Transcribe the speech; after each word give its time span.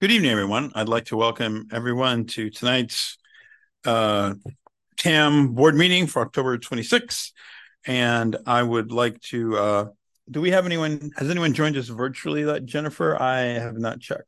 Good 0.00 0.12
evening, 0.12 0.30
everyone. 0.30 0.70
I'd 0.76 0.88
like 0.88 1.06
to 1.06 1.16
welcome 1.16 1.66
everyone 1.72 2.26
to 2.26 2.50
tonight's 2.50 3.18
uh, 3.84 4.34
TAM 4.96 5.54
board 5.54 5.74
meeting 5.74 6.06
for 6.06 6.22
October 6.22 6.56
26th. 6.56 7.32
And 7.84 8.36
I 8.46 8.62
would 8.62 8.92
like 8.92 9.20
to, 9.22 9.56
uh, 9.56 9.84
do 10.30 10.40
we 10.40 10.52
have 10.52 10.66
anyone, 10.66 11.10
has 11.16 11.28
anyone 11.28 11.52
joined 11.52 11.76
us 11.76 11.88
virtually, 11.88 12.44
like 12.44 12.64
Jennifer? 12.64 13.20
I 13.20 13.40
have 13.40 13.76
not 13.76 13.98
checked. 13.98 14.22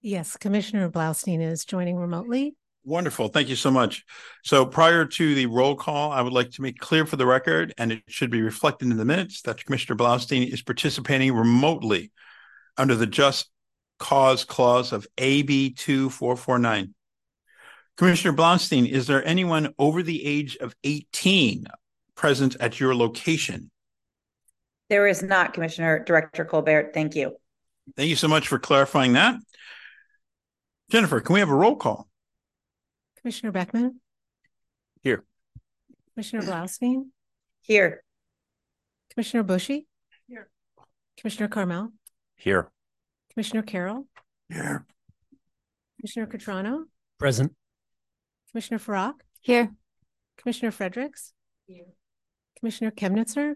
Yes, 0.00 0.38
Commissioner 0.38 0.88
Blaustein 0.88 1.42
is 1.42 1.66
joining 1.66 1.96
remotely. 1.96 2.56
Wonderful. 2.84 3.28
Thank 3.28 3.50
you 3.50 3.56
so 3.56 3.70
much. 3.70 4.06
So 4.42 4.64
prior 4.64 5.04
to 5.04 5.34
the 5.34 5.44
roll 5.44 5.74
call, 5.74 6.12
I 6.12 6.22
would 6.22 6.32
like 6.32 6.52
to 6.52 6.62
make 6.62 6.78
clear 6.78 7.04
for 7.04 7.16
the 7.16 7.26
record, 7.26 7.74
and 7.76 7.92
it 7.92 8.04
should 8.08 8.30
be 8.30 8.40
reflected 8.40 8.90
in 8.90 8.96
the 8.96 9.04
minutes, 9.04 9.42
that 9.42 9.62
Commissioner 9.62 9.98
Blaustein 9.98 10.50
is 10.50 10.62
participating 10.62 11.34
remotely 11.34 12.10
under 12.78 12.94
the 12.94 13.06
Just 13.06 13.50
Cause 13.98 14.44
Clause 14.44 14.92
of 14.92 15.06
AB 15.18 15.70
2449. 15.70 16.94
Commissioner 17.96 18.36
Blaustein, 18.36 18.88
is 18.88 19.06
there 19.08 19.26
anyone 19.26 19.74
over 19.78 20.02
the 20.02 20.24
age 20.24 20.56
of 20.56 20.74
18 20.84 21.66
present 22.14 22.56
at 22.60 22.78
your 22.78 22.94
location? 22.94 23.70
There 24.88 25.06
is 25.06 25.22
not, 25.22 25.52
Commissioner 25.52 26.04
Director 26.04 26.44
Colbert. 26.44 26.92
Thank 26.94 27.16
you. 27.16 27.36
Thank 27.96 28.08
you 28.08 28.16
so 28.16 28.28
much 28.28 28.48
for 28.48 28.58
clarifying 28.58 29.14
that. 29.14 29.36
Jennifer, 30.90 31.20
can 31.20 31.34
we 31.34 31.40
have 31.40 31.50
a 31.50 31.54
roll 31.54 31.76
call? 31.76 32.08
Commissioner 33.20 33.52
Beckman, 33.52 34.00
Here. 35.02 35.24
Commissioner 36.14 36.42
Blaustein, 36.42 37.06
Here. 37.60 38.02
Commissioner 39.10 39.42
Bushy, 39.42 39.86
Here. 40.28 40.48
Commissioner 41.16 41.48
Carmel, 41.48 41.92
Here. 42.36 42.70
Commissioner 43.38 43.62
Carroll, 43.62 44.04
Here. 44.48 44.84
Commissioner 46.00 46.26
Cutrano, 46.26 46.86
Present. 47.20 47.54
Commissioner 48.50 48.80
Farac, 48.80 49.14
Here. 49.42 49.70
Commissioner 50.38 50.72
Fredericks, 50.72 51.32
Here. 51.68 51.84
Commissioner 52.58 52.90
Kemnitzer, 52.90 53.54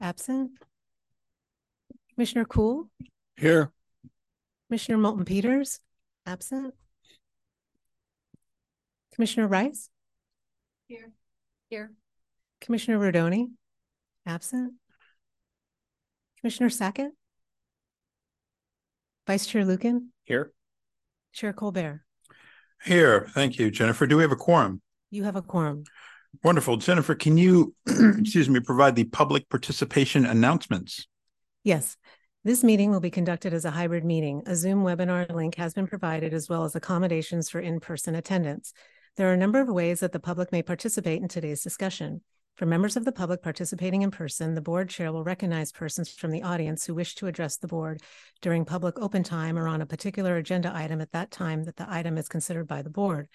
absent. 0.00 0.52
Commissioner 2.14 2.44
Cool, 2.44 2.88
Here. 3.36 3.72
Commissioner 4.68 4.98
Moulton 4.98 5.24
Peters, 5.24 5.80
absent. 6.24 6.72
Commissioner 9.12 9.48
Rice, 9.48 9.90
Here. 10.86 11.10
Here. 11.68 11.90
Commissioner 12.60 13.00
Rodoni, 13.00 13.48
absent. 14.24 14.74
Commissioner 16.40 16.70
Sackett, 16.70 17.10
Vice 19.26 19.46
Chair 19.46 19.64
Lucan, 19.64 20.10
Here. 20.24 20.52
Chair 21.32 21.52
Colbert. 21.52 22.02
Here. 22.84 23.26
Thank 23.32 23.58
you, 23.58 23.70
Jennifer. 23.70 24.06
Do 24.06 24.16
we 24.16 24.22
have 24.22 24.32
a 24.32 24.36
quorum? 24.36 24.82
You 25.10 25.24
have 25.24 25.36
a 25.36 25.42
quorum. 25.42 25.84
Wonderful. 26.42 26.76
Jennifer, 26.76 27.14
can 27.14 27.38
you, 27.38 27.74
excuse 27.86 28.48
me, 28.50 28.60
provide 28.60 28.96
the 28.96 29.04
public 29.04 29.48
participation 29.48 30.26
announcements? 30.26 31.06
Yes, 31.62 31.96
this 32.44 32.62
meeting 32.62 32.90
will 32.90 33.00
be 33.00 33.10
conducted 33.10 33.54
as 33.54 33.64
a 33.64 33.70
hybrid 33.70 34.04
meeting. 34.04 34.42
A 34.46 34.54
Zoom 34.54 34.82
webinar 34.82 35.30
link 35.34 35.54
has 35.54 35.72
been 35.72 35.86
provided 35.86 36.34
as 36.34 36.48
well 36.48 36.64
as 36.64 36.74
accommodations 36.74 37.48
for 37.48 37.60
in-person 37.60 38.14
attendance. 38.14 38.74
There 39.16 39.30
are 39.30 39.34
a 39.34 39.38
number 39.38 39.60
of 39.60 39.68
ways 39.68 40.00
that 40.00 40.12
the 40.12 40.20
public 40.20 40.52
may 40.52 40.62
participate 40.62 41.22
in 41.22 41.28
today's 41.28 41.62
discussion. 41.62 42.20
For 42.56 42.66
members 42.66 42.96
of 42.96 43.04
the 43.04 43.10
public 43.10 43.42
participating 43.42 44.02
in 44.02 44.12
person, 44.12 44.54
the 44.54 44.60
board 44.60 44.88
chair 44.88 45.12
will 45.12 45.24
recognize 45.24 45.72
persons 45.72 46.08
from 46.08 46.30
the 46.30 46.44
audience 46.44 46.86
who 46.86 46.94
wish 46.94 47.16
to 47.16 47.26
address 47.26 47.56
the 47.56 47.66
board 47.66 48.00
during 48.42 48.64
public 48.64 48.96
open 49.00 49.24
time 49.24 49.58
or 49.58 49.66
on 49.66 49.82
a 49.82 49.86
particular 49.86 50.36
agenda 50.36 50.70
item 50.72 51.00
at 51.00 51.10
that 51.10 51.32
time 51.32 51.64
that 51.64 51.74
the 51.74 51.92
item 51.92 52.16
is 52.16 52.28
considered 52.28 52.68
by 52.68 52.80
the 52.80 52.90
board. 52.90 53.28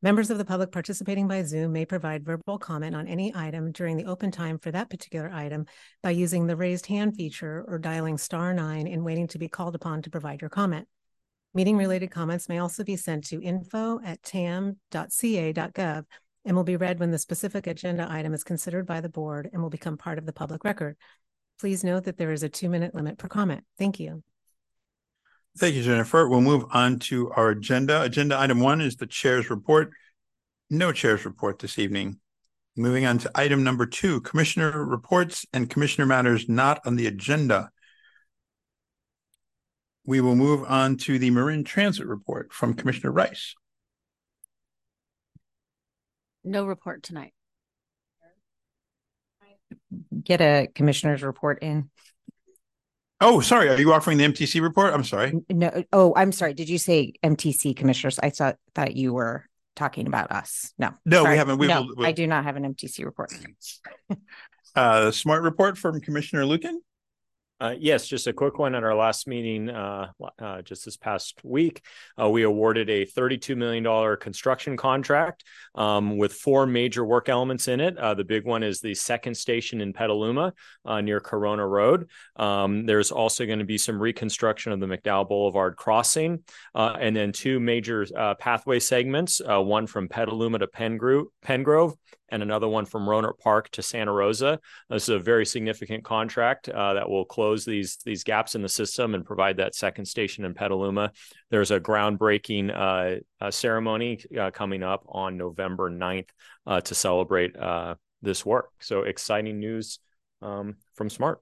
Members 0.00 0.30
of 0.30 0.38
the 0.38 0.44
public 0.46 0.72
participating 0.72 1.28
by 1.28 1.42
Zoom 1.42 1.72
may 1.72 1.84
provide 1.84 2.24
verbal 2.24 2.58
comment 2.58 2.96
on 2.96 3.06
any 3.06 3.30
item 3.36 3.72
during 3.72 3.98
the 3.98 4.06
open 4.06 4.30
time 4.30 4.58
for 4.58 4.70
that 4.70 4.88
particular 4.88 5.30
item 5.30 5.66
by 6.02 6.10
using 6.10 6.46
the 6.46 6.56
raised 6.56 6.86
hand 6.86 7.14
feature 7.14 7.64
or 7.68 7.78
dialing 7.78 8.16
star 8.16 8.54
nine 8.54 8.86
and 8.86 9.04
waiting 9.04 9.28
to 9.28 9.38
be 9.38 9.48
called 9.48 9.74
upon 9.74 10.00
to 10.00 10.10
provide 10.10 10.40
your 10.40 10.50
comment. 10.50 10.88
Meeting 11.52 11.76
related 11.76 12.10
comments 12.10 12.48
may 12.48 12.56
also 12.56 12.82
be 12.84 12.96
sent 12.96 13.24
to 13.24 13.42
info 13.42 14.00
at 14.02 14.22
tam.ca.gov 14.22 16.04
and 16.44 16.56
will 16.56 16.64
be 16.64 16.76
read 16.76 16.98
when 16.98 17.10
the 17.10 17.18
specific 17.18 17.66
agenda 17.66 18.06
item 18.10 18.34
is 18.34 18.44
considered 18.44 18.86
by 18.86 19.00
the 19.00 19.08
board 19.08 19.48
and 19.52 19.62
will 19.62 19.70
become 19.70 19.96
part 19.96 20.18
of 20.18 20.26
the 20.26 20.32
public 20.32 20.64
record. 20.64 20.96
Please 21.60 21.84
note 21.84 22.04
that 22.04 22.16
there 22.16 22.32
is 22.32 22.42
a 22.42 22.48
two 22.48 22.68
minute 22.68 22.94
limit 22.94 23.18
per 23.18 23.28
comment. 23.28 23.64
Thank 23.78 24.00
you. 24.00 24.22
Thank 25.58 25.74
you, 25.74 25.82
Jennifer. 25.82 26.28
We'll 26.28 26.40
move 26.40 26.64
on 26.72 26.98
to 27.00 27.30
our 27.32 27.50
agenda. 27.50 28.02
Agenda 28.02 28.38
item 28.38 28.60
one 28.60 28.80
is 28.80 28.96
the 28.96 29.06
chair's 29.06 29.50
report. 29.50 29.90
No 30.70 30.92
chair's 30.92 31.24
report 31.24 31.58
this 31.58 31.78
evening. 31.78 32.18
Moving 32.74 33.04
on 33.04 33.18
to 33.18 33.30
item 33.34 33.62
number 33.62 33.84
two, 33.84 34.22
commissioner 34.22 34.82
reports 34.84 35.44
and 35.52 35.68
commissioner 35.68 36.06
matters 36.06 36.48
not 36.48 36.80
on 36.86 36.96
the 36.96 37.06
agenda. 37.06 37.70
We 40.06 40.22
will 40.22 40.36
move 40.36 40.64
on 40.66 40.96
to 40.98 41.18
the 41.18 41.30
Marin 41.30 41.64
Transit 41.64 42.06
report 42.06 42.52
from 42.52 42.72
Commissioner 42.72 43.12
Rice. 43.12 43.54
No 46.44 46.66
report 46.66 47.02
tonight. 47.02 47.32
get 50.24 50.40
a 50.40 50.68
commissioner's 50.74 51.22
report 51.22 51.62
in. 51.62 51.90
Oh, 53.20 53.40
sorry. 53.40 53.68
Are 53.68 53.78
you 53.78 53.92
offering 53.92 54.18
the 54.18 54.24
MTC 54.24 54.60
report? 54.60 54.92
I'm 54.92 55.04
sorry. 55.04 55.32
No, 55.48 55.84
oh, 55.92 56.12
I'm 56.16 56.32
sorry. 56.32 56.54
Did 56.54 56.68
you 56.68 56.78
say 56.78 57.12
MTC 57.22 57.76
commissioners? 57.76 58.18
I 58.18 58.30
thought 58.30 58.56
thought 58.74 58.96
you 58.96 59.12
were 59.12 59.46
talking 59.76 60.06
about 60.06 60.32
us. 60.32 60.72
No, 60.78 60.90
No, 61.04 61.24
we 61.24 61.36
haven't. 61.36 61.58
We 61.58 61.68
no, 61.68 61.82
will- 61.82 61.94
we'll- 61.96 62.06
I 62.06 62.12
do 62.12 62.26
not 62.26 62.44
have 62.44 62.56
an 62.56 62.74
MTC 62.74 63.04
report. 63.04 63.32
Uh, 64.74 65.10
smart 65.10 65.42
report 65.42 65.76
from 65.76 66.00
Commissioner 66.00 66.46
Lucan. 66.46 66.80
Uh, 67.62 67.76
yes, 67.78 68.08
just 68.08 68.26
a 68.26 68.32
quick 68.32 68.58
one. 68.58 68.74
At 68.74 68.82
our 68.82 68.96
last 68.96 69.28
meeting, 69.28 69.70
uh, 69.70 70.10
uh, 70.40 70.62
just 70.62 70.84
this 70.84 70.96
past 70.96 71.40
week, 71.44 71.80
uh, 72.20 72.28
we 72.28 72.42
awarded 72.42 72.90
a 72.90 73.06
$32 73.06 73.56
million 73.56 74.16
construction 74.16 74.76
contract 74.76 75.44
um, 75.76 76.18
with 76.18 76.32
four 76.32 76.66
major 76.66 77.04
work 77.04 77.28
elements 77.28 77.68
in 77.68 77.78
it. 77.78 77.96
Uh, 77.96 78.14
the 78.14 78.24
big 78.24 78.44
one 78.44 78.64
is 78.64 78.80
the 78.80 78.96
second 78.96 79.36
station 79.36 79.80
in 79.80 79.92
Petaluma 79.92 80.52
near 81.02 81.20
Corona 81.20 81.64
Road. 81.64 82.10
Um, 82.34 82.84
there's 82.84 83.12
also 83.12 83.46
going 83.46 83.60
to 83.60 83.64
be 83.64 83.78
some 83.78 84.02
reconstruction 84.02 84.72
of 84.72 84.80
the 84.80 84.86
McDowell 84.86 85.28
Boulevard 85.28 85.76
crossing, 85.76 86.42
and 86.74 87.14
then 87.14 87.30
two 87.30 87.60
major 87.60 88.04
pathway 88.40 88.80
segments, 88.80 89.40
one 89.46 89.86
from 89.86 90.08
Petaluma 90.08 90.58
to 90.58 90.66
Penngrove, 90.66 91.26
Penngrove 91.46 91.94
and 92.28 92.42
another 92.42 92.68
one 92.68 92.84
from 92.84 93.06
Rohnert 93.06 93.38
Park 93.38 93.70
to 93.70 93.82
Santa 93.82 94.12
Rosa. 94.12 94.58
This 94.88 95.04
is 95.04 95.08
a 95.10 95.18
very 95.18 95.46
significant 95.46 96.04
contract 96.04 96.68
uh, 96.68 96.94
that 96.94 97.08
will 97.08 97.24
close 97.24 97.64
these 97.64 97.98
these 98.04 98.24
gaps 98.24 98.54
in 98.54 98.62
the 98.62 98.68
system 98.68 99.14
and 99.14 99.24
provide 99.24 99.58
that 99.58 99.74
second 99.74 100.06
station 100.06 100.44
in 100.44 100.54
Petaluma. 100.54 101.12
There's 101.50 101.70
a 101.70 101.80
groundbreaking 101.80 102.74
uh, 102.74 103.20
uh, 103.40 103.50
ceremony 103.50 104.20
uh, 104.38 104.50
coming 104.50 104.82
up 104.82 105.04
on 105.08 105.36
November 105.36 105.90
9th 105.90 106.28
uh, 106.66 106.80
to 106.80 106.94
celebrate 106.94 107.56
uh, 107.56 107.96
this 108.22 108.46
work. 108.46 108.70
So 108.80 109.02
exciting 109.02 109.58
news 109.58 109.98
um, 110.40 110.76
from 110.94 111.10
Smart. 111.10 111.40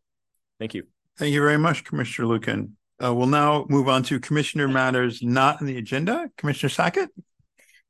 Thank 0.59 0.75
you. 0.75 0.85
Thank 1.17 1.35
you 1.35 1.41
very 1.41 1.59
much, 1.59 1.85
Commissioner 1.85 2.29
Lucan. 2.29 2.77
Uh, 3.03 3.15
we'll 3.15 3.27
now 3.27 3.67
move 3.69 3.89
on 3.89 4.03
to 4.05 4.21
Commissioner 4.21 4.69
matters 4.69 5.23
not 5.23 5.61
on 5.61 5.67
the 5.67 5.79
agenda. 5.79 6.31
Commissioner 6.37 6.69
Sackett. 6.69 7.11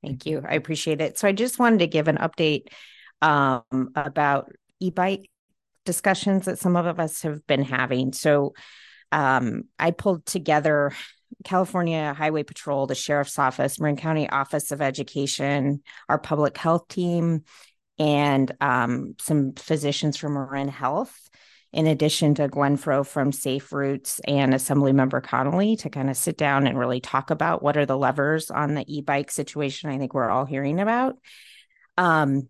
Thank 0.03 0.27
you. 0.27 0.43
I 0.47 0.55
appreciate 0.55 1.01
it. 1.01 1.19
So 1.19 1.29
I 1.29 1.33
just 1.33 1.59
wanted 1.59 1.81
to 1.81 1.87
give 1.87 2.09
an 2.09 2.17
update 2.17 2.69
um, 3.21 3.91
about 3.95 4.51
e-bike 4.81 5.31
discussions 5.85 6.47
that 6.47 6.59
some 6.59 6.77
of 6.77 6.99
us 6.99 7.23
have 7.23 7.47
been 7.47 7.63
having. 7.63 8.13
So 8.13 8.55
um, 9.13 9.65
I 9.79 9.91
pulled 9.91 10.25
together 10.27 10.93
California 11.45 12.15
Highway 12.15 12.43
Patrol, 12.43 12.87
the 12.87 12.95
Sheriff's 12.95 13.39
Office, 13.39 13.79
Marin 13.79 13.97
County 13.97 14.29
Office 14.29 14.73
of 14.73 14.83
Education, 14.83 15.83
our 16.09 16.19
public 16.19 16.57
health 16.57 16.89
team, 16.89 17.45
and 17.99 18.51
um, 18.61 19.15
some 19.21 19.53
physicians 19.55 20.17
from 20.17 20.35
Marin 20.35 20.69
Health 20.69 21.30
in 21.73 21.87
addition 21.87 22.35
to 22.35 22.49
Gwen 22.49 22.77
Froh 22.77 23.07
from 23.07 23.33
Safe 23.33 23.73
Routes 23.73 24.21
and 24.27 24.53
Assemblymember 24.53 25.23
Connolly 25.23 25.77
to 25.77 25.91
kind 25.91 26.11
of 26.11 26.17
sit 26.17 26.37
down 26.37 26.67
and 26.67 26.79
really 26.79 27.01
talk 27.01 27.31
about 27.31 27.63
what 27.63 27.77
are 27.77 27.87
the 27.87 27.99
levers 27.99 28.51
on 28.51 28.75
the 28.75 28.85
e-bike 28.87 29.31
situation 29.31 29.91
I 29.91 29.99
think 29.99 30.13
we're 30.13 30.31
all 30.31 30.45
hearing 30.45 30.81
about. 30.81 31.17
Um, 31.97 32.49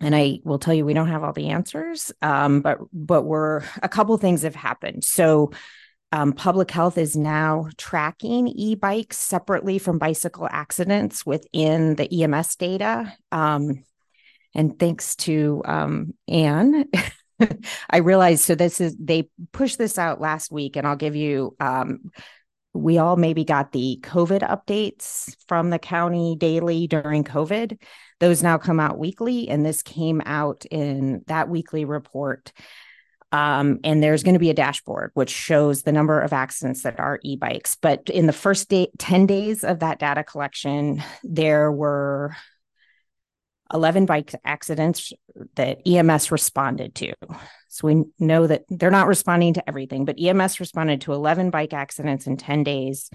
and 0.00 0.14
I 0.14 0.40
will 0.44 0.58
tell 0.58 0.74
you 0.74 0.84
we 0.84 0.94
don't 0.94 1.08
have 1.08 1.22
all 1.22 1.32
the 1.32 1.50
answers, 1.50 2.12
um, 2.20 2.60
but 2.60 2.78
but 2.92 3.22
we're 3.22 3.62
a 3.82 3.88
couple 3.88 4.16
things 4.18 4.42
have 4.42 4.56
happened. 4.56 5.04
So 5.04 5.52
um, 6.10 6.34
public 6.34 6.70
health 6.70 6.98
is 6.98 7.16
now 7.16 7.68
tracking 7.78 8.48
e-bikes 8.48 9.16
separately 9.16 9.78
from 9.78 9.98
bicycle 9.98 10.46
accidents 10.50 11.24
within 11.24 11.94
the 11.94 12.22
EMS 12.22 12.56
data. 12.56 13.14
Um, 13.30 13.84
and 14.54 14.78
thanks 14.78 15.16
to 15.16 15.62
um, 15.64 16.12
Anne, 16.28 16.84
I 17.90 17.98
realized 17.98 18.44
so 18.44 18.54
this 18.54 18.80
is 18.80 18.96
they 18.98 19.28
pushed 19.52 19.78
this 19.78 19.98
out 19.98 20.20
last 20.20 20.50
week, 20.52 20.76
and 20.76 20.86
I'll 20.86 20.96
give 20.96 21.16
you 21.16 21.56
um, 21.60 22.10
we 22.74 22.98
all 22.98 23.16
maybe 23.16 23.44
got 23.44 23.72
the 23.72 23.98
COVID 24.02 24.40
updates 24.48 25.34
from 25.46 25.70
the 25.70 25.78
county 25.78 26.36
daily 26.36 26.86
during 26.86 27.24
COVID. 27.24 27.78
Those 28.20 28.42
now 28.42 28.58
come 28.58 28.80
out 28.80 28.98
weekly, 28.98 29.48
and 29.48 29.64
this 29.64 29.82
came 29.82 30.22
out 30.24 30.64
in 30.70 31.22
that 31.26 31.48
weekly 31.48 31.84
report. 31.84 32.52
Um, 33.30 33.78
and 33.82 34.02
there's 34.02 34.22
going 34.22 34.34
to 34.34 34.38
be 34.38 34.50
a 34.50 34.54
dashboard 34.54 35.10
which 35.14 35.30
shows 35.30 35.82
the 35.82 35.92
number 35.92 36.20
of 36.20 36.34
accidents 36.34 36.82
that 36.82 37.00
are 37.00 37.18
e-bikes. 37.22 37.76
But 37.76 38.10
in 38.10 38.26
the 38.26 38.32
first 38.32 38.68
day, 38.68 38.88
10 38.98 39.26
days 39.26 39.64
of 39.64 39.78
that 39.78 39.98
data 39.98 40.22
collection, 40.22 41.02
there 41.24 41.72
were 41.72 42.36
11 43.72 44.06
bike 44.06 44.34
accidents 44.44 45.12
that 45.56 45.86
EMS 45.86 46.30
responded 46.30 46.94
to. 46.96 47.14
So 47.68 47.88
we 47.88 48.04
know 48.18 48.46
that 48.46 48.64
they're 48.68 48.90
not 48.90 49.06
responding 49.06 49.54
to 49.54 49.68
everything, 49.68 50.04
but 50.04 50.20
EMS 50.20 50.60
responded 50.60 51.02
to 51.02 51.12
11 51.12 51.50
bike 51.50 51.72
accidents 51.72 52.26
in 52.26 52.36
10 52.36 52.64
days. 52.64 53.10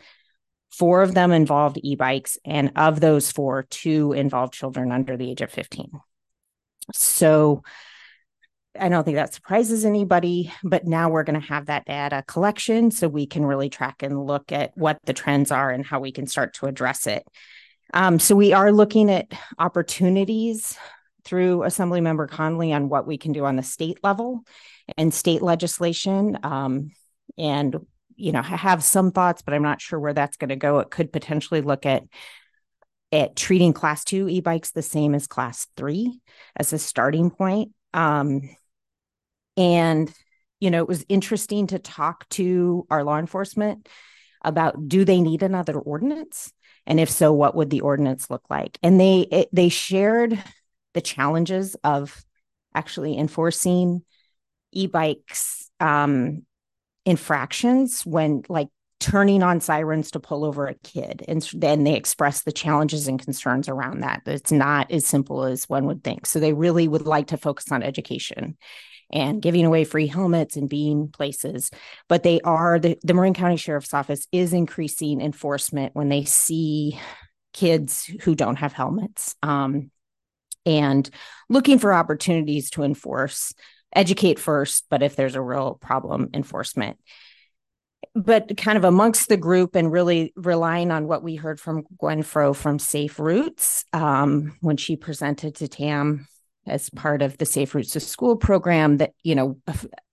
Four 0.71 1.01
of 1.01 1.13
them 1.13 1.31
involved 1.31 1.79
e 1.81 1.95
bikes, 1.95 2.37
and 2.43 2.71
of 2.75 2.99
those 2.99 3.31
four, 3.31 3.63
two 3.63 4.13
involved 4.13 4.53
children 4.53 4.91
under 4.91 5.15
the 5.15 5.31
age 5.31 5.41
of 5.41 5.51
15. 5.51 5.91
So 6.93 7.63
I 8.79 8.89
don't 8.89 9.03
think 9.03 9.15
that 9.15 9.33
surprises 9.33 9.85
anybody, 9.85 10.53
but 10.63 10.85
now 10.85 11.09
we're 11.09 11.23
going 11.23 11.39
to 11.39 11.47
have 11.47 11.67
that 11.67 11.85
data 11.85 12.23
collection 12.27 12.91
so 12.91 13.07
we 13.07 13.25
can 13.25 13.45
really 13.45 13.69
track 13.69 14.03
and 14.03 14.25
look 14.25 14.51
at 14.51 14.71
what 14.75 14.99
the 15.05 15.13
trends 15.13 15.51
are 15.51 15.71
and 15.71 15.85
how 15.85 15.99
we 15.99 16.11
can 16.11 16.27
start 16.27 16.53
to 16.55 16.67
address 16.67 17.07
it. 17.07 17.23
Um, 17.93 18.19
so 18.19 18.35
we 18.35 18.53
are 18.53 18.71
looking 18.71 19.09
at 19.09 19.31
opportunities 19.59 20.77
through 21.23 21.59
Assemblymember 21.59 22.29
Connolly 22.29 22.73
on 22.73 22.89
what 22.89 23.07
we 23.07 23.17
can 23.17 23.33
do 23.33 23.45
on 23.45 23.55
the 23.55 23.63
state 23.63 23.99
level 24.03 24.43
and 24.97 25.13
state 25.13 25.41
legislation. 25.41 26.37
Um, 26.43 26.91
and 27.37 27.75
you 28.15 28.31
know, 28.31 28.39
I 28.39 28.43
have 28.43 28.83
some 28.83 29.11
thoughts, 29.11 29.41
but 29.41 29.53
I'm 29.53 29.61
not 29.61 29.81
sure 29.81 29.99
where 29.99 30.13
that's 30.13 30.37
going 30.37 30.49
to 30.49 30.55
go. 30.55 30.79
It 30.79 30.89
could 30.89 31.13
potentially 31.13 31.61
look 31.61 31.85
at 31.85 32.03
at 33.11 33.35
treating 33.37 33.71
class 33.71 34.03
two 34.03 34.27
e-bikes 34.27 34.71
the 34.71 34.81
same 34.81 35.15
as 35.15 35.27
class 35.27 35.67
three 35.77 36.19
as 36.57 36.73
a 36.73 36.79
starting 36.79 37.29
point. 37.29 37.71
Um, 37.93 38.49
and 39.55 40.11
you 40.59 40.71
know, 40.71 40.81
it 40.81 40.87
was 40.87 41.05
interesting 41.07 41.67
to 41.67 41.79
talk 41.79 42.27
to 42.29 42.87
our 42.89 43.03
law 43.03 43.19
enforcement 43.19 43.87
about 44.43 44.87
do 44.87 45.05
they 45.05 45.21
need 45.21 45.43
another 45.43 45.77
ordinance 45.77 46.51
and 46.87 46.99
if 46.99 47.09
so 47.09 47.31
what 47.33 47.53
would 47.55 47.69
the 47.69 47.81
ordinance 47.81 48.29
look 48.29 48.43
like? 48.49 48.79
And 48.81 48.99
they 48.99 49.19
it, 49.31 49.49
they 49.51 49.69
shared 49.69 50.41
the 50.93 51.01
challenges 51.01 51.75
of 51.83 52.23
actually 52.73 53.17
enforcing 53.17 54.03
e-bikes 54.71 55.69
um, 55.79 56.45
infractions 57.05 58.05
when 58.05 58.43
like 58.49 58.69
turning 58.99 59.43
on 59.43 59.61
sirens 59.61 60.11
to 60.11 60.19
pull 60.19 60.43
over 60.43 60.65
a 60.65 60.73
kid. 60.75 61.23
And 61.27 61.47
then 61.53 61.83
they 61.83 61.95
express 61.95 62.41
the 62.41 62.51
challenges 62.51 63.07
and 63.07 63.23
concerns 63.23 63.69
around 63.69 64.01
that 64.01 64.23
it's 64.25 64.51
not 64.51 64.91
as 64.91 65.05
simple 65.05 65.43
as 65.43 65.69
one 65.69 65.85
would 65.85 66.03
think. 66.03 66.25
So 66.25 66.39
they 66.39 66.53
really 66.53 66.87
would 66.87 67.05
like 67.05 67.27
to 67.27 67.37
focus 67.37 67.71
on 67.71 67.83
education 67.83 68.57
and 69.11 69.41
giving 69.41 69.65
away 69.65 69.83
free 69.83 70.07
helmets 70.07 70.55
and 70.55 70.69
being 70.69 71.09
places. 71.09 71.71
But 72.07 72.23
they 72.23 72.41
are 72.41 72.79
the, 72.79 72.97
the 73.03 73.13
Marin 73.13 73.33
County 73.33 73.57
Sheriff's 73.57 73.93
Office 73.93 74.27
is 74.31 74.53
increasing 74.53 75.21
enforcement 75.21 75.95
when 75.95 76.09
they 76.09 76.25
see 76.25 76.99
kids 77.53 78.05
who 78.21 78.35
don't 78.35 78.57
have 78.57 78.73
helmets 78.73 79.35
um, 79.41 79.91
and 80.65 81.09
looking 81.49 81.79
for 81.79 81.93
opportunities 81.93 82.69
to 82.71 82.83
enforce, 82.83 83.53
educate 83.95 84.37
first, 84.37 84.85
but 84.89 85.01
if 85.01 85.15
there's 85.15 85.35
a 85.35 85.41
real 85.41 85.75
problem, 85.75 86.29
enforcement. 86.33 86.97
But 88.13 88.57
kind 88.57 88.77
of 88.77 88.83
amongst 88.83 89.29
the 89.29 89.37
group 89.37 89.75
and 89.75 89.91
really 89.91 90.33
relying 90.35 90.91
on 90.91 91.07
what 91.07 91.23
we 91.23 91.35
heard 91.35 91.59
from 91.59 91.83
Gwen 91.97 92.23
Froh 92.23 92.55
from 92.55 92.79
Safe 92.79 93.19
Routes 93.19 93.85
um, 93.93 94.57
when 94.61 94.77
she 94.77 94.95
presented 94.95 95.55
to 95.55 95.67
TAM 95.67 96.27
as 96.67 96.89
part 96.89 97.21
of 97.21 97.37
the 97.37 97.45
Safe 97.45 97.73
Routes 97.73 97.91
to 97.91 97.99
School 97.99 98.35
program 98.35 98.97
that, 98.97 99.13
you 99.23 99.35
know, 99.35 99.57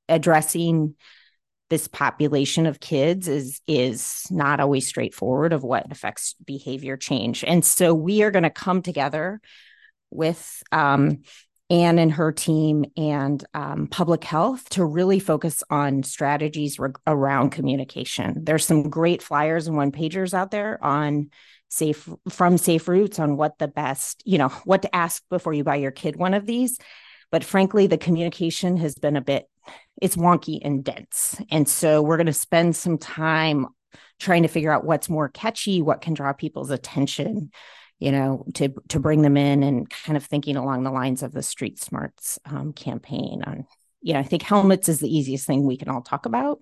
addressing 0.09 0.95
this 1.71 1.89
population 1.89 2.67
of 2.67 2.79
kids 2.79 3.27
is 3.27 3.61
is 3.67 4.27
not 4.31 4.61
always 4.61 4.87
straightforward 4.87 5.53
of 5.53 5.65
what 5.65 5.91
affects 5.91 6.35
behavior 6.45 6.97
change. 6.97 7.43
And 7.43 7.65
so 7.65 7.95
we 7.95 8.23
are 8.23 8.31
going 8.31 8.43
to 8.43 8.51
come 8.51 8.83
together 8.83 9.41
with 10.11 10.62
um, 10.71 11.23
Anne 11.71 11.99
and 11.99 12.12
her 12.12 12.31
team 12.31 12.85
and 12.97 13.43
um, 13.55 13.87
public 13.87 14.23
health 14.23 14.69
to 14.71 14.85
really 14.85 15.19
focus 15.19 15.65
on 15.71 16.03
strategies 16.03 16.79
re- 16.79 16.91
around 17.06 17.51
communication. 17.51 18.45
There's 18.45 18.67
some 18.67 18.91
great 18.91 19.23
flyers 19.23 19.67
and 19.67 19.77
one 19.77 19.91
pagers 19.91 20.35
out 20.35 20.51
there 20.51 20.79
on 20.85 21.31
safe 21.69 22.09
from 22.29 22.57
safe 22.59 22.87
routes 22.89 23.19
on 23.19 23.37
what 23.37 23.59
the 23.59 23.69
best 23.69 24.23
you 24.25 24.39
know 24.39 24.49
what 24.65 24.83
to 24.83 24.95
ask 24.95 25.23
before 25.29 25.53
you 25.53 25.65
buy 25.65 25.77
your 25.77 25.91
kid 25.91 26.17
one 26.17 26.35
of 26.35 26.47
these. 26.47 26.79
But 27.31 27.45
frankly 27.45 27.87
the 27.87 27.99
communication 27.99 28.77
has 28.79 28.95
been 28.95 29.17
a 29.17 29.21
bit 29.21 29.47
it's 30.01 30.17
wonky 30.17 30.59
and 30.63 30.85
dense. 30.85 31.41
And 31.51 31.69
so 31.69 32.03
we're 32.03 32.17
going 32.17 32.27
to 32.27 32.33
spend 32.33 32.77
some 32.77 32.99
time 32.99 33.67
trying 34.19 34.43
to 34.43 34.49
figure 34.49 34.73
out 34.73 34.85
what's 34.85 35.09
more 35.09 35.29
catchy 35.29 35.83
what 35.83 36.01
can 36.01 36.15
draw 36.15 36.33
people's 36.33 36.71
attention 36.71 37.51
you 37.99 38.13
know 38.13 38.45
to 38.55 38.75
to 38.89 38.99
bring 39.01 39.23
them 39.23 39.37
in 39.37 39.63
and 39.63 39.89
kind 39.89 40.17
of 40.17 40.25
thinking 40.25 40.57
along 40.57 40.83
the 40.83 40.91
lines 40.91 41.23
of 41.23 41.33
the 41.33 41.43
street 41.43 41.79
smarts 41.79 42.39
um, 42.45 42.73
campaign 42.73 43.43
on 43.47 43.67
you 44.03 44.13
know 44.13 44.21
i 44.21 44.25
think 44.25 44.43
helmets 44.43 44.89
is 44.89 45.01
the 45.01 45.17
easiest 45.17 45.47
thing 45.47 45.65
we 45.65 45.77
can 45.77 45.89
all 45.89 46.03
talk 46.03 46.27
about. 46.27 46.61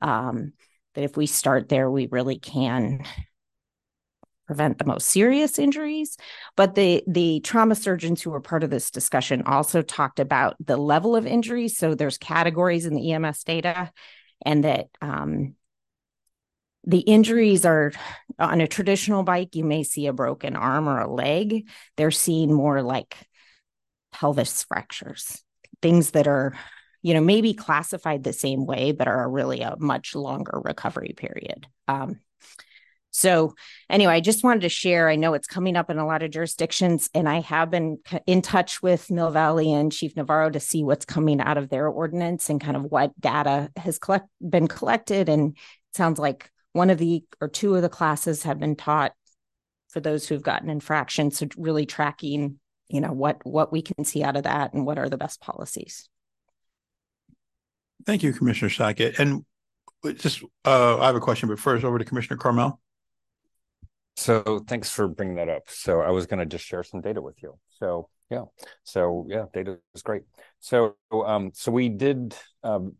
Um, 0.00 0.52
that 0.94 1.04
if 1.04 1.16
we 1.16 1.26
start 1.26 1.68
there 1.68 1.90
we 1.90 2.06
really 2.06 2.38
can 2.38 3.04
prevent 4.46 4.78
the 4.78 4.84
most 4.84 5.08
serious 5.08 5.58
injuries 5.58 6.16
but 6.56 6.74
the 6.74 7.02
the 7.06 7.40
trauma 7.40 7.74
surgeons 7.74 8.22
who 8.22 8.30
were 8.30 8.40
part 8.40 8.64
of 8.64 8.70
this 8.70 8.90
discussion 8.90 9.42
also 9.42 9.82
talked 9.82 10.20
about 10.20 10.56
the 10.64 10.76
level 10.76 11.14
of 11.14 11.26
injuries. 11.26 11.76
So 11.76 11.94
there's 11.94 12.18
categories 12.18 12.86
in 12.86 12.94
the 12.94 13.12
ems 13.12 13.44
data 13.44 13.92
and 14.44 14.64
that 14.64 14.88
um, 15.00 15.54
the 16.84 17.00
injuries 17.00 17.64
are 17.64 17.92
on 18.38 18.60
a 18.60 18.68
traditional 18.68 19.22
bike 19.22 19.54
you 19.54 19.64
may 19.64 19.82
see 19.82 20.06
a 20.06 20.12
broken 20.12 20.56
arm 20.56 20.88
or 20.88 21.00
a 21.00 21.12
leg. 21.12 21.68
They're 21.96 22.10
seeing 22.10 22.52
more 22.52 22.82
like 22.82 23.16
pelvis 24.12 24.62
fractures 24.64 25.42
things 25.82 26.12
that 26.12 26.26
are 26.26 26.56
you 27.02 27.12
know 27.12 27.20
maybe 27.20 27.52
classified 27.52 28.24
the 28.24 28.32
same 28.32 28.64
way 28.64 28.92
but 28.92 29.08
are 29.08 29.28
really 29.28 29.60
a 29.60 29.76
much 29.78 30.14
longer 30.14 30.60
recovery 30.64 31.12
period. 31.16 31.66
Um, 31.86 32.20
so, 33.16 33.54
anyway, 33.88 34.12
I 34.12 34.20
just 34.20 34.44
wanted 34.44 34.60
to 34.60 34.68
share. 34.68 35.08
I 35.08 35.16
know 35.16 35.32
it's 35.32 35.46
coming 35.46 35.74
up 35.74 35.88
in 35.88 35.96
a 35.96 36.06
lot 36.06 36.22
of 36.22 36.30
jurisdictions, 36.30 37.08
and 37.14 37.26
I 37.26 37.40
have 37.40 37.70
been 37.70 37.96
in 38.26 38.42
touch 38.42 38.82
with 38.82 39.10
Mill 39.10 39.30
Valley 39.30 39.72
and 39.72 39.90
Chief 39.90 40.14
Navarro 40.14 40.50
to 40.50 40.60
see 40.60 40.84
what's 40.84 41.06
coming 41.06 41.40
out 41.40 41.56
of 41.56 41.70
their 41.70 41.88
ordinance 41.88 42.50
and 42.50 42.60
kind 42.60 42.76
of 42.76 42.82
what 42.82 43.18
data 43.18 43.70
has 43.78 43.98
collect, 43.98 44.28
been 44.46 44.68
collected. 44.68 45.30
And 45.30 45.56
sounds 45.94 46.18
like 46.18 46.50
one 46.74 46.90
of 46.90 46.98
the 46.98 47.24
or 47.40 47.48
two 47.48 47.74
of 47.74 47.80
the 47.80 47.88
classes 47.88 48.42
have 48.42 48.58
been 48.58 48.76
taught 48.76 49.14
for 49.88 50.00
those 50.00 50.28
who've 50.28 50.42
gotten 50.42 50.68
infractions. 50.68 51.38
So, 51.38 51.46
really 51.56 51.86
tracking, 51.86 52.60
you 52.88 53.00
know, 53.00 53.12
what 53.12 53.38
what 53.46 53.72
we 53.72 53.80
can 53.80 54.04
see 54.04 54.24
out 54.24 54.36
of 54.36 54.42
that 54.42 54.74
and 54.74 54.84
what 54.84 54.98
are 54.98 55.08
the 55.08 55.16
best 55.16 55.40
policies. 55.40 56.06
Thank 58.04 58.22
you, 58.22 58.34
Commissioner 58.34 58.68
Sackett. 58.68 59.18
And 59.18 59.46
just, 60.18 60.42
uh, 60.66 60.98
I 60.98 61.06
have 61.06 61.16
a 61.16 61.20
question, 61.20 61.48
but 61.48 61.58
first 61.58 61.82
over 61.82 61.98
to 61.98 62.04
Commissioner 62.04 62.36
Carmel. 62.36 62.78
So 64.16 64.60
thanks 64.66 64.90
for 64.90 65.08
bringing 65.08 65.36
that 65.36 65.48
up. 65.48 65.64
So 65.68 66.00
I 66.00 66.10
was 66.10 66.26
going 66.26 66.40
to 66.40 66.46
just 66.46 66.64
share 66.64 66.82
some 66.82 67.00
data 67.00 67.20
with 67.20 67.42
you. 67.42 67.58
So 67.78 68.08
yeah, 68.30 68.44
so 68.82 69.26
yeah, 69.28 69.44
data 69.52 69.78
is 69.94 70.02
great. 70.02 70.22
So 70.58 70.96
um, 71.12 71.50
so 71.54 71.70
we 71.70 71.88
did 71.88 72.34
um, 72.62 72.94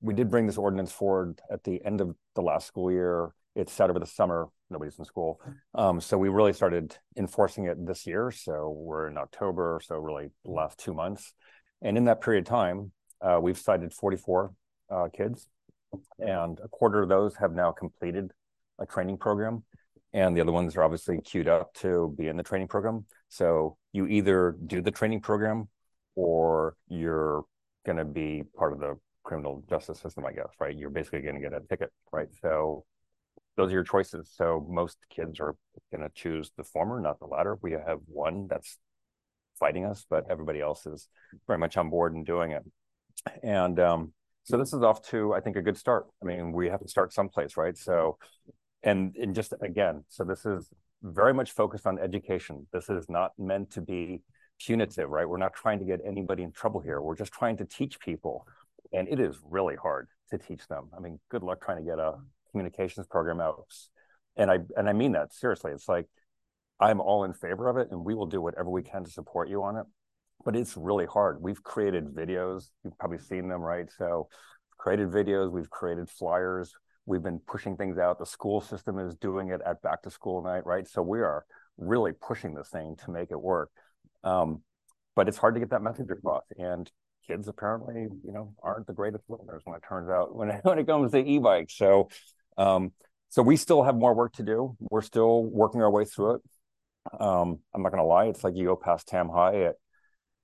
we 0.00 0.14
did 0.14 0.30
bring 0.30 0.46
this 0.46 0.56
ordinance 0.56 0.92
forward 0.92 1.40
at 1.50 1.64
the 1.64 1.84
end 1.84 2.00
of 2.00 2.14
the 2.34 2.42
last 2.42 2.66
school 2.66 2.90
year. 2.90 3.34
It's 3.56 3.72
set 3.72 3.90
over 3.90 3.98
the 3.98 4.06
summer. 4.06 4.48
Nobody's 4.70 4.98
in 4.98 5.04
school, 5.04 5.40
um, 5.74 6.00
so 6.00 6.16
we 6.16 6.28
really 6.28 6.52
started 6.52 6.96
enforcing 7.16 7.64
it 7.64 7.84
this 7.84 8.06
year. 8.06 8.30
So 8.30 8.70
we're 8.70 9.08
in 9.08 9.18
October, 9.18 9.80
so 9.84 9.96
really 9.96 10.28
the 10.44 10.52
last 10.52 10.78
two 10.78 10.94
months. 10.94 11.34
And 11.82 11.98
in 11.98 12.04
that 12.04 12.20
period 12.20 12.46
of 12.46 12.48
time, 12.48 12.92
uh, 13.20 13.40
we've 13.42 13.58
cited 13.58 13.92
44 13.92 14.52
uh, 14.90 15.08
kids, 15.12 15.48
and 16.20 16.60
a 16.62 16.68
quarter 16.68 17.02
of 17.02 17.08
those 17.08 17.34
have 17.36 17.52
now 17.52 17.72
completed 17.72 18.30
a 18.78 18.86
training 18.86 19.18
program 19.18 19.64
and 20.12 20.36
the 20.36 20.40
other 20.40 20.52
ones 20.52 20.76
are 20.76 20.82
obviously 20.82 21.20
queued 21.20 21.48
up 21.48 21.72
to 21.74 22.14
be 22.18 22.28
in 22.28 22.36
the 22.36 22.42
training 22.42 22.68
program. 22.68 23.06
So 23.28 23.76
you 23.92 24.06
either 24.06 24.56
do 24.66 24.80
the 24.80 24.90
training 24.90 25.20
program 25.20 25.68
or 26.16 26.76
you're 26.88 27.44
going 27.86 27.98
to 27.98 28.04
be 28.04 28.42
part 28.56 28.72
of 28.72 28.80
the 28.80 28.98
criminal 29.22 29.64
justice 29.68 30.00
system, 30.00 30.24
I 30.26 30.32
guess, 30.32 30.48
right? 30.58 30.76
You're 30.76 30.90
basically 30.90 31.20
going 31.20 31.36
to 31.36 31.40
get 31.40 31.52
a 31.52 31.60
ticket, 31.60 31.90
right? 32.12 32.28
So 32.42 32.84
those 33.56 33.70
are 33.70 33.74
your 33.74 33.84
choices. 33.84 34.30
So 34.34 34.66
most 34.68 34.98
kids 35.10 35.38
are 35.40 35.54
going 35.94 36.02
to 36.02 36.10
choose 36.14 36.50
the 36.56 36.64
former, 36.64 37.00
not 37.00 37.18
the 37.20 37.26
latter. 37.26 37.58
We 37.62 37.72
have 37.72 38.00
one 38.06 38.48
that's 38.48 38.78
fighting 39.58 39.84
us, 39.84 40.06
but 40.08 40.24
everybody 40.30 40.60
else 40.60 40.86
is 40.86 41.08
very 41.46 41.58
much 41.58 41.76
on 41.76 41.90
board 41.90 42.14
and 42.14 42.26
doing 42.26 42.52
it. 42.52 42.64
And 43.42 43.78
um, 43.78 44.12
so 44.44 44.56
this 44.56 44.72
is 44.72 44.82
off 44.82 45.02
to 45.08 45.34
I 45.34 45.40
think 45.40 45.56
a 45.56 45.62
good 45.62 45.76
start. 45.76 46.06
I 46.22 46.26
mean, 46.26 46.52
we 46.52 46.68
have 46.68 46.80
to 46.80 46.88
start 46.88 47.12
someplace, 47.12 47.56
right? 47.56 47.76
So, 47.76 48.18
and 48.82 49.14
and 49.16 49.34
just 49.34 49.52
again, 49.60 50.04
so 50.08 50.24
this 50.24 50.46
is 50.46 50.68
very 51.02 51.34
much 51.34 51.52
focused 51.52 51.86
on 51.86 51.98
education. 51.98 52.66
This 52.72 52.88
is 52.88 53.08
not 53.08 53.32
meant 53.38 53.70
to 53.72 53.80
be 53.80 54.22
punitive, 54.58 55.08
right? 55.08 55.28
We're 55.28 55.38
not 55.38 55.54
trying 55.54 55.78
to 55.78 55.84
get 55.84 56.00
anybody 56.04 56.42
in 56.42 56.52
trouble 56.52 56.80
here. 56.80 57.00
We're 57.00 57.16
just 57.16 57.32
trying 57.32 57.56
to 57.58 57.64
teach 57.64 57.98
people, 58.00 58.46
and 58.92 59.08
it 59.08 59.18
is 59.20 59.36
really 59.44 59.76
hard 59.76 60.08
to 60.30 60.38
teach 60.38 60.66
them. 60.68 60.88
I 60.96 61.00
mean, 61.00 61.18
good 61.30 61.42
luck 61.42 61.62
trying 61.64 61.78
to 61.78 61.84
get 61.84 61.98
a 61.98 62.16
communications 62.50 63.06
program 63.06 63.40
out. 63.40 63.64
And 64.36 64.50
I 64.50 64.58
and 64.76 64.88
I 64.88 64.92
mean 64.92 65.12
that 65.12 65.32
seriously. 65.32 65.72
It's 65.72 65.88
like 65.88 66.06
I'm 66.78 67.00
all 67.00 67.24
in 67.24 67.32
favor 67.32 67.68
of 67.68 67.76
it, 67.76 67.88
and 67.90 68.04
we 68.04 68.14
will 68.14 68.26
do 68.26 68.40
whatever 68.40 68.70
we 68.70 68.82
can 68.82 69.04
to 69.04 69.10
support 69.10 69.48
you 69.48 69.62
on 69.62 69.76
it. 69.76 69.86
But 70.44 70.56
it's 70.56 70.76
really 70.76 71.06
hard. 71.06 71.42
We've 71.42 71.62
created 71.62 72.06
videos. 72.06 72.70
You've 72.82 72.98
probably 72.98 73.18
seen 73.18 73.48
them, 73.48 73.60
right? 73.60 73.90
So, 73.98 74.28
created 74.78 75.10
videos. 75.10 75.50
We've 75.50 75.68
created 75.68 76.08
flyers. 76.08 76.72
We've 77.10 77.22
been 77.22 77.40
pushing 77.40 77.76
things 77.76 77.98
out. 77.98 78.20
The 78.20 78.24
school 78.24 78.60
system 78.60 79.00
is 79.00 79.16
doing 79.16 79.48
it 79.48 79.60
at 79.66 79.82
back 79.82 80.02
to 80.02 80.10
school 80.10 80.44
night, 80.44 80.64
right? 80.64 80.86
So 80.86 81.02
we 81.02 81.18
are 81.18 81.44
really 81.76 82.12
pushing 82.12 82.54
this 82.54 82.68
thing 82.68 82.94
to 83.04 83.10
make 83.10 83.32
it 83.32 83.40
work. 83.40 83.70
Um, 84.22 84.62
but 85.16 85.26
it's 85.26 85.36
hard 85.36 85.54
to 85.54 85.60
get 85.60 85.70
that 85.70 85.82
message 85.82 86.08
across. 86.08 86.44
And 86.56 86.88
kids 87.26 87.48
apparently, 87.48 88.06
you 88.24 88.32
know, 88.32 88.54
aren't 88.62 88.86
the 88.86 88.92
greatest 88.92 89.24
learners 89.28 89.62
when 89.64 89.74
it 89.74 89.82
turns 89.88 90.08
out 90.08 90.34
when 90.36 90.50
it, 90.50 90.60
when 90.62 90.78
it 90.78 90.86
comes 90.86 91.10
to 91.10 91.18
e-bikes. 91.18 91.76
So, 91.76 92.10
um, 92.56 92.92
so 93.28 93.42
we 93.42 93.56
still 93.56 93.82
have 93.82 93.96
more 93.96 94.14
work 94.14 94.34
to 94.34 94.44
do. 94.44 94.76
We're 94.78 95.02
still 95.02 95.42
working 95.42 95.82
our 95.82 95.90
way 95.90 96.04
through 96.04 96.36
it. 96.36 96.42
Um, 97.18 97.58
I'm 97.74 97.82
not 97.82 97.90
going 97.90 98.02
to 98.02 98.06
lie; 98.06 98.26
it's 98.26 98.44
like 98.44 98.54
you 98.54 98.66
go 98.66 98.76
past 98.76 99.08
Tam 99.08 99.28
High 99.28 99.62
at 99.62 99.74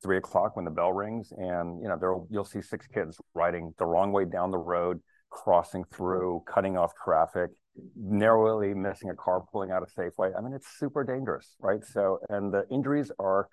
three 0.03 0.17
o'clock 0.17 0.57
when 0.57 0.65
the 0.65 0.71
bell 0.73 0.93
rings, 0.93 1.33
and 1.37 1.81
you 1.81 1.89
know 1.89 1.97
there 1.97 2.17
you'll 2.29 2.45
see 2.45 2.61
six 2.61 2.89
kids 2.89 3.21
riding 3.35 3.73
the 3.79 3.87
wrong 3.87 4.11
way 4.11 4.25
down 4.25 4.51
the 4.51 4.59
road, 4.59 5.01
crossing 5.31 5.85
through, 5.85 6.43
cutting 6.47 6.77
off 6.77 6.93
traffic, 7.03 7.51
narrowly 7.97 8.75
missing 8.75 9.11
a 9.11 9.15
car 9.15 9.43
pulling 9.53 9.71
out 9.71 9.83
a 9.83 10.01
Safeway. 10.01 10.37
I 10.37 10.41
mean, 10.41 10.53
it's 10.53 10.69
super 10.79 11.05
dangerous, 11.05 11.57
right? 11.61 11.85
So, 11.85 12.21
and 12.29 12.53
the 12.53 12.67
injuries 12.71 13.11
are 13.19 13.49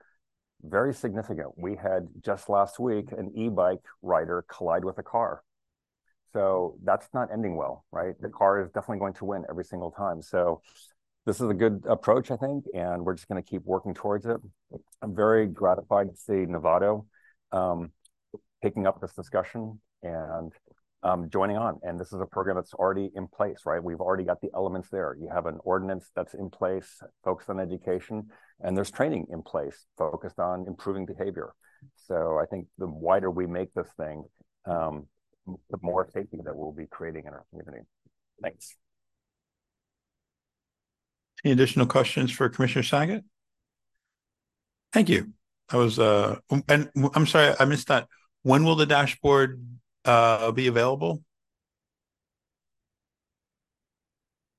very 0.63 0.93
significant. 0.93 1.49
We 1.57 1.75
had 1.75 2.07
just 2.21 2.49
last 2.49 2.79
week 2.79 3.11
an 3.11 3.33
e-bike 3.35 3.83
rider 4.01 4.45
collide 4.47 4.85
with 4.85 4.97
a 4.97 5.03
car. 5.03 5.43
So 6.31 6.77
that's 6.83 7.07
not 7.13 7.29
ending 7.31 7.57
well, 7.57 7.85
right? 7.91 8.15
The 8.19 8.29
car 8.29 8.61
is 8.61 8.71
definitely 8.71 8.99
going 8.99 9.13
to 9.15 9.25
win 9.25 9.43
every 9.49 9.65
single 9.65 9.91
time. 9.91 10.21
So 10.21 10.61
this 11.25 11.39
is 11.39 11.49
a 11.49 11.53
good 11.53 11.83
approach, 11.87 12.31
I 12.31 12.37
think, 12.37 12.65
and 12.73 13.05
we're 13.05 13.13
just 13.13 13.27
going 13.27 13.41
to 13.41 13.47
keep 13.47 13.63
working 13.65 13.93
towards 13.93 14.25
it. 14.25 14.37
I'm 15.01 15.15
very 15.15 15.47
gratified 15.47 16.09
to 16.09 16.15
see 16.15 16.45
Novato 16.45 17.05
um, 17.51 17.91
picking 18.61 18.87
up 18.87 18.99
this 18.99 19.13
discussion 19.13 19.79
and 20.01 20.51
um, 21.03 21.29
joining 21.29 21.57
on. 21.57 21.79
And 21.83 21.99
this 21.99 22.13
is 22.13 22.21
a 22.21 22.25
program 22.25 22.55
that's 22.55 22.73
already 22.73 23.11
in 23.15 23.27
place, 23.27 23.59
right? 23.65 23.83
We've 23.83 23.99
already 23.99 24.23
got 24.23 24.41
the 24.41 24.49
elements 24.55 24.89
there. 24.89 25.15
You 25.19 25.29
have 25.33 25.45
an 25.45 25.59
ordinance 25.63 26.09
that's 26.15 26.33
in 26.33 26.49
place, 26.49 27.01
focused 27.23 27.49
on 27.49 27.59
education, 27.59 28.29
and 28.61 28.75
there's 28.75 28.91
training 28.91 29.27
in 29.31 29.41
place 29.43 29.85
focused 29.97 30.39
on 30.39 30.65
improving 30.67 31.05
behavior. 31.05 31.53
So 32.07 32.39
I 32.41 32.45
think 32.45 32.67
the 32.77 32.87
wider 32.87 33.29
we 33.29 33.45
make 33.45 33.73
this 33.73 33.89
thing, 33.97 34.23
um, 34.65 35.07
the 35.45 35.77
more 35.81 36.07
safety 36.13 36.37
that 36.43 36.55
we'll 36.55 36.71
be 36.71 36.87
creating 36.87 37.23
in 37.27 37.33
our 37.33 37.43
community. 37.49 37.85
Thanks. 38.41 38.75
Any 41.43 41.51
additional 41.51 41.85
questions 41.85 42.31
for 42.31 42.47
Commissioner 42.47 42.83
Sackett? 42.83 43.25
Thank 44.93 45.09
you. 45.09 45.33
I 45.69 45.77
was 45.77 45.99
uh 45.99 46.37
and 46.69 46.89
I'm 47.15 47.25
sorry 47.25 47.55
I 47.59 47.65
missed 47.65 47.87
that. 47.87 48.07
When 48.43 48.63
will 48.63 48.75
the 48.75 48.85
dashboard 48.85 49.61
uh, 50.05 50.51
be 50.51 50.67
available? 50.67 51.23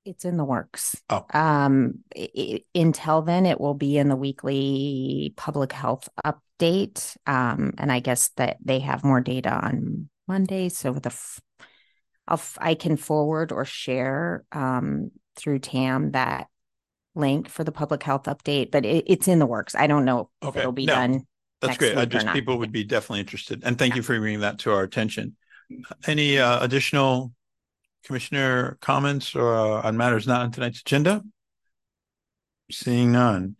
It's 0.05 0.23
in 0.23 0.37
the 0.37 0.45
works. 0.45 1.01
Oh. 1.09 1.25
Um, 1.33 1.99
it, 2.15 2.63
until 2.75 3.23
then, 3.23 3.47
it 3.47 3.59
will 3.59 3.73
be 3.73 3.97
in 3.97 4.07
the 4.07 4.15
weekly 4.15 5.33
public 5.35 5.71
health 5.71 6.07
update. 6.23 7.17
Um, 7.25 7.73
and 7.79 7.91
I 7.91 8.01
guess 8.01 8.29
that 8.37 8.57
they 8.63 8.79
have 8.81 9.03
more 9.03 9.19
data 9.19 9.51
on 9.51 10.09
Monday. 10.27 10.69
So 10.69 10.93
the, 10.93 11.09
f- 11.09 11.39
I'll, 12.27 12.35
f- 12.37 12.57
I 12.61 12.75
can 12.75 12.97
forward 12.97 13.51
or 13.51 13.65
share 13.65 14.45
um, 14.51 15.09
through 15.35 15.59
TAM 15.59 16.11
that 16.11 16.47
link 17.15 17.49
for 17.49 17.63
the 17.63 17.71
public 17.71 18.03
health 18.03 18.23
update, 18.25 18.69
but 18.69 18.85
it, 18.85 19.05
it's 19.07 19.27
in 19.27 19.39
the 19.39 19.45
works. 19.47 19.73
I 19.73 19.87
don't 19.87 20.05
know 20.05 20.29
if 20.41 20.49
Okay. 20.49 20.59
it'll 20.59 20.71
be 20.71 20.85
No. 20.85 20.93
done. 20.93 21.27
That's 21.67 21.77
great. 21.77 21.97
I 21.97 22.05
just 22.05 22.27
people 22.27 22.57
would 22.59 22.71
be 22.71 22.83
definitely 22.83 23.21
interested. 23.21 23.63
And 23.63 23.77
thank 23.77 23.95
you 23.95 24.01
for 24.01 24.17
bringing 24.19 24.41
that 24.41 24.59
to 24.59 24.73
our 24.73 24.83
attention. 24.83 25.35
Any 26.05 26.37
uh, 26.37 26.63
additional 26.63 27.33
commissioner 28.03 28.77
comments 28.81 29.35
or 29.35 29.55
uh, 29.55 29.81
on 29.81 29.97
matters 29.97 30.27
not 30.27 30.41
on 30.41 30.51
tonight's 30.51 30.81
agenda? 30.81 31.23
Seeing 32.71 33.11
none. 33.11 33.55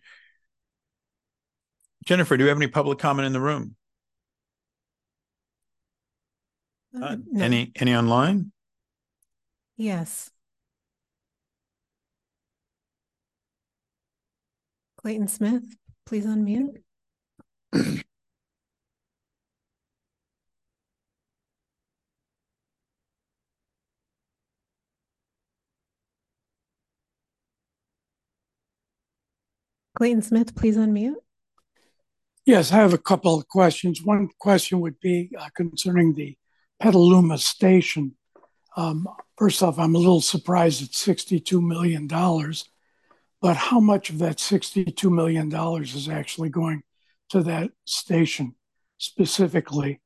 Jennifer, 2.06 2.38
do 2.38 2.44
you 2.44 2.50
have 2.50 2.58
any 2.58 2.68
public 2.68 3.00
comment 3.00 3.26
in 3.26 3.34
the 3.34 3.40
room? 3.40 3.76
Uh, 6.96 7.00
None. 7.00 7.26
no. 7.32 7.44
Any 7.44 7.72
any 7.76 7.96
online? 7.96 8.52
Yes. 9.76 10.32
Clayton 15.02 15.28
Smith, 15.28 15.76
please 16.06 16.26
unmute. 16.26 16.82
Clayton 29.98 30.22
Smith, 30.22 30.56
please 30.56 30.78
unmute. 30.78 31.16
Yes, 32.46 32.72
I 32.72 32.76
have 32.78 32.94
a 32.94 32.98
couple 32.98 33.36
of 33.36 33.48
questions. 33.48 34.02
One 34.04 34.30
question 34.40 34.80
would 34.82 35.00
be 35.00 35.32
uh, 35.38 35.50
concerning 35.56 36.14
the 36.14 36.38
Petaluma 36.80 37.38
station. 37.38 38.16
Um, 38.78 39.08
first 39.38 39.64
off, 39.64 39.80
I'm 39.80 39.96
a 39.96 39.98
little 39.98 40.22
surprised 40.22 40.84
at 40.84 40.90
$62 40.90 41.62
million, 41.62 42.08
but 43.42 43.58
how 43.58 43.80
much 43.80 44.10
of 44.10 44.20
that 44.20 44.38
$62 44.38 45.12
million 45.12 45.52
is 45.82 46.08
actually 46.10 46.50
going 46.50 46.84
to 47.36 47.44
that 47.44 47.70
station 47.84 48.56
specifically? 48.98 50.02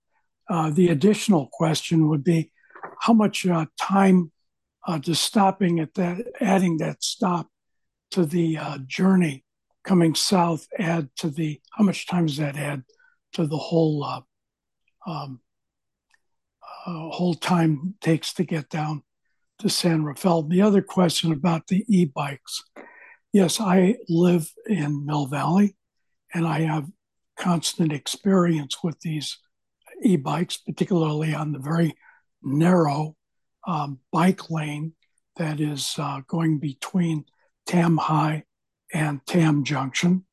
Uh, 0.49 0.71
the 0.71 0.87
additional 0.87 1.47
question 1.53 2.09
would 2.09 2.23
be 2.23 2.51
how 3.01 3.13
much 3.13 3.45
uh, 3.45 3.67
time 3.79 4.31
uh, 4.87 4.97
does 4.97 5.19
stopping 5.19 5.79
at 5.79 5.93
that, 5.93 6.17
adding 6.41 6.77
that 6.77 7.03
stop 7.03 7.47
to 8.09 8.25
the 8.25 8.57
uh, 8.57 8.79
journey 8.87 9.45
coming 9.83 10.15
south 10.15 10.65
add 10.79 11.07
to 11.15 11.29
the 11.29 11.61
how 11.71 11.83
much 11.83 12.07
time 12.07 12.25
does 12.25 12.37
that 12.37 12.57
add 12.57 12.83
to 13.33 13.45
the 13.45 13.57
whole 13.57 14.03
uh, 14.03 14.21
um, 15.05 15.39
uh, 16.85 17.09
whole 17.09 17.35
time 17.35 17.93
takes 18.01 18.33
to 18.33 18.43
get 18.43 18.69
down 18.69 19.03
to 19.59 19.69
San 19.69 20.03
Rafael? 20.03 20.41
The 20.41 20.63
other 20.63 20.81
question 20.81 21.31
about 21.31 21.67
the 21.67 21.85
e-bikes. 21.87 22.63
Yes, 23.31 23.59
I 23.61 23.97
live 24.07 24.51
in 24.65 25.05
Mill 25.05 25.27
Valley, 25.27 25.75
and 26.33 26.47
I 26.47 26.61
have 26.61 26.87
constant 27.39 27.91
experience 27.91 28.77
with 28.83 28.99
these 28.99 29.37
e-bikes, 30.03 30.57
particularly 30.57 31.33
on 31.33 31.51
the 31.51 31.59
very 31.59 31.95
narrow 32.43 33.15
um, 33.67 33.99
bike 34.11 34.49
lane 34.49 34.93
that 35.37 35.59
is 35.59 35.95
uh, 35.97 36.21
going 36.27 36.59
between 36.59 37.25
Tam 37.65 37.97
High 37.97 38.43
and 38.93 39.25
Tam 39.25 39.63
Junction. 39.63 40.25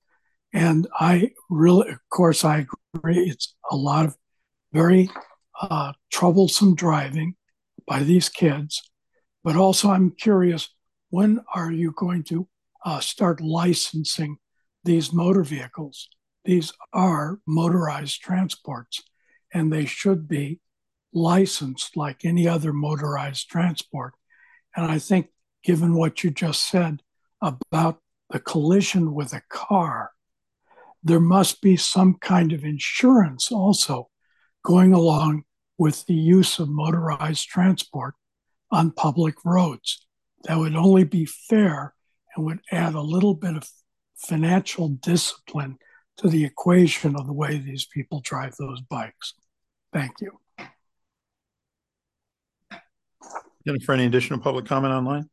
And 0.52 0.86
I 0.98 1.32
really, 1.48 1.90
of 1.90 1.98
course, 2.10 2.44
I 2.44 2.66
agree. 2.94 3.28
It's 3.28 3.54
a 3.70 3.76
lot 3.76 4.06
of 4.06 4.16
very 4.72 5.10
uh, 5.60 5.92
troublesome 6.10 6.74
driving 6.74 7.34
by 7.86 8.02
these 8.02 8.28
kids. 8.28 8.90
But 9.44 9.56
also, 9.56 9.90
I'm 9.90 10.10
curious 10.10 10.68
when 11.10 11.40
are 11.54 11.70
you 11.70 11.92
going 11.92 12.24
to 12.24 12.48
uh, 12.84 13.00
start 13.00 13.40
licensing 13.40 14.38
these 14.84 15.12
motor 15.12 15.44
vehicles? 15.44 16.08
These 16.46 16.72
are 16.92 17.40
motorized 17.44 18.22
transports, 18.22 19.02
and 19.52 19.72
they 19.72 19.84
should 19.84 20.28
be 20.28 20.60
licensed 21.12 21.96
like 21.96 22.24
any 22.24 22.46
other 22.46 22.72
motorized 22.72 23.48
transport. 23.48 24.14
And 24.76 24.86
I 24.88 25.00
think, 25.00 25.26
given 25.64 25.94
what 25.94 26.22
you 26.22 26.30
just 26.30 26.68
said 26.68 27.02
about 27.42 27.98
the 28.30 28.38
collision 28.38 29.12
with 29.12 29.32
a 29.32 29.42
car, 29.48 30.12
there 31.02 31.20
must 31.20 31.60
be 31.60 31.76
some 31.76 32.14
kind 32.14 32.52
of 32.52 32.64
insurance 32.64 33.50
also 33.50 34.08
going 34.64 34.92
along 34.92 35.42
with 35.78 36.06
the 36.06 36.14
use 36.14 36.60
of 36.60 36.68
motorized 36.68 37.48
transport 37.48 38.14
on 38.70 38.92
public 38.92 39.34
roads. 39.44 40.06
That 40.44 40.58
would 40.58 40.76
only 40.76 41.02
be 41.02 41.24
fair 41.24 41.94
and 42.36 42.46
would 42.46 42.60
add 42.70 42.94
a 42.94 43.00
little 43.00 43.34
bit 43.34 43.56
of 43.56 43.68
financial 44.16 44.88
discipline 44.88 45.78
to 46.18 46.28
the 46.28 46.44
equation 46.44 47.16
of 47.16 47.26
the 47.26 47.32
way 47.32 47.58
these 47.58 47.86
people 47.86 48.20
drive 48.20 48.54
those 48.58 48.80
bikes. 48.80 49.34
Thank 49.92 50.12
you. 50.20 50.40
Jennifer, 53.66 53.92
any 53.92 54.06
additional 54.06 54.38
public 54.38 54.64
comment 54.64 54.94
online? 54.94 55.28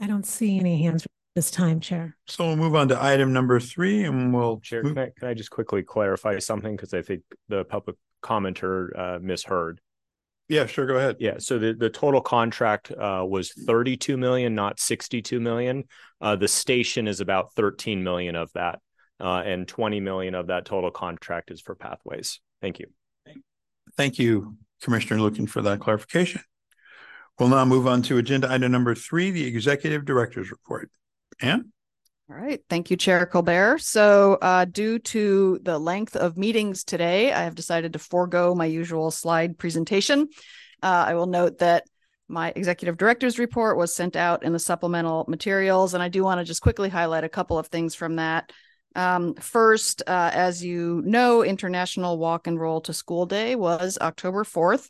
I 0.00 0.06
don't 0.06 0.26
see 0.26 0.58
any 0.58 0.82
hands 0.82 1.06
this 1.34 1.50
time, 1.50 1.80
Chair. 1.80 2.16
So 2.26 2.46
we'll 2.46 2.56
move 2.56 2.74
on 2.74 2.88
to 2.88 3.02
item 3.02 3.32
number 3.32 3.58
three 3.58 4.04
and 4.04 4.32
we'll 4.34 4.60
Chair, 4.60 4.82
move- 4.82 4.94
can 4.94 5.02
I, 5.04 5.10
can 5.18 5.28
I 5.28 5.34
just 5.34 5.50
quickly 5.50 5.82
clarify 5.82 6.38
something? 6.38 6.76
Because 6.76 6.94
I 6.94 7.02
think 7.02 7.22
the 7.48 7.64
public 7.64 7.96
commenter 8.22 8.98
uh, 8.98 9.18
misheard. 9.20 9.80
Yeah, 10.52 10.66
sure, 10.66 10.84
go 10.84 10.96
ahead. 10.96 11.16
Yeah, 11.18 11.36
so 11.38 11.58
the, 11.58 11.72
the 11.72 11.88
total 11.88 12.20
contract 12.20 12.90
uh, 12.90 13.24
was 13.26 13.52
32 13.52 14.18
million, 14.18 14.54
not 14.54 14.78
62 14.78 15.40
million. 15.40 15.84
Uh, 16.20 16.36
the 16.36 16.46
station 16.46 17.08
is 17.08 17.20
about 17.20 17.54
13 17.54 18.04
million 18.04 18.36
of 18.36 18.52
that. 18.52 18.78
Uh, 19.18 19.42
and 19.46 19.66
20 19.66 20.00
million 20.00 20.34
of 20.34 20.48
that 20.48 20.66
total 20.66 20.90
contract 20.90 21.50
is 21.50 21.62
for 21.62 21.74
pathways. 21.74 22.38
Thank 22.60 22.80
you. 22.80 22.88
Thank 23.96 24.18
you, 24.18 24.58
Commissioner 24.82 25.22
Lucan, 25.22 25.46
for 25.46 25.62
that 25.62 25.80
clarification. 25.80 26.42
We'll 27.38 27.48
now 27.48 27.64
move 27.64 27.86
on 27.86 28.02
to 28.02 28.18
agenda 28.18 28.52
item 28.52 28.72
number 28.72 28.94
three, 28.94 29.30
the 29.30 29.46
Executive 29.46 30.04
Director's 30.04 30.50
Report. 30.50 30.90
Anne? 31.40 31.72
All 32.30 32.36
right. 32.36 32.60
Thank 32.70 32.90
you, 32.90 32.96
Chair 32.96 33.26
Colbert. 33.26 33.78
So, 33.80 34.38
uh, 34.40 34.64
due 34.64 34.98
to 35.00 35.58
the 35.62 35.78
length 35.78 36.16
of 36.16 36.38
meetings 36.38 36.84
today, 36.84 37.32
I 37.32 37.42
have 37.42 37.54
decided 37.54 37.92
to 37.92 37.98
forego 37.98 38.54
my 38.54 38.64
usual 38.64 39.10
slide 39.10 39.58
presentation. 39.58 40.28
Uh, 40.82 41.04
I 41.08 41.14
will 41.14 41.26
note 41.26 41.58
that 41.58 41.84
my 42.28 42.52
executive 42.56 42.96
director's 42.96 43.38
report 43.38 43.76
was 43.76 43.94
sent 43.94 44.16
out 44.16 44.44
in 44.44 44.52
the 44.52 44.58
supplemental 44.58 45.26
materials, 45.28 45.94
and 45.94 46.02
I 46.02 46.08
do 46.08 46.22
want 46.22 46.38
to 46.38 46.44
just 46.44 46.62
quickly 46.62 46.88
highlight 46.88 47.24
a 47.24 47.28
couple 47.28 47.58
of 47.58 47.66
things 47.66 47.94
from 47.94 48.16
that. 48.16 48.50
Um, 48.94 49.34
first, 49.34 50.02
uh, 50.06 50.30
as 50.32 50.64
you 50.64 51.02
know, 51.04 51.42
International 51.42 52.18
Walk 52.18 52.46
and 52.46 52.58
Roll 52.58 52.80
to 52.82 52.92
School 52.94 53.26
Day 53.26 53.56
was 53.56 53.98
October 54.00 54.44
4th, 54.44 54.88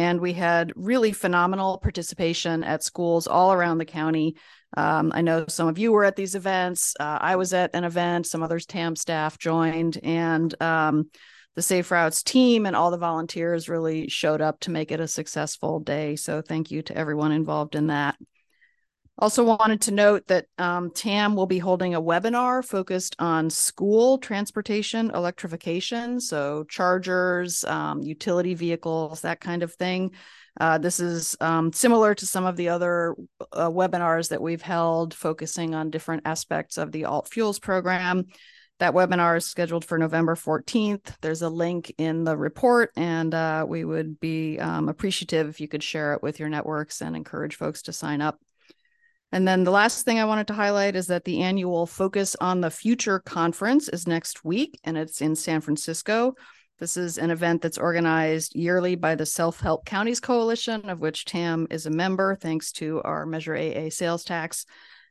and 0.00 0.18
we 0.18 0.32
had 0.32 0.72
really 0.76 1.12
phenomenal 1.12 1.76
participation 1.76 2.64
at 2.64 2.82
schools 2.82 3.26
all 3.26 3.52
around 3.52 3.76
the 3.76 3.84
county. 3.84 4.34
Um, 4.74 5.12
I 5.14 5.20
know 5.20 5.44
some 5.46 5.68
of 5.68 5.76
you 5.76 5.92
were 5.92 6.04
at 6.04 6.16
these 6.16 6.34
events. 6.34 6.94
Uh, 6.98 7.18
I 7.20 7.36
was 7.36 7.52
at 7.52 7.74
an 7.74 7.84
event, 7.84 8.26
some 8.26 8.42
others 8.42 8.64
TAM 8.64 8.96
staff 8.96 9.38
joined, 9.38 9.98
and 10.02 10.54
um, 10.62 11.10
the 11.54 11.60
Safe 11.60 11.90
Routes 11.90 12.22
team 12.22 12.64
and 12.64 12.74
all 12.74 12.90
the 12.90 12.96
volunteers 12.96 13.68
really 13.68 14.08
showed 14.08 14.40
up 14.40 14.58
to 14.60 14.70
make 14.70 14.90
it 14.90 15.00
a 15.00 15.06
successful 15.06 15.80
day. 15.80 16.16
So, 16.16 16.40
thank 16.40 16.70
you 16.70 16.80
to 16.82 16.96
everyone 16.96 17.32
involved 17.32 17.74
in 17.74 17.88
that. 17.88 18.16
Also, 19.20 19.44
wanted 19.44 19.82
to 19.82 19.90
note 19.90 20.26
that 20.28 20.46
um, 20.56 20.90
TAM 20.90 21.36
will 21.36 21.46
be 21.46 21.58
holding 21.58 21.94
a 21.94 22.00
webinar 22.00 22.64
focused 22.64 23.14
on 23.18 23.50
school 23.50 24.16
transportation 24.16 25.10
electrification. 25.10 26.20
So, 26.20 26.64
chargers, 26.64 27.62
um, 27.64 28.00
utility 28.02 28.54
vehicles, 28.54 29.20
that 29.20 29.40
kind 29.40 29.62
of 29.62 29.74
thing. 29.74 30.12
Uh, 30.58 30.78
this 30.78 31.00
is 31.00 31.36
um, 31.40 31.70
similar 31.70 32.14
to 32.14 32.26
some 32.26 32.46
of 32.46 32.56
the 32.56 32.70
other 32.70 33.14
uh, 33.52 33.68
webinars 33.68 34.30
that 34.30 34.40
we've 34.40 34.62
held 34.62 35.12
focusing 35.12 35.74
on 35.74 35.90
different 35.90 36.22
aspects 36.24 36.78
of 36.78 36.90
the 36.90 37.04
alt 37.04 37.28
fuels 37.28 37.58
program. 37.58 38.24
That 38.78 38.94
webinar 38.94 39.36
is 39.36 39.44
scheduled 39.44 39.84
for 39.84 39.98
November 39.98 40.34
14th. 40.34 41.14
There's 41.20 41.42
a 41.42 41.50
link 41.50 41.92
in 41.98 42.24
the 42.24 42.38
report, 42.38 42.90
and 42.96 43.34
uh, 43.34 43.66
we 43.68 43.84
would 43.84 44.18
be 44.18 44.58
um, 44.58 44.88
appreciative 44.88 45.50
if 45.50 45.60
you 45.60 45.68
could 45.68 45.82
share 45.82 46.14
it 46.14 46.22
with 46.22 46.40
your 46.40 46.48
networks 46.48 47.02
and 47.02 47.14
encourage 47.14 47.56
folks 47.56 47.82
to 47.82 47.92
sign 47.92 48.22
up. 48.22 48.38
And 49.32 49.46
then 49.46 49.64
the 49.64 49.70
last 49.70 50.04
thing 50.04 50.18
I 50.18 50.24
wanted 50.24 50.48
to 50.48 50.54
highlight 50.54 50.96
is 50.96 51.06
that 51.06 51.24
the 51.24 51.42
annual 51.42 51.86
Focus 51.86 52.34
on 52.40 52.60
the 52.60 52.70
Future 52.70 53.20
conference 53.20 53.88
is 53.88 54.08
next 54.08 54.44
week, 54.44 54.80
and 54.82 54.98
it's 54.98 55.20
in 55.20 55.36
San 55.36 55.60
Francisco. 55.60 56.34
This 56.80 56.96
is 56.96 57.18
an 57.18 57.30
event 57.30 57.62
that's 57.62 57.78
organized 57.78 58.56
yearly 58.56 58.96
by 58.96 59.14
the 59.14 59.26
Self 59.26 59.60
Help 59.60 59.84
Counties 59.84 60.18
Coalition, 60.18 60.88
of 60.88 61.00
which 61.00 61.26
TAM 61.26 61.66
is 61.70 61.86
a 61.86 61.90
member, 61.90 62.34
thanks 62.34 62.72
to 62.72 63.02
our 63.02 63.26
Measure 63.26 63.54
AA 63.54 63.90
sales 63.90 64.24
tax. 64.24 64.66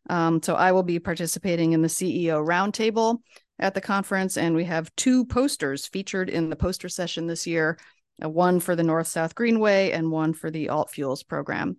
Um, 0.10 0.42
so 0.42 0.56
I 0.56 0.72
will 0.72 0.84
be 0.84 1.00
participating 1.00 1.74
in 1.74 1.82
the 1.82 1.88
CEO 1.88 2.44
roundtable 2.46 3.20
at 3.60 3.74
the 3.74 3.82
conference, 3.82 4.38
and 4.38 4.56
we 4.56 4.66
have 4.66 4.94
two 4.96 5.26
posters 5.26 5.86
featured 5.86 6.30
in 6.30 6.50
the 6.50 6.56
poster 6.56 6.90
session 6.90 7.28
this 7.28 7.46
year 7.46 7.78
uh, 8.24 8.30
one 8.30 8.60
for 8.60 8.76
the 8.76 8.84
North 8.84 9.08
South 9.08 9.36
Greenway 9.36 9.92
and 9.92 10.12
one 10.12 10.34
for 10.34 10.50
the 10.52 10.70
Alt 10.70 10.92
Fuels 10.92 11.24
program. 11.24 11.78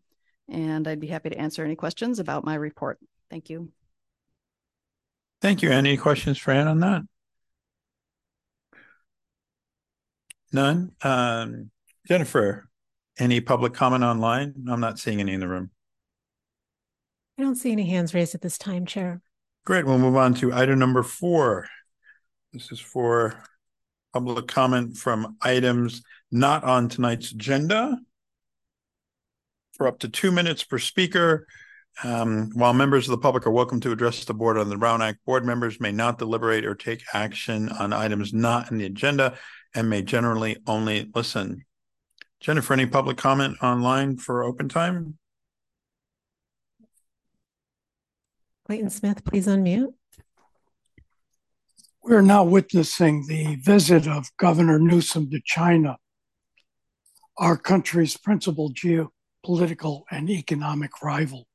And 0.51 0.89
I'd 0.89 1.01
be 1.01 1.07
happy 1.07 1.31
to 1.31 1.39
answer 1.39 1.65
any 1.65 1.77
questions 1.77 2.19
about 2.19 2.45
my 2.45 2.57
report. 2.57 2.99
Thank 3.31 3.49
you. 3.51 3.71
Thank 5.41 5.63
you. 5.63 5.71
Any 5.71 5.97
questions 5.97 6.37
for 6.39 6.51
Anne 6.51 6.69
on 6.69 6.81
that? 6.81 7.03
None. 10.53 10.93
Um, 11.03 11.71
Jennifer, 12.07 12.69
any 13.19 13.41
public 13.41 13.73
comment 13.73 14.03
online? 14.03 14.55
I'm 14.69 14.81
not 14.81 14.99
seeing 14.99 15.21
any 15.21 15.33
in 15.33 15.41
the 15.41 15.49
room. 15.49 15.71
I 17.39 17.43
don't 17.43 17.57
see 17.57 17.73
any 17.73 17.89
hands 17.89 18.13
raised 18.13 18.35
at 18.35 18.43
this 18.43 18.59
time, 18.59 18.85
Chair. 18.85 19.23
Great. 19.65 19.87
We'll 19.87 19.99
move 19.99 20.17
on 20.17 20.35
to 20.35 20.53
item 20.53 20.79
number 20.79 21.03
four. 21.03 21.69
This 22.53 22.73
is 22.73 22.81
for 22.81 23.43
public 24.13 24.49
comment 24.49 24.97
from 24.97 25.37
items 25.41 26.03
not 26.33 26.65
on 26.65 26.89
tonight's 26.89 27.31
agenda 27.31 27.97
for 29.81 29.87
up 29.87 29.99
to 29.99 30.11
two 30.11 30.31
minutes 30.31 30.63
per 30.63 30.79
speaker. 30.79 31.47
Um, 32.05 32.51
while 32.53 32.75
members 32.75 33.09
of 33.09 33.13
the 33.13 33.23
public 33.23 33.47
are 33.47 33.51
welcome 33.51 33.81
to 33.81 33.93
address 33.93 34.27
the 34.27 34.35
board 34.35 34.59
on 34.59 34.69
the 34.69 34.77
Brown 34.77 35.01
Act, 35.01 35.25
board 35.25 35.43
members 35.47 35.81
may 35.81 35.91
not 35.91 36.19
deliberate 36.19 36.67
or 36.67 36.75
take 36.75 37.03
action 37.15 37.71
on 37.71 37.95
items 37.95 38.35
not 38.35 38.71
in 38.71 38.77
the 38.77 38.85
agenda 38.85 39.39
and 39.75 39.89
may 39.89 40.03
generally 40.03 40.59
only 40.67 41.11
listen. 41.15 41.65
Jennifer, 42.41 42.75
any 42.75 42.85
public 42.85 43.17
comment 43.17 43.57
online 43.63 44.19
for 44.19 44.45
open 44.45 44.69
time? 44.69 45.17
Clayton 48.67 48.91
Smith, 48.91 49.25
please 49.25 49.47
unmute. 49.47 49.95
We're 52.03 52.21
now 52.21 52.45
witnessing 52.45 53.25
the 53.29 53.57
visit 53.57 54.07
of 54.07 54.27
Governor 54.37 54.79
Newsom 54.79 55.31
to 55.31 55.41
China, 55.43 55.97
our 57.39 57.57
country's 57.57 58.19
principal 58.19 58.69
geopolitical 59.45 60.03
and 60.11 60.31
economic 60.31 61.03
rival. 61.03 61.47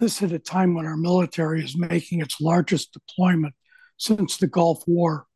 This 0.00 0.22
at 0.22 0.32
a 0.32 0.38
time 0.38 0.74
when 0.74 0.86
our 0.86 0.96
military 0.96 1.64
is 1.64 1.76
making 1.76 2.20
its 2.20 2.40
largest 2.40 2.92
deployment 2.92 3.54
since 3.96 4.36
the 4.36 4.46
Gulf 4.46 4.82
War 4.86 5.26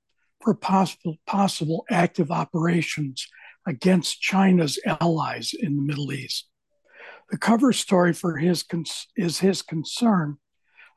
for 0.42 0.55
possible, 0.55 1.16
possible 1.26 1.85
active 1.90 2.31
operations 2.31 3.26
against 3.66 4.20
China's 4.20 4.79
allies 5.00 5.52
in 5.59 5.76
the 5.76 5.83
Middle 5.83 6.12
East. 6.12 6.48
The 7.31 7.38
cover 7.38 7.72
story 7.72 8.12
for 8.12 8.37
his 8.37 8.64
is 9.16 9.38
his 9.38 9.62
concern 9.62 10.38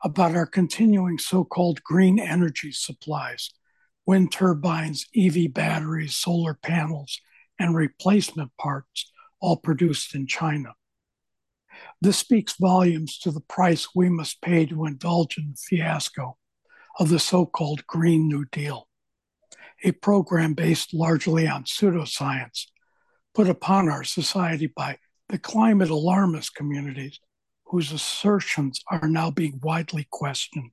about 0.02 0.34
our 0.34 0.46
continuing 0.46 1.18
so 1.18 1.44
called 1.44 1.82
green 1.82 2.18
energy 2.18 2.72
supplies, 2.72 3.50
wind 4.06 4.32
turbines, 4.32 5.06
EV 5.16 5.52
batteries, 5.52 6.16
solar 6.16 6.54
panels, 6.54 7.20
and 7.58 7.74
replacement 7.74 8.50
parts, 8.58 9.10
all 9.40 9.56
produced 9.56 10.14
in 10.14 10.26
China. 10.26 10.74
This 12.00 12.18
speaks 12.18 12.54
volumes 12.58 13.18
to 13.18 13.30
the 13.30 13.40
price 13.40 13.88
we 13.94 14.08
must 14.08 14.42
pay 14.42 14.66
to 14.66 14.86
indulge 14.86 15.38
in 15.38 15.50
the 15.50 15.56
fiasco 15.56 16.36
of 16.98 17.08
the 17.08 17.18
so 17.18 17.46
called 17.46 17.86
Green 17.86 18.28
New 18.28 18.44
Deal, 18.46 18.88
a 19.84 19.92
program 19.92 20.54
based 20.54 20.92
largely 20.92 21.46
on 21.46 21.64
pseudoscience 21.64 22.66
put 23.34 23.48
upon 23.48 23.88
our 23.88 24.04
society 24.04 24.66
by 24.66 24.98
the 25.28 25.38
climate 25.38 25.90
alarmist 25.90 26.54
communities 26.54 27.20
whose 27.64 27.92
assertions 27.92 28.82
are 28.90 29.08
now 29.08 29.30
being 29.30 29.60
widely 29.62 30.06
questioned. 30.10 30.72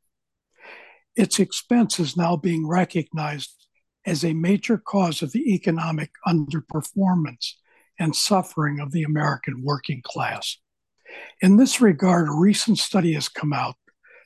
Its 1.15 1.39
expense 1.39 1.99
is 1.99 2.17
now 2.17 2.35
being 2.35 2.67
recognized 2.67 3.67
as 4.05 4.23
a 4.23 4.33
major 4.33 4.77
cause 4.77 5.21
of 5.21 5.31
the 5.31 5.53
economic 5.53 6.11
underperformance 6.27 7.53
and 7.99 8.15
suffering 8.15 8.79
of 8.79 8.91
the 8.91 9.03
American 9.03 9.63
working 9.63 10.01
class. 10.03 10.57
In 11.41 11.57
this 11.57 11.81
regard, 11.81 12.27
a 12.27 12.31
recent 12.31 12.77
study 12.77 13.13
has 13.13 13.29
come 13.29 13.53
out 13.53 13.75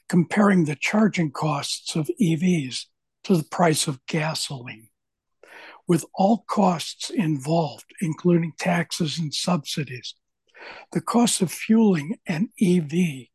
comparing 0.09 0.65
the 0.65 0.75
charging 0.75 1.31
costs 1.31 1.95
of 1.95 2.09
EVs 2.19 2.85
to 3.23 3.37
the 3.37 3.43
price 3.43 3.87
of 3.87 4.05
gasoline. 4.07 4.89
With 5.87 6.05
all 6.13 6.43
costs 6.47 7.09
involved, 7.09 7.85
including 8.01 8.53
taxes 8.57 9.17
and 9.19 9.33
subsidies, 9.33 10.15
the 10.91 11.01
cost 11.01 11.41
of 11.41 11.51
fueling 11.51 12.17
an 12.27 12.49
EV 12.61 13.27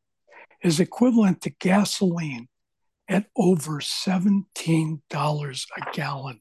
is 0.62 0.80
equivalent 0.80 1.42
to 1.42 1.50
gasoline 1.50 2.48
at 3.08 3.26
over 3.36 3.80
$17 3.80 5.00
a 5.76 5.92
gallon. 5.92 6.40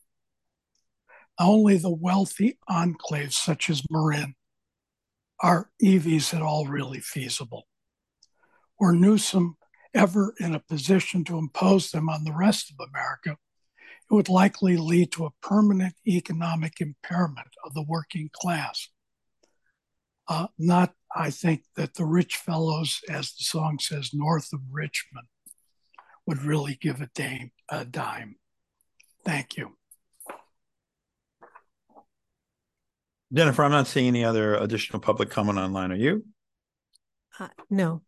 Only 1.39 1.77
the 1.77 1.93
wealthy 1.93 2.57
enclaves 2.69 3.33
such 3.33 3.69
as 3.69 3.83
Marin 3.89 4.35
are 5.41 5.69
EVs 5.83 6.33
at 6.33 6.41
all 6.41 6.65
really 6.65 6.99
feasible? 6.99 7.67
Were 8.79 8.93
Newsom 8.93 9.57
ever 9.95 10.33
in 10.39 10.53
a 10.53 10.59
position 10.59 11.23
to 11.23 11.37
impose 11.37 11.89
them 11.89 12.09
on 12.09 12.25
the 12.25 12.33
rest 12.33 12.69
of 12.69 12.87
America, 12.89 13.31
it 13.31 14.13
would 14.13 14.29
likely 14.29 14.77
lead 14.77 15.11
to 15.13 15.25
a 15.25 15.31
permanent 15.41 15.95
economic 16.05 16.79
impairment 16.79 17.47
of 17.65 17.73
the 17.73 17.85
working 17.87 18.29
class. 18.31 18.89
Uh, 20.27 20.47
not, 20.59 20.93
I 21.15 21.29
think 21.29 21.63
that 21.75 21.95
the 21.95 22.05
rich 22.05 22.35
fellows, 22.35 22.99
as 23.09 23.33
the 23.33 23.43
song 23.43 23.79
says, 23.79 24.11
north 24.13 24.49
of 24.53 24.59
Richmond, 24.71 25.27
would 26.27 26.43
really 26.43 26.77
give 26.79 27.01
a 27.01 27.09
dime. 27.15 27.51
A 27.69 27.85
dime. 27.85 28.35
Thank 29.23 29.57
you. 29.57 29.77
Jennifer, 33.33 33.63
I'm 33.63 33.71
not 33.71 33.88
seeing 33.88 34.07
any 34.07 34.23
other 34.23 34.55
additional 34.55 34.99
public 34.99 35.29
comment 35.29 35.57
online. 35.57 35.91
Are 35.91 35.95
you? 35.95 36.25
Uh, 37.39 37.47
no. 37.69 38.01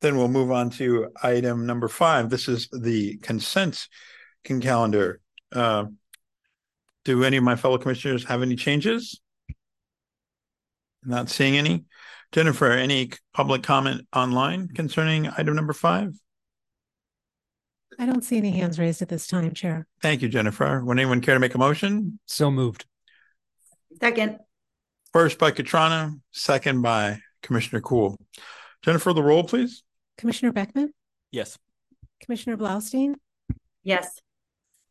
Then 0.00 0.16
we'll 0.16 0.28
move 0.28 0.50
on 0.50 0.70
to 0.70 1.08
item 1.22 1.66
number 1.66 1.88
five. 1.88 2.30
This 2.30 2.48
is 2.48 2.68
the 2.68 3.16
consent 3.18 3.88
calendar. 4.44 5.20
Uh, 5.52 5.86
do 7.04 7.24
any 7.24 7.36
of 7.36 7.44
my 7.44 7.56
fellow 7.56 7.78
commissioners 7.78 8.24
have 8.24 8.42
any 8.42 8.56
changes? 8.56 9.20
Not 11.04 11.30
seeing 11.30 11.56
any. 11.56 11.84
Jennifer, 12.32 12.70
any 12.70 13.12
public 13.32 13.62
comment 13.62 14.06
online 14.14 14.68
concerning 14.68 15.28
item 15.28 15.54
number 15.54 15.72
five? 15.72 16.12
I 17.98 18.06
don't 18.06 18.24
see 18.24 18.36
any 18.36 18.50
hands 18.50 18.78
raised 18.78 19.00
at 19.00 19.08
this 19.08 19.26
time, 19.26 19.54
Chair. 19.54 19.86
Thank 20.02 20.20
you, 20.20 20.28
Jennifer. 20.28 20.84
Would 20.84 20.98
anyone 20.98 21.20
care 21.20 21.34
to 21.34 21.40
make 21.40 21.54
a 21.54 21.58
motion? 21.58 22.18
So 22.26 22.50
moved. 22.50 22.84
Second, 24.00 24.38
First 25.12 25.38
by 25.38 25.50
Cutrano, 25.50 26.20
second 26.32 26.82
by 26.82 27.20
Commissioner 27.42 27.80
Cool. 27.80 28.18
Jennifer, 28.82 29.12
the 29.12 29.22
roll, 29.22 29.44
please. 29.44 29.82
Commissioner 30.18 30.52
Beckman, 30.52 30.92
Yes. 31.30 31.58
Commissioner 32.22 32.56
Blaustein, 32.56 33.14
yes. 33.82 34.20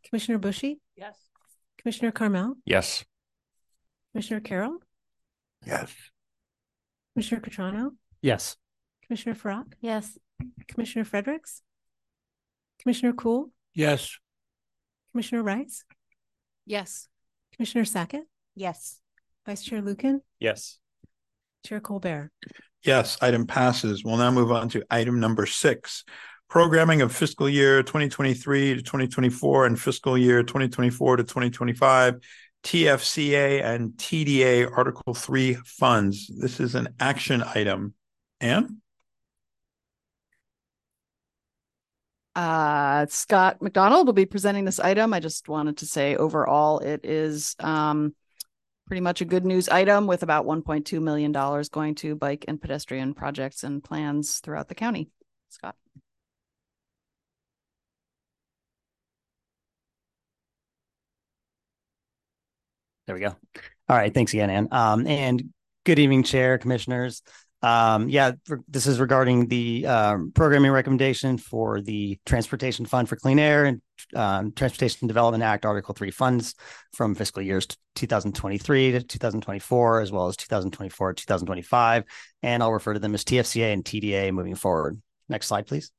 Commissioner 0.03 0.37
Bushy, 0.37 0.79
Yes. 0.95 1.15
Commissioner 1.77 2.11
Carmel, 2.11 2.55
Yes. 2.65 3.03
Commissioner 4.11 4.39
Carroll, 4.41 4.77
Yes. 5.65 5.93
Commissioner 7.13 7.41
Cutrano, 7.41 7.91
Yes. 8.21 8.57
Commissioner 9.05 9.35
Farac, 9.35 9.73
Yes. 9.81 10.17
Commissioner 10.67 11.05
Fredericks, 11.05 11.61
Commissioner 12.81 13.13
Cool, 13.13 13.51
Yes. 13.73 14.17
Commissioner 15.11 15.43
Rice, 15.43 15.83
Yes. 16.65 17.07
Commissioner 17.55 17.85
Sackett, 17.85 18.23
Yes. 18.55 19.01
Vice 19.45 19.63
Chair 19.63 19.81
Lucan, 19.81 20.21
Yes. 20.39 20.79
Chair 21.65 21.79
Colbert. 21.79 22.31
Yes, 22.83 23.17
item 23.21 23.47
passes. 23.47 24.03
We'll 24.03 24.17
now 24.17 24.31
move 24.31 24.51
on 24.51 24.69
to 24.69 24.83
item 24.89 25.19
number 25.19 25.45
six. 25.45 26.03
Programming 26.47 27.01
of 27.01 27.15
fiscal 27.15 27.49
year 27.49 27.81
2023 27.81 28.75
to 28.75 28.81
2024 28.81 29.65
and 29.65 29.79
fiscal 29.79 30.15
year 30.15 30.43
2024 30.43 31.17
to 31.17 31.23
2025 31.23 32.15
TFCA 32.63 33.63
and 33.63 33.91
TDA 33.93 34.71
Article 34.75 35.13
3 35.15 35.55
funds. 35.65 36.27
This 36.39 36.59
is 36.59 36.75
an 36.75 36.89
action 36.99 37.43
item. 37.43 37.93
Anne? 38.39 38.81
Uh, 42.35 43.05
Scott 43.09 43.61
McDonald 43.61 44.07
will 44.07 44.13
be 44.13 44.25
presenting 44.25 44.65
this 44.65 44.79
item. 44.79 45.13
I 45.13 45.19
just 45.19 45.47
wanted 45.47 45.77
to 45.77 45.85
say 45.85 46.15
overall, 46.15 46.79
it 46.79 47.05
is 47.05 47.55
um, 47.59 48.13
pretty 48.87 49.01
much 49.01 49.21
a 49.21 49.25
good 49.25 49.45
news 49.45 49.67
item 49.69 50.07
with 50.07 50.23
about 50.23 50.45
$1.2 50.45 51.01
million 51.01 51.31
going 51.71 51.95
to 51.95 52.15
bike 52.15 52.45
and 52.47 52.61
pedestrian 52.61 53.13
projects 53.13 53.63
and 53.63 53.83
plans 53.83 54.39
throughout 54.39 54.67
the 54.67 54.75
county. 54.75 55.09
Scott. 55.49 55.75
There 63.07 63.15
we 63.15 63.21
go. 63.21 63.35
All 63.87 63.95
right. 63.95 64.13
Thanks 64.13 64.33
again, 64.33 64.49
Anne. 64.49 64.67
Um, 64.71 65.05
and 65.05 65.53
good 65.85 65.99
evening, 65.99 66.23
Chair, 66.23 66.57
Commissioners. 66.57 67.21
Um, 67.65 68.09
yeah, 68.09 68.33
this 68.67 68.85
is 68.85 68.99
regarding 68.99 69.47
the 69.47 69.87
um, 69.87 70.31
programming 70.35 70.69
recommendation 70.69 71.39
for 71.39 71.81
the 71.81 72.19
Transportation 72.23 72.85
Fund 72.85 73.09
for 73.09 73.15
Clean 73.15 73.39
Air 73.39 73.65
and 73.65 73.81
um, 74.15 74.51
Transportation 74.51 75.07
Development 75.07 75.43
Act 75.43 75.65
Article 75.65 75.95
3 75.95 76.11
funds 76.11 76.53
from 76.93 77.15
fiscal 77.15 77.41
years 77.41 77.65
2023 77.95 78.91
to 78.91 79.01
2024, 79.01 80.01
as 80.01 80.11
well 80.11 80.27
as 80.27 80.37
2024 80.37 81.13
to 81.13 81.23
2025. 81.23 82.03
And 82.43 82.61
I'll 82.61 82.71
refer 82.71 82.93
to 82.93 82.99
them 82.99 83.15
as 83.15 83.23
TFCA 83.23 83.73
and 83.73 83.83
TDA 83.83 84.31
moving 84.31 84.53
forward. 84.53 85.01
Next 85.27 85.47
slide, 85.47 85.65
please. 85.65 85.91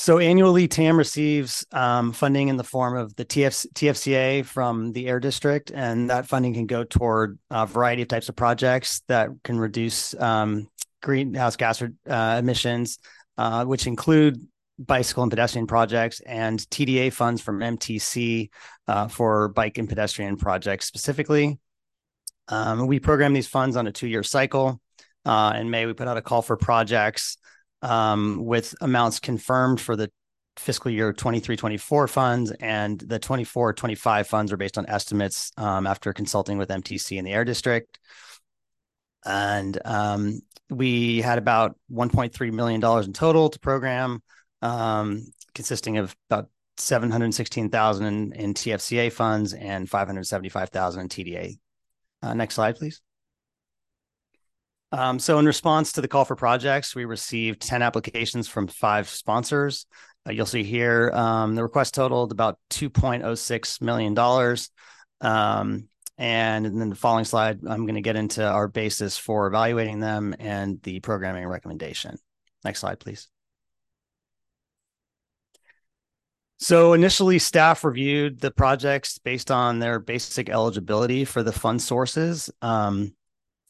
So 0.00 0.18
annually, 0.18 0.66
TAM 0.66 0.96
receives 0.96 1.66
um, 1.72 2.12
funding 2.12 2.48
in 2.48 2.56
the 2.56 2.64
form 2.64 2.96
of 2.96 3.14
the 3.16 3.24
TF- 3.26 3.66
TFCA 3.74 4.46
from 4.46 4.92
the 4.92 5.06
Air 5.06 5.20
District, 5.20 5.70
and 5.70 6.08
that 6.08 6.26
funding 6.26 6.54
can 6.54 6.64
go 6.64 6.84
toward 6.84 7.38
a 7.50 7.66
variety 7.66 8.00
of 8.00 8.08
types 8.08 8.30
of 8.30 8.34
projects 8.34 9.02
that 9.08 9.28
can 9.44 9.58
reduce 9.58 10.14
um, 10.14 10.68
greenhouse 11.02 11.56
gas 11.56 11.82
uh, 11.82 12.36
emissions, 12.38 12.98
uh, 13.36 13.66
which 13.66 13.86
include 13.86 14.40
bicycle 14.78 15.22
and 15.22 15.30
pedestrian 15.30 15.66
projects, 15.66 16.20
and 16.20 16.60
TDA 16.70 17.12
funds 17.12 17.42
from 17.42 17.58
MTC 17.60 18.48
uh, 18.88 19.06
for 19.08 19.48
bike 19.48 19.76
and 19.76 19.86
pedestrian 19.86 20.38
projects 20.38 20.86
specifically. 20.86 21.58
Um, 22.48 22.86
we 22.86 23.00
program 23.00 23.34
these 23.34 23.48
funds 23.48 23.76
on 23.76 23.86
a 23.86 23.92
two-year 23.92 24.22
cycle. 24.22 24.80
Uh, 25.26 25.52
in 25.56 25.68
May, 25.68 25.84
we 25.84 25.92
put 25.92 26.08
out 26.08 26.16
a 26.16 26.22
call 26.22 26.40
for 26.40 26.56
projects 26.56 27.36
um, 27.82 28.44
with 28.44 28.74
amounts 28.80 29.20
confirmed 29.20 29.80
for 29.80 29.96
the 29.96 30.10
fiscal 30.56 30.90
year 30.90 31.12
23 31.12 31.56
24 31.56 32.08
funds 32.08 32.52
and 32.60 32.98
the 33.00 33.18
24 33.18 33.72
25 33.72 34.26
funds 34.26 34.52
are 34.52 34.58
based 34.58 34.76
on 34.76 34.84
estimates 34.88 35.52
um, 35.56 35.86
after 35.86 36.12
consulting 36.12 36.58
with 36.58 36.68
mtc 36.68 37.16
and 37.16 37.26
the 37.26 37.32
air 37.32 37.44
district 37.44 37.98
and 39.24 39.78
um, 39.84 40.40
we 40.68 41.20
had 41.20 41.38
about 41.38 41.76
1.3 41.90 42.52
million 42.52 42.80
dollars 42.80 43.06
in 43.06 43.12
total 43.12 43.48
to 43.48 43.58
program 43.58 44.22
um, 44.60 45.24
consisting 45.54 45.98
of 45.98 46.14
about 46.28 46.48
716,000 46.80 48.06
in, 48.06 48.32
in 48.32 48.54
TFCA 48.54 49.12
funds 49.12 49.52
and 49.52 49.88
575,000 49.88 51.02
in 51.02 51.08
TDA. 51.08 51.58
Uh, 52.22 52.34
next 52.34 52.54
slide, 52.54 52.76
please. 52.76 53.00
Um, 54.92 55.18
so, 55.18 55.38
in 55.38 55.46
response 55.46 55.92
to 55.92 56.00
the 56.00 56.08
call 56.08 56.24
for 56.24 56.34
projects, 56.34 56.94
we 56.94 57.04
received 57.04 57.62
10 57.62 57.82
applications 57.82 58.48
from 58.48 58.66
five 58.66 59.08
sponsors. 59.08 59.86
Uh, 60.26 60.32
you'll 60.32 60.46
see 60.46 60.64
here 60.64 61.10
um, 61.14 61.54
the 61.54 61.62
request 61.62 61.94
totaled 61.94 62.32
about 62.32 62.58
$2.06 62.70 63.80
million. 63.80 64.18
Um, 65.20 65.88
and 66.18 66.66
then 66.66 66.90
the 66.90 66.96
following 66.96 67.24
slide, 67.24 67.60
I'm 67.66 67.86
going 67.86 67.94
to 67.94 68.02
get 68.02 68.16
into 68.16 68.46
our 68.46 68.68
basis 68.68 69.16
for 69.16 69.46
evaluating 69.46 70.00
them 70.00 70.34
and 70.38 70.82
the 70.82 71.00
programming 71.00 71.46
recommendation. 71.46 72.18
Next 72.64 72.80
slide, 72.80 73.00
please. 73.00 73.28
So 76.58 76.92
initially, 76.92 77.38
staff 77.38 77.84
reviewed 77.84 78.38
the 78.38 78.50
projects 78.50 79.16
based 79.16 79.50
on 79.50 79.78
their 79.78 79.98
basic 79.98 80.50
eligibility 80.50 81.24
for 81.24 81.42
the 81.42 81.52
fund 81.52 81.80
sources. 81.80 82.50
Um, 82.60 83.14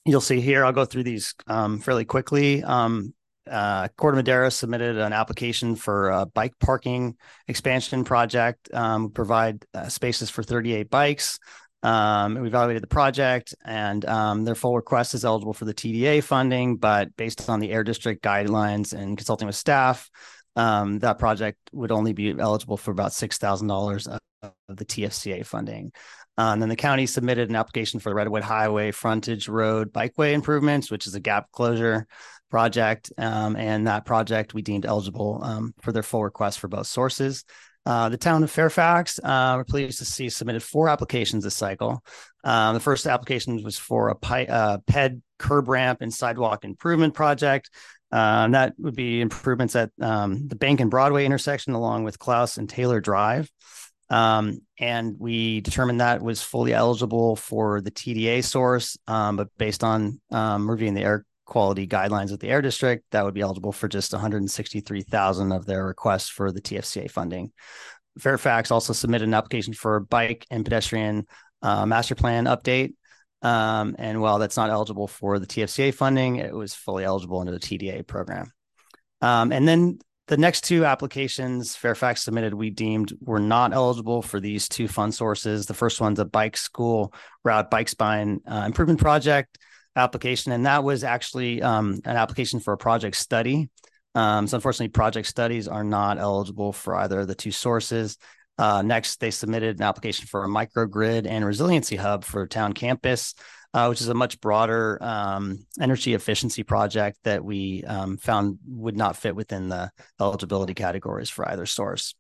you'll 0.05 0.21
see 0.21 0.41
here, 0.41 0.65
I'll 0.65 0.73
go 0.73 0.85
through 0.85 1.05
these 1.05 1.35
um, 1.47 1.79
fairly 1.79 2.05
quickly. 2.05 2.63
Um, 2.63 3.15
uh, 3.51 3.89
Corte 3.97 4.15
Madera 4.15 4.51
submitted 4.51 4.97
an 4.97 5.13
application 5.13 5.75
for 5.75 6.11
a 6.11 6.27
bike 6.27 6.53
parking 6.61 7.17
expansion 7.49 8.05
project, 8.05 8.73
um, 8.73 9.11
provide 9.11 9.65
uh, 9.75 9.89
spaces 9.89 10.31
for 10.31 10.43
38 10.43 10.89
bikes. 10.89 11.39
Um, 11.83 12.35
we 12.35 12.49
evaluated 12.49 12.83
the 12.83 12.89
project, 12.89 13.55
and 13.65 14.05
um, 14.05 14.45
their 14.45 14.55
full 14.55 14.77
request 14.77 15.15
is 15.15 15.25
eligible 15.25 15.55
for 15.55 15.65
the 15.65 15.75
TDA 15.75 16.23
funding, 16.23 16.77
but 16.77 17.17
based 17.17 17.49
on 17.49 17.59
the 17.59 17.73
Air 17.73 17.83
District 17.83 18.23
guidelines 18.23 18.93
and 18.93 19.17
consulting 19.17 19.47
with 19.47 19.57
staff, 19.57 20.11
um, 20.57 20.99
that 20.99 21.19
project 21.19 21.59
would 21.73 21.91
only 21.91 22.13
be 22.13 22.39
eligible 22.39 22.77
for 22.77 22.91
about 22.91 23.13
$6,000 23.13 24.19
of 24.43 24.53
the 24.69 24.85
TFCA 24.85 25.45
funding. 25.47 25.93
Uh, 26.41 26.55
and 26.55 26.63
then 26.63 26.71
the 26.71 26.77
county 26.77 27.05
submitted 27.05 27.51
an 27.51 27.57
application 27.57 28.01
for 28.01 28.09
the 28.09 28.15
Redwood 28.15 28.43
Highway 28.43 28.93
Frontage 28.93 29.47
Road 29.47 29.93
Bikeway 29.93 30.33
Improvements, 30.33 30.91
which 30.91 31.07
is 31.07 31.15
a 31.15 31.21
gap 31.21 31.53
closure 31.53 32.07
project. 32.51 33.13
Um, 33.19 33.57
and 33.57 33.87
that 33.87 34.07
project 34.07 34.55
we 34.55 34.63
deemed 34.63 34.87
eligible 34.87 35.41
um, 35.45 35.75
for 35.83 35.93
their 35.93 36.03
full 36.03 36.25
request 36.25 36.59
for 36.59 36.69
both 36.69 36.87
sources. 36.87 37.45
Uh, 37.85 38.09
the 38.09 38.17
town 38.17 38.43
of 38.43 38.51
Fairfax, 38.51 39.21
uh, 39.23 39.53
we're 39.59 39.65
pleased 39.65 39.99
to 39.99 40.07
see, 40.07 40.31
submitted 40.31 40.63
four 40.63 40.89
applications 40.89 41.45
this 41.45 41.55
cycle. 41.55 42.03
Um, 42.43 42.73
the 42.73 42.81
first 42.81 43.07
application 43.07 43.63
was 43.63 43.77
for 43.77 44.09
a 44.09 44.15
pi- 44.15 44.47
uh, 44.47 44.79
PED 44.87 45.21
curb 45.39 45.69
ramp 45.69 45.99
and 46.01 46.13
sidewalk 46.13 46.65
improvement 46.65 47.13
project. 47.13 47.69
Uh, 48.11 48.49
that 48.49 48.73
would 48.79 48.97
be 48.97 49.21
improvements 49.21 49.77
at 49.77 49.91
um, 50.01 50.49
the 50.49 50.57
Bank 50.57 50.81
and 50.81 50.91
Broadway 50.91 51.27
intersection, 51.27 51.75
along 51.75 52.05
with 52.05 52.19
Claus 52.19 52.57
and 52.57 52.67
Taylor 52.67 53.03
Drive. 53.03 53.51
Um, 54.11 54.61
and 54.79 55.17
we 55.19 55.61
determined 55.61 56.01
that 56.01 56.21
was 56.21 56.43
fully 56.43 56.75
eligible 56.75 57.37
for 57.37 57.81
the 57.81 57.93
TDA 57.93 58.43
source, 58.45 58.99
um, 59.07 59.37
but 59.37 59.49
based 59.57 59.85
on 59.85 60.21
um, 60.33 60.69
reviewing 60.69 60.95
the 60.95 61.03
air 61.03 61.25
quality 61.47 61.87
guidelines 61.87 62.33
of 62.33 62.41
the 62.41 62.49
air 62.49 62.61
district, 62.61 63.05
that 63.13 63.25
would 63.25 63.35
be 63.35 63.41
eligible 63.41 63.73
for 63.73 63.89
just 63.89 64.13
163,000 64.13 65.53
of 65.53 65.65
their 65.65 65.85
requests 65.85 66.29
for 66.29 66.51
the 66.51 66.61
TFCA 66.61 67.11
funding. 67.11 67.53
Fairfax 68.19 68.71
also 68.71 68.93
submitted 68.93 69.29
an 69.29 69.35
application 69.35 69.73
for 69.75 69.97
a 69.97 70.01
bike 70.01 70.45
and 70.51 70.65
pedestrian 70.65 71.27
uh, 71.63 71.87
master 71.87 72.15
plan 72.15 72.45
update. 72.47 72.95
Um, 73.43 73.97
and 73.99 74.21
while 74.21 74.39
that's 74.39 74.57
not 74.57 74.71
eligible 74.71 75.07
for 75.07 75.39
the 75.39 75.47
TFCA 75.47 75.95
funding, 75.95 76.37
it 76.37 76.55
was 76.55 76.75
fully 76.75 77.05
eligible 77.05 77.41
under 77.41 77.53
the 77.53 77.61
TDA 77.61 78.07
program. 78.07 78.53
Um, 79.21 79.53
and 79.53 79.67
then 79.67 79.99
the 80.31 80.37
next 80.37 80.63
two 80.63 80.85
applications 80.85 81.75
Fairfax 81.75 82.23
submitted, 82.23 82.55
we 82.55 82.71
deemed 82.71 83.13
were 83.21 83.41
not 83.41 83.73
eligible 83.73 84.23
for 84.23 84.39
these 84.39 84.69
two 84.69 84.87
fund 84.87 85.13
sources. 85.13 85.67
The 85.67 85.75
first 85.75 86.01
one's 86.01 86.21
a 86.21 86.25
bike 86.25 86.57
school 86.57 87.13
route 87.45 87.69
bike 87.69 87.89
spine 87.89 88.39
uh, 88.49 88.63
improvement 88.65 89.01
project 89.01 89.59
application, 89.97 90.53
and 90.53 90.67
that 90.67 90.85
was 90.85 91.03
actually 91.03 91.61
um, 91.63 91.99
an 92.05 92.17
application 92.17 92.61
for 92.61 92.73
a 92.73 92.79
project 92.79 93.17
study. 93.17 93.71
Um, 94.15 94.47
so 94.47 94.57
unfortunately, 94.57 94.91
project 94.91 95.27
studies 95.27 95.67
are 95.67 95.83
not 95.83 96.19
eligible 96.19 96.73
for 96.73 96.95
either 96.95 97.19
of 97.19 97.27
the 97.27 97.35
two 97.35 97.51
sources. 97.51 98.17
Uh, 98.57 98.83
next, 98.83 99.19
they 99.19 99.33
submitted 99.33 99.79
an 99.79 99.83
application 99.83 100.27
for 100.29 100.45
a 100.45 100.49
microgrid 100.49 101.27
and 101.27 101.45
resiliency 101.45 101.97
hub 101.97 102.23
for 102.23 102.47
town 102.47 102.73
campus, 102.73 103.35
uh, 103.73 103.87
which 103.87 104.01
is 104.01 104.09
a 104.09 104.15
much 104.15 104.41
broader 104.41 104.99
um, 105.01 105.67
energy 105.81 106.15
efficiency 106.15 106.63
project 106.63 107.19
that 107.25 107.45
we 107.45 107.85
um, 107.85 108.17
found 108.17 108.59
would 108.67 108.97
not 108.97 109.17
fit 109.17 109.37
within 109.37 109.69
the 109.69 109.91
eligibility 110.21 110.75
categories 110.75 111.31
for 111.31 111.49
either 111.49 111.67
source. 111.67 112.15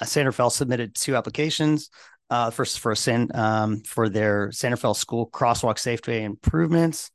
Uh, 0.00 0.04
San 0.04 0.26
Rafael 0.26 0.50
submitted 0.50 0.94
two 0.94 1.16
applications. 1.16 1.90
Uh, 2.30 2.50
first 2.50 2.80
for 2.80 2.94
San, 2.94 3.28
um, 3.34 3.82
for 3.82 4.08
their 4.08 4.50
San 4.52 4.70
Rafael 4.70 4.94
School 4.94 5.28
crosswalk 5.28 5.78
safety 5.78 6.22
improvements 6.22 7.10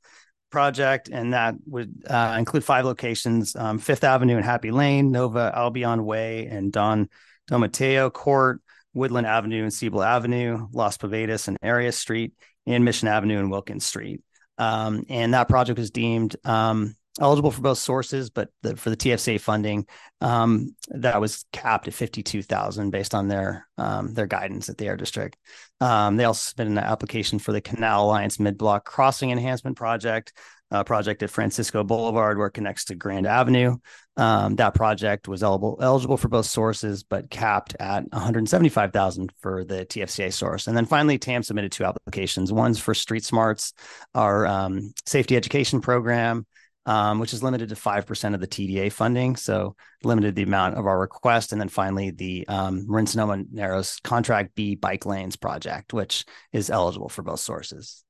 project, 0.51 1.09
and 1.11 1.33
that 1.33 1.55
would 1.65 2.03
uh, 2.07 2.35
include 2.37 2.63
five 2.63 2.85
locations: 2.85 3.55
um, 3.55 3.79
Fifth 3.79 4.03
Avenue 4.03 4.35
and 4.35 4.45
Happy 4.45 4.69
Lane, 4.69 5.11
Nova 5.11 5.51
Albion 5.55 6.05
Way, 6.05 6.45
and 6.45 6.71
Don 6.71 7.09
Don 7.47 7.61
Mateo 7.61 8.11
Court, 8.11 8.61
Woodland 8.93 9.25
Avenue 9.25 9.63
and 9.63 9.73
Siebel 9.73 10.03
Avenue, 10.03 10.67
Las 10.71 10.97
Posadas 10.97 11.47
and 11.47 11.57
Arias 11.63 11.97
Street, 11.97 12.33
and 12.67 12.85
Mission 12.85 13.07
Avenue 13.07 13.39
and 13.39 13.49
Wilkins 13.49 13.85
Street. 13.85 14.21
Um, 14.59 15.05
and 15.09 15.33
that 15.33 15.49
project 15.49 15.79
was 15.79 15.91
deemed 15.91 16.35
um, 16.43 16.95
eligible 17.19 17.51
for 17.51 17.61
both 17.61 17.77
sources, 17.77 18.29
but 18.29 18.49
the, 18.61 18.75
for 18.75 18.89
the 18.89 18.97
TFCA 18.97 19.39
funding, 19.39 19.85
um, 20.21 20.75
that 20.89 21.19
was 21.21 21.45
capped 21.51 21.87
at 21.87 21.93
fifty-two 21.93 22.41
thousand 22.41 22.91
based 22.91 23.13
on 23.15 23.27
their 23.27 23.67
um, 23.77 24.13
their 24.13 24.27
guidance 24.27 24.69
at 24.69 24.77
the 24.77 24.87
air 24.87 24.97
district. 24.97 25.37
Um, 25.79 26.17
they 26.17 26.25
also 26.25 26.49
submitted 26.49 26.71
an 26.71 26.77
application 26.79 27.39
for 27.39 27.51
the 27.51 27.61
Canal 27.61 28.05
Alliance 28.05 28.39
Mid 28.39 28.57
Block 28.57 28.85
Crossing 28.85 29.31
Enhancement 29.31 29.77
Project, 29.77 30.33
a 30.71 30.83
project 30.83 31.23
at 31.23 31.29
Francisco 31.29 31.83
Boulevard 31.83 32.37
where 32.37 32.47
it 32.47 32.51
connects 32.51 32.85
to 32.85 32.95
Grand 32.95 33.25
Avenue. 33.25 33.77
Um, 34.17 34.55
that 34.55 34.73
project 34.73 35.27
was 35.27 35.43
eligible 35.43 35.77
eligible 35.81 36.17
for 36.17 36.27
both 36.27 36.47
sources, 36.47 37.03
but 37.03 37.29
capped 37.29 37.75
at 37.79 38.03
175,000 38.11 39.31
for 39.39 39.63
the 39.63 39.85
TFCA 39.85 40.33
source. 40.33 40.67
And 40.67 40.75
then 40.75 40.85
finally, 40.85 41.17
TAM 41.17 41.43
submitted 41.43 41.71
two 41.71 41.85
applications. 41.85 42.51
One's 42.51 42.79
for 42.79 42.93
Street 42.93 43.23
Smarts, 43.23 43.73
our 44.15 44.45
um, 44.45 44.93
safety 45.05 45.35
education 45.37 45.81
program, 45.81 46.45
um, 46.87 47.19
which 47.19 47.33
is 47.33 47.43
limited 47.43 47.69
to 47.69 47.75
5% 47.75 48.33
of 48.33 48.39
the 48.39 48.47
TDA 48.47 48.91
funding. 48.91 49.35
So 49.35 49.75
limited 50.03 50.35
the 50.35 50.43
amount 50.43 50.75
of 50.75 50.87
our 50.87 50.97
request. 50.97 51.51
And 51.51 51.59
then 51.59 51.67
finally, 51.67 52.11
the 52.11 52.47
um, 52.47 52.85
Marin 52.87 53.05
Sonoma 53.05 53.43
Narrows 53.51 53.99
Contract 54.03 54.55
B 54.55 54.75
bike 54.75 55.05
lanes 55.05 55.35
project, 55.35 55.93
which 55.93 56.25
is 56.53 56.69
eligible 56.69 57.09
for 57.09 57.23
both 57.23 57.41
sources. 57.41 58.03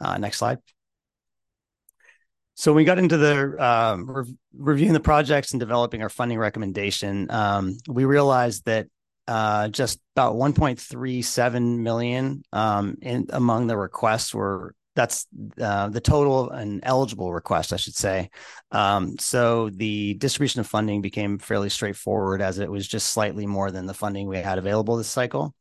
Uh, 0.00 0.18
next 0.18 0.38
slide. 0.38 0.58
So 2.54 2.72
when 2.72 2.78
we 2.78 2.84
got 2.84 2.98
into 2.98 3.16
the 3.16 3.64
um, 3.64 4.10
re- 4.10 4.36
reviewing 4.54 4.92
the 4.92 5.00
projects 5.00 5.52
and 5.52 5.60
developing 5.60 6.02
our 6.02 6.08
funding 6.08 6.38
recommendation. 6.38 7.30
Um, 7.30 7.78
we 7.88 8.04
realized 8.04 8.64
that 8.64 8.88
uh, 9.28 9.68
just 9.68 10.00
about 10.16 10.34
1.37 10.34 11.78
million 11.78 12.42
um, 12.52 12.96
in 13.00 13.28
among 13.30 13.68
the 13.68 13.76
requests 13.76 14.34
were 14.34 14.74
that's 14.94 15.26
uh, 15.60 15.88
the 15.88 16.00
total 16.00 16.50
and 16.50 16.80
eligible 16.82 17.32
request, 17.32 17.72
I 17.72 17.76
should 17.76 17.94
say. 17.94 18.30
Um, 18.72 19.18
so 19.18 19.70
the 19.70 20.14
distribution 20.14 20.60
of 20.60 20.66
funding 20.66 21.00
became 21.00 21.38
fairly 21.38 21.68
straightforward 21.68 22.42
as 22.42 22.58
it 22.58 22.70
was 22.70 22.86
just 22.86 23.08
slightly 23.10 23.46
more 23.46 23.70
than 23.70 23.86
the 23.86 23.94
funding 23.94 24.28
we 24.28 24.38
had 24.38 24.58
available 24.58 24.96
this 24.96 25.08
cycle. 25.08 25.54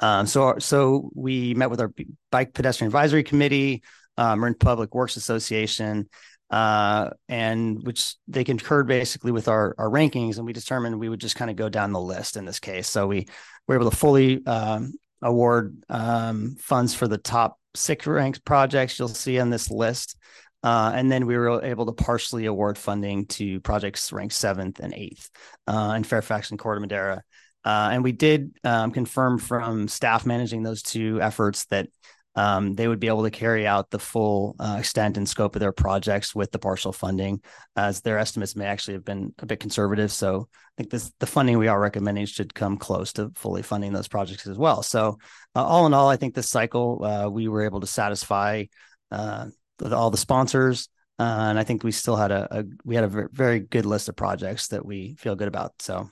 Um, 0.00 0.26
so, 0.26 0.58
so 0.58 1.10
we 1.14 1.54
met 1.54 1.70
with 1.70 1.80
our 1.80 1.92
bike 2.30 2.52
pedestrian 2.52 2.88
advisory 2.88 3.22
committee, 3.22 3.82
uh, 4.16 4.36
Marin 4.36 4.54
Public 4.54 4.94
Works 4.94 5.16
Association, 5.16 6.08
uh, 6.50 7.10
and 7.28 7.82
which 7.84 8.16
they 8.28 8.44
concurred 8.44 8.86
basically 8.86 9.32
with 9.32 9.48
our 9.48 9.74
our 9.78 9.88
rankings, 9.88 10.36
and 10.36 10.46
we 10.46 10.52
determined 10.52 11.00
we 11.00 11.08
would 11.08 11.20
just 11.20 11.36
kind 11.36 11.50
of 11.50 11.56
go 11.56 11.68
down 11.68 11.92
the 11.92 12.00
list 12.00 12.36
in 12.36 12.44
this 12.44 12.60
case. 12.60 12.88
So 12.88 13.06
we 13.06 13.26
were 13.66 13.76
able 13.76 13.90
to 13.90 13.96
fully 13.96 14.44
um, 14.46 14.92
award 15.22 15.82
um, 15.88 16.56
funds 16.58 16.94
for 16.94 17.08
the 17.08 17.18
top 17.18 17.58
six 17.74 18.06
ranked 18.06 18.44
projects 18.44 18.98
you'll 18.98 19.08
see 19.08 19.38
on 19.38 19.50
this 19.50 19.70
list. 19.70 20.16
Uh, 20.62 20.92
and 20.94 21.12
then 21.12 21.26
we 21.26 21.36
were 21.36 21.62
able 21.62 21.84
to 21.84 21.92
partially 21.92 22.46
award 22.46 22.78
funding 22.78 23.26
to 23.26 23.60
projects 23.60 24.12
ranked 24.12 24.34
seventh 24.34 24.80
and 24.80 24.94
eighth 24.94 25.30
uh, 25.66 25.92
in 25.94 26.02
Fairfax 26.04 26.50
and 26.50 26.58
Corte 26.58 26.80
Madera. 26.80 27.22
Uh, 27.64 27.90
and 27.92 28.02
we 28.02 28.12
did 28.12 28.52
um, 28.64 28.90
confirm 28.90 29.38
from 29.38 29.88
staff 29.88 30.24
managing 30.24 30.62
those 30.62 30.82
two 30.82 31.20
efforts 31.20 31.66
that 31.66 31.88
um, 32.36 32.74
they 32.74 32.88
would 32.88 33.00
be 33.00 33.08
able 33.08 33.22
to 33.22 33.30
carry 33.30 33.66
out 33.66 33.90
the 33.90 33.98
full 33.98 34.56
uh, 34.58 34.76
extent 34.78 35.16
and 35.16 35.28
scope 35.28 35.54
of 35.54 35.60
their 35.60 35.72
projects 35.72 36.34
with 36.34 36.50
the 36.50 36.58
partial 36.58 36.92
funding, 36.92 37.40
as 37.76 38.00
their 38.00 38.18
estimates 38.18 38.56
may 38.56 38.66
actually 38.66 38.94
have 38.94 39.04
been 39.04 39.32
a 39.38 39.46
bit 39.46 39.60
conservative. 39.60 40.10
So 40.10 40.48
I 40.52 40.72
think 40.76 40.90
this 40.90 41.12
the 41.20 41.26
funding 41.26 41.58
we 41.58 41.68
are 41.68 41.80
recommending 41.80 42.26
should 42.26 42.54
come 42.54 42.76
close 42.76 43.12
to 43.14 43.30
fully 43.34 43.62
funding 43.62 43.92
those 43.92 44.08
projects 44.08 44.46
as 44.46 44.58
well. 44.58 44.82
So 44.82 45.18
uh, 45.54 45.64
all 45.64 45.86
in 45.86 45.94
all, 45.94 46.08
I 46.08 46.16
think 46.16 46.34
this 46.34 46.50
cycle 46.50 47.04
uh, 47.04 47.28
we 47.30 47.48
were 47.48 47.62
able 47.62 47.80
to 47.80 47.86
satisfy 47.86 48.64
uh, 49.10 49.46
all 49.92 50.10
the 50.10 50.16
sponsors, 50.16 50.88
uh, 51.18 51.46
and 51.48 51.58
I 51.58 51.64
think 51.64 51.84
we 51.84 51.92
still 51.92 52.16
had 52.16 52.32
a, 52.32 52.48
a, 52.58 52.64
we 52.84 52.96
had 52.96 53.04
a 53.04 53.28
very 53.32 53.60
good 53.60 53.86
list 53.86 54.08
of 54.08 54.16
projects 54.16 54.68
that 54.68 54.84
we 54.84 55.14
feel 55.18 55.36
good 55.36 55.48
about. 55.48 55.80
So 55.80 56.10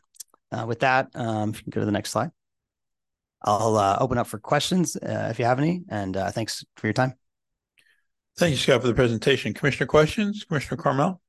uh, 0.53 0.67
with 0.67 0.81
that, 0.81 1.09
um, 1.15 1.51
if 1.51 1.57
you 1.57 1.63
can 1.65 1.71
go 1.71 1.81
to 1.81 1.87
the 1.87 1.93
next 1.93 2.11
slide. 2.11 2.31
I'll 3.45 3.77
uh, 3.77 3.99
open 4.01 4.19
up 4.19 4.27
for 4.27 4.39
questions 4.39 4.97
uh, 4.97 5.29
if 5.31 5.39
you 5.39 5.45
have 5.45 5.59
any. 5.59 5.83
And 5.89 6.17
uh, 6.17 6.31
thanks 6.31 6.65
for 6.77 6.87
your 6.87 6.95
time. 6.95 7.15
Thank 8.39 8.53
you, 8.53 8.57
Scott, 8.57 8.81
for 8.81 8.87
the 8.87 8.95
presentation. 8.95 9.53
Commissioner 9.53 9.87
questions? 9.87 10.45
Commissioner 10.45 10.81
Carmel? 10.81 11.21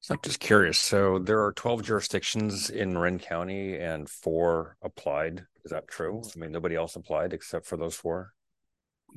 So 0.00 0.14
I'm 0.14 0.20
just 0.22 0.40
curious. 0.40 0.78
So 0.78 1.18
there 1.18 1.42
are 1.44 1.52
12 1.52 1.82
jurisdictions 1.82 2.70
in 2.70 2.92
Marin 2.92 3.18
County 3.18 3.76
and 3.76 4.08
four 4.08 4.76
applied. 4.82 5.46
Is 5.64 5.72
that 5.72 5.88
true? 5.88 6.22
I 6.24 6.38
mean, 6.38 6.52
nobody 6.52 6.76
else 6.76 6.94
applied 6.94 7.32
except 7.32 7.66
for 7.66 7.76
those 7.76 7.96
four? 7.96 8.32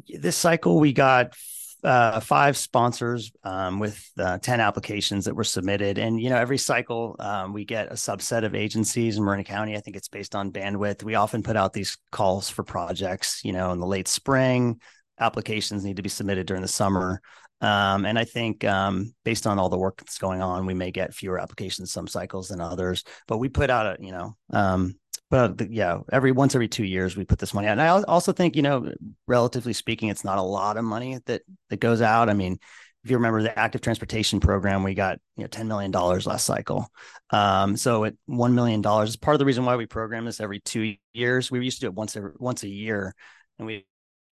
This 0.08 0.36
cycle, 0.36 0.80
we 0.80 0.94
got 0.94 1.36
uh, 1.84 2.20
five 2.20 2.58
sponsors 2.58 3.32
um, 3.44 3.80
with 3.80 4.10
uh, 4.18 4.38
10 4.40 4.60
applications 4.60 5.26
that 5.26 5.36
were 5.36 5.44
submitted. 5.44 5.98
And, 5.98 6.20
you 6.22 6.30
know, 6.30 6.38
every 6.38 6.58
cycle 6.58 7.16
um, 7.20 7.54
we 7.54 7.66
get 7.66 7.92
a 7.92 7.96
subset 7.96 8.44
of 8.44 8.56
agencies 8.56 9.18
in 9.18 9.24
Marin 9.24 9.44
County. 9.44 9.76
I 9.76 9.80
think 9.80 9.96
it's 9.96 10.08
based 10.08 10.36
on 10.36 10.52
bandwidth. 10.52 11.04
We 11.04 11.16
often 11.16 11.44
put 11.44 11.56
out 11.56 11.74
these 11.74 11.98
calls 12.12 12.50
for 12.50 12.64
projects, 12.64 13.42
you 13.44 13.54
know, 13.54 13.72
in 13.72 13.80
the 13.80 13.88
late 13.88 14.08
spring. 14.08 14.82
Applications 15.20 15.84
need 15.84 15.98
to 15.98 16.04
be 16.04 16.10
submitted 16.10 16.48
during 16.48 16.62
the 16.62 16.68
summer. 16.68 17.22
Um, 17.62 18.06
and 18.06 18.18
I 18.18 18.24
think 18.24 18.64
um, 18.64 19.14
based 19.26 19.46
on 19.46 19.60
all 19.60 19.70
the 19.70 19.78
work 19.78 19.98
that's 19.98 20.18
going 20.18 20.42
on, 20.42 20.66
we 20.66 20.74
may 20.74 20.92
get 20.92 21.14
fewer 21.14 21.40
applications 21.40 21.92
some 21.92 22.08
cycles 22.08 22.50
than 22.50 22.62
others. 22.62 23.04
But 23.28 23.38
we 23.38 23.50
put 23.50 23.70
out 23.70 23.86
a, 23.86 24.04
you 24.04 24.12
know, 24.12 24.36
um, 24.52 24.96
but 25.30 25.70
yeah, 25.72 26.00
every 26.12 26.32
once 26.32 26.56
every 26.56 26.68
two 26.68 26.84
years 26.84 27.16
we 27.16 27.26
put 27.26 27.40
this 27.40 27.54
money 27.54 27.68
out. 27.68 27.74
And 27.74 27.82
I 27.82 27.90
also 27.90 28.32
think, 28.32 28.56
you 28.56 28.62
know, 28.62 28.92
relatively 29.28 29.74
speaking, 29.74 30.10
it's 30.10 30.24
not 30.24 30.40
a 30.40 30.44
lot 30.44 30.78
of 30.78 30.84
money 30.84 31.20
that 31.26 31.42
that 31.70 31.80
goes 31.80 32.02
out. 32.02 32.30
I 32.30 32.34
mean, 32.34 32.58
if 33.04 33.10
you 33.10 33.18
remember 33.18 33.42
the 33.42 33.58
active 33.58 33.82
transportation 33.82 34.40
program, 34.40 34.84
we 34.84 34.94
got 34.94 35.20
you 35.38 35.44
know 35.44 35.48
ten 35.48 35.68
million 35.68 35.92
dollars 35.92 36.26
last 36.26 36.46
cycle. 36.46 36.88
Um, 37.30 37.78
so 37.78 38.06
at 38.06 38.16
one 38.26 38.56
million 38.56 38.82
dollars 38.82 39.10
is 39.10 39.18
part 39.18 39.36
of 39.36 39.40
the 39.40 39.46
reason 39.46 39.66
why 39.66 39.76
we 39.76 39.86
program 39.86 40.26
this 40.26 40.42
every 40.42 40.60
two 40.60 40.96
years. 41.14 41.50
We 41.50 41.64
used 41.64 41.78
to 41.78 41.82
do 41.86 41.88
it 41.88 41.94
once 41.94 42.16
every, 42.16 42.32
once 42.38 42.64
a 42.64 42.70
year, 42.70 43.14
and 43.58 43.68
we 43.68 43.86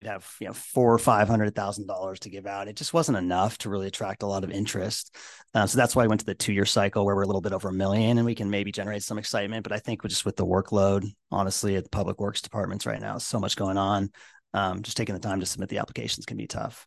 have 0.04 0.28
you 0.40 0.46
know 0.46 0.52
four 0.52 0.92
or 0.92 0.98
five 0.98 1.28
hundred 1.28 1.54
thousand 1.54 1.86
dollars 1.86 2.20
to 2.20 2.30
give 2.30 2.46
out. 2.46 2.68
It 2.68 2.76
just 2.76 2.94
wasn't 2.94 3.18
enough 3.18 3.58
to 3.58 3.70
really 3.70 3.88
attract 3.88 4.22
a 4.22 4.26
lot 4.26 4.44
of 4.44 4.50
interest. 4.50 5.14
Uh, 5.54 5.66
so 5.66 5.76
that's 5.76 5.96
why 5.96 6.04
I 6.04 6.06
went 6.06 6.20
to 6.20 6.26
the 6.26 6.34
two 6.34 6.52
year 6.52 6.64
cycle 6.64 7.04
where 7.04 7.16
we're 7.16 7.22
a 7.22 7.26
little 7.26 7.40
bit 7.40 7.52
over 7.52 7.68
a 7.68 7.72
million 7.72 8.18
and 8.18 8.26
we 8.26 8.34
can 8.34 8.50
maybe 8.50 8.70
generate 8.70 9.02
some 9.02 9.18
excitement. 9.18 9.64
But 9.64 9.72
I 9.72 9.78
think 9.78 10.02
just 10.06 10.24
with 10.24 10.36
the 10.36 10.46
workload, 10.46 11.04
honestly, 11.30 11.76
at 11.76 11.84
the 11.84 11.90
public 11.90 12.20
works 12.20 12.40
departments 12.40 12.86
right 12.86 13.00
now, 13.00 13.18
so 13.18 13.40
much 13.40 13.56
going 13.56 13.76
on. 13.76 14.10
Um, 14.54 14.82
just 14.82 14.96
taking 14.96 15.14
the 15.14 15.20
time 15.20 15.40
to 15.40 15.46
submit 15.46 15.68
the 15.68 15.78
applications 15.78 16.24
can 16.24 16.36
be 16.36 16.46
tough. 16.46 16.86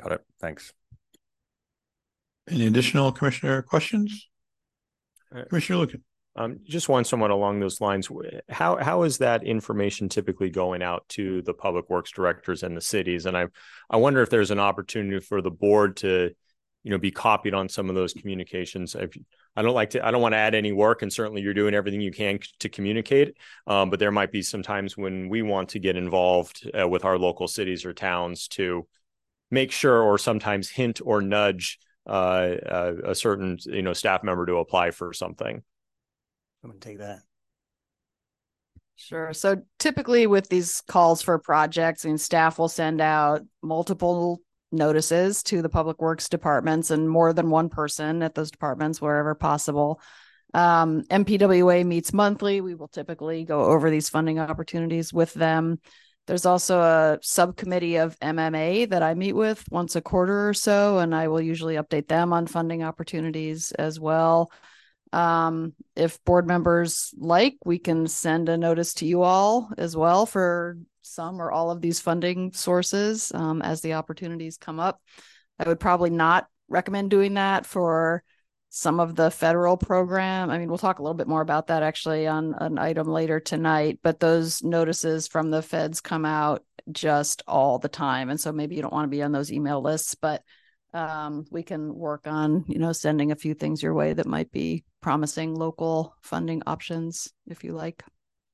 Got 0.00 0.12
it. 0.12 0.20
Thanks. 0.40 0.72
Any 2.50 2.66
additional 2.66 3.12
commissioner 3.12 3.62
questions? 3.62 4.28
Uh, 5.34 5.44
commissioner 5.48 5.78
Lucan. 5.78 6.04
Um, 6.36 6.60
just 6.64 6.88
one 6.88 7.04
somewhat 7.04 7.30
along 7.30 7.60
those 7.60 7.80
lines. 7.80 8.08
How 8.48 8.76
how 8.76 9.04
is 9.04 9.18
that 9.18 9.44
information 9.44 10.08
typically 10.08 10.50
going 10.50 10.82
out 10.82 11.08
to 11.10 11.42
the 11.42 11.54
public 11.54 11.88
works 11.88 12.10
directors 12.10 12.62
and 12.62 12.76
the 12.76 12.80
cities? 12.80 13.26
And 13.26 13.36
I 13.36 13.46
I 13.88 13.98
wonder 13.98 14.20
if 14.20 14.30
there's 14.30 14.50
an 14.50 14.58
opportunity 14.58 15.20
for 15.20 15.40
the 15.40 15.50
board 15.50 15.96
to 15.98 16.34
you 16.84 16.90
know, 16.90 16.98
be 16.98 17.10
copied 17.10 17.54
on 17.54 17.68
some 17.68 17.88
of 17.88 17.94
those 17.94 18.12
communications. 18.12 18.94
If, 18.94 19.16
I 19.56 19.62
don't 19.62 19.74
like 19.74 19.90
to, 19.90 20.06
I 20.06 20.10
don't 20.10 20.20
want 20.20 20.34
to 20.34 20.38
add 20.38 20.54
any 20.54 20.72
work, 20.72 21.00
and 21.00 21.12
certainly 21.12 21.40
you're 21.40 21.54
doing 21.54 21.74
everything 21.74 22.02
you 22.02 22.12
can 22.12 22.38
to 22.60 22.68
communicate. 22.68 23.36
Um, 23.66 23.88
but 23.88 23.98
there 23.98 24.12
might 24.12 24.30
be 24.30 24.42
some 24.42 24.62
times 24.62 24.96
when 24.96 25.28
we 25.30 25.42
want 25.42 25.70
to 25.70 25.78
get 25.78 25.96
involved 25.96 26.70
uh, 26.78 26.86
with 26.86 27.04
our 27.04 27.18
local 27.18 27.48
cities 27.48 27.86
or 27.86 27.94
towns 27.94 28.48
to 28.48 28.86
make 29.50 29.72
sure, 29.72 30.02
or 30.02 30.18
sometimes 30.18 30.68
hint 30.68 31.00
or 31.02 31.22
nudge 31.22 31.78
uh, 32.06 32.10
uh, 32.10 32.92
a 33.04 33.14
certain, 33.14 33.58
you 33.64 33.82
know, 33.82 33.94
staff 33.94 34.22
member 34.22 34.44
to 34.44 34.56
apply 34.56 34.90
for 34.90 35.14
something. 35.14 35.62
I'm 36.64 36.70
gonna 36.70 36.80
take 36.80 36.98
that. 36.98 37.20
Sure. 38.96 39.32
So 39.32 39.62
typically 39.78 40.26
with 40.26 40.48
these 40.48 40.80
calls 40.82 41.20
for 41.20 41.38
projects, 41.38 42.04
I 42.04 42.08
mean, 42.08 42.18
staff 42.18 42.58
will 42.58 42.68
send 42.68 43.00
out 43.00 43.42
multiple 43.62 44.40
notices 44.72 45.42
to 45.44 45.62
the 45.62 45.68
public 45.68 46.00
works 46.00 46.28
departments 46.28 46.90
and 46.90 47.08
more 47.08 47.32
than 47.32 47.50
one 47.50 47.68
person 47.68 48.22
at 48.22 48.34
those 48.34 48.50
departments 48.50 49.00
wherever 49.00 49.34
possible. 49.34 50.00
Um, 50.54 51.02
MPWA 51.10 51.84
meets 51.84 52.12
monthly. 52.12 52.60
We 52.60 52.74
will 52.74 52.88
typically 52.88 53.44
go 53.44 53.64
over 53.64 53.90
these 53.90 54.08
funding 54.08 54.38
opportunities 54.38 55.12
with 55.12 55.34
them. 55.34 55.80
There's 56.26 56.46
also 56.46 56.80
a 56.80 57.18
subcommittee 57.20 57.96
of 57.96 58.18
MMA 58.20 58.88
that 58.88 59.02
I 59.02 59.14
meet 59.14 59.34
with 59.34 59.62
once 59.70 59.96
a 59.96 60.00
quarter 60.00 60.48
or 60.48 60.54
so, 60.54 60.98
and 60.98 61.14
I 61.14 61.28
will 61.28 61.40
usually 61.40 61.74
update 61.74 62.08
them 62.08 62.32
on 62.32 62.46
funding 62.46 62.82
opportunities 62.82 63.72
as 63.72 64.00
well. 64.00 64.50
Um, 65.14 65.74
if 65.94 66.22
board 66.24 66.48
members 66.48 67.14
like, 67.16 67.56
we 67.64 67.78
can 67.78 68.08
send 68.08 68.48
a 68.48 68.56
notice 68.56 68.94
to 68.94 69.06
you 69.06 69.22
all 69.22 69.70
as 69.78 69.96
well 69.96 70.26
for 70.26 70.76
some 71.02 71.40
or 71.40 71.52
all 71.52 71.70
of 71.70 71.80
these 71.80 72.00
funding 72.00 72.52
sources 72.52 73.30
um, 73.32 73.62
as 73.62 73.80
the 73.80 73.94
opportunities 73.94 74.56
come 74.56 74.80
up. 74.80 75.00
I 75.58 75.68
would 75.68 75.78
probably 75.78 76.10
not 76.10 76.48
recommend 76.68 77.10
doing 77.10 77.34
that 77.34 77.64
for 77.64 78.24
some 78.70 78.98
of 78.98 79.14
the 79.14 79.30
federal 79.30 79.76
program. 79.76 80.50
I 80.50 80.58
mean, 80.58 80.68
we'll 80.68 80.78
talk 80.78 80.98
a 80.98 81.02
little 81.02 81.14
bit 81.14 81.28
more 81.28 81.42
about 81.42 81.68
that 81.68 81.84
actually 81.84 82.26
on 82.26 82.54
an 82.58 82.76
item 82.76 83.06
later 83.06 83.38
tonight, 83.38 84.00
but 84.02 84.18
those 84.18 84.64
notices 84.64 85.28
from 85.28 85.52
the 85.52 85.62
feds 85.62 86.00
come 86.00 86.24
out 86.24 86.64
just 86.90 87.44
all 87.46 87.78
the 87.78 87.88
time. 87.88 88.30
And 88.30 88.40
so 88.40 88.50
maybe 88.50 88.74
you 88.74 88.82
don't 88.82 88.92
want 88.92 89.04
to 89.04 89.16
be 89.16 89.22
on 89.22 89.30
those 89.30 89.52
email 89.52 89.80
lists, 89.80 90.16
but 90.16 90.42
um, 90.94 91.44
we 91.50 91.62
can 91.62 91.94
work 91.94 92.26
on, 92.26 92.64
you 92.68 92.78
know, 92.78 92.92
sending 92.92 93.32
a 93.32 93.36
few 93.36 93.52
things 93.52 93.82
your 93.82 93.94
way 93.94 94.12
that 94.12 94.26
might 94.26 94.50
be 94.52 94.84
promising 95.02 95.54
local 95.54 96.14
funding 96.22 96.62
options 96.66 97.32
if 97.46 97.64
you 97.64 97.72
like. 97.72 98.02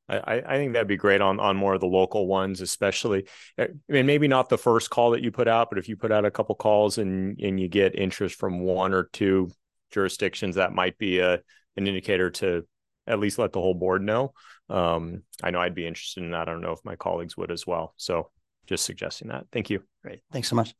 I, 0.08 0.42
I 0.44 0.56
think 0.56 0.72
that'd 0.72 0.88
be 0.88 0.96
great 0.96 1.20
on 1.20 1.38
on 1.38 1.56
more 1.56 1.74
of 1.74 1.80
the 1.80 1.86
local 1.86 2.26
ones, 2.26 2.60
especially. 2.60 3.28
I 3.56 3.68
mean, 3.88 4.06
maybe 4.06 4.26
not 4.26 4.48
the 4.48 4.58
first 4.58 4.90
call 4.90 5.12
that 5.12 5.22
you 5.22 5.30
put 5.30 5.46
out, 5.46 5.70
but 5.70 5.78
if 5.78 5.88
you 5.88 5.96
put 5.96 6.10
out 6.10 6.24
a 6.24 6.32
couple 6.32 6.56
calls 6.56 6.98
and 6.98 7.38
and 7.38 7.60
you 7.60 7.68
get 7.68 7.94
interest 7.94 8.36
from 8.36 8.58
one 8.60 8.92
or 8.92 9.04
two 9.12 9.50
jurisdictions, 9.92 10.56
that 10.56 10.74
might 10.74 10.98
be 10.98 11.20
a 11.20 11.34
an 11.76 11.86
indicator 11.86 12.30
to 12.30 12.66
at 13.06 13.20
least 13.20 13.38
let 13.38 13.52
the 13.52 13.60
whole 13.60 13.74
board 13.74 14.02
know. 14.02 14.32
Um, 14.68 15.22
I 15.42 15.50
know 15.50 15.60
I'd 15.60 15.74
be 15.74 15.86
interested 15.86 16.24
in 16.24 16.32
that. 16.32 16.48
I 16.48 16.52
don't 16.52 16.60
know 16.60 16.72
if 16.72 16.84
my 16.84 16.96
colleagues 16.96 17.36
would 17.36 17.52
as 17.52 17.66
well. 17.66 17.94
So 17.96 18.30
just 18.66 18.84
suggesting 18.84 19.28
that. 19.28 19.46
Thank 19.52 19.70
you. 19.70 19.82
Great. 20.02 20.22
Thanks 20.32 20.48
so 20.48 20.56
much. 20.56 20.74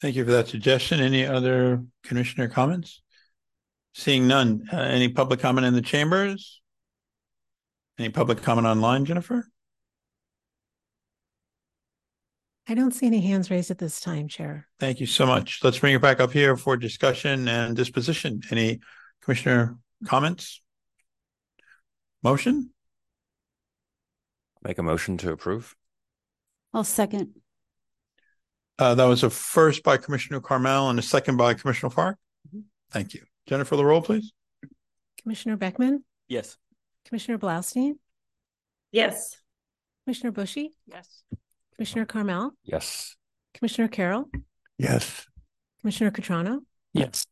Thank 0.00 0.14
you 0.14 0.24
for 0.24 0.30
that 0.30 0.48
suggestion. 0.48 1.00
Any 1.00 1.26
other 1.26 1.82
commissioner 2.04 2.48
comments? 2.48 3.02
Seeing 3.94 4.28
none, 4.28 4.68
uh, 4.72 4.76
any 4.76 5.08
public 5.08 5.40
comment 5.40 5.66
in 5.66 5.74
the 5.74 5.82
chambers? 5.82 6.60
Any 7.98 8.10
public 8.10 8.42
comment 8.42 8.66
online, 8.66 9.04
Jennifer? 9.04 9.48
I 12.68 12.74
don't 12.74 12.94
see 12.94 13.06
any 13.06 13.20
hands 13.22 13.50
raised 13.50 13.70
at 13.70 13.78
this 13.78 13.98
time, 13.98 14.28
Chair. 14.28 14.68
Thank 14.78 15.00
you 15.00 15.06
so 15.06 15.26
much. 15.26 15.60
Let's 15.64 15.78
bring 15.78 15.94
it 15.94 16.02
back 16.02 16.20
up 16.20 16.30
here 16.30 16.56
for 16.56 16.76
discussion 16.76 17.48
and 17.48 17.74
disposition. 17.74 18.42
Any 18.50 18.80
commissioner 19.22 19.78
comments? 20.06 20.60
Motion? 22.22 22.70
Make 24.62 24.78
a 24.78 24.82
motion 24.82 25.16
to 25.18 25.32
approve. 25.32 25.74
I'll 26.74 26.84
second. 26.84 27.30
Uh, 28.78 28.94
that 28.94 29.04
was 29.04 29.22
a 29.24 29.30
first 29.30 29.82
by 29.82 29.96
Commissioner 29.96 30.40
Carmel 30.40 30.88
and 30.90 30.98
a 30.98 31.02
second 31.02 31.36
by 31.36 31.54
Commissioner 31.54 31.90
Farac. 31.90 32.14
Thank 32.90 33.14
you. 33.14 33.22
Jennifer, 33.46 33.76
the 33.76 33.84
roll, 33.84 34.00
please. 34.02 34.32
Commissioner 35.22 35.56
Beckman, 35.56 36.04
Yes. 36.28 36.56
Commissioner 37.04 37.38
Blaustein, 37.38 37.94
Yes. 38.92 39.40
Commissioner 40.04 40.30
Bushy, 40.30 40.74
Yes. 40.86 41.24
Commissioner 41.74 42.06
Carmel, 42.06 42.52
Yes. 42.62 43.16
Commissioner 43.54 43.88
Carroll, 43.88 44.30
Yes. 44.78 45.26
Commissioner 45.80 46.10
Cutrano, 46.10 46.60
Yes. 46.94 47.26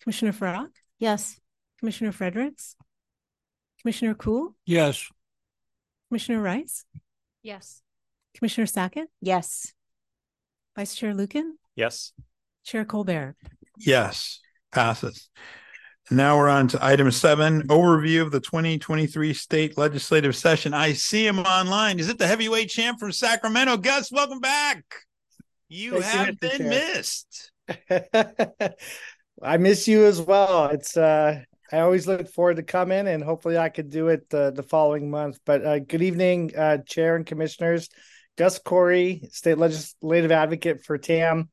Commissioner 0.00 0.32
Farac, 0.32 0.70
Yes. 0.98 1.38
Commissioner 1.80 2.12
Fredericks, 2.12 2.76
Commissioner 3.82 4.14
Cool, 4.14 4.54
Yes. 4.64 5.10
Commissioner 6.08 6.40
Rice, 6.40 6.84
Yes. 7.42 7.82
Commissioner 8.34 8.66
Sackett, 8.66 9.08
Yes. 9.20 9.73
Vice 10.76 10.94
Chair 10.94 11.14
Lucan, 11.14 11.56
Yes. 11.76 12.12
Chair 12.64 12.84
Colbert. 12.84 13.36
Yes. 13.78 14.40
Passes. 14.72 15.28
Now 16.10 16.36
we're 16.36 16.48
on 16.48 16.68
to 16.68 16.84
item 16.84 17.10
seven, 17.10 17.66
overview 17.68 18.22
of 18.22 18.30
the 18.32 18.40
2023 18.40 19.32
state 19.34 19.78
legislative 19.78 20.36
session. 20.36 20.74
I 20.74 20.92
see 20.92 21.26
him 21.26 21.38
online. 21.38 21.98
Is 21.98 22.08
it 22.08 22.18
the 22.18 22.26
heavyweight 22.26 22.68
champ 22.68 22.98
from 22.98 23.12
Sacramento? 23.12 23.76
Gus, 23.78 24.12
welcome 24.12 24.40
back. 24.40 24.82
You 25.68 26.00
Thank 26.00 26.04
you, 26.04 26.10
have 26.10 26.34
Mr. 26.34 26.40
been 26.40 26.58
Chair. 26.58 26.68
missed. 26.68 27.52
I 29.42 29.56
miss 29.56 29.88
you 29.88 30.04
as 30.04 30.20
well. 30.20 30.66
It's 30.66 30.96
uh 30.96 31.40
I 31.72 31.80
always 31.80 32.06
look 32.06 32.28
forward 32.28 32.56
to 32.56 32.62
coming 32.62 33.08
and 33.08 33.24
hopefully 33.24 33.58
I 33.58 33.68
could 33.68 33.90
do 33.90 34.08
it 34.08 34.26
uh, 34.32 34.50
the 34.50 34.62
following 34.62 35.10
month. 35.10 35.38
But 35.46 35.64
uh, 35.64 35.78
good 35.80 36.02
evening, 36.02 36.52
uh, 36.56 36.78
Chair 36.86 37.16
and 37.16 37.26
Commissioners. 37.26 37.88
Gus 38.36 38.58
Khouri, 38.58 39.32
State 39.32 39.58
Legislative 39.58 40.32
Advocate 40.32 40.84
for 40.84 40.98
TAM. 40.98 41.48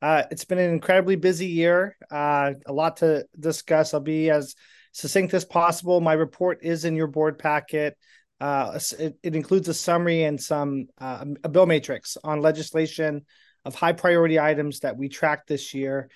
Uh, 0.00 0.24
it's 0.30 0.44
been 0.44 0.58
an 0.58 0.70
incredibly 0.70 1.16
busy 1.16 1.46
year. 1.46 1.96
Uh, 2.10 2.52
a 2.66 2.72
lot 2.72 2.98
to 2.98 3.26
discuss. 3.38 3.94
I'll 3.94 4.00
be 4.00 4.30
as 4.30 4.54
succinct 4.92 5.34
as 5.34 5.44
possible. 5.44 6.00
My 6.00 6.12
report 6.12 6.58
is 6.62 6.84
in 6.84 6.94
your 6.94 7.06
board 7.06 7.38
packet. 7.38 7.96
Uh, 8.40 8.78
it, 8.98 9.16
it 9.22 9.36
includes 9.36 9.68
a 9.68 9.74
summary 9.74 10.24
and 10.24 10.40
some 10.40 10.86
uh, 11.00 11.24
a 11.42 11.48
bill 11.48 11.66
matrix 11.66 12.16
on 12.22 12.40
legislation 12.40 13.24
of 13.64 13.74
high 13.74 13.92
priority 13.92 14.38
items 14.38 14.80
that 14.80 14.96
we 14.96 15.08
tracked 15.08 15.48
this 15.48 15.72
year. 15.72 16.10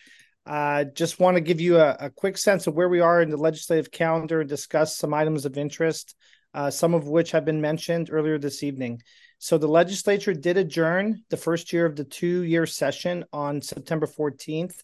Uh, 0.45 0.85
just 0.85 1.21
want 1.21 1.37
to 1.37 1.41
give 1.43 1.61
you 1.61 1.79
a, 1.79 1.97
a, 2.01 2.11
quick 2.11 2.39
sense 2.39 2.67
of 2.67 2.75
where 2.75 2.89
we 2.89 3.01
are 3.01 3.21
in 3.21 3.29
the 3.29 3.37
legislative 3.37 3.91
calendar 3.91 4.41
and 4.41 4.49
discuss 4.49 4.97
some 4.97 5.13
items 5.13 5.45
of 5.45 5.59
interest, 5.59 6.15
uh, 6.55 6.71
some 6.71 6.95
of 6.95 7.07
which 7.07 7.33
have 7.33 7.45
been 7.45 7.61
mentioned 7.61 8.09
earlier 8.11 8.39
this 8.39 8.63
evening. 8.63 9.01
So, 9.39 9.57
the 9.57 9.69
legislature 9.69 10.35
did 10.35 10.57
adjourn 10.57 11.23
the 11.31 11.37
first 11.37 11.73
year 11.73 11.87
of 11.87 11.97
the 11.97 12.05
two 12.05 12.43
year 12.43 12.67
session 12.67 13.25
on 13.33 13.63
September 13.63 14.07
14th. 14.07 14.75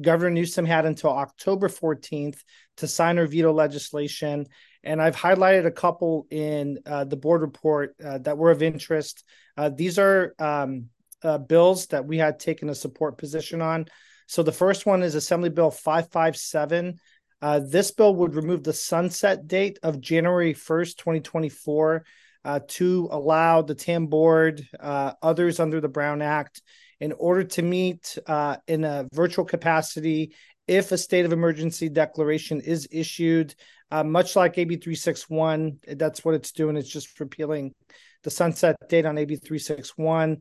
Governor 0.00 0.30
Newsom 0.30 0.64
had 0.64 0.86
until 0.86 1.10
October 1.10 1.68
14th 1.68 2.38
to 2.78 2.88
sign 2.88 3.18
or 3.18 3.26
veto 3.26 3.52
legislation. 3.52 4.46
And 4.82 5.00
I've 5.00 5.16
highlighted 5.16 5.66
a 5.66 5.70
couple 5.70 6.26
in 6.30 6.78
uh, 6.86 7.04
the 7.04 7.16
board 7.16 7.42
report 7.42 7.94
uh, 8.04 8.18
that 8.18 8.38
were 8.38 8.50
of 8.50 8.62
interest. 8.62 9.24
Uh, 9.56 9.68
these 9.68 9.98
are 9.98 10.34
um, 10.38 10.88
uh, 11.22 11.38
bills 11.38 11.86
that 11.88 12.04
we 12.06 12.18
had 12.18 12.38
taken 12.38 12.68
a 12.68 12.74
support 12.74 13.18
position 13.18 13.62
on. 13.62 13.86
So 14.26 14.42
the 14.42 14.52
first 14.52 14.86
one 14.86 15.02
is 15.02 15.14
Assembly 15.14 15.50
Bill 15.50 15.70
557. 15.70 16.98
Uh, 17.40 17.60
this 17.60 17.90
bill 17.90 18.14
would 18.16 18.34
remove 18.34 18.62
the 18.62 18.72
sunset 18.72 19.46
date 19.46 19.78
of 19.82 20.00
January 20.00 20.54
1st, 20.54 20.96
2024, 20.96 22.04
uh, 22.44 22.60
to 22.68 23.08
allow 23.10 23.62
the 23.62 23.74
TAM 23.74 24.06
board, 24.06 24.66
uh, 24.80 25.12
others 25.22 25.60
under 25.60 25.80
the 25.80 25.88
Brown 25.88 26.22
Act, 26.22 26.62
in 27.00 27.12
order 27.12 27.44
to 27.44 27.62
meet 27.62 28.18
uh, 28.26 28.56
in 28.68 28.84
a 28.84 29.08
virtual 29.12 29.44
capacity 29.44 30.34
if 30.68 30.92
a 30.92 30.98
state 30.98 31.24
of 31.24 31.32
emergency 31.32 31.88
declaration 31.88 32.60
is 32.60 32.88
issued, 32.90 33.54
uh, 33.90 34.04
much 34.04 34.36
like 34.36 34.56
AB 34.58 34.76
361. 34.76 35.78
That's 35.86 36.24
what 36.24 36.34
it's 36.34 36.52
doing. 36.52 36.76
It's 36.76 36.88
just 36.88 37.18
repealing 37.18 37.74
the 38.22 38.30
sunset 38.30 38.76
date 38.88 39.04
on 39.04 39.18
AB 39.18 39.36
361. 39.36 40.38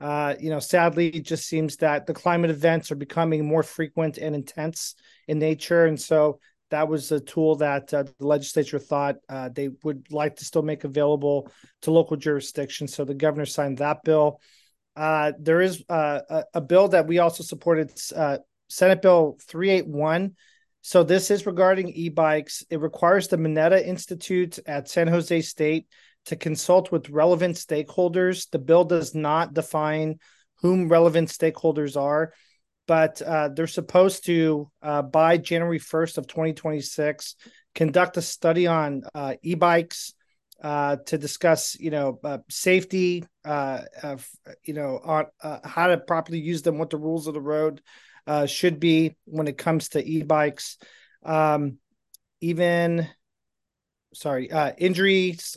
Uh, 0.00 0.34
you 0.38 0.50
know, 0.50 0.60
sadly, 0.60 1.08
it 1.08 1.24
just 1.24 1.46
seems 1.46 1.76
that 1.76 2.06
the 2.06 2.14
climate 2.14 2.50
events 2.50 2.92
are 2.92 2.96
becoming 2.96 3.44
more 3.44 3.62
frequent 3.62 4.18
and 4.18 4.34
intense 4.34 4.94
in 5.26 5.38
nature. 5.38 5.86
And 5.86 6.00
so 6.00 6.38
that 6.70 6.88
was 6.88 7.12
a 7.12 7.20
tool 7.20 7.56
that 7.56 7.92
uh, 7.94 8.02
the 8.02 8.26
legislature 8.26 8.78
thought 8.78 9.16
uh, 9.28 9.48
they 9.48 9.70
would 9.84 10.10
like 10.10 10.36
to 10.36 10.44
still 10.44 10.62
make 10.62 10.84
available 10.84 11.50
to 11.82 11.90
local 11.90 12.16
jurisdictions. 12.16 12.94
So 12.94 13.04
the 13.04 13.14
governor 13.14 13.46
signed 13.46 13.78
that 13.78 14.02
bill. 14.04 14.40
Uh, 14.96 15.32
there 15.38 15.60
is 15.60 15.84
uh, 15.88 16.20
a, 16.28 16.44
a, 16.54 16.60
bill 16.60 16.88
that 16.88 17.06
we 17.06 17.18
also 17.18 17.44
supported, 17.44 17.92
uh, 18.14 18.38
Senate 18.68 19.02
Bill 19.02 19.36
381. 19.46 20.34
So 20.80 21.02
this 21.02 21.30
is 21.30 21.44
regarding 21.44 21.90
e-bikes. 21.90 22.64
It 22.70 22.80
requires 22.80 23.28
the 23.28 23.36
Mineta 23.36 23.84
Institute 23.84 24.58
at 24.66 24.88
San 24.88 25.06
Jose 25.08 25.42
State 25.42 25.86
to 26.26 26.36
consult 26.36 26.90
with 26.90 27.10
relevant 27.10 27.56
stakeholders. 27.56 28.48
The 28.50 28.58
bill 28.58 28.84
does 28.84 29.14
not 29.14 29.52
define 29.52 30.18
whom 30.62 30.88
relevant 30.88 31.28
stakeholders 31.28 32.00
are. 32.00 32.32
But 32.86 33.20
uh, 33.22 33.48
they're 33.48 33.66
supposed 33.66 34.26
to 34.26 34.70
uh, 34.82 35.02
by 35.02 35.36
January 35.36 35.78
1st 35.78 36.18
of 36.18 36.26
2026 36.26 37.34
conduct 37.74 38.16
a 38.16 38.22
study 38.22 38.66
on 38.66 39.02
uh, 39.14 39.34
e-bikes 39.42 40.14
uh, 40.62 40.96
to 41.04 41.18
discuss, 41.18 41.78
you 41.78 41.90
know, 41.90 42.18
uh, 42.24 42.38
safety, 42.48 43.24
uh, 43.44 43.82
you 44.64 44.72
know, 44.72 44.98
on 45.04 45.26
how 45.64 45.88
to 45.88 45.98
properly 45.98 46.38
use 46.38 46.62
them, 46.62 46.78
what 46.78 46.90
the 46.90 46.96
rules 46.96 47.26
of 47.26 47.34
the 47.34 47.40
road 47.40 47.82
should 48.46 48.80
be 48.80 49.16
when 49.26 49.48
it 49.48 49.58
comes 49.58 49.90
to 49.90 50.04
e-bikes. 50.04 50.78
Um, 51.22 51.78
even, 52.40 53.06
sorry, 54.14 54.50
injuries, 54.78 55.56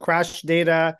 crash 0.00 0.42
data, 0.42 0.96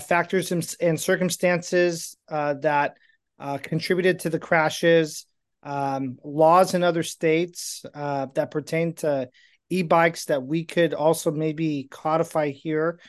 factors 0.00 0.50
and, 0.50 0.76
and 0.80 1.00
circumstances 1.00 2.16
that 2.28 2.96
uh, 3.38 3.58
contributed 3.58 4.20
to 4.20 4.30
the 4.30 4.38
crashes, 4.38 5.26
um, 5.62 6.18
laws 6.22 6.74
in 6.74 6.82
other 6.82 7.02
states 7.02 7.84
uh, 7.94 8.26
that 8.34 8.50
pertain 8.50 8.94
to 8.94 9.28
e-bikes 9.70 10.26
that 10.26 10.42
we 10.42 10.64
could 10.64 10.94
also 10.94 11.30
maybe 11.30 11.88
codify 11.90 12.50
here. 12.50 13.00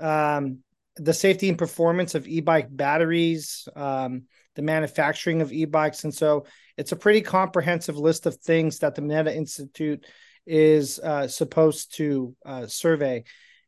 Um, 0.00 0.58
the 0.96 1.14
safety 1.14 1.48
and 1.48 1.58
performance 1.58 2.14
of 2.14 2.26
e-bike 2.26 2.68
batteries, 2.70 3.68
um, 3.76 4.22
the 4.54 4.62
manufacturing 4.62 5.42
of 5.42 5.52
e-bikes, 5.52 6.04
and 6.04 6.14
so 6.14 6.46
it's 6.76 6.92
a 6.92 6.96
pretty 6.96 7.20
comprehensive 7.20 7.96
list 7.96 8.26
of 8.26 8.36
things 8.36 8.78
that 8.78 8.94
the 8.94 9.02
Mineta 9.02 9.34
Institute 9.34 10.04
is 10.46 10.98
uh, 10.98 11.28
supposed 11.28 11.94
to 11.96 12.34
uh, 12.44 12.66
survey. 12.66 13.24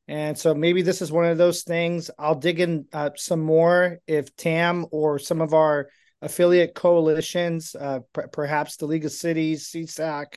And 0.08 0.36
so 0.36 0.54
maybe 0.54 0.82
this 0.82 1.00
is 1.00 1.12
one 1.12 1.26
of 1.26 1.38
those 1.38 1.62
things. 1.62 2.10
I'll 2.18 2.34
dig 2.34 2.60
in 2.60 2.86
uh, 2.92 3.10
some 3.16 3.40
more 3.40 3.98
if 4.06 4.34
TAM 4.36 4.86
or 4.90 5.18
some 5.18 5.40
of 5.40 5.54
our 5.54 5.88
affiliate 6.20 6.74
coalitions, 6.74 7.74
uh, 7.74 8.00
p- 8.14 8.22
perhaps 8.32 8.76
the 8.76 8.86
League 8.86 9.04
of 9.04 9.12
Cities, 9.12 9.70
CSAC, 9.70 10.34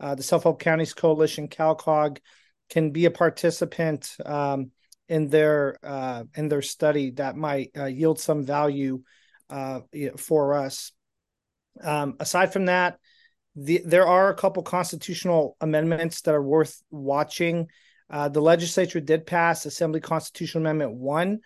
uh, 0.00 0.14
the 0.14 0.22
Self 0.22 0.42
Help 0.42 0.60
Counties 0.60 0.94
Coalition, 0.94 1.48
CalCog, 1.48 2.18
can 2.68 2.90
be 2.90 3.06
a 3.06 3.10
participant 3.10 4.16
um, 4.24 4.70
in 5.08 5.28
their 5.28 5.78
uh, 5.82 6.24
in 6.34 6.48
their 6.48 6.62
study 6.62 7.10
that 7.12 7.36
might 7.36 7.70
uh, 7.76 7.84
yield 7.84 8.18
some 8.18 8.44
value 8.44 9.02
uh, 9.50 9.80
for 10.18 10.54
us. 10.54 10.92
Um, 11.82 12.16
aside 12.20 12.52
from 12.52 12.66
that, 12.66 12.98
the, 13.54 13.82
there 13.84 14.06
are 14.06 14.30
a 14.30 14.34
couple 14.34 14.62
constitutional 14.62 15.56
amendments 15.60 16.22
that 16.22 16.34
are 16.34 16.42
worth 16.42 16.82
watching. 16.90 17.68
Uh, 18.08 18.28
the 18.28 18.40
legislature 18.40 19.00
did 19.00 19.26
pass 19.26 19.66
Assembly 19.66 20.00
Constitutional 20.00 20.62
Amendment 20.62 20.94
1. 20.94 21.40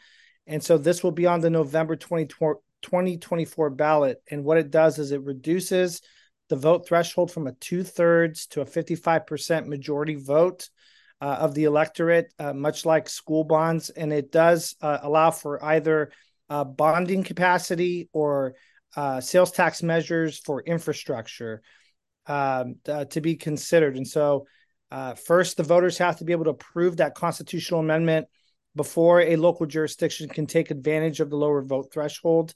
And 0.47 0.63
so 0.63 0.79
this 0.79 1.03
will 1.03 1.13
be 1.13 1.27
on 1.27 1.41
the 1.41 1.51
November 1.51 1.97
2024 1.97 3.71
ballot. 3.71 4.23
And 4.31 4.45
what 4.45 4.59
it 4.59 4.71
does 4.71 4.99
is 4.99 5.13
it 5.13 5.23
reduces 5.23 6.03
the 6.49 6.57
vote 6.57 6.87
threshold 6.87 7.31
from 7.31 7.47
a 7.47 7.53
two 7.53 7.85
thirds 7.85 8.47
to 8.49 8.61
a 8.61 8.67
55% 8.67 9.67
majority 9.67 10.17
vote 10.17 10.69
uh, 11.21 11.37
of 11.41 11.55
the 11.55 11.65
electorate, 11.65 12.33
uh, 12.39 12.53
much 12.53 12.85
like 12.85 13.09
school 13.09 13.45
bonds. 13.45 13.91
And 13.91 14.13
it 14.13 14.33
does 14.33 14.75
uh, 14.81 14.99
allow 15.03 15.31
for 15.31 15.63
either 15.65 16.11
uh, 16.49 16.65
bonding 16.65 17.23
capacity 17.23 18.09
or 18.13 18.55
sales 19.21 19.53
tax 19.53 19.83
measures 19.83 20.39
for 20.39 20.63
infrastructure 20.63 21.63
um, 22.27 22.77
to 22.85 23.21
be 23.21 23.37
considered. 23.37 23.97
And 23.97 24.07
so 24.07 24.47
uh, 24.91 25.15
first, 25.15 25.57
the 25.57 25.63
voters 25.63 25.99
have 25.99 26.19
to 26.19 26.25
be 26.25 26.33
able 26.33 26.45
to 26.45 26.51
approve 26.51 26.97
that 26.97 27.15
constitutional 27.15 27.81
amendment 27.81 28.27
before 28.75 29.21
a 29.21 29.37
local 29.37 29.67
jurisdiction 29.67 30.29
can 30.29 30.47
take 30.47 30.71
advantage 30.71 31.21
of 31.21 31.31
the 31.31 31.37
lower 31.37 31.63
vote 31.63 31.93
threshold. 31.93 32.55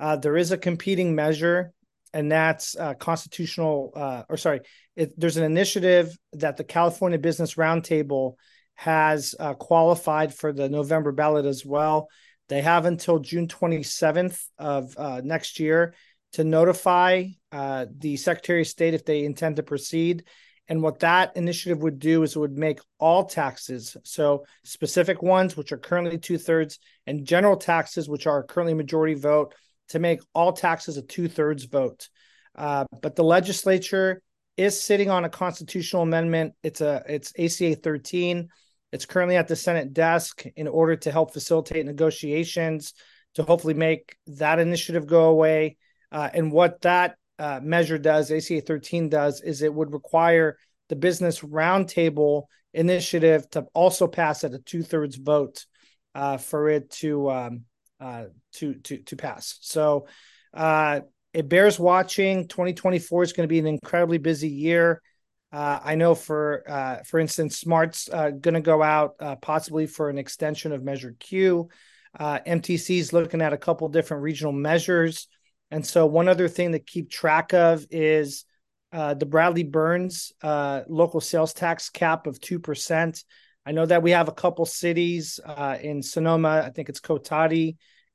Uh, 0.00 0.16
there 0.16 0.36
is 0.36 0.50
a 0.50 0.58
competing 0.58 1.14
measure, 1.14 1.72
and 2.12 2.32
that's 2.32 2.76
uh, 2.76 2.94
constitutional, 2.94 3.92
uh, 3.94 4.22
or 4.28 4.36
sorry, 4.36 4.60
it, 4.96 5.18
there's 5.18 5.36
an 5.36 5.44
initiative 5.44 6.16
that 6.32 6.56
the 6.56 6.64
California 6.64 7.18
Business 7.18 7.54
Roundtable 7.54 8.34
has 8.74 9.34
uh, 9.38 9.54
qualified 9.54 10.34
for 10.34 10.52
the 10.52 10.68
November 10.68 11.12
ballot 11.12 11.44
as 11.44 11.64
well. 11.64 12.08
They 12.48 12.62
have 12.62 12.86
until 12.86 13.20
June 13.20 13.46
27th 13.46 14.42
of 14.58 15.24
next 15.24 15.60
year 15.60 15.94
to 16.32 16.44
notify 16.44 17.28
the 17.52 18.16
Secretary 18.16 18.62
of 18.62 18.66
State 18.66 18.94
if 18.94 19.04
they 19.04 19.24
intend 19.24 19.56
to 19.56 19.62
proceed 19.62 20.24
and 20.68 20.82
what 20.82 21.00
that 21.00 21.36
initiative 21.36 21.82
would 21.82 21.98
do 21.98 22.22
is 22.22 22.36
it 22.36 22.38
would 22.38 22.56
make 22.56 22.80
all 22.98 23.24
taxes, 23.24 23.96
so 24.02 24.44
specific 24.64 25.22
ones, 25.22 25.56
which 25.56 25.72
are 25.72 25.78
currently 25.78 26.18
two 26.18 26.38
thirds, 26.38 26.78
and 27.06 27.26
general 27.26 27.56
taxes, 27.56 28.08
which 28.08 28.26
are 28.26 28.42
currently 28.42 28.74
majority 28.74 29.14
vote, 29.14 29.54
to 29.88 29.98
make 29.98 30.20
all 30.34 30.52
taxes 30.52 30.96
a 30.96 31.02
two 31.02 31.28
thirds 31.28 31.64
vote. 31.64 32.08
Uh, 32.54 32.84
but 33.02 33.14
the 33.14 33.24
legislature 33.24 34.22
is 34.56 34.80
sitting 34.80 35.10
on 35.10 35.24
a 35.24 35.28
constitutional 35.28 36.02
amendment. 36.02 36.54
It's 36.62 36.80
a 36.80 37.02
it's 37.08 37.32
ACA 37.38 37.74
13. 37.76 38.48
It's 38.92 39.06
currently 39.06 39.36
at 39.36 39.48
the 39.48 39.56
Senate 39.56 39.92
desk 39.92 40.44
in 40.56 40.68
order 40.68 40.96
to 40.96 41.10
help 41.10 41.32
facilitate 41.32 41.84
negotiations 41.84 42.94
to 43.34 43.42
hopefully 43.42 43.74
make 43.74 44.16
that 44.28 44.60
initiative 44.60 45.06
go 45.06 45.24
away. 45.24 45.76
Uh, 46.12 46.30
and 46.32 46.52
what 46.52 46.80
that 46.82 47.16
uh, 47.38 47.60
measure 47.62 47.98
does, 47.98 48.30
ACA 48.30 48.60
13 48.60 49.08
does, 49.08 49.40
is 49.40 49.62
it 49.62 49.72
would 49.72 49.92
require 49.92 50.56
the 50.88 50.96
business 50.96 51.40
roundtable 51.40 52.44
initiative 52.72 53.48
to 53.50 53.66
also 53.74 54.06
pass 54.06 54.44
at 54.44 54.52
a 54.52 54.58
two 54.58 54.82
thirds 54.82 55.16
vote 55.16 55.64
uh, 56.14 56.36
for 56.36 56.68
it 56.68 56.90
to 56.90 57.30
um, 57.30 57.64
uh, 58.00 58.24
to 58.52 58.74
to 58.74 58.98
to 58.98 59.16
pass. 59.16 59.58
So 59.62 60.06
uh, 60.52 61.00
it 61.32 61.48
bears 61.48 61.78
watching. 61.78 62.46
2024 62.48 63.22
is 63.22 63.32
going 63.32 63.48
to 63.48 63.52
be 63.52 63.58
an 63.58 63.66
incredibly 63.66 64.18
busy 64.18 64.48
year. 64.48 65.00
Uh, 65.52 65.78
I 65.82 65.94
know 65.94 66.14
for 66.14 66.64
uh, 66.68 67.02
for 67.04 67.20
instance, 67.20 67.58
SMART's 67.58 68.08
going 68.08 68.54
to 68.54 68.60
go 68.60 68.82
out 68.82 69.16
possibly 69.40 69.86
for 69.86 70.10
an 70.10 70.18
extension 70.18 70.72
of 70.72 70.82
Measure 70.82 71.14
Q. 71.18 71.68
MTC 72.18 72.98
is 72.98 73.12
looking 73.12 73.40
at 73.40 73.52
a 73.52 73.58
couple 73.58 73.88
different 73.88 74.22
regional 74.22 74.52
measures. 74.52 75.28
And 75.74 75.84
so, 75.84 76.06
one 76.06 76.28
other 76.28 76.46
thing 76.46 76.70
to 76.70 76.78
keep 76.78 77.10
track 77.10 77.52
of 77.52 77.84
is 77.90 78.44
uh, 78.92 79.14
the 79.14 79.26
Bradley 79.26 79.64
Burns 79.64 80.32
uh, 80.40 80.82
local 80.86 81.20
sales 81.20 81.52
tax 81.52 81.90
cap 81.90 82.28
of 82.28 82.38
2%. 82.38 83.24
I 83.66 83.72
know 83.72 83.84
that 83.84 84.04
we 84.04 84.12
have 84.12 84.28
a 84.28 84.32
couple 84.32 84.66
cities 84.66 85.40
uh, 85.44 85.76
in 85.82 86.00
Sonoma, 86.00 86.62
I 86.64 86.70
think 86.70 86.90
it's 86.90 87.00
Cotati 87.00 87.74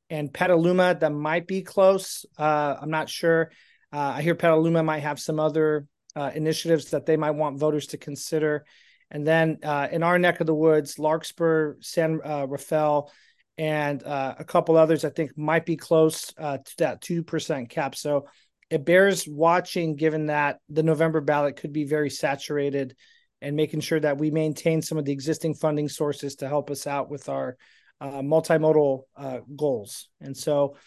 and 0.09 0.33
Petaluma 0.33 0.95
that 1.01 1.11
might 1.11 1.47
be 1.47 1.61
close. 1.61 2.25
Uh, 2.37 2.77
I'm 2.81 2.91
not 2.91 3.09
sure. 3.09 3.51
Uh, 3.91 4.13
I 4.15 4.21
hear 4.21 4.35
Petaluma 4.35 4.81
might 4.81 5.03
have 5.03 5.19
some 5.19 5.37
other 5.37 5.85
uh, 6.15 6.31
initiatives 6.33 6.91
that 6.91 7.05
they 7.05 7.17
might 7.17 7.31
want 7.31 7.59
voters 7.59 7.87
to 7.87 7.97
consider. 7.97 8.63
And 9.11 9.27
then 9.27 9.57
in 9.91 10.03
our 10.03 10.17
neck 10.17 10.39
of 10.39 10.47
the 10.47 10.55
woods, 10.55 10.97
Larkspur, 10.97 11.75
San 11.81 12.19
Rafael, 12.19 13.11
and 13.59 14.01
uh, 14.03 14.35
a 14.39 14.45
couple 14.45 14.77
others 14.77 15.03
I 15.03 15.09
think 15.09 15.37
might 15.37 15.65
be 15.65 15.75
close 15.75 16.33
uh, 16.37 16.59
to 16.59 16.77
that 16.77 17.01
2% 17.01 17.69
cap. 17.69 17.93
So 17.93 18.25
it 18.69 18.85
bears 18.85 19.27
watching 19.27 19.97
given 19.97 20.27
that 20.27 20.59
the 20.69 20.81
November 20.81 21.19
ballot 21.19 21.57
could 21.57 21.73
be 21.73 21.83
very 21.83 22.09
saturated 22.09 22.95
and 23.41 23.57
making 23.57 23.81
sure 23.81 23.99
that 23.99 24.17
we 24.17 24.31
maintain 24.31 24.81
some 24.81 24.97
of 24.97 25.03
the 25.03 25.11
existing 25.11 25.55
funding 25.55 25.89
sources 25.89 26.37
to 26.37 26.47
help 26.47 26.71
us 26.71 26.87
out 26.87 27.09
with 27.09 27.27
our 27.27 27.57
uh, 27.99 28.21
multimodal 28.21 29.01
uh, 29.17 29.39
goals. 29.57 30.07
And 30.21 30.37
so 30.37 30.77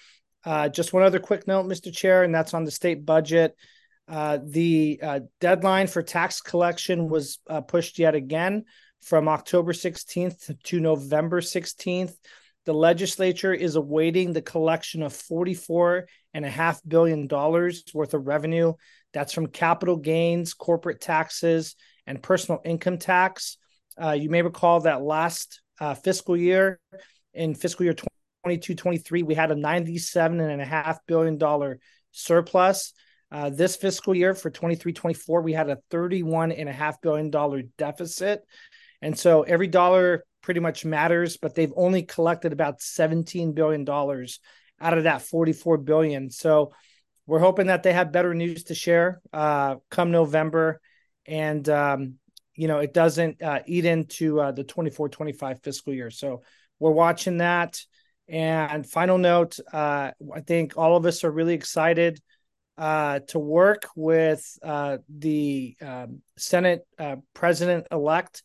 uh, 0.46 0.70
just 0.70 0.94
one 0.94 1.02
other 1.02 1.20
quick 1.20 1.46
note, 1.46 1.66
Mr. 1.66 1.92
Chair, 1.92 2.22
and 2.22 2.34
that's 2.34 2.54
on 2.54 2.64
the 2.64 2.70
state 2.70 3.04
budget. 3.04 3.54
Uh, 4.08 4.38
the 4.42 4.98
deadline 5.40 5.88
for 5.88 6.02
tax 6.02 6.40
collection 6.40 7.10
was 7.10 7.38
pushed 7.68 7.98
yet 7.98 8.14
again 8.14 8.64
from 9.02 9.28
October 9.28 9.74
16th 9.74 10.50
to 10.62 10.80
November 10.80 11.42
16th 11.42 12.14
the 12.64 12.72
legislature 12.74 13.52
is 13.52 13.76
awaiting 13.76 14.32
the 14.32 14.42
collection 14.42 15.02
of 15.02 15.12
$44.5 15.12 16.80
billion 16.86 17.28
worth 17.28 18.14
of 18.14 18.26
revenue. 18.26 18.74
That's 19.12 19.32
from 19.32 19.48
capital 19.48 19.96
gains, 19.96 20.54
corporate 20.54 21.00
taxes, 21.00 21.74
and 22.06 22.22
personal 22.22 22.60
income 22.64 22.98
tax. 22.98 23.58
Uh, 24.00 24.12
you 24.12 24.30
may 24.30 24.42
recall 24.42 24.80
that 24.80 25.02
last 25.02 25.60
uh, 25.80 25.94
fiscal 25.94 26.36
year, 26.36 26.78
in 27.34 27.54
fiscal 27.54 27.84
year 27.84 27.94
22 28.44 28.74
23, 28.74 29.22
we 29.22 29.34
had 29.34 29.50
a 29.50 29.54
$97.5 29.54 30.98
billion 31.06 31.78
surplus. 32.12 32.92
Uh, 33.30 33.48
this 33.48 33.76
fiscal 33.76 34.14
year 34.14 34.34
for 34.34 34.50
23 34.50 34.92
24, 34.92 35.42
we 35.42 35.52
had 35.52 35.70
a 35.70 35.78
$31.5 35.90 36.94
billion 37.02 37.72
deficit. 37.78 38.42
And 39.00 39.18
so 39.18 39.42
every 39.42 39.66
dollar 39.66 40.24
pretty 40.42 40.60
much 40.60 40.84
matters, 40.84 41.36
but 41.36 41.54
they've 41.54 41.72
only 41.76 42.02
collected 42.02 42.52
about 42.52 42.80
$17 42.80 43.54
billion 43.54 43.88
out 43.88 44.98
of 44.98 45.04
that 45.04 45.22
44 45.22 45.78
billion. 45.78 46.30
So 46.30 46.72
we're 47.26 47.38
hoping 47.38 47.68
that 47.68 47.82
they 47.82 47.92
have 47.92 48.12
better 48.12 48.34
news 48.34 48.64
to 48.64 48.74
share 48.74 49.20
uh, 49.32 49.76
come 49.90 50.10
November. 50.10 50.80
And, 51.26 51.66
um, 51.68 52.14
you 52.54 52.68
know, 52.68 52.78
it 52.78 52.92
doesn't 52.92 53.40
uh, 53.40 53.60
eat 53.66 53.84
into 53.84 54.40
uh, 54.40 54.52
the 54.52 54.64
24 54.64 55.08
25 55.08 55.62
fiscal 55.62 55.94
year. 55.94 56.10
So 56.10 56.42
we're 56.78 56.90
watching 56.90 57.38
that. 57.38 57.80
And 58.28 58.88
final 58.88 59.18
note, 59.18 59.58
uh, 59.72 60.12
I 60.34 60.40
think 60.46 60.76
all 60.76 60.96
of 60.96 61.06
us 61.06 61.22
are 61.24 61.30
really 61.30 61.54
excited 61.54 62.20
uh, 62.78 63.20
to 63.28 63.38
work 63.38 63.88
with 63.94 64.58
uh, 64.62 64.98
the 65.08 65.76
um, 65.80 66.22
Senate 66.36 66.86
President 67.34 67.86
elect, 67.92 68.42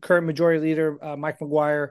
current 0.00 0.26
Majority 0.26 0.60
Leader 0.60 0.98
uh, 1.02 1.16
Mike 1.16 1.38
McGuire, 1.40 1.88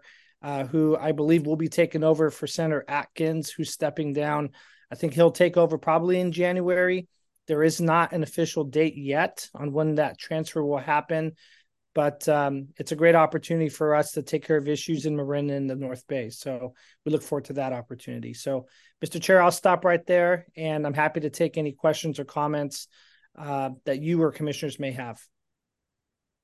who 0.69 0.97
I 0.97 1.11
believe 1.11 1.45
will 1.45 1.55
be 1.55 1.69
taking 1.69 2.03
over 2.03 2.29
for 2.29 2.47
Senator 2.47 2.83
Atkins, 2.87 3.49
who's 3.49 3.71
stepping 3.71 4.13
down. 4.13 4.51
I 4.91 4.95
think 4.95 5.13
he'll 5.13 5.31
take 5.31 5.57
over 5.57 5.77
probably 5.77 6.19
in 6.19 6.31
January. 6.31 7.07
There 7.47 7.63
is 7.63 7.81
not 7.81 8.13
an 8.13 8.23
official 8.23 8.63
date 8.63 8.95
yet 8.95 9.49
on 9.53 9.73
when 9.73 9.95
that 9.95 10.17
transfer 10.17 10.63
will 10.63 10.77
happen, 10.77 11.33
but 11.93 12.27
um, 12.29 12.69
it's 12.77 12.91
a 12.91 12.95
great 12.95 13.15
opportunity 13.15 13.69
for 13.69 13.95
us 13.95 14.13
to 14.13 14.23
take 14.23 14.45
care 14.45 14.57
of 14.57 14.67
issues 14.67 15.05
in 15.05 15.15
Marin 15.15 15.49
and 15.49 15.69
the 15.69 15.75
North 15.75 16.07
Bay. 16.07 16.29
So 16.29 16.73
we 17.05 17.11
look 17.11 17.21
forward 17.21 17.45
to 17.45 17.53
that 17.53 17.73
opportunity. 17.73 18.33
So, 18.33 18.67
Mr. 19.03 19.21
Chair, 19.21 19.41
I'll 19.41 19.51
stop 19.51 19.83
right 19.83 20.05
there, 20.05 20.47
and 20.55 20.87
I'm 20.87 20.93
happy 20.93 21.19
to 21.21 21.29
take 21.29 21.57
any 21.57 21.73
questions 21.73 22.19
or 22.19 22.25
comments 22.25 22.87
uh, 23.37 23.71
that 23.85 24.01
you 24.01 24.21
or 24.21 24.31
commissioners 24.31 24.79
may 24.79 24.91
have. 24.91 25.19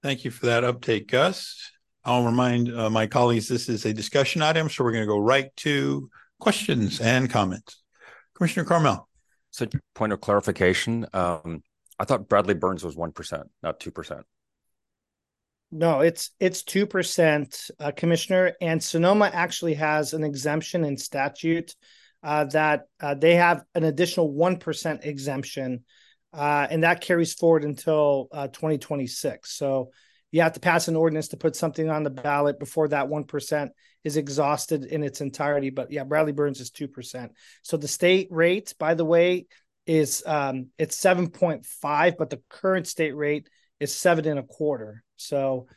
Thank 0.01 0.23
you 0.23 0.31
for 0.31 0.45
that 0.45 0.63
update, 0.63 1.07
Gus. 1.07 1.71
I'll 2.05 2.25
remind 2.25 2.73
uh, 2.73 2.89
my 2.89 3.05
colleagues 3.05 3.47
this 3.47 3.67
is 3.67 3.85
a 3.85 3.93
discussion 3.93 4.41
item, 4.41 4.69
so 4.69 4.83
we're 4.83 4.93
going 4.93 5.03
to 5.03 5.07
go 5.07 5.19
right 5.19 5.53
to 5.57 6.09
questions 6.39 7.01
and 7.01 7.29
comments. 7.29 7.83
Commissioner 8.35 8.65
Carmel. 8.65 9.07
So, 9.51 9.67
point 9.95 10.13
of 10.13 10.21
clarification, 10.21 11.05
um, 11.13 11.63
I 11.99 12.05
thought 12.05 12.29
Bradley 12.29 12.53
Burns 12.53 12.83
was 12.83 12.95
one 12.95 13.11
percent, 13.11 13.49
not 13.61 13.79
two 13.79 13.91
percent. 13.91 14.25
No, 15.71 15.99
it's 15.99 16.31
it's 16.39 16.63
two 16.63 16.85
percent, 16.85 17.69
uh, 17.79 17.91
Commissioner, 17.91 18.53
and 18.61 18.81
Sonoma 18.81 19.29
actually 19.33 19.73
has 19.73 20.13
an 20.13 20.23
exemption 20.23 20.85
in 20.85 20.97
statute 20.97 21.75
uh, 22.23 22.45
that 22.45 22.85
uh, 23.01 23.15
they 23.15 23.35
have 23.35 23.63
an 23.75 23.83
additional 23.83 24.31
one 24.31 24.57
percent 24.57 25.01
exemption, 25.03 25.83
uh, 26.33 26.67
and 26.69 26.83
that 26.83 27.01
carries 27.01 27.33
forward 27.33 27.63
until 27.63 28.27
uh, 28.31 28.47
2026. 28.47 29.51
So 29.51 29.91
you 30.31 30.41
have 30.41 30.53
to 30.53 30.59
pass 30.59 30.87
an 30.87 30.95
ordinance 30.95 31.29
to 31.29 31.37
put 31.37 31.55
something 31.55 31.89
on 31.89 32.03
the 32.03 32.09
ballot 32.09 32.59
before 32.59 32.87
that 32.89 33.07
one 33.07 33.23
percent 33.23 33.71
is 34.03 34.15
exhausted 34.15 34.85
in 34.85 35.03
its 35.03 35.21
entirety. 35.21 35.69
But 35.71 35.91
yeah, 35.91 36.03
Bradley 36.03 36.33
Burns 36.33 36.59
is 36.59 36.69
two 36.69 36.87
percent. 36.87 37.31
So 37.63 37.77
the 37.77 37.87
state 37.87 38.27
rate, 38.29 38.73
by 38.79 38.93
the 38.93 39.05
way, 39.05 39.47
is 39.87 40.23
um, 40.25 40.67
it's 40.77 40.97
seven 40.97 41.29
point 41.29 41.65
five, 41.65 42.17
but 42.17 42.29
the 42.29 42.41
current 42.47 42.87
state 42.87 43.15
rate 43.15 43.49
is 43.79 43.95
seven 43.95 44.27
and 44.27 44.39
a 44.39 44.43
quarter. 44.43 45.03
So, 45.15 45.67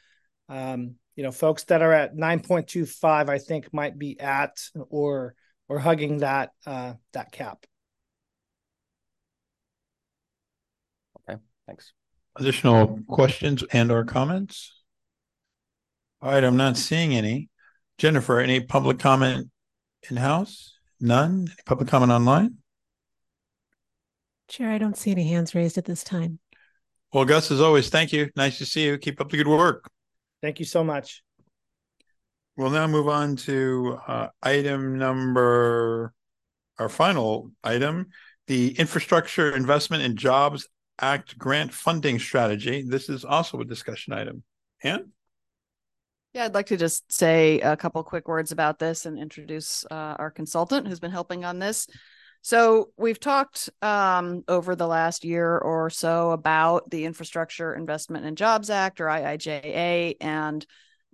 um, 0.50 0.96
you 1.16 1.22
know, 1.22 1.32
folks 1.32 1.64
that 1.64 1.80
are 1.80 1.92
at 1.92 2.14
nine 2.14 2.40
point 2.40 2.68
two 2.68 2.84
five, 2.84 3.30
I 3.30 3.38
think, 3.38 3.72
might 3.72 3.98
be 3.98 4.20
at 4.20 4.58
or 4.90 5.34
or 5.68 5.78
hugging 5.78 6.18
that 6.18 6.50
uh, 6.66 6.94
that 7.14 7.32
cap. 7.32 7.64
Thanks. 11.66 11.92
Additional 12.36 12.98
questions 13.08 13.62
and 13.72 13.90
or 13.90 14.04
comments? 14.04 14.80
All 16.20 16.30
right, 16.30 16.44
I'm 16.44 16.56
not 16.56 16.76
seeing 16.76 17.14
any. 17.14 17.48
Jennifer, 17.98 18.40
any 18.40 18.60
public 18.60 18.98
comment 18.98 19.50
in 20.08 20.16
house? 20.16 20.78
None. 21.00 21.48
Any 21.48 21.62
public 21.66 21.88
comment 21.88 22.12
online? 22.12 22.56
Chair, 24.48 24.70
I 24.70 24.78
don't 24.78 24.96
see 24.96 25.10
any 25.10 25.28
hands 25.28 25.54
raised 25.54 25.78
at 25.78 25.84
this 25.84 26.04
time. 26.04 26.38
Well, 27.12 27.24
Gus, 27.24 27.50
as 27.50 27.60
always, 27.60 27.90
thank 27.90 28.12
you. 28.12 28.30
Nice 28.36 28.58
to 28.58 28.66
see 28.66 28.84
you. 28.84 28.98
Keep 28.98 29.20
up 29.20 29.30
the 29.30 29.36
good 29.36 29.48
work. 29.48 29.90
Thank 30.40 30.58
you 30.58 30.64
so 30.64 30.82
much. 30.82 31.22
We'll 32.56 32.70
now 32.70 32.86
move 32.86 33.08
on 33.08 33.36
to 33.36 33.98
uh, 34.06 34.28
item 34.42 34.98
number, 34.98 36.12
our 36.78 36.88
final 36.88 37.50
item, 37.64 38.08
the 38.46 38.78
Infrastructure 38.78 39.54
Investment 39.54 40.02
and 40.02 40.16
Jobs 40.16 40.68
Act 41.00 41.38
grant 41.38 41.72
funding 41.72 42.18
strategy. 42.18 42.82
This 42.86 43.08
is 43.08 43.24
also 43.24 43.60
a 43.60 43.64
discussion 43.64 44.12
item. 44.12 44.42
Ann? 44.82 45.10
Yeah, 46.34 46.44
I'd 46.44 46.54
like 46.54 46.66
to 46.66 46.76
just 46.76 47.12
say 47.12 47.60
a 47.60 47.76
couple 47.76 48.02
quick 48.04 48.26
words 48.26 48.52
about 48.52 48.78
this 48.78 49.04
and 49.04 49.18
introduce 49.18 49.84
uh, 49.90 50.16
our 50.18 50.30
consultant 50.30 50.88
who's 50.88 51.00
been 51.00 51.10
helping 51.10 51.44
on 51.44 51.58
this. 51.58 51.86
So 52.40 52.90
we've 52.96 53.20
talked 53.20 53.70
um, 53.82 54.42
over 54.48 54.74
the 54.74 54.86
last 54.86 55.24
year 55.24 55.58
or 55.58 55.90
so 55.90 56.32
about 56.32 56.90
the 56.90 57.04
Infrastructure 57.04 57.74
Investment 57.74 58.24
and 58.24 58.36
Jobs 58.36 58.68
Act 58.68 59.00
or 59.00 59.06
IIJA 59.06 60.16
and 60.20 60.66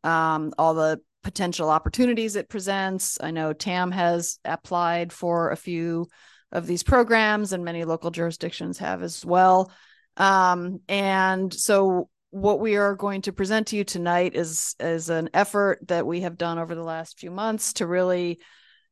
um, 0.04 0.54
all 0.56 0.74
the 0.74 1.00
potential 1.22 1.68
opportunities 1.68 2.36
it 2.36 2.48
presents. 2.48 3.18
I 3.20 3.32
know 3.32 3.52
TAM 3.52 3.90
has 3.90 4.38
applied 4.44 5.12
for 5.12 5.50
a 5.50 5.56
few 5.56 6.08
of 6.52 6.66
these 6.66 6.82
programs, 6.82 7.52
and 7.52 7.64
many 7.64 7.84
local 7.84 8.10
jurisdictions 8.10 8.78
have 8.78 9.02
as 9.02 9.24
well. 9.24 9.70
Um, 10.16 10.80
and 10.88 11.52
so, 11.52 12.08
what 12.30 12.60
we 12.60 12.76
are 12.76 12.94
going 12.94 13.22
to 13.22 13.32
present 13.32 13.68
to 13.68 13.76
you 13.76 13.84
tonight 13.84 14.36
is 14.36 14.74
is 14.80 15.08
an 15.10 15.30
effort 15.32 15.80
that 15.88 16.06
we 16.06 16.20
have 16.22 16.36
done 16.36 16.58
over 16.58 16.74
the 16.74 16.82
last 16.82 17.18
few 17.18 17.30
months 17.30 17.74
to 17.74 17.86
really 17.86 18.38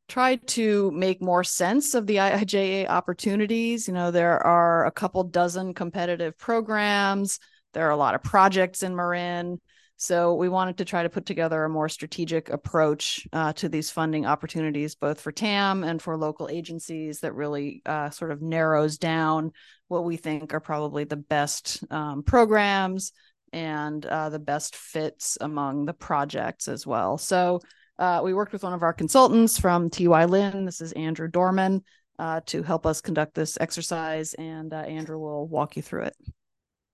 try 0.09 0.37
to 0.37 0.91
make 0.93 1.21
more 1.21 1.43
sense 1.43 1.95
of 1.95 2.07
the 2.07 2.17
IIJA 2.17 2.89
opportunities. 2.89 3.89
You 3.89 3.95
know, 3.95 4.11
there 4.11 4.45
are 4.47 4.87
a 4.87 4.93
couple 4.93 5.25
dozen 5.25 5.75
competitive 5.75 6.39
programs. 6.39 7.41
There 7.73 7.87
are 7.87 7.91
a 7.91 7.97
lot 7.97 8.15
of 8.15 8.23
projects 8.23 8.83
in 8.83 8.95
Marin. 8.95 9.61
So 9.99 10.35
we 10.35 10.51
wanted 10.51 10.79
to 10.79 10.85
try 10.85 11.03
to 11.03 11.09
put 11.09 11.25
together 11.25 11.65
a 11.65 11.71
more 11.71 11.89
strategic 11.89 12.51
approach 12.51 13.27
uh, 13.33 13.55
to 13.55 13.69
these 13.69 13.91
funding 13.91 14.27
opportunities, 14.27 14.95
both 14.95 15.21
for 15.21 15.33
TAM 15.33 15.85
and 15.85 16.01
for 16.03 16.19
local 16.19 16.49
agencies 16.51 17.21
that 17.21 17.35
really 17.35 17.81
uh, 17.87 18.11
sort 18.11 18.31
of 18.31 18.43
narrows 18.43 18.99
down 18.99 19.53
what 19.89 20.05
we 20.05 20.17
think 20.17 20.53
are 20.53 20.61
probably 20.61 21.05
the 21.05 21.17
best 21.17 21.83
um, 21.91 22.23
programs 22.23 23.13
and 23.53 24.05
uh, 24.05 24.29
the 24.29 24.39
best 24.39 24.77
fits 24.77 25.39
among 25.41 25.87
the 25.87 25.95
projects 25.95 26.69
as 26.69 26.87
well. 26.87 27.17
So 27.17 27.61
uh, 27.99 28.21
we 28.23 28.35
worked 28.35 28.53
with 28.53 28.65
one 28.65 28.75
of 28.75 28.83
our 28.83 28.93
consultants 28.93 29.59
from 29.59 29.89
TY 29.89 30.27
Lin. 30.27 30.67
This 30.67 30.83
is 30.83 30.93
Andrew 30.93 31.29
Dorman 31.29 31.83
uh, 32.19 32.41
to 32.47 32.63
help 32.63 32.85
us 32.85 33.01
conduct 33.01 33.35
this 33.35 33.57
exercise, 33.61 34.35
and 34.35 34.75
uh, 34.75 34.77
Andrew 34.77 35.19
will 35.19 35.47
walk 35.47 35.77
you 35.77 35.83
through 35.83 36.03
it. 36.03 36.17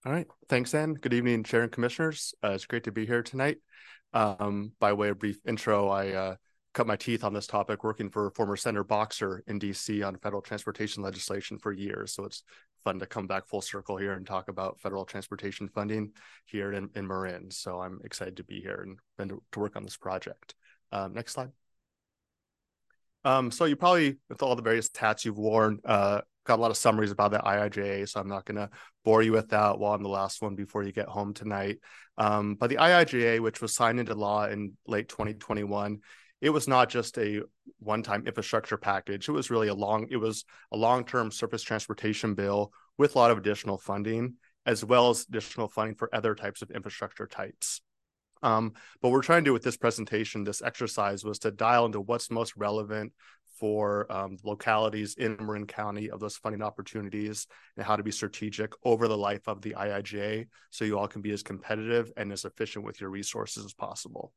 All 0.04 0.12
right. 0.12 0.26
Thanks, 0.48 0.74
Ann. 0.74 0.94
Good 0.94 1.14
evening, 1.14 1.44
Chair 1.44 1.62
and 1.62 1.70
Commissioners. 1.70 2.34
Uh, 2.42 2.50
it's 2.50 2.66
great 2.66 2.84
to 2.84 2.92
be 2.92 3.06
here 3.06 3.22
tonight. 3.22 3.58
Um, 4.12 4.72
by 4.80 4.94
way 4.94 5.10
of 5.10 5.20
brief 5.20 5.38
intro, 5.46 5.88
I 5.90 6.08
uh, 6.10 6.34
cut 6.74 6.88
my 6.88 6.96
teeth 6.96 7.22
on 7.22 7.32
this 7.32 7.46
topic 7.46 7.84
working 7.84 8.10
for 8.10 8.28
former 8.32 8.56
Senator 8.56 8.82
Boxer 8.82 9.44
in 9.46 9.60
DC 9.60 10.04
on 10.04 10.16
federal 10.16 10.42
transportation 10.42 11.04
legislation 11.04 11.56
for 11.56 11.70
years. 11.70 12.14
So 12.14 12.24
it's 12.24 12.42
fun 12.82 12.98
to 12.98 13.06
come 13.06 13.28
back 13.28 13.46
full 13.46 13.60
circle 13.60 13.96
here 13.96 14.14
and 14.14 14.26
talk 14.26 14.48
about 14.48 14.80
federal 14.80 15.04
transportation 15.04 15.68
funding 15.68 16.10
here 16.46 16.72
in, 16.72 16.90
in 16.96 17.06
Marin. 17.06 17.52
So 17.52 17.80
I'm 17.80 18.00
excited 18.02 18.38
to 18.38 18.44
be 18.44 18.60
here 18.60 18.84
and, 18.84 18.98
and 19.20 19.40
to 19.52 19.60
work 19.60 19.76
on 19.76 19.84
this 19.84 19.96
project. 19.96 20.56
Um, 20.90 21.12
next 21.12 21.34
slide. 21.34 21.52
Um, 23.24 23.50
so 23.50 23.64
you 23.64 23.76
probably, 23.76 24.18
with 24.28 24.42
all 24.42 24.56
the 24.56 24.62
various 24.62 24.90
hats 24.96 25.24
you've 25.24 25.38
worn, 25.38 25.78
uh, 25.84 26.22
got 26.44 26.58
a 26.58 26.62
lot 26.62 26.70
of 26.70 26.76
summaries 26.76 27.12
about 27.12 27.30
the 27.30 27.38
IIJA, 27.38 28.08
so 28.08 28.20
I'm 28.20 28.28
not 28.28 28.44
going 28.44 28.56
to 28.56 28.70
bore 29.04 29.22
you 29.22 29.32
with 29.32 29.50
that 29.50 29.78
while 29.78 29.94
I'm 29.94 30.02
the 30.02 30.08
last 30.08 30.42
one 30.42 30.54
before 30.54 30.82
you 30.82 30.92
get 30.92 31.08
home 31.08 31.34
tonight. 31.34 31.78
Um, 32.18 32.56
but 32.56 32.68
the 32.68 32.76
IIJA, 32.76 33.40
which 33.40 33.60
was 33.60 33.74
signed 33.74 34.00
into 34.00 34.14
law 34.14 34.46
in 34.46 34.76
late 34.86 35.08
2021, 35.08 36.00
it 36.40 36.50
was 36.50 36.66
not 36.66 36.88
just 36.88 37.16
a 37.18 37.42
one-time 37.78 38.26
infrastructure 38.26 38.76
package. 38.76 39.28
It 39.28 39.32
was 39.32 39.50
really 39.50 39.68
a 39.68 39.74
long, 39.74 40.08
it 40.10 40.16
was 40.16 40.44
a 40.72 40.76
long-term 40.76 41.30
surface 41.30 41.62
transportation 41.62 42.34
bill 42.34 42.72
with 42.98 43.14
a 43.14 43.18
lot 43.18 43.30
of 43.30 43.38
additional 43.38 43.78
funding, 43.78 44.34
as 44.66 44.84
well 44.84 45.10
as 45.10 45.24
additional 45.28 45.68
funding 45.68 45.94
for 45.94 46.12
other 46.12 46.34
types 46.34 46.60
of 46.60 46.72
infrastructure 46.72 47.28
types. 47.28 47.80
Um, 48.42 48.74
but 49.00 49.10
we're 49.10 49.22
trying 49.22 49.44
to 49.44 49.48
do 49.48 49.52
with 49.52 49.62
this 49.62 49.76
presentation, 49.76 50.44
this 50.44 50.62
exercise 50.62 51.24
was 51.24 51.38
to 51.40 51.50
dial 51.50 51.86
into 51.86 52.00
what's 52.00 52.30
most 52.30 52.56
relevant 52.56 53.12
for 53.58 54.10
um, 54.10 54.36
localities 54.42 55.14
in 55.14 55.36
Marin 55.40 55.68
County 55.68 56.10
of 56.10 56.18
those 56.18 56.36
funding 56.36 56.62
opportunities 56.62 57.46
and 57.76 57.86
how 57.86 57.94
to 57.94 58.02
be 58.02 58.10
strategic 58.10 58.72
over 58.84 59.06
the 59.06 59.16
life 59.16 59.46
of 59.46 59.62
the 59.62 59.76
IIJA 59.78 60.48
so 60.70 60.84
you 60.84 60.98
all 60.98 61.06
can 61.06 61.22
be 61.22 61.30
as 61.30 61.44
competitive 61.44 62.10
and 62.16 62.32
as 62.32 62.44
efficient 62.44 62.84
with 62.84 63.00
your 63.00 63.10
resources 63.10 63.64
as 63.64 63.72
possible. 63.72 64.32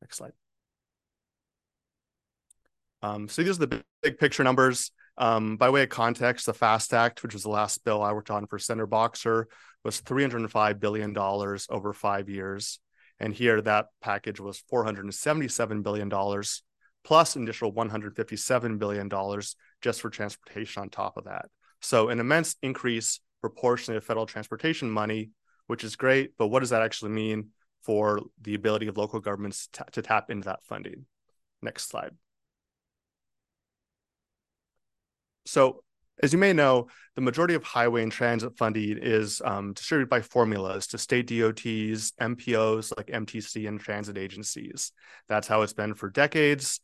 Next 0.00 0.16
slide. 0.16 0.32
Um, 3.02 3.28
so 3.28 3.42
these 3.42 3.56
are 3.56 3.66
the 3.66 3.84
big, 4.02 4.18
picture 4.18 4.42
numbers. 4.42 4.90
Um, 5.18 5.56
by 5.56 5.70
way 5.70 5.82
of 5.84 5.90
context, 5.90 6.46
the 6.46 6.54
FAST 6.54 6.94
Act, 6.94 7.22
which 7.22 7.34
was 7.34 7.42
the 7.42 7.50
last 7.50 7.84
bill 7.84 8.02
I 8.02 8.12
worked 8.12 8.30
on 8.30 8.46
for 8.46 8.58
Senator 8.58 8.86
Boxer, 8.86 9.46
was 9.84 10.00
$305 10.00 10.80
billion 10.80 11.16
over 11.16 11.92
five 11.92 12.28
years. 12.28 12.80
And 13.20 13.34
here 13.34 13.60
that 13.62 13.86
package 14.00 14.40
was 14.40 14.62
$477 14.72 15.82
billion 15.82 16.10
plus 17.04 17.36
an 17.36 17.42
additional 17.42 17.72
$157 17.72 18.78
billion 18.78 19.10
just 19.80 20.00
for 20.00 20.10
transportation 20.10 20.82
on 20.82 20.88
top 20.88 21.16
of 21.16 21.24
that. 21.24 21.46
So 21.80 22.08
an 22.08 22.20
immense 22.20 22.56
increase 22.62 23.20
proportionally 23.40 23.98
of 23.98 24.04
federal 24.04 24.26
transportation 24.26 24.90
money, 24.90 25.30
which 25.66 25.84
is 25.84 25.96
great. 25.96 26.32
But 26.38 26.48
what 26.48 26.60
does 26.60 26.70
that 26.70 26.82
actually 26.82 27.10
mean 27.10 27.48
for 27.82 28.20
the 28.40 28.54
ability 28.54 28.86
of 28.86 28.96
local 28.96 29.20
governments 29.20 29.68
t- 29.72 29.82
to 29.92 30.02
tap 30.02 30.30
into 30.30 30.46
that 30.46 30.64
funding? 30.64 31.06
Next 31.60 31.88
slide. 31.88 32.12
So 35.44 35.82
as 36.22 36.32
you 36.32 36.38
may 36.38 36.52
know, 36.52 36.86
the 37.16 37.20
majority 37.20 37.54
of 37.54 37.64
highway 37.64 38.02
and 38.02 38.12
transit 38.12 38.56
funding 38.56 38.98
is 38.98 39.42
um, 39.44 39.72
distributed 39.72 40.08
by 40.08 40.20
formulas 40.20 40.86
to 40.88 40.98
state 40.98 41.26
DOTs, 41.26 42.12
MPOs 42.20 42.96
like 42.96 43.08
MTC, 43.08 43.66
and 43.66 43.80
transit 43.80 44.16
agencies. 44.16 44.92
That's 45.28 45.48
how 45.48 45.62
it's 45.62 45.72
been 45.72 45.94
for 45.94 46.08
decades. 46.08 46.80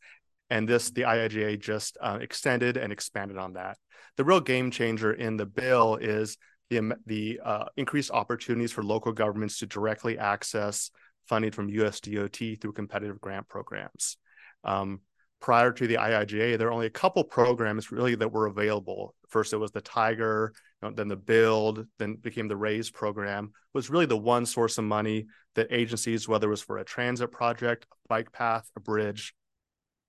And 0.49 0.67
this, 0.67 0.89
the 0.89 1.03
IIJA 1.03 1.59
just 1.59 1.97
uh, 2.01 2.19
extended 2.21 2.75
and 2.75 2.91
expanded 2.91 3.37
on 3.37 3.53
that. 3.53 3.77
The 4.17 4.25
real 4.25 4.41
game 4.41 4.71
changer 4.71 5.13
in 5.13 5.37
the 5.37 5.45
bill 5.45 5.95
is 5.95 6.37
the, 6.69 6.97
the 7.05 7.39
uh, 7.43 7.65
increased 7.77 8.11
opportunities 8.11 8.71
for 8.71 8.83
local 8.83 9.13
governments 9.13 9.59
to 9.59 9.65
directly 9.65 10.17
access 10.17 10.91
funding 11.27 11.51
from 11.51 11.71
USDOT 11.71 12.59
through 12.59 12.73
competitive 12.73 13.21
grant 13.21 13.47
programs. 13.47 14.17
Um, 14.63 15.01
prior 15.39 15.71
to 15.71 15.87
the 15.87 15.95
IIJA, 15.95 16.57
there 16.57 16.67
were 16.67 16.73
only 16.73 16.87
a 16.87 16.91
couple 16.91 17.23
programs 17.23 17.91
really 17.91 18.15
that 18.15 18.31
were 18.31 18.47
available. 18.47 19.15
First, 19.29 19.53
it 19.53 19.57
was 19.57 19.71
the 19.71 19.81
Tiger, 19.81 20.53
you 20.81 20.89
know, 20.89 20.93
then 20.93 21.07
the 21.07 21.15
Build, 21.15 21.85
then 21.97 22.15
became 22.15 22.47
the 22.47 22.57
RAISE 22.57 22.89
program. 22.89 23.45
It 23.45 23.77
was 23.77 23.89
really 23.89 24.05
the 24.05 24.17
one 24.17 24.45
source 24.45 24.77
of 24.77 24.83
money 24.83 25.27
that 25.55 25.67
agencies, 25.71 26.27
whether 26.27 26.47
it 26.47 26.51
was 26.51 26.61
for 26.61 26.77
a 26.77 26.85
transit 26.85 27.31
project, 27.31 27.85
a 27.91 27.95
bike 28.07 28.31
path, 28.31 28.69
a 28.75 28.79
bridge, 28.79 29.33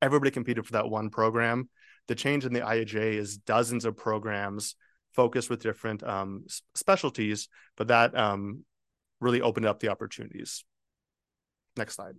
everybody 0.02 0.30
competed 0.30 0.66
for 0.66 0.72
that 0.72 0.88
one 0.88 1.10
program. 1.10 1.68
The 2.08 2.14
change 2.14 2.44
in 2.44 2.52
the 2.52 2.60
IIJA 2.60 3.14
is 3.14 3.36
dozens 3.36 3.84
of 3.84 3.96
programs 3.96 4.74
focused 5.12 5.50
with 5.50 5.62
different 5.62 6.02
um, 6.02 6.44
specialties, 6.74 7.48
but 7.76 7.88
that 7.88 8.16
um, 8.16 8.64
really 9.20 9.40
opened 9.40 9.66
up 9.66 9.80
the 9.80 9.88
opportunities. 9.88 10.64
Next 11.76 11.94
slide. 11.94 12.14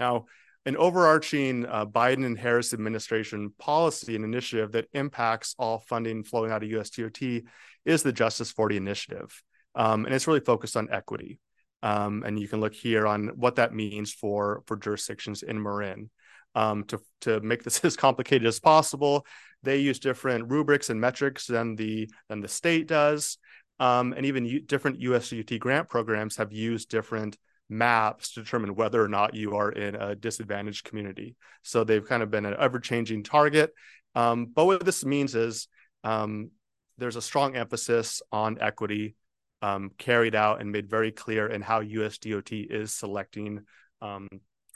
Now, 0.00 0.26
an 0.68 0.76
overarching 0.76 1.64
uh, 1.64 1.86
Biden 1.86 2.26
and 2.26 2.38
Harris 2.38 2.74
administration 2.74 3.54
policy 3.58 4.14
and 4.14 4.22
initiative 4.22 4.72
that 4.72 4.86
impacts 4.92 5.54
all 5.58 5.78
funding 5.78 6.22
flowing 6.22 6.52
out 6.52 6.62
of 6.62 6.68
USDOT 6.68 7.46
is 7.86 8.02
the 8.02 8.12
Justice 8.12 8.52
40 8.52 8.76
initiative. 8.76 9.42
Um, 9.74 10.04
and 10.04 10.14
it's 10.14 10.26
really 10.26 10.40
focused 10.40 10.76
on 10.76 10.90
equity. 10.92 11.38
Um, 11.82 12.22
and 12.26 12.38
you 12.38 12.48
can 12.48 12.60
look 12.60 12.74
here 12.74 13.06
on 13.06 13.28
what 13.28 13.56
that 13.56 13.72
means 13.72 14.12
for, 14.12 14.62
for 14.66 14.76
jurisdictions 14.76 15.42
in 15.42 15.62
Marin. 15.62 16.10
Um, 16.54 16.84
to, 16.84 17.00
to 17.22 17.40
make 17.40 17.62
this 17.62 17.80
as 17.84 17.96
complicated 17.96 18.46
as 18.46 18.60
possible, 18.60 19.24
they 19.62 19.78
use 19.78 19.98
different 19.98 20.50
rubrics 20.50 20.90
and 20.90 21.00
metrics 21.00 21.46
than 21.46 21.76
the, 21.76 22.10
than 22.28 22.40
the 22.40 22.48
state 22.48 22.86
does. 22.86 23.38
Um, 23.80 24.12
and 24.12 24.26
even 24.26 24.44
u- 24.44 24.60
different 24.60 25.00
USDOT 25.00 25.58
grant 25.60 25.88
programs 25.88 26.36
have 26.36 26.52
used 26.52 26.90
different 26.90 27.38
maps 27.68 28.32
to 28.32 28.42
determine 28.42 28.74
whether 28.74 29.02
or 29.02 29.08
not 29.08 29.34
you 29.34 29.56
are 29.56 29.70
in 29.70 29.94
a 29.94 30.14
disadvantaged 30.14 30.84
community. 30.84 31.36
So 31.62 31.84
they've 31.84 32.06
kind 32.06 32.22
of 32.22 32.30
been 32.30 32.46
an 32.46 32.56
ever 32.58 32.78
changing 32.78 33.24
target. 33.24 33.72
Um, 34.14 34.46
but 34.46 34.64
what 34.64 34.84
this 34.84 35.04
means 35.04 35.34
is 35.34 35.68
um, 36.04 36.50
there's 36.96 37.16
a 37.16 37.22
strong 37.22 37.56
emphasis 37.56 38.22
on 38.32 38.58
equity 38.60 39.14
um, 39.62 39.90
carried 39.98 40.34
out 40.34 40.60
and 40.60 40.72
made 40.72 40.88
very 40.88 41.12
clear 41.12 41.46
in 41.46 41.62
how 41.62 41.82
USDOT 41.82 42.70
is 42.70 42.94
selecting 42.94 43.60
um, 44.00 44.28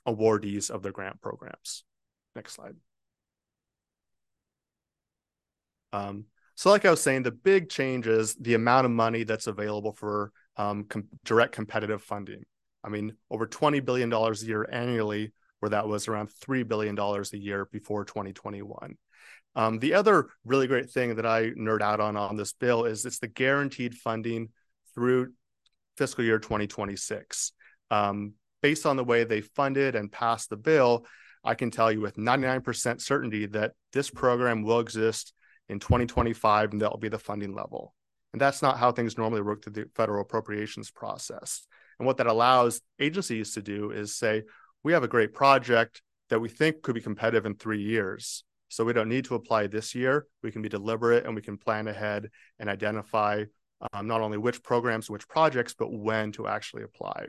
awardees 0.07 0.71
of 0.71 0.83
their 0.83 0.93
grant 0.93 1.21
programs. 1.21 1.85
Next 2.35 2.55
slide. 2.55 2.77
Um, 5.93 6.25
so, 6.55 6.71
like 6.71 6.85
I 6.85 6.91
was 6.91 7.01
saying, 7.01 7.23
the 7.23 7.33
big 7.33 7.69
change 7.69 8.07
is 8.07 8.35
the 8.35 8.55
amount 8.55 8.87
of 8.87 8.91
money 8.91 9.25
that's 9.25 9.47
available 9.47 9.93
for 9.93 10.33
um, 10.57 10.85
com- 10.85 11.09
direct 11.25 11.53
competitive 11.53 12.03
funding. 12.03 12.45
I 12.85 12.89
mean, 12.89 13.15
over 13.31 13.47
$20 13.47 13.85
billion 13.85 14.13
a 14.13 14.35
year 14.37 14.69
annually, 14.71 15.33
where 15.61 15.71
that 15.71 15.87
was 15.87 16.09
around 16.09 16.31
$3 16.45 16.67
billion 16.67 16.99
a 16.99 17.37
year 17.37 17.69
before 17.71 18.05
2021. 18.05 18.97
Um, 19.55 19.79
the 19.79 19.95
other 19.95 20.29
really 20.45 20.67
great 20.67 20.91
thing 20.91 21.17
that 21.17 21.27
I 21.27 21.51
nerd 21.51 21.83
out 21.83 22.01
on 22.01 22.17
on 22.17 22.37
this 22.37 22.53
bill 22.53 22.85
is 22.85 23.05
it's 23.05 23.19
the 23.19 23.29
guaranteed 23.29 23.95
funding 23.95 24.49
through 24.95 25.33
fiscal 25.97 26.25
year 26.25 26.39
2026. 26.39 27.53
Um, 27.91 28.33
based 28.63 28.87
on 28.87 28.97
the 28.97 29.05
way 29.05 29.25
they 29.25 29.43
funded 29.43 29.95
and 29.95 30.11
passed 30.11 30.49
the 30.49 30.57
bill, 30.57 31.07
I 31.45 31.55
can 31.55 31.71
tell 31.71 31.93
you 31.93 32.01
with 32.01 32.17
99% 32.17 33.01
certainty 33.01 33.47
that 33.47 33.73
this 33.93 34.11
program 34.11 34.63
will 34.63 34.81
exist 34.81 35.33
in 35.69 35.81
2025 35.81 36.73
and 36.73 36.81
that 36.81 36.91
will 36.91 36.99
be 36.99 37.09
the 37.09 37.19
funding 37.19 37.55
level. 37.55 37.95
And 38.33 38.41
that's 38.41 38.63
not 38.63 38.79
how 38.79 38.93
things 38.93 39.19
normally 39.19 39.43
work 39.43 39.63
through 39.63 39.75
the 39.75 39.85
federal 39.95 40.23
appropriations 40.23 40.91
process. 40.91 41.67
And 41.99 42.07
what 42.07 42.17
that 42.19 42.27
allows 42.27 42.81
agencies 42.99 43.55
to 43.55 43.63
do 43.63 43.91
is 43.91 44.17
say, 44.17 44.43
we 44.83 44.93
have 44.93 45.05
a 45.05 45.09
great 45.09 45.33
project 45.33 46.03
that 46.31 46.41
we 46.41 46.49
think 46.49 46.83
could 46.83 46.95
be 46.95 47.01
competitive 47.01 47.47
in 47.47 47.55
three 47.55 47.83
years. 47.83 48.45
So 48.69 48.85
we 48.85 48.95
don't 48.95 49.09
need 49.09 49.27
to 49.27 49.35
apply 49.35 49.67
this 49.67 49.95
year. 49.95 50.27
We 50.43 50.51
can 50.51 50.63
be 50.63 50.69
deliberate 50.69 51.27
and 51.27 51.35
we 51.35 51.43
can 51.43 51.59
plan 51.59 51.89
ahead 51.89 52.31
and 52.59 52.71
identify 52.71 53.45
um, 53.93 54.07
not 54.07 54.21
only 54.21 54.39
which 54.39 54.63
programs, 54.63 55.11
which 55.11 55.29
projects, 55.29 55.75
but 55.75 55.93
when 55.93 56.33
to 56.33 56.47
actually 56.47 56.83
apply. 56.83 57.27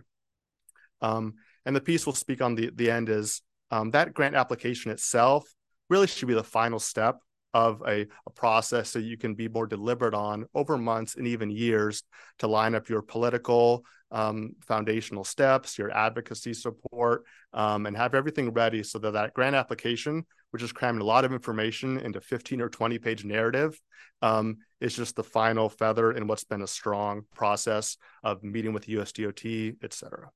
Um, 1.01 1.34
and 1.66 1.76
the 1.76 1.82
piece 1.82 2.05
we'll 2.05 2.16
speak 2.16 2.41
on 2.41 2.55
the, 2.55 2.72
the 2.74 2.89
end 2.89 3.09
is 3.09 3.41
um, 3.72 3.91
that 3.91 4.14
grant 4.14 4.36
application 4.36 4.91
itself 4.91 5.43
really 5.89 6.07
should 6.07 6.28
be 6.28 6.34
the 6.34 6.43
final 6.43 6.80
step 6.80 7.18
of 7.54 7.82
a, 7.88 8.08
a 8.26 8.30
process 8.34 8.89
so 8.89 8.99
you 8.99 9.18
can 9.18 9.36
be 9.36 9.47
more 9.47 9.68
deliberate 9.68 10.14
on 10.14 10.45
over 10.54 10.78
months 10.78 11.16
and 11.16 11.28
even 11.28 11.49
years 11.49 12.04
to 12.39 12.47
line 12.47 12.76
up 12.76 12.89
your 12.89 13.01
political 13.01 13.86
um, 14.12 14.54
foundational 14.62 15.24
steps, 15.24 15.78
your 15.78 15.91
advocacy 15.91 16.54
support, 16.54 17.24
um, 17.54 17.86
and 17.86 17.97
have 17.97 18.14
everything 18.14 18.51
ready 18.54 18.84
so 18.84 18.99
that 18.99 19.12
that 19.12 19.34
grant 19.34 19.56
application, 19.56 20.24
which 20.51 20.62
is 20.62 20.72
cramming 20.72 21.01
a 21.01 21.06
lot 21.06 21.26
of 21.26 21.34
information 21.34 21.97
into 21.99 22.22
15 22.22 22.62
or 22.62 22.70
20 22.70 22.99
page 22.99 23.26
narrative, 23.26 23.80
um, 24.22 24.58
is 24.80 24.95
just 24.95 25.16
the 25.16 25.24
final 25.24 25.68
feather 25.68 26.12
in 26.12 26.28
what's 26.28 26.43
been 26.43 26.62
a 26.62 26.68
strong 26.68 27.24
process 27.34 27.97
of 28.24 28.43
meeting 28.43 28.72
with 28.72 28.86
USDOT, 28.86 29.78
et 29.84 29.93
cetera. 29.93 30.30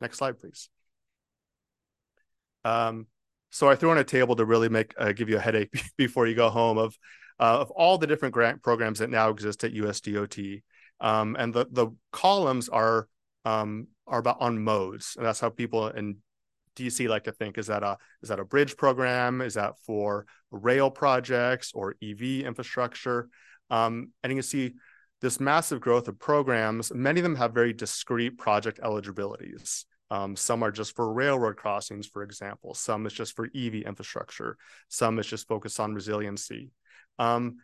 Next 0.00 0.18
slide, 0.18 0.38
please. 0.38 0.68
Um, 2.64 3.06
so 3.54 3.70
I 3.70 3.76
threw 3.76 3.92
on 3.92 3.98
a 3.98 4.04
table 4.04 4.34
to 4.34 4.44
really 4.44 4.68
make 4.68 4.94
uh, 4.98 5.12
give 5.12 5.28
you 5.28 5.36
a 5.36 5.40
headache 5.40 5.80
before 5.96 6.26
you 6.26 6.34
go 6.34 6.50
home 6.50 6.76
of 6.76 6.98
uh, 7.38 7.60
of 7.60 7.70
all 7.70 7.98
the 7.98 8.06
different 8.06 8.34
grant 8.34 8.64
programs 8.64 8.98
that 8.98 9.10
now 9.10 9.30
exist 9.30 9.62
at 9.62 9.72
USDOT. 9.72 10.62
Um, 11.00 11.36
and 11.38 11.54
the 11.54 11.66
the 11.70 11.88
columns 12.12 12.68
are 12.68 13.08
um, 13.44 13.86
are 14.08 14.18
about 14.18 14.40
on 14.40 14.60
modes, 14.60 15.14
and 15.16 15.24
that's 15.24 15.38
how 15.38 15.50
people 15.50 15.86
in 15.86 16.16
DC 16.74 17.08
like 17.08 17.24
to 17.24 17.32
think: 17.32 17.56
is 17.56 17.68
that 17.68 17.84
a 17.84 17.96
is 18.24 18.28
that 18.28 18.40
a 18.40 18.44
bridge 18.44 18.76
program? 18.76 19.40
Is 19.40 19.54
that 19.54 19.78
for 19.86 20.26
rail 20.50 20.90
projects 20.90 21.70
or 21.74 21.94
EV 22.02 22.44
infrastructure? 22.44 23.28
Um, 23.70 24.10
and 24.24 24.32
you 24.32 24.36
can 24.36 24.42
see 24.42 24.74
this 25.20 25.38
massive 25.38 25.80
growth 25.80 26.08
of 26.08 26.18
programs. 26.18 26.92
Many 26.92 27.20
of 27.20 27.24
them 27.24 27.36
have 27.36 27.54
very 27.54 27.72
discrete 27.72 28.36
project 28.36 28.80
eligibilities. 28.82 29.86
Um, 30.10 30.36
some 30.36 30.62
are 30.62 30.70
just 30.70 30.94
for 30.94 31.12
railroad 31.12 31.56
crossings, 31.56 32.06
for 32.06 32.22
example. 32.22 32.74
Some 32.74 33.06
is 33.06 33.12
just 33.12 33.34
for 33.34 33.48
EV 33.54 33.74
infrastructure. 33.86 34.56
Some 34.88 35.18
is 35.18 35.26
just 35.26 35.48
focused 35.48 35.80
on 35.80 35.94
resiliency. 35.94 36.70
Um, 37.18 37.56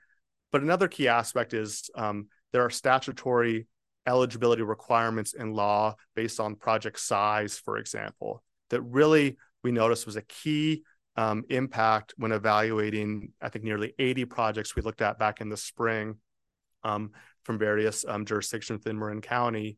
but 0.52 0.62
another 0.62 0.88
key 0.88 1.08
aspect 1.08 1.54
is 1.54 1.90
um, 1.94 2.28
there 2.52 2.64
are 2.64 2.70
statutory 2.70 3.66
eligibility 4.06 4.62
requirements 4.62 5.34
in 5.34 5.52
law 5.52 5.94
based 6.16 6.40
on 6.40 6.56
project 6.56 6.98
size, 6.98 7.58
for 7.58 7.76
example, 7.78 8.42
that 8.70 8.80
really 8.82 9.36
we 9.62 9.70
noticed 9.70 10.06
was 10.06 10.16
a 10.16 10.22
key 10.22 10.82
um, 11.16 11.44
impact 11.50 12.14
when 12.16 12.32
evaluating, 12.32 13.32
I 13.40 13.48
think, 13.50 13.64
nearly 13.64 13.94
80 13.98 14.24
projects 14.24 14.74
we 14.74 14.82
looked 14.82 15.02
at 15.02 15.18
back 15.18 15.40
in 15.40 15.48
the 15.48 15.56
spring 15.56 16.16
um, 16.82 17.10
from 17.44 17.58
various 17.58 18.04
um, 18.08 18.24
jurisdictions 18.24 18.78
within 18.78 18.98
Marin 18.98 19.20
County 19.20 19.76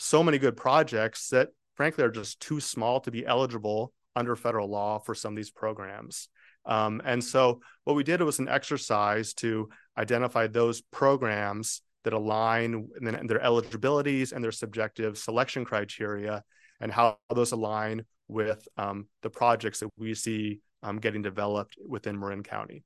so 0.00 0.22
many 0.22 0.38
good 0.38 0.56
projects 0.56 1.28
that 1.28 1.50
frankly 1.74 2.02
are 2.02 2.10
just 2.10 2.40
too 2.40 2.58
small 2.58 3.00
to 3.00 3.10
be 3.10 3.26
eligible 3.26 3.92
under 4.16 4.34
federal 4.34 4.66
law 4.66 4.98
for 4.98 5.14
some 5.14 5.34
of 5.34 5.36
these 5.36 5.50
programs. 5.50 6.28
Um, 6.64 7.02
and 7.04 7.22
so 7.22 7.60
what 7.84 7.96
we 7.96 8.02
did 8.02 8.22
was 8.22 8.38
an 8.38 8.48
exercise 8.48 9.34
to 9.34 9.68
identify 9.98 10.46
those 10.46 10.80
programs 10.80 11.82
that 12.04 12.14
align 12.14 12.88
in 12.98 13.26
their 13.26 13.42
eligibilities 13.42 14.32
and 14.32 14.42
their 14.42 14.52
subjective 14.52 15.18
selection 15.18 15.66
criteria 15.66 16.42
and 16.80 16.90
how 16.90 17.18
those 17.34 17.52
align 17.52 18.06
with 18.26 18.66
um, 18.78 19.06
the 19.20 19.28
projects 19.28 19.80
that 19.80 19.90
we 19.98 20.14
see 20.14 20.60
um, 20.82 20.98
getting 20.98 21.20
developed 21.20 21.76
within 21.86 22.18
Marin 22.18 22.42
County. 22.42 22.84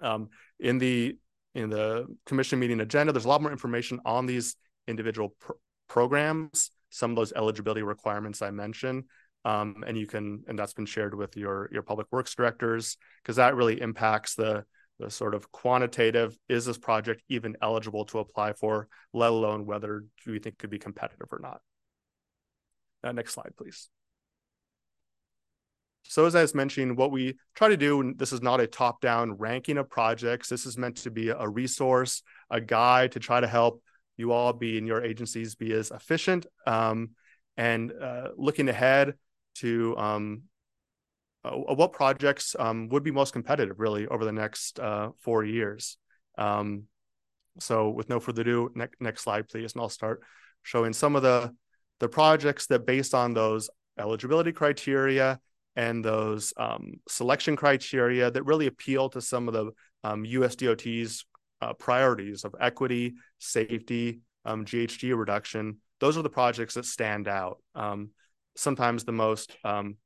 Um, 0.00 0.30
in 0.58 0.78
the 0.78 1.16
in 1.54 1.70
the 1.70 2.06
commission 2.26 2.58
meeting 2.58 2.80
agenda, 2.80 3.12
there's 3.12 3.24
a 3.24 3.28
lot 3.28 3.42
more 3.42 3.52
information 3.52 4.00
on 4.04 4.26
these 4.26 4.56
individual 4.88 5.34
pr- 5.38 5.52
programs, 5.88 6.70
some 6.90 7.10
of 7.10 7.16
those 7.16 7.32
eligibility 7.32 7.82
requirements 7.82 8.42
I 8.42 8.50
mentioned. 8.50 9.04
Um, 9.44 9.84
and 9.86 9.96
you 9.96 10.06
can, 10.06 10.42
and 10.48 10.58
that's 10.58 10.72
been 10.72 10.86
shared 10.86 11.14
with 11.14 11.36
your 11.36 11.68
your 11.72 11.82
public 11.82 12.08
works 12.10 12.34
directors 12.34 12.96
because 13.22 13.36
that 13.36 13.54
really 13.54 13.80
impacts 13.80 14.34
the 14.34 14.64
the 14.98 15.10
sort 15.10 15.34
of 15.34 15.52
quantitative 15.52 16.36
is 16.48 16.64
this 16.64 16.78
project 16.78 17.22
even 17.28 17.56
eligible 17.60 18.04
to 18.06 18.18
apply 18.18 18.54
for, 18.54 18.88
let 19.12 19.30
alone 19.30 19.66
whether 19.66 20.04
do 20.24 20.32
we 20.32 20.38
think 20.38 20.58
could 20.58 20.70
be 20.70 20.78
competitive 20.78 21.28
or 21.30 21.38
not. 21.40 21.60
Uh, 23.04 23.12
next 23.12 23.34
slide, 23.34 23.52
please. 23.56 23.88
So 26.08 26.24
as 26.24 26.34
I 26.34 26.42
was 26.42 26.54
mentioning, 26.54 26.96
what 26.96 27.10
we 27.10 27.36
try 27.54 27.68
to 27.68 27.76
do, 27.76 28.00
and 28.00 28.18
this 28.18 28.32
is 28.32 28.40
not 28.40 28.60
a 28.60 28.66
top-down 28.66 29.32
ranking 29.32 29.76
of 29.76 29.90
projects. 29.90 30.48
This 30.48 30.64
is 30.64 30.78
meant 30.78 30.96
to 30.98 31.10
be 31.10 31.28
a 31.28 31.48
resource, 31.48 32.22
a 32.48 32.60
guide 32.60 33.12
to 33.12 33.20
try 33.20 33.40
to 33.40 33.46
help 33.46 33.82
you 34.16 34.32
all 34.32 34.52
be 34.52 34.78
in 34.78 34.86
your 34.86 35.02
agencies 35.02 35.54
be 35.54 35.72
as 35.72 35.90
efficient 35.90 36.46
um, 36.66 37.10
and 37.56 37.92
uh, 37.92 38.28
looking 38.36 38.68
ahead 38.68 39.14
to 39.56 39.96
um, 39.96 40.42
uh, 41.44 41.50
what 41.74 41.92
projects 41.92 42.56
um, 42.58 42.88
would 42.88 43.02
be 43.02 43.10
most 43.10 43.32
competitive 43.32 43.78
really 43.78 44.06
over 44.08 44.24
the 44.24 44.32
next 44.32 44.78
uh, 44.80 45.10
four 45.20 45.44
years. 45.44 45.96
Um, 46.36 46.84
so 47.58 47.90
with 47.90 48.08
no 48.08 48.20
further 48.20 48.42
ado, 48.42 48.70
ne- 48.74 48.88
next 49.00 49.22
slide, 49.22 49.48
please. 49.48 49.72
And 49.72 49.80
I'll 49.80 49.88
start 49.88 50.22
showing 50.62 50.92
some 50.92 51.16
of 51.16 51.22
the, 51.22 51.54
the 52.00 52.08
projects 52.08 52.66
that 52.66 52.86
based 52.86 53.14
on 53.14 53.32
those 53.32 53.70
eligibility 53.98 54.52
criteria 54.52 55.40
and 55.76 56.04
those 56.04 56.52
um, 56.56 56.94
selection 57.08 57.56
criteria 57.56 58.30
that 58.30 58.42
really 58.44 58.66
appeal 58.66 59.08
to 59.10 59.20
some 59.20 59.48
of 59.48 59.54
the 59.54 59.70
um, 60.04 60.24
USDOT's 60.24 61.24
uh, 61.60 61.72
priorities 61.74 62.44
of 62.44 62.54
equity, 62.60 63.14
safety, 63.38 64.20
um, 64.44 64.64
GHG 64.64 65.16
reduction. 65.16 65.78
Those 66.00 66.16
are 66.16 66.22
the 66.22 66.30
projects 66.30 66.74
that 66.74 66.84
stand 66.84 67.28
out. 67.28 67.58
Um, 67.74 68.10
sometimes 68.56 69.04
the 69.04 69.12
most 69.12 69.56
um, 69.64 69.96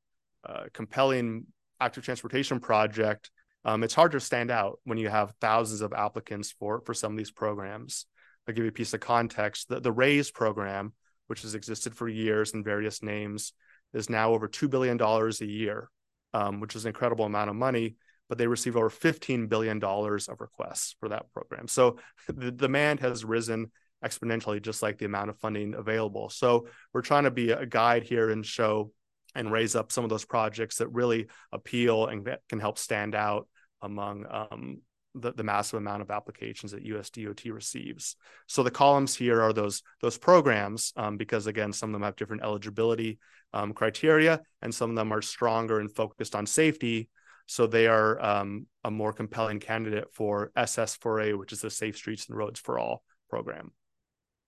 uh, 0.47 0.65
compelling 0.73 1.45
active 1.79 2.03
transportation 2.03 2.59
project. 2.59 3.31
Um, 3.63 3.83
it's 3.83 3.93
hard 3.93 4.11
to 4.13 4.19
stand 4.19 4.51
out 4.51 4.79
when 4.85 4.97
you 4.97 5.09
have 5.09 5.33
thousands 5.39 5.81
of 5.81 5.93
applicants 5.93 6.51
for 6.51 6.81
for 6.85 6.93
some 6.93 7.11
of 7.11 7.17
these 7.17 7.31
programs. 7.31 8.05
I'll 8.47 8.53
give 8.53 8.63
you 8.63 8.69
a 8.69 8.73
piece 8.73 8.93
of 8.93 8.99
context. 9.01 9.69
The, 9.69 9.79
the 9.79 9.91
RAISE 9.91 10.31
program, 10.31 10.93
which 11.27 11.43
has 11.43 11.53
existed 11.53 11.95
for 11.95 12.09
years 12.09 12.53
in 12.53 12.63
various 12.63 13.03
names, 13.03 13.53
is 13.93 14.09
now 14.09 14.33
over 14.33 14.47
$2 14.47 14.69
billion 14.69 14.99
a 14.99 15.45
year, 15.45 15.89
um, 16.33 16.59
which 16.59 16.75
is 16.75 16.85
an 16.85 16.89
incredible 16.89 17.25
amount 17.25 17.49
of 17.49 17.55
money, 17.55 17.95
but 18.31 18.37
they 18.37 18.47
receive 18.47 18.77
over 18.77 18.89
$15 18.89 19.49
billion 19.49 19.83
of 19.83 20.39
requests 20.39 20.95
for 21.01 21.09
that 21.09 21.29
program. 21.33 21.67
So 21.67 21.97
the 22.29 22.49
demand 22.49 23.01
has 23.01 23.25
risen 23.25 23.71
exponentially, 24.01 24.61
just 24.61 24.81
like 24.81 24.97
the 24.97 25.05
amount 25.05 25.31
of 25.31 25.37
funding 25.39 25.73
available. 25.73 26.29
So 26.29 26.67
we're 26.93 27.01
trying 27.01 27.25
to 27.25 27.31
be 27.31 27.51
a 27.51 27.65
guide 27.65 28.03
here 28.03 28.29
and 28.29 28.45
show 28.45 28.93
and 29.35 29.51
raise 29.51 29.75
up 29.75 29.91
some 29.91 30.05
of 30.05 30.09
those 30.09 30.23
projects 30.23 30.77
that 30.77 30.87
really 30.93 31.27
appeal 31.51 32.05
and 32.05 32.23
that 32.23 32.39
can 32.47 32.61
help 32.61 32.77
stand 32.77 33.15
out 33.15 33.49
among 33.81 34.25
um, 34.29 34.77
the, 35.13 35.33
the 35.33 35.43
massive 35.43 35.79
amount 35.79 36.01
of 36.01 36.09
applications 36.09 36.71
that 36.71 36.85
USDOT 36.85 37.53
receives. 37.53 38.15
So 38.47 38.63
the 38.63 38.71
columns 38.71 39.13
here 39.13 39.41
are 39.41 39.51
those 39.51 39.83
those 40.01 40.17
programs 40.17 40.93
um, 40.95 41.17
because 41.17 41.47
again, 41.47 41.73
some 41.73 41.89
of 41.89 41.93
them 41.95 42.03
have 42.03 42.15
different 42.15 42.43
eligibility 42.43 43.19
um, 43.53 43.73
criteria, 43.73 44.39
and 44.61 44.73
some 44.73 44.89
of 44.89 44.95
them 44.95 45.11
are 45.11 45.21
stronger 45.21 45.81
and 45.81 45.93
focused 45.93 46.33
on 46.33 46.45
safety. 46.45 47.09
So 47.51 47.67
they 47.67 47.87
are 47.87 48.17
um, 48.23 48.65
a 48.85 48.89
more 48.89 49.11
compelling 49.11 49.59
candidate 49.59 50.05
for 50.13 50.53
SS4A, 50.55 51.37
which 51.37 51.51
is 51.51 51.59
the 51.59 51.69
Safe 51.69 51.97
Streets 51.97 52.29
and 52.29 52.37
Roads 52.37 52.61
for 52.61 52.79
All 52.79 53.03
program. 53.29 53.73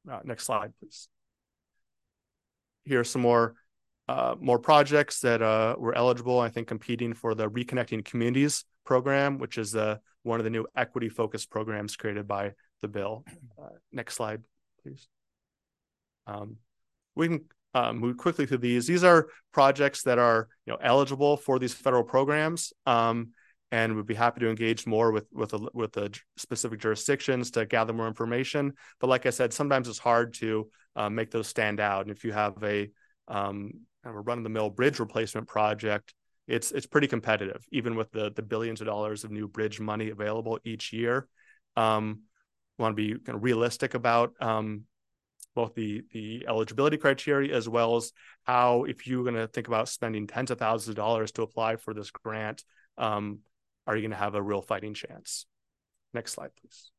Uh, 0.10 0.20
next 0.24 0.46
slide, 0.46 0.72
please. 0.80 1.10
Here 2.86 3.02
are 3.02 3.04
some 3.04 3.22
more 3.22 3.56
uh, 4.08 4.36
more 4.40 4.58
projects 4.58 5.20
that 5.20 5.42
uh, 5.42 5.76
were 5.78 5.94
eligible. 5.94 6.40
I 6.40 6.48
think 6.48 6.70
competing 6.70 7.14
for 7.14 7.36
the 7.36 7.50
Reconnecting 7.50 8.06
Communities 8.06 8.64
program, 8.86 9.38
which 9.38 9.58
is 9.58 9.76
uh, 9.76 9.98
one 10.22 10.40
of 10.40 10.46
the 10.46 10.50
new 10.50 10.66
equity 10.74 11.10
focused 11.10 11.50
programs 11.50 11.98
created 11.98 12.26
by 12.26 12.54
the 12.82 12.88
bill. 12.88 13.26
Uh, 13.62 13.68
next 13.92 14.16
slide, 14.16 14.44
please. 14.82 15.10
Um, 16.26 16.56
we 17.16 17.28
can 17.28 17.42
uh, 17.74 17.94
move 17.94 18.18
quickly 18.18 18.46
through 18.46 18.60
these. 18.60 18.88
These 18.88 19.04
are 19.04 19.28
projects 19.52 20.04
that 20.04 20.20
are 20.20 20.48
you 20.66 20.74
know 20.74 20.80
eligible 20.82 21.38
for 21.38 21.60
these 21.60 21.74
federal 21.74 22.04
programs. 22.04 22.74
Um, 22.86 23.32
and 23.72 23.96
we'd 23.96 24.06
be 24.06 24.14
happy 24.14 24.40
to 24.42 24.50
engage 24.50 24.86
more 24.86 25.12
with 25.12 25.26
with 25.34 25.54
a, 25.54 25.68
with 25.74 25.94
the 25.94 26.16
specific 26.38 26.80
jurisdictions 26.80 27.50
to 27.52 27.66
gather 27.66 27.94
more 27.94 28.08
information. 28.08 28.74
But 29.00 29.08
like 29.08 29.26
I 29.26 29.32
said, 29.32 29.52
sometimes 29.52 29.88
it's 29.88 29.98
hard 29.98 30.36
to 30.36 30.70
uh, 30.96 31.10
make 31.10 31.32
those 31.32 31.48
stand 31.48 31.80
out. 31.80 32.04
And 32.04 32.12
if 32.12 32.24
you 32.24 32.32
have 32.34 32.64
a 32.64 32.92
um, 33.28 33.72
kind 34.04 34.14
of 34.14 34.16
a 34.16 34.22
run 34.22 34.38
of 34.38 34.44
the 34.44 34.52
mill 34.52 34.70
bridge 34.70 35.00
replacement 35.00 35.48
project, 35.48 36.14
it's 36.48 36.72
it's 36.72 36.86
pretty 36.86 37.08
competitive, 37.08 37.66
even 37.72 37.96
with 37.96 38.12
the 38.12 38.32
the 38.36 38.44
billions 38.44 38.80
of 38.80 38.86
dollars 38.88 39.24
of 39.24 39.32
new 39.32 39.48
bridge 39.48 39.80
money 39.80 40.10
available 40.10 40.60
each 40.64 40.94
year. 40.94 41.28
Um, 41.76 42.24
want 42.78 42.96
to 42.96 42.96
be 42.96 43.20
kind 43.20 43.36
of 43.36 43.44
realistic 43.44 43.94
about 43.94 44.34
um, 44.40 44.84
both 45.56 45.74
the 45.76 46.04
the 46.12 46.46
eligibility 46.48 46.98
criteria 46.98 47.56
as 47.56 47.70
well 47.70 47.96
as 47.96 48.12
how 48.44 48.84
if 48.86 49.08
you're 49.08 49.24
going 49.24 49.36
to 49.36 49.48
think 49.48 49.68
about 49.68 49.90
spending 49.90 50.28
tens 50.28 50.52
of 50.52 50.60
thousands 50.60 50.90
of 50.90 50.96
dollars 50.96 51.32
to 51.34 51.42
apply 51.44 51.76
for 51.76 51.94
this 51.94 52.12
grant, 52.12 52.64
um, 52.98 53.40
are 53.86 53.96
you 53.96 54.02
going 54.02 54.12
to 54.12 54.18
have 54.18 54.36
a 54.36 54.42
real 54.42 54.62
fighting 54.62 54.94
chance? 54.94 55.46
Next 56.14 56.34
slide, 56.34 56.52
please. 56.60 56.92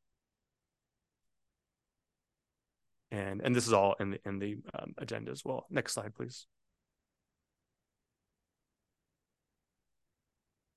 And 3.11 3.41
and 3.43 3.55
this 3.55 3.67
is 3.67 3.73
all 3.73 3.95
in 4.01 4.11
the 4.11 4.21
in 4.25 4.39
the 4.39 4.57
um, 4.79 4.95
agenda 4.99 5.31
as 5.31 5.45
well. 5.45 5.67
Next 5.71 5.93
slide, 5.95 6.15
please. 6.15 6.47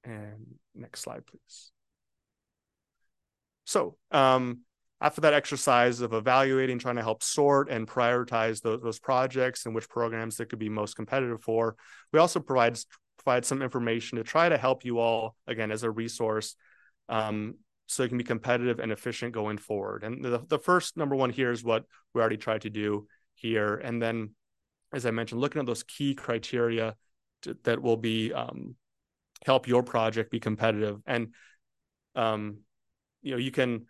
And 0.03 0.55
next 0.73 1.01
slide, 1.01 1.25
please. 1.25 1.71
So 3.65 3.97
um, 4.11 4.61
after 4.99 5.21
that 5.21 5.33
exercise 5.33 6.01
of 6.01 6.13
evaluating, 6.13 6.79
trying 6.79 6.95
to 6.95 7.03
help 7.03 7.21
sort 7.21 7.69
and 7.69 7.87
prioritize 7.87 8.61
those, 8.61 8.81
those 8.81 8.99
projects 8.99 9.65
and 9.65 9.75
which 9.75 9.89
programs 9.89 10.37
that 10.37 10.49
could 10.49 10.59
be 10.59 10.69
most 10.69 10.95
competitive 10.95 11.41
for, 11.41 11.75
we 12.11 12.19
also 12.19 12.39
provide 12.39 12.77
provide 13.17 13.45
some 13.45 13.61
information 13.61 14.17
to 14.17 14.23
try 14.23 14.47
to 14.47 14.57
help 14.57 14.85
you 14.85 14.99
all 14.99 15.35
again 15.47 15.71
as 15.71 15.83
a 15.83 15.91
resource 15.91 16.55
um, 17.09 17.55
so 17.85 18.03
you 18.03 18.09
can 18.09 18.17
be 18.17 18.23
competitive 18.23 18.79
and 18.79 18.91
efficient 18.91 19.33
going 19.33 19.57
forward. 19.57 20.03
And 20.03 20.23
the, 20.23 20.43
the 20.47 20.59
first 20.59 20.97
number 20.97 21.15
one 21.15 21.29
here 21.29 21.51
is 21.51 21.63
what 21.63 21.83
we 22.13 22.21
already 22.21 22.37
tried 22.37 22.61
to 22.61 22.69
do 22.69 23.07
here. 23.35 23.75
And 23.75 24.01
then, 24.01 24.31
as 24.93 25.05
I 25.05 25.11
mentioned, 25.11 25.41
looking 25.41 25.59
at 25.59 25.65
those 25.65 25.83
key 25.83 26.15
criteria 26.15 26.95
to, 27.43 27.57
that 27.63 27.81
will 27.81 27.97
be 27.97 28.33
um, 28.33 28.75
help 29.45 29.67
your 29.67 29.83
project 29.83 30.31
be 30.31 30.39
competitive 30.39 30.99
and 31.05 31.33
um, 32.15 32.57
you 33.21 33.31
know 33.31 33.37
you 33.37 33.51
can 33.51 33.85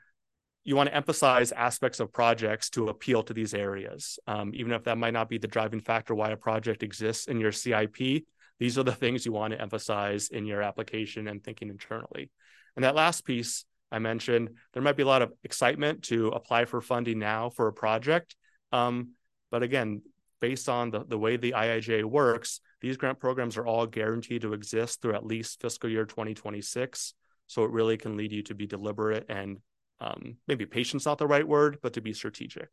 you 0.67 0.75
want 0.75 0.89
to 0.89 0.95
emphasize 0.95 1.53
aspects 1.53 2.01
of 2.01 2.11
projects 2.11 2.69
to 2.69 2.89
appeal 2.89 3.23
to 3.23 3.33
these 3.33 3.53
areas. 3.53 4.19
Um, 4.27 4.51
even 4.53 4.73
if 4.73 4.83
that 4.83 4.97
might 4.97 5.13
not 5.13 5.29
be 5.29 5.37
the 5.37 5.47
driving 5.47 5.79
factor 5.79 6.13
why 6.13 6.31
a 6.31 6.37
project 6.37 6.83
exists 6.83 7.27
in 7.27 7.39
your 7.39 7.53
CIP 7.53 8.25
these 8.59 8.77
are 8.77 8.83
the 8.83 8.91
things 8.91 9.25
you 9.25 9.31
want 9.31 9.53
to 9.53 9.61
emphasize 9.61 10.29
in 10.29 10.45
your 10.45 10.63
application 10.63 11.27
and 11.27 11.43
thinking 11.43 11.69
internally. 11.69 12.31
And 12.75 12.83
that 12.83 12.95
last 12.95 13.25
piece 13.25 13.65
i 13.93 13.99
mentioned 13.99 14.49
there 14.73 14.83
might 14.83 14.97
be 14.97 15.03
a 15.03 15.07
lot 15.07 15.21
of 15.21 15.31
excitement 15.45 16.03
to 16.03 16.27
apply 16.29 16.65
for 16.65 16.81
funding 16.81 17.17
now 17.17 17.49
for 17.49 17.67
a 17.67 17.73
project. 17.73 18.35
Um, 18.73 19.11
but 19.49 19.63
again 19.63 20.01
based 20.41 20.67
on 20.67 20.91
the, 20.91 21.05
the 21.05 21.17
way 21.17 21.37
the 21.37 21.53
IIJ 21.53 22.03
works 22.03 22.59
these 22.81 22.97
grant 22.97 23.19
programs 23.19 23.57
are 23.57 23.65
all 23.65 23.87
guaranteed 23.87 24.41
to 24.41 24.53
exist 24.53 25.01
through 25.01 25.15
at 25.15 25.25
least 25.25 25.61
fiscal 25.61 25.89
year 25.89 26.05
2026. 26.05 27.13
So 27.47 27.63
it 27.63 27.71
really 27.71 27.97
can 27.97 28.17
lead 28.17 28.31
you 28.31 28.43
to 28.43 28.53
be 28.53 28.67
deliberate 28.67 29.25
and 29.29 29.57
um, 29.99 30.37
maybe 30.47 30.65
patience 30.65 31.05
not 31.05 31.17
the 31.17 31.27
right 31.27 31.47
word, 31.47 31.79
but 31.81 31.93
to 31.93 32.01
be 32.01 32.13
strategic. 32.13 32.69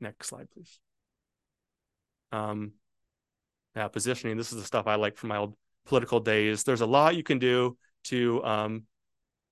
Next 0.00 0.28
slide, 0.28 0.48
please. 0.52 0.78
Um, 2.32 2.72
now, 3.74 3.88
positioning. 3.88 4.36
This 4.36 4.52
is 4.52 4.58
the 4.58 4.66
stuff 4.66 4.86
I 4.86 4.96
like 4.96 5.16
from 5.16 5.28
my 5.28 5.36
old 5.36 5.54
political 5.84 6.20
days. 6.20 6.64
There's 6.64 6.80
a 6.80 6.86
lot 6.86 7.16
you 7.16 7.22
can 7.22 7.38
do 7.38 7.76
to 8.04 8.44
um, 8.44 8.84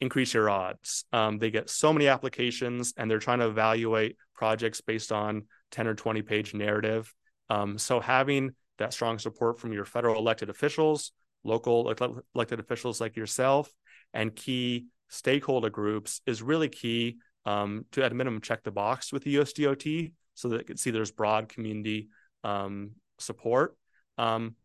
increase 0.00 0.34
your 0.34 0.50
odds. 0.50 1.04
Um, 1.12 1.38
they 1.38 1.50
get 1.50 1.70
so 1.70 1.92
many 1.92 2.08
applications, 2.08 2.94
and 2.96 3.10
they're 3.10 3.18
trying 3.18 3.38
to 3.40 3.46
evaluate 3.46 4.16
projects 4.34 4.80
based 4.80 5.12
on 5.12 5.46
10 5.70 5.86
or 5.86 5.94
20 5.94 6.22
page 6.22 6.54
narrative. 6.54 7.12
Um, 7.50 7.78
so 7.78 8.00
having 8.00 8.52
that 8.78 8.92
strong 8.92 9.18
support 9.18 9.58
from 9.58 9.72
your 9.72 9.84
federal 9.84 10.18
elected 10.18 10.50
officials, 10.50 11.12
local 11.44 11.90
elected 12.34 12.60
officials 12.60 13.00
like 13.00 13.16
yourself, 13.16 13.70
and 14.12 14.34
key 14.34 14.86
stakeholder 15.08 15.70
groups 15.70 16.20
is 16.26 16.42
really 16.42 16.68
key 16.68 17.18
um, 17.46 17.84
to, 17.92 18.04
at 18.04 18.12
a 18.12 18.14
minimum, 18.14 18.40
check 18.40 18.62
the 18.62 18.70
box 18.70 19.12
with 19.12 19.24
the 19.24 19.36
USDOT 19.36 20.12
so 20.34 20.48
that 20.48 20.60
it 20.60 20.66
can 20.66 20.76
see 20.76 20.90
there's 20.90 21.10
broad 21.10 21.48
community 21.48 22.08
um, 22.42 22.92
support. 23.18 23.76
Um, 24.18 24.56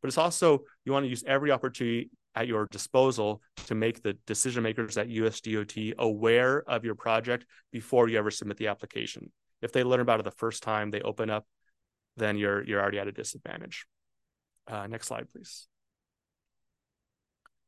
but 0.00 0.08
it's 0.08 0.18
also, 0.18 0.60
you 0.84 0.92
want 0.92 1.04
to 1.04 1.10
use 1.10 1.24
every 1.26 1.50
opportunity 1.50 2.10
at 2.34 2.46
your 2.46 2.66
disposal 2.70 3.42
to 3.66 3.74
make 3.74 4.02
the 4.02 4.14
decision 4.26 4.62
makers 4.62 4.96
at 4.96 5.08
USDOT 5.08 5.96
aware 5.98 6.62
of 6.68 6.84
your 6.84 6.94
project 6.94 7.44
before 7.72 8.08
you 8.08 8.18
ever 8.18 8.30
submit 8.30 8.56
the 8.56 8.68
application. 8.68 9.30
If 9.60 9.72
they 9.72 9.82
learn 9.82 10.00
about 10.00 10.20
it 10.20 10.22
the 10.22 10.30
first 10.30 10.62
time 10.62 10.90
they 10.90 11.02
open 11.02 11.28
up 11.28 11.44
then 12.16 12.36
you're 12.36 12.62
you're 12.64 12.80
already 12.80 12.98
at 12.98 13.08
a 13.08 13.12
disadvantage. 13.12 13.86
Uh, 14.66 14.86
next 14.86 15.08
slide, 15.08 15.28
please. 15.32 15.66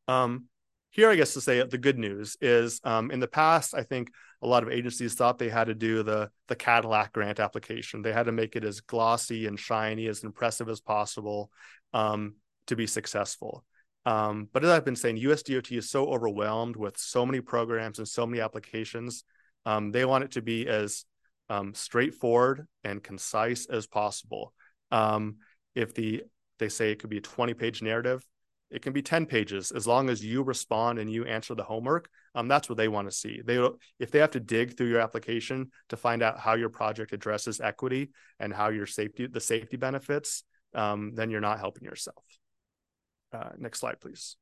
Um, 0.08 0.46
here, 0.92 1.10
I 1.10 1.16
guess 1.16 1.32
to 1.34 1.40
say 1.40 1.62
the 1.62 1.78
good 1.78 1.98
news 1.98 2.36
is 2.40 2.80
um, 2.84 3.10
in 3.10 3.18
the 3.18 3.26
past, 3.26 3.74
I 3.74 3.82
think 3.82 4.10
a 4.42 4.46
lot 4.46 4.62
of 4.62 4.68
agencies 4.68 5.14
thought 5.14 5.38
they 5.38 5.48
had 5.48 5.64
to 5.64 5.74
do 5.74 6.02
the 6.02 6.30
the 6.48 6.54
Cadillac 6.54 7.12
grant 7.12 7.40
application. 7.40 8.02
They 8.02 8.12
had 8.12 8.26
to 8.26 8.32
make 8.32 8.56
it 8.56 8.64
as 8.64 8.80
glossy 8.80 9.46
and 9.46 9.58
shiny, 9.58 10.06
as 10.06 10.22
impressive 10.22 10.68
as 10.68 10.80
possible 10.80 11.50
um, 11.94 12.34
to 12.66 12.76
be 12.76 12.86
successful. 12.86 13.64
Um, 14.04 14.48
but 14.52 14.64
as 14.64 14.70
I've 14.70 14.84
been 14.84 14.96
saying, 14.96 15.16
USDOT 15.16 15.78
is 15.78 15.90
so 15.90 16.06
overwhelmed 16.06 16.76
with 16.76 16.98
so 16.98 17.24
many 17.24 17.40
programs 17.40 17.98
and 17.98 18.06
so 18.06 18.26
many 18.26 18.42
applications. 18.42 19.24
Um, 19.64 19.92
they 19.92 20.04
want 20.04 20.24
it 20.24 20.32
to 20.32 20.42
be 20.42 20.68
as 20.68 21.06
um, 21.48 21.72
straightforward 21.72 22.66
and 22.84 23.02
concise 23.02 23.64
as 23.66 23.86
possible. 23.86 24.52
Um, 24.90 25.36
if 25.74 25.94
the 25.94 26.24
they 26.58 26.68
say 26.68 26.92
it 26.92 26.98
could 26.98 27.10
be 27.10 27.18
a 27.18 27.22
20 27.22 27.54
page 27.54 27.80
narrative, 27.80 28.22
it 28.72 28.82
can 28.82 28.92
be 28.92 29.02
10 29.02 29.26
pages 29.26 29.70
as 29.70 29.86
long 29.86 30.08
as 30.08 30.24
you 30.24 30.42
respond 30.42 30.98
and 30.98 31.10
you 31.10 31.24
answer 31.24 31.54
the 31.54 31.62
homework. 31.62 32.08
Um, 32.34 32.48
that's 32.48 32.68
what 32.68 32.78
they 32.78 32.88
want 32.88 33.08
to 33.08 33.14
see. 33.14 33.42
They 33.44 33.68
if 33.98 34.10
they 34.10 34.18
have 34.18 34.30
to 34.30 34.40
dig 34.40 34.76
through 34.76 34.88
your 34.88 35.00
application 35.00 35.70
to 35.90 35.96
find 35.96 36.22
out 36.22 36.38
how 36.38 36.54
your 36.54 36.70
project 36.70 37.12
addresses 37.12 37.60
equity 37.60 38.10
and 38.40 38.52
how 38.52 38.70
your 38.70 38.86
safety 38.86 39.26
the 39.26 39.40
safety 39.40 39.76
benefits, 39.76 40.44
um, 40.74 41.12
then 41.14 41.30
you're 41.30 41.40
not 41.42 41.58
helping 41.58 41.84
yourself. 41.84 42.24
Uh, 43.32 43.50
next 43.58 43.80
slide, 43.80 44.00
please. 44.00 44.36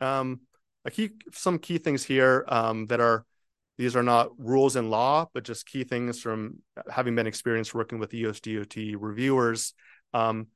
Um, 0.00 0.40
key, 0.90 1.10
some 1.32 1.58
key 1.58 1.78
things 1.78 2.04
here 2.04 2.44
um, 2.48 2.86
that 2.86 3.00
are, 3.00 3.24
these 3.78 3.96
are 3.96 4.02
not 4.02 4.30
rules 4.38 4.76
in 4.76 4.90
law, 4.90 5.28
but 5.32 5.44
just 5.44 5.66
key 5.66 5.84
things 5.84 6.20
from 6.20 6.58
having 6.90 7.14
been 7.14 7.26
experienced 7.26 7.74
working 7.74 7.98
with 7.98 8.10
USDOT 8.10 8.96
reviewers. 8.98 9.74
Um, 10.12 10.48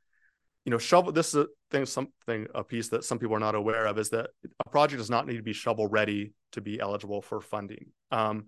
you 0.66 0.70
know, 0.72 0.78
shovel. 0.78 1.12
This 1.12 1.28
is 1.28 1.34
a 1.36 1.46
thing, 1.70 1.86
something 1.86 2.48
a 2.52 2.64
piece 2.64 2.88
that 2.88 3.04
some 3.04 3.20
people 3.20 3.36
are 3.36 3.40
not 3.40 3.54
aware 3.54 3.86
of 3.86 3.98
is 3.98 4.10
that 4.10 4.30
a 4.44 4.70
project 4.70 4.98
does 4.98 5.08
not 5.08 5.26
need 5.26 5.36
to 5.36 5.42
be 5.42 5.52
shovel 5.52 5.86
ready 5.86 6.32
to 6.52 6.60
be 6.60 6.80
eligible 6.80 7.22
for 7.22 7.40
funding. 7.40 7.86
Um, 8.10 8.46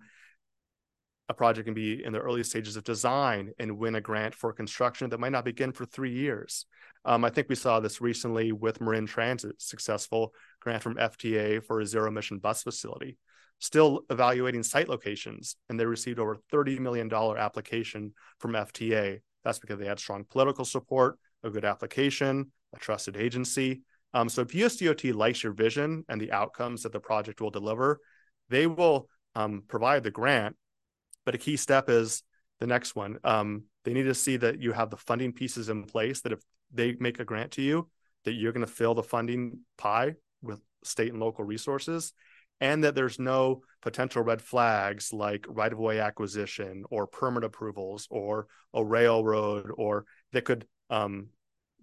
a 1.29 1.33
project 1.33 1.65
can 1.65 1.73
be 1.73 2.03
in 2.03 2.11
the 2.11 2.19
early 2.19 2.43
stages 2.43 2.75
of 2.75 2.83
design 2.83 3.51
and 3.57 3.77
win 3.77 3.95
a 3.95 4.01
grant 4.01 4.35
for 4.35 4.51
construction 4.51 5.09
that 5.09 5.19
might 5.19 5.31
not 5.31 5.45
begin 5.45 5.71
for 5.71 5.85
three 5.85 6.11
years. 6.11 6.65
Um, 7.05 7.23
I 7.23 7.29
think 7.29 7.47
we 7.47 7.55
saw 7.55 7.79
this 7.79 8.01
recently 8.01 8.51
with 8.51 8.81
Marin 8.81 9.05
Transit, 9.05 9.61
successful 9.61 10.33
grant 10.59 10.83
from 10.83 10.95
FTA 10.95 11.63
for 11.63 11.79
a 11.79 11.85
zero 11.85 12.09
emission 12.09 12.39
bus 12.39 12.63
facility. 12.63 13.17
Still 13.59 14.01
evaluating 14.09 14.63
site 14.63 14.89
locations, 14.89 15.55
and 15.69 15.79
they 15.79 15.85
received 15.85 16.19
over 16.19 16.37
$30 16.51 16.79
million 16.79 17.13
application 17.13 18.13
from 18.39 18.53
FTA. 18.53 19.19
That's 19.45 19.59
because 19.59 19.79
they 19.79 19.85
had 19.85 19.99
strong 19.99 20.25
political 20.29 20.65
support, 20.65 21.17
a 21.43 21.49
good 21.49 21.65
application, 21.65 22.51
a 22.73 22.79
trusted 22.79 23.17
agency. 23.17 23.81
Um, 24.13 24.29
so 24.29 24.41
if 24.41 24.49
USDOT 24.49 25.13
likes 25.13 25.43
your 25.43 25.53
vision 25.53 26.03
and 26.09 26.19
the 26.19 26.31
outcomes 26.31 26.83
that 26.83 26.91
the 26.91 26.99
project 26.99 27.41
will 27.41 27.51
deliver, 27.51 27.99
they 28.49 28.65
will 28.67 29.07
um, 29.35 29.63
provide 29.67 30.03
the 30.03 30.11
grant 30.11 30.55
but 31.29 31.35
a 31.35 31.37
key 31.37 31.57
step 31.57 31.89
is 31.89 32.23
the 32.59 32.65
next 32.65 32.95
one. 32.95 33.19
Um, 33.23 33.65
they 33.85 33.93
need 33.93 34.03
to 34.03 34.15
see 34.15 34.37
that 34.37 34.59
you 34.59 34.71
have 34.71 34.89
the 34.89 34.97
funding 34.97 35.31
pieces 35.31 35.69
in 35.69 35.83
place. 35.83 36.21
That 36.21 36.31
if 36.31 36.39
they 36.73 36.95
make 36.99 37.19
a 37.19 37.23
grant 37.23 37.51
to 37.51 37.61
you, 37.61 37.87
that 38.25 38.33
you're 38.33 38.51
going 38.51 38.65
to 38.65 38.71
fill 38.71 38.95
the 38.95 39.03
funding 39.03 39.59
pie 39.77 40.15
with 40.41 40.59
state 40.83 41.11
and 41.11 41.19
local 41.19 41.45
resources, 41.45 42.13
and 42.59 42.83
that 42.83 42.95
there's 42.95 43.19
no 43.19 43.61
potential 43.83 44.23
red 44.23 44.41
flags 44.41 45.13
like 45.13 45.45
right 45.47 45.71
of 45.71 45.77
way 45.77 45.99
acquisition 45.99 46.83
or 46.89 47.05
permit 47.05 47.43
approvals 47.43 48.07
or 48.09 48.47
a 48.73 48.83
railroad 48.83 49.71
or 49.77 50.05
that 50.33 50.45
could 50.45 50.65
um, 50.89 51.27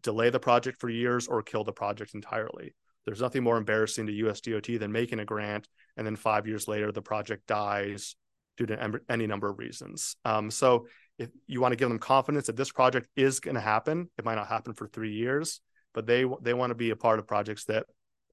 delay 0.02 0.30
the 0.30 0.40
project 0.40 0.80
for 0.80 0.88
years 0.88 1.26
or 1.26 1.42
kill 1.42 1.64
the 1.64 1.72
project 1.72 2.14
entirely. 2.14 2.74
There's 3.04 3.20
nothing 3.20 3.44
more 3.44 3.56
embarrassing 3.56 4.06
to 4.06 4.12
USDOT 4.12 4.78
than 4.80 4.90
making 4.92 5.20
a 5.20 5.24
grant 5.24 5.68
and 5.96 6.06
then 6.06 6.16
five 6.16 6.46
years 6.46 6.68
later 6.68 6.92
the 6.92 7.02
project 7.02 7.46
dies 7.46 8.16
due 8.56 8.66
to 8.66 9.00
any 9.08 9.26
number 9.26 9.48
of 9.48 9.58
reasons. 9.58 10.16
Um, 10.24 10.50
so 10.50 10.86
if 11.18 11.30
you 11.46 11.60
want 11.60 11.72
to 11.72 11.76
give 11.76 11.88
them 11.88 11.98
confidence 11.98 12.46
that 12.46 12.56
this 12.56 12.72
project 12.72 13.08
is 13.16 13.40
going 13.40 13.54
to 13.54 13.60
happen, 13.60 14.10
it 14.18 14.24
might 14.24 14.34
not 14.34 14.48
happen 14.48 14.74
for 14.74 14.86
three 14.86 15.12
years, 15.12 15.60
but 15.94 16.06
they 16.06 16.24
they 16.42 16.54
want 16.54 16.70
to 16.70 16.74
be 16.74 16.90
a 16.90 16.96
part 16.96 17.18
of 17.18 17.26
projects 17.26 17.64
that 17.64 17.86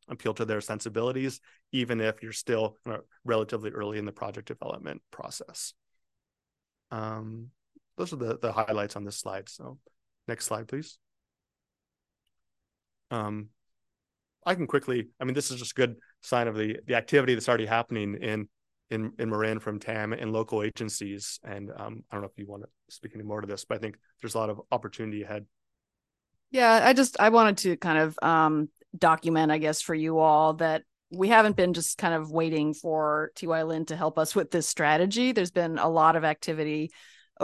appeal 0.10 0.34
to 0.34 0.46
their 0.46 0.62
sensibilities, 0.62 1.40
even 1.72 2.02
if 2.02 2.22
you're 2.22 2.34
still 2.34 2.78
relatively 3.24 3.72
early 3.72 3.98
in 3.98 4.06
the 4.06 4.12
project 4.12 4.48
development 4.48 5.02
process. 5.12 5.74
Um, 6.92 7.50
those 7.98 8.12
are 8.12 8.18
the, 8.18 8.38
the 8.38 8.52
highlights 8.52 8.96
on 8.96 9.06
this 9.06 9.18
slide. 9.18 9.48
So 9.50 9.78
next 10.28 10.46
slide, 10.46 10.68
please. 10.68 10.98
Um, 13.12 13.50
I 14.46 14.56
can 14.56 14.68
quickly, 14.68 15.10
I 15.20 15.26
mean, 15.26 15.34
this 15.34 15.52
is 15.52 15.60
just 15.60 15.72
a 15.72 15.76
good 15.76 15.96
sign 16.22 16.48
of 16.48 16.56
the, 16.56 16.78
the 16.86 16.96
activity 16.96 17.34
that's 17.34 17.48
already 17.48 17.66
happening 17.66 18.18
in 18.22 18.48
in 18.90 19.14
in 19.18 19.30
Marin 19.30 19.60
from 19.60 19.80
TAM 19.80 20.14
and 20.14 20.32
local 20.34 20.62
agencies. 20.62 21.40
And 21.44 21.72
um, 21.76 22.04
I 22.12 22.16
don't 22.16 22.22
know 22.22 22.30
if 22.32 22.38
you 22.38 22.46
want 22.46 22.64
to 22.64 22.70
speak 22.90 23.14
any 23.16 23.24
more 23.24 23.42
to 23.42 23.48
this, 23.48 23.66
but 23.66 23.76
I 23.76 23.78
think 23.80 23.98
there's 24.22 24.36
a 24.36 24.38
lot 24.38 24.50
of 24.50 24.62
opportunity 24.72 25.24
ahead. 25.24 25.46
Yeah, 26.52 26.82
I 26.84 26.94
just 26.94 27.20
I 27.20 27.30
wanted 27.30 27.58
to 27.60 27.78
kind 27.78 27.98
of 27.98 28.20
um, 28.22 28.70
document, 28.98 29.52
I 29.52 29.58
guess, 29.58 29.82
for 29.82 29.96
you 29.96 30.20
all 30.20 30.54
that 30.56 30.84
we 31.10 31.30
haven't 31.30 31.56
been 31.56 31.74
just 31.74 31.98
kind 31.98 32.14
of 32.14 32.32
waiting 32.32 32.74
for 32.74 33.32
TY 33.36 33.64
Lin 33.64 33.86
to 33.86 33.96
help 33.96 34.18
us 34.18 34.36
with 34.36 34.52
this 34.52 34.68
strategy. 34.68 35.32
There's 35.32 35.52
been 35.52 35.78
a 35.78 35.90
lot 35.90 36.16
of 36.16 36.24
activity 36.24 36.92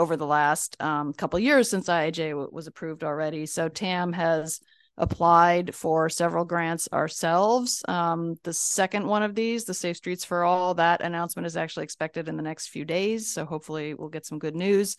over 0.00 0.16
the 0.16 0.26
last 0.26 0.76
um, 0.80 1.12
couple 1.12 1.38
years 1.38 1.68
since 1.68 1.86
IIJ 1.86 2.30
w- 2.30 2.48
was 2.50 2.66
approved 2.66 3.04
already. 3.04 3.44
So 3.44 3.68
TAM 3.68 4.14
has 4.14 4.60
applied 4.96 5.74
for 5.74 6.08
several 6.08 6.46
grants 6.46 6.88
ourselves. 6.90 7.82
Um, 7.86 8.36
the 8.42 8.54
second 8.54 9.06
one 9.06 9.22
of 9.22 9.34
these, 9.34 9.66
the 9.66 9.74
Safe 9.74 9.98
Streets 9.98 10.24
for 10.24 10.42
All, 10.42 10.72
that 10.74 11.02
announcement 11.02 11.44
is 11.44 11.56
actually 11.56 11.84
expected 11.84 12.28
in 12.28 12.36
the 12.36 12.42
next 12.42 12.68
few 12.68 12.86
days. 12.86 13.30
So 13.30 13.44
hopefully 13.44 13.92
we'll 13.92 14.08
get 14.08 14.24
some 14.24 14.38
good 14.38 14.56
news. 14.56 14.96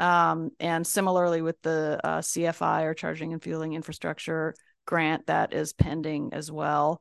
Um, 0.00 0.50
and 0.58 0.84
similarly 0.84 1.40
with 1.40 1.62
the 1.62 2.00
uh, 2.02 2.18
CFI 2.18 2.86
or 2.86 2.94
Charging 2.94 3.32
and 3.32 3.42
Fueling 3.42 3.74
Infrastructure 3.74 4.56
grant 4.84 5.26
that 5.26 5.52
is 5.52 5.72
pending 5.72 6.30
as 6.32 6.50
well. 6.50 7.00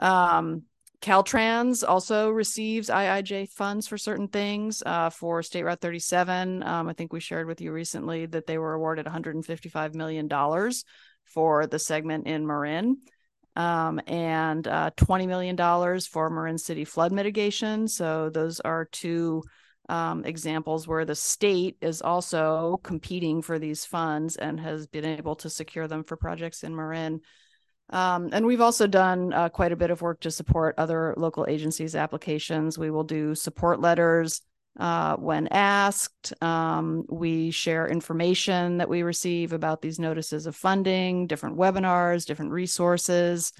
Um, 0.00 0.64
Caltrans 1.02 1.82
also 1.86 2.30
receives 2.30 2.88
IIJ 2.88 3.50
funds 3.50 3.88
for 3.88 3.98
certain 3.98 4.28
things. 4.28 4.84
Uh, 4.86 5.10
for 5.10 5.42
State 5.42 5.64
Route 5.64 5.80
37, 5.80 6.62
um, 6.62 6.88
I 6.88 6.92
think 6.92 7.12
we 7.12 7.18
shared 7.18 7.48
with 7.48 7.60
you 7.60 7.72
recently 7.72 8.26
that 8.26 8.46
they 8.46 8.56
were 8.56 8.74
awarded 8.74 9.06
$155 9.06 9.94
million 9.94 10.28
for 11.24 11.66
the 11.66 11.78
segment 11.78 12.28
in 12.28 12.46
Marin, 12.46 12.98
um, 13.56 14.00
and 14.06 14.66
uh, 14.68 14.90
$20 14.96 15.26
million 15.26 16.00
for 16.00 16.30
Marin 16.30 16.58
City 16.58 16.84
flood 16.84 17.10
mitigation. 17.10 17.88
So 17.88 18.30
those 18.30 18.60
are 18.60 18.84
two 18.84 19.42
um, 19.88 20.24
examples 20.24 20.86
where 20.86 21.04
the 21.04 21.16
state 21.16 21.76
is 21.80 22.00
also 22.00 22.78
competing 22.84 23.42
for 23.42 23.58
these 23.58 23.84
funds 23.84 24.36
and 24.36 24.60
has 24.60 24.86
been 24.86 25.04
able 25.04 25.34
to 25.36 25.50
secure 25.50 25.88
them 25.88 26.04
for 26.04 26.16
projects 26.16 26.62
in 26.62 26.76
Marin. 26.76 27.20
Um, 27.92 28.30
and 28.32 28.46
we've 28.46 28.60
also 28.60 28.86
done 28.86 29.32
uh, 29.32 29.50
quite 29.50 29.70
a 29.70 29.76
bit 29.76 29.90
of 29.90 30.00
work 30.00 30.20
to 30.20 30.30
support 30.30 30.74
other 30.78 31.14
local 31.18 31.46
agencies' 31.48 31.94
applications. 31.94 32.78
We 32.78 32.90
will 32.90 33.04
do 33.04 33.34
support 33.34 33.80
letters 33.80 34.40
uh, 34.80 35.16
when 35.16 35.46
asked. 35.48 36.32
Um, 36.42 37.04
we 37.10 37.50
share 37.50 37.86
information 37.86 38.78
that 38.78 38.88
we 38.88 39.02
receive 39.02 39.52
about 39.52 39.82
these 39.82 39.98
notices 39.98 40.46
of 40.46 40.56
funding, 40.56 41.26
different 41.26 41.58
webinars, 41.58 42.24
different 42.24 42.52
resources. 42.52 43.52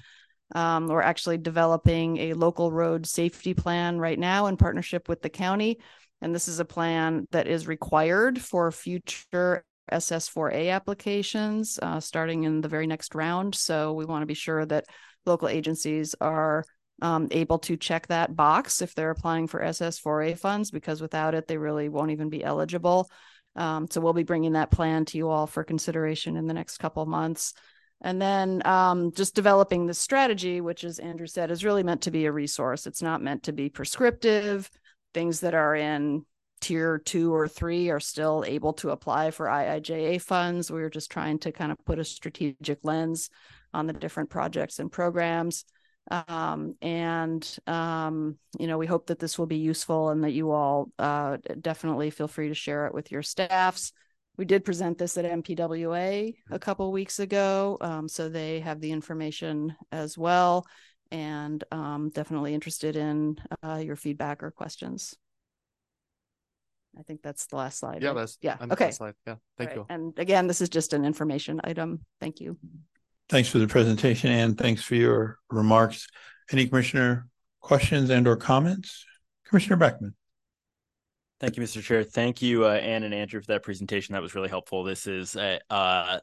Um, 0.55 0.87
we're 0.87 1.01
actually 1.01 1.37
developing 1.37 2.17
a 2.17 2.33
local 2.33 2.71
road 2.71 3.05
safety 3.05 3.53
plan 3.53 3.99
right 3.99 4.17
now 4.17 4.47
in 4.47 4.57
partnership 4.57 5.07
with 5.07 5.21
the 5.21 5.29
county. 5.29 5.79
And 6.21 6.33
this 6.33 6.47
is 6.47 6.59
a 6.59 6.65
plan 6.65 7.27
that 7.31 7.47
is 7.47 7.67
required 7.67 8.41
for 8.41 8.71
future 8.71 9.63
SS4A 9.91 10.71
applications 10.71 11.79
uh, 11.81 11.99
starting 11.99 12.43
in 12.43 12.61
the 12.61 12.67
very 12.67 12.87
next 12.87 13.15
round. 13.15 13.55
So 13.55 13.93
we 13.93 14.05
want 14.05 14.21
to 14.21 14.27
be 14.27 14.33
sure 14.33 14.65
that 14.65 14.85
local 15.25 15.47
agencies 15.47 16.15
are 16.21 16.63
um, 17.01 17.27
able 17.31 17.59
to 17.59 17.75
check 17.75 18.07
that 18.07 18.35
box 18.35 18.81
if 18.81 18.95
they're 18.95 19.09
applying 19.09 19.47
for 19.47 19.61
SS4A 19.61 20.37
funds, 20.37 20.71
because 20.71 21.01
without 21.01 21.35
it, 21.35 21.47
they 21.47 21.57
really 21.57 21.89
won't 21.89 22.11
even 22.11 22.29
be 22.29 22.43
eligible. 22.43 23.09
Um, 23.55 23.87
so 23.89 24.01
we'll 24.01 24.13
be 24.13 24.23
bringing 24.23 24.53
that 24.53 24.71
plan 24.71 25.05
to 25.05 25.17
you 25.17 25.29
all 25.29 25.47
for 25.47 25.63
consideration 25.63 26.37
in 26.37 26.47
the 26.47 26.53
next 26.53 26.77
couple 26.77 27.05
months. 27.05 27.53
And 28.01 28.21
then 28.21 28.61
um, 28.65 29.11
just 29.13 29.35
developing 29.35 29.85
the 29.85 29.93
strategy, 29.93 30.59
which, 30.59 30.83
as 30.83 30.99
Andrew 30.99 31.27
said, 31.27 31.51
is 31.51 31.63
really 31.63 31.83
meant 31.83 32.01
to 32.01 32.11
be 32.11 32.25
a 32.25 32.31
resource. 32.31 32.85
It's 32.85 33.01
not 33.01 33.21
meant 33.21 33.43
to 33.43 33.53
be 33.53 33.69
prescriptive. 33.69 34.69
Things 35.13 35.41
that 35.41 35.53
are 35.53 35.75
in 35.75 36.25
tier 36.63 36.97
two 36.97 37.33
or 37.33 37.47
three 37.47 37.89
are 37.89 37.99
still 37.99 38.45
able 38.47 38.71
to 38.73 38.91
apply 38.91 39.31
for 39.31 39.47
IIJA 39.47 40.21
funds. 40.21 40.71
We 40.71 40.81
are 40.81 40.89
just 40.89 41.11
trying 41.11 41.39
to 41.39 41.51
kind 41.51 41.71
of 41.71 41.77
put 41.85 41.99
a 41.99 42.05
strategic 42.05 42.79
lens 42.83 43.29
on 43.73 43.85
the 43.85 43.93
different 43.93 44.29
projects 44.29 44.79
and 44.79 44.89
programs. 44.89 45.65
Um, 46.09 46.75
and, 46.81 47.57
um, 47.67 48.37
you 48.57 48.67
know, 48.67 48.77
we 48.77 48.87
hope 48.87 49.07
that 49.07 49.19
this 49.19 49.37
will 49.37 49.45
be 49.45 49.57
useful 49.57 50.09
and 50.09 50.23
that 50.23 50.31
you 50.31 50.51
all 50.51 50.89
uh, 50.99 51.37
definitely 51.59 52.09
feel 52.09 52.29
free 52.29 52.47
to 52.47 52.55
share 52.55 52.87
it 52.87 52.93
with 52.93 53.11
your 53.11 53.23
staffs. 53.23 53.91
We 54.37 54.45
did 54.45 54.65
present 54.65 54.97
this 54.97 55.17
at 55.17 55.25
MPWA 55.25 56.33
a 56.49 56.59
couple 56.59 56.91
weeks 56.91 57.19
ago, 57.19 57.77
um, 57.81 58.07
so 58.07 58.29
they 58.29 58.61
have 58.61 58.79
the 58.79 58.91
information 58.91 59.75
as 59.91 60.17
well, 60.17 60.65
and 61.11 61.63
um, 61.71 62.09
definitely 62.09 62.53
interested 62.53 62.95
in 62.95 63.37
uh, 63.61 63.81
your 63.83 63.95
feedback 63.95 64.41
or 64.41 64.49
questions. 64.49 65.15
I 66.97 67.03
think 67.03 67.21
that's 67.21 67.47
the 67.47 67.55
last 67.55 67.79
slide. 67.79 68.01
Yeah, 68.01 68.09
right? 68.09 68.15
that's 68.17 68.37
yeah. 68.41 68.57
I'm 68.59 68.71
Okay. 68.71 68.91
Slide. 68.91 69.15
Yeah, 69.25 69.35
thank 69.57 69.71
right. 69.71 69.77
you. 69.77 69.85
And 69.89 70.17
again, 70.17 70.47
this 70.47 70.61
is 70.61 70.69
just 70.69 70.93
an 70.93 71.05
information 71.05 71.59
item. 71.63 72.01
Thank 72.19 72.39
you. 72.39 72.57
Thanks 73.29 73.49
for 73.49 73.57
the 73.57 73.67
presentation 73.67 74.29
and 74.31 74.57
thanks 74.57 74.83
for 74.83 74.95
your 74.95 75.39
remarks. 75.49 76.07
Any 76.51 76.67
commissioner 76.67 77.27
questions 77.61 78.09
and 78.09 78.27
or 78.27 78.35
comments? 78.35 79.05
Commissioner 79.47 79.77
Beckman. 79.77 80.15
Thank 81.39 81.57
you, 81.57 81.63
Mr. 81.63 81.81
Chair. 81.81 82.03
Thank 82.03 82.41
you, 82.41 82.65
uh, 82.65 82.69
Ann 82.69 83.03
and 83.03 83.13
Andrew, 83.13 83.41
for 83.41 83.47
that 83.47 83.63
presentation. 83.63 84.13
That 84.13 84.21
was 84.21 84.35
really 84.35 84.49
helpful. 84.49 84.83
This 84.83 85.07
is 85.07 85.35
a, 85.35 85.59
uh, 85.69 86.19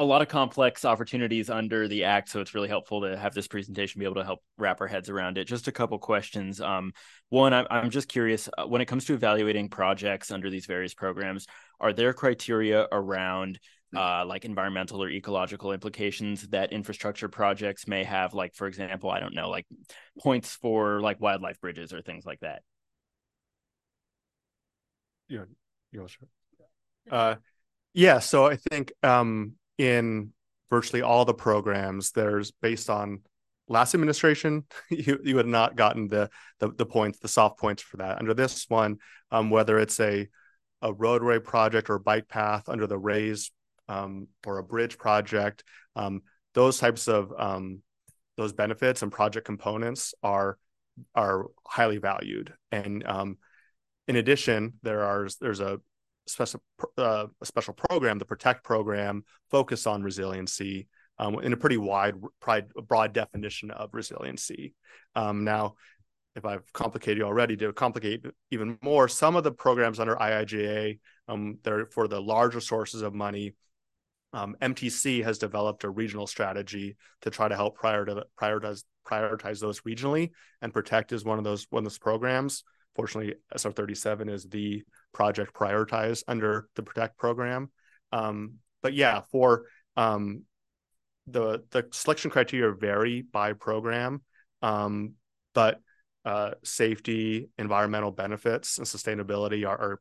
a 0.00 0.04
lot 0.04 0.22
of 0.22 0.28
complex 0.28 0.86
opportunities 0.86 1.50
under 1.50 1.86
the 1.86 2.04
act, 2.04 2.30
so 2.30 2.40
it's 2.40 2.54
really 2.54 2.70
helpful 2.70 3.02
to 3.02 3.18
have 3.18 3.34
this 3.34 3.46
presentation 3.46 3.98
be 3.98 4.06
able 4.06 4.14
to 4.14 4.24
help 4.24 4.40
wrap 4.56 4.80
our 4.80 4.86
heads 4.86 5.10
around 5.10 5.36
it. 5.36 5.44
Just 5.44 5.68
a 5.68 5.72
couple 5.72 5.98
questions. 5.98 6.58
Um, 6.58 6.94
one, 7.28 7.52
I'm, 7.52 7.66
I'm 7.70 7.90
just 7.90 8.08
curious 8.08 8.48
uh, 8.56 8.64
when 8.64 8.80
it 8.80 8.86
comes 8.86 9.04
to 9.04 9.14
evaluating 9.14 9.68
projects 9.68 10.30
under 10.30 10.48
these 10.48 10.64
various 10.64 10.94
programs, 10.94 11.46
are 11.80 11.92
there 11.92 12.14
criteria 12.14 12.88
around 12.90 13.60
uh, 13.94 14.24
like 14.24 14.46
environmental 14.46 15.02
or 15.02 15.10
ecological 15.10 15.70
implications 15.72 16.48
that 16.48 16.72
infrastructure 16.72 17.28
projects 17.28 17.86
may 17.86 18.02
have? 18.02 18.32
Like, 18.32 18.54
for 18.54 18.68
example, 18.68 19.10
I 19.10 19.20
don't 19.20 19.34
know, 19.34 19.50
like 19.50 19.66
points 20.18 20.54
for 20.54 21.02
like 21.02 21.20
wildlife 21.20 21.60
bridges 21.60 21.92
or 21.92 22.00
things 22.00 22.24
like 22.24 22.40
that. 22.40 22.62
Yeah, 25.28 25.44
you 25.92 26.06
sure. 26.08 26.28
Uh, 27.10 27.34
yeah. 27.92 28.20
So 28.20 28.46
I 28.46 28.56
think 28.56 28.92
um, 29.02 29.56
in 29.80 30.30
virtually 30.68 31.00
all 31.00 31.24
the 31.24 31.34
programs, 31.34 32.12
there's 32.12 32.50
based 32.50 32.90
on 32.90 33.20
last 33.66 33.94
administration, 33.94 34.64
you 34.90 35.18
you 35.24 35.38
had 35.38 35.46
not 35.46 35.74
gotten 35.74 36.06
the 36.06 36.28
the, 36.58 36.68
the 36.72 36.84
points, 36.84 37.18
the 37.18 37.28
soft 37.28 37.58
points 37.58 37.82
for 37.82 37.96
that. 37.96 38.18
Under 38.18 38.34
this 38.34 38.66
one, 38.68 38.98
um, 39.30 39.48
whether 39.48 39.78
it's 39.78 39.98
a 40.00 40.28
a 40.82 40.92
roadway 40.92 41.38
project 41.38 41.88
or 41.88 41.98
bike 41.98 42.28
path 42.28 42.68
under 42.68 42.86
the 42.86 42.98
RAISE 42.98 43.50
um, 43.88 44.28
or 44.46 44.58
a 44.58 44.62
bridge 44.62 44.98
project, 44.98 45.64
um, 45.96 46.22
those 46.54 46.78
types 46.78 47.08
of 47.08 47.32
um, 47.38 47.80
those 48.36 48.52
benefits 48.52 49.02
and 49.02 49.10
project 49.10 49.46
components 49.46 50.14
are 50.22 50.58
are 51.14 51.46
highly 51.66 51.96
valued. 51.96 52.52
And 52.70 53.06
um, 53.06 53.38
in 54.06 54.16
addition, 54.16 54.74
there 54.82 55.04
are 55.04 55.26
there's 55.40 55.60
a 55.60 55.80
special 56.26 56.62
uh, 56.98 57.26
a 57.40 57.46
special 57.46 57.74
program, 57.74 58.18
the 58.18 58.24
Protect 58.24 58.64
program, 58.64 59.24
focused 59.50 59.86
on 59.86 60.02
resiliency 60.02 60.88
um, 61.18 61.38
in 61.40 61.52
a 61.52 61.56
pretty 61.56 61.76
wide, 61.76 62.14
broad 62.88 63.12
definition 63.12 63.70
of 63.70 63.90
resiliency. 63.92 64.74
Um, 65.14 65.44
now, 65.44 65.74
if 66.34 66.44
I've 66.44 66.72
complicated 66.72 67.18
you 67.18 67.24
already, 67.24 67.56
to 67.58 67.72
complicate 67.72 68.24
even 68.50 68.78
more, 68.82 69.08
some 69.08 69.36
of 69.36 69.44
the 69.44 69.52
programs 69.52 70.00
under 70.00 70.16
IIJA, 70.16 70.98
um, 71.28 71.58
they're 71.62 71.86
for 71.86 72.08
the 72.08 72.20
larger 72.20 72.60
sources 72.60 73.02
of 73.02 73.14
money. 73.14 73.54
Um, 74.32 74.56
MTC 74.62 75.24
has 75.24 75.38
developed 75.38 75.84
a 75.84 75.90
regional 75.90 76.26
strategy 76.26 76.96
to 77.22 77.30
try 77.30 77.48
to 77.48 77.56
help 77.56 77.78
prioritize 77.78 78.22
prioritize 78.40 78.84
prioritize 79.06 79.60
those 79.60 79.80
regionally, 79.80 80.30
and 80.62 80.72
Protect 80.72 81.12
is 81.12 81.24
one 81.24 81.38
of 81.38 81.44
those 81.44 81.66
one 81.70 81.80
of 81.80 81.84
those 81.84 81.98
programs. 81.98 82.62
Fortunately, 82.96 83.34
SR 83.54 83.72
37 83.72 84.28
is 84.28 84.44
the 84.44 84.82
project 85.12 85.54
prioritized 85.54 86.24
under 86.28 86.68
the 86.74 86.82
Protect 86.82 87.16
program. 87.16 87.70
Um, 88.12 88.54
but 88.82 88.94
yeah, 88.94 89.22
for 89.30 89.66
um, 89.96 90.42
the 91.26 91.62
the 91.70 91.86
selection 91.92 92.30
criteria 92.30 92.72
vary 92.74 93.22
by 93.22 93.52
program, 93.52 94.22
um, 94.62 95.14
but 95.54 95.80
uh, 96.24 96.52
safety, 96.62 97.48
environmental 97.58 98.10
benefits, 98.10 98.78
and 98.78 98.86
sustainability 98.86 99.66
are, 99.66 99.78
are, 99.78 100.00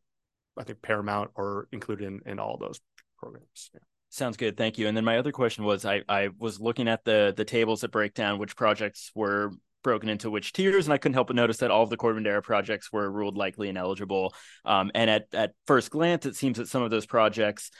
I 0.57 0.63
think, 0.63 0.81
paramount 0.81 1.31
or 1.35 1.67
included 1.71 2.07
in, 2.07 2.21
in 2.25 2.39
all 2.39 2.57
those 2.57 2.79
programs. 3.17 3.71
Yeah. 3.73 3.79
Sounds 4.09 4.37
good. 4.37 4.57
Thank 4.57 4.77
you. 4.77 4.87
And 4.87 4.97
then 4.97 5.05
my 5.05 5.17
other 5.17 5.31
question 5.31 5.63
was 5.63 5.85
I, 5.85 6.01
I 6.09 6.29
was 6.37 6.59
looking 6.59 6.87
at 6.87 7.05
the 7.05 7.33
the 7.35 7.45
tables 7.45 7.81
that 7.81 7.91
break 7.91 8.15
down 8.15 8.39
which 8.39 8.55
projects 8.55 9.11
were 9.13 9.51
broken 9.89 10.09
into 10.09 10.29
which 10.29 10.53
tiers, 10.53 10.85
and 10.85 10.93
I 10.93 10.99
couldn't 10.99 11.15
help 11.15 11.29
but 11.29 11.35
notice 11.35 11.57
that 11.57 11.71
all 11.71 11.81
of 11.81 11.89
the 11.89 11.97
Corte 11.97 12.43
projects 12.43 12.93
were 12.93 13.09
ruled 13.09 13.37
likely 13.37 13.69
ineligible. 13.69 14.35
Um, 14.63 14.91
and 14.93 15.09
at 15.09 15.25
at 15.33 15.53
first 15.65 15.89
glance, 15.89 16.27
it 16.27 16.35
seems 16.35 16.59
that 16.59 16.67
some 16.67 16.83
of 16.83 16.91
those 16.91 17.07
projects 17.07 17.71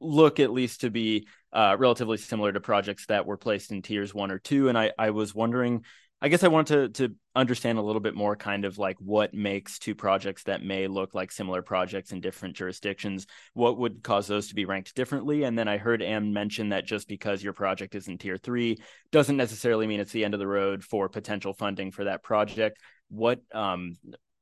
look 0.00 0.40
at 0.40 0.52
least 0.52 0.80
to 0.80 0.90
be 0.90 1.28
uh, 1.52 1.76
relatively 1.78 2.16
similar 2.16 2.52
to 2.52 2.60
projects 2.60 3.06
that 3.06 3.26
were 3.26 3.36
placed 3.36 3.70
in 3.70 3.80
tiers 3.80 4.12
one 4.12 4.32
or 4.32 4.40
two. 4.40 4.68
And 4.68 4.76
I 4.76 4.90
I 4.98 5.10
was 5.10 5.36
wondering 5.36 5.84
I 6.24 6.28
guess 6.28 6.44
I 6.44 6.48
wanted 6.48 6.94
to 6.94 7.08
to 7.08 7.14
understand 7.34 7.78
a 7.78 7.82
little 7.82 8.00
bit 8.00 8.14
more 8.14 8.36
kind 8.36 8.64
of 8.64 8.78
like 8.78 8.96
what 9.00 9.34
makes 9.34 9.80
two 9.80 9.96
projects 9.96 10.44
that 10.44 10.62
may 10.62 10.86
look 10.86 11.14
like 11.14 11.32
similar 11.32 11.62
projects 11.62 12.12
in 12.12 12.20
different 12.20 12.54
jurisdictions. 12.54 13.26
What 13.54 13.76
would 13.78 14.04
cause 14.04 14.28
those 14.28 14.46
to 14.48 14.54
be 14.54 14.64
ranked 14.64 14.94
differently? 14.94 15.42
And 15.42 15.58
then 15.58 15.66
I 15.66 15.78
heard 15.78 16.00
Ann 16.00 16.32
mention 16.32 16.68
that 16.68 16.86
just 16.86 17.08
because 17.08 17.42
your 17.42 17.54
project 17.54 17.96
is 17.96 18.06
in 18.06 18.18
tier 18.18 18.36
three 18.36 18.78
doesn't 19.10 19.36
necessarily 19.36 19.88
mean 19.88 19.98
it's 19.98 20.12
the 20.12 20.24
end 20.24 20.34
of 20.34 20.38
the 20.40 20.46
road 20.46 20.84
for 20.84 21.08
potential 21.08 21.54
funding 21.54 21.90
for 21.90 22.04
that 22.04 22.22
project. 22.22 22.78
What 23.08 23.40
um 23.52 23.96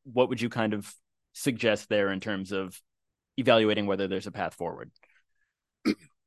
what 0.04 0.28
would 0.28 0.42
you 0.42 0.50
kind 0.50 0.74
of 0.74 0.92
suggest 1.32 1.88
there 1.88 2.12
in 2.12 2.20
terms 2.20 2.52
of 2.52 2.78
evaluating 3.38 3.86
whether 3.86 4.06
there's 4.06 4.26
a 4.26 4.32
path 4.32 4.54
forward? 4.54 4.90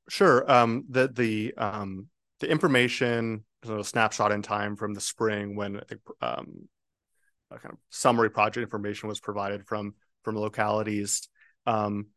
Sure. 0.10 0.52
Um 0.52 0.86
the 0.90 1.10
the 1.10 1.54
um 1.58 2.08
the 2.44 2.52
information 2.52 3.46
a 3.68 3.84
snapshot 3.84 4.34
in 4.34 4.42
time 4.42 4.76
from 4.76 4.94
the 4.94 5.00
spring 5.00 5.56
when 5.56 5.80
um, 6.22 6.68
a 7.50 7.58
kind 7.58 7.72
of 7.72 7.78
summary 7.90 8.30
project 8.30 8.62
information 8.62 9.08
was 9.08 9.22
provided 9.22 9.66
from 9.66 9.94
from 10.24 10.36
localities. 10.36 11.30
Um, 11.66 12.08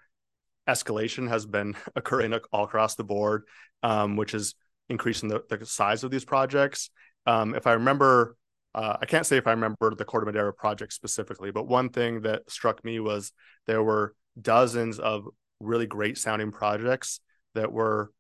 escalation 0.69 1.29
has 1.29 1.47
been 1.47 1.77
occurring 1.97 2.35
all 2.53 2.65
across 2.65 2.97
the 2.97 3.05
board, 3.05 3.45
um, 3.85 4.17
which 4.17 4.35
is 4.35 4.57
increasing 4.89 5.29
the, 5.29 5.45
the, 5.49 5.65
size 5.65 6.03
of 6.03 6.11
these 6.11 6.25
projects. 6.25 6.91
Um, 7.27 7.55
if 7.55 7.69
I 7.69 7.75
remember, 7.75 8.37
uh, 8.75 8.97
I 9.01 9.07
can't 9.07 9.27
say 9.27 9.37
if 9.37 9.47
I 9.47 9.53
remember 9.53 9.95
the 9.95 10.05
Corte 10.05 10.27
Madera 10.27 10.53
project 10.53 10.93
specifically, 10.93 11.53
but 11.53 11.69
one 11.69 11.91
thing 11.91 12.23
that 12.23 12.51
struck 12.51 12.85
me 12.85 12.99
was 12.99 13.33
there 13.67 13.83
were 13.85 14.17
dozens 14.41 14.99
of 14.99 15.29
really 15.61 15.87
great 15.87 16.19
sounding 16.19 16.51
projects 16.51 17.21
that 17.55 17.71
were 17.71 18.11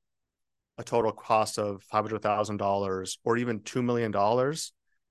a 0.79 0.85
total 0.85 1.13
cost 1.13 1.59
of 1.59 1.83
$500,000 1.93 3.17
or 3.25 3.37
even 3.37 3.61
$2 3.61 3.85
million 3.85 4.55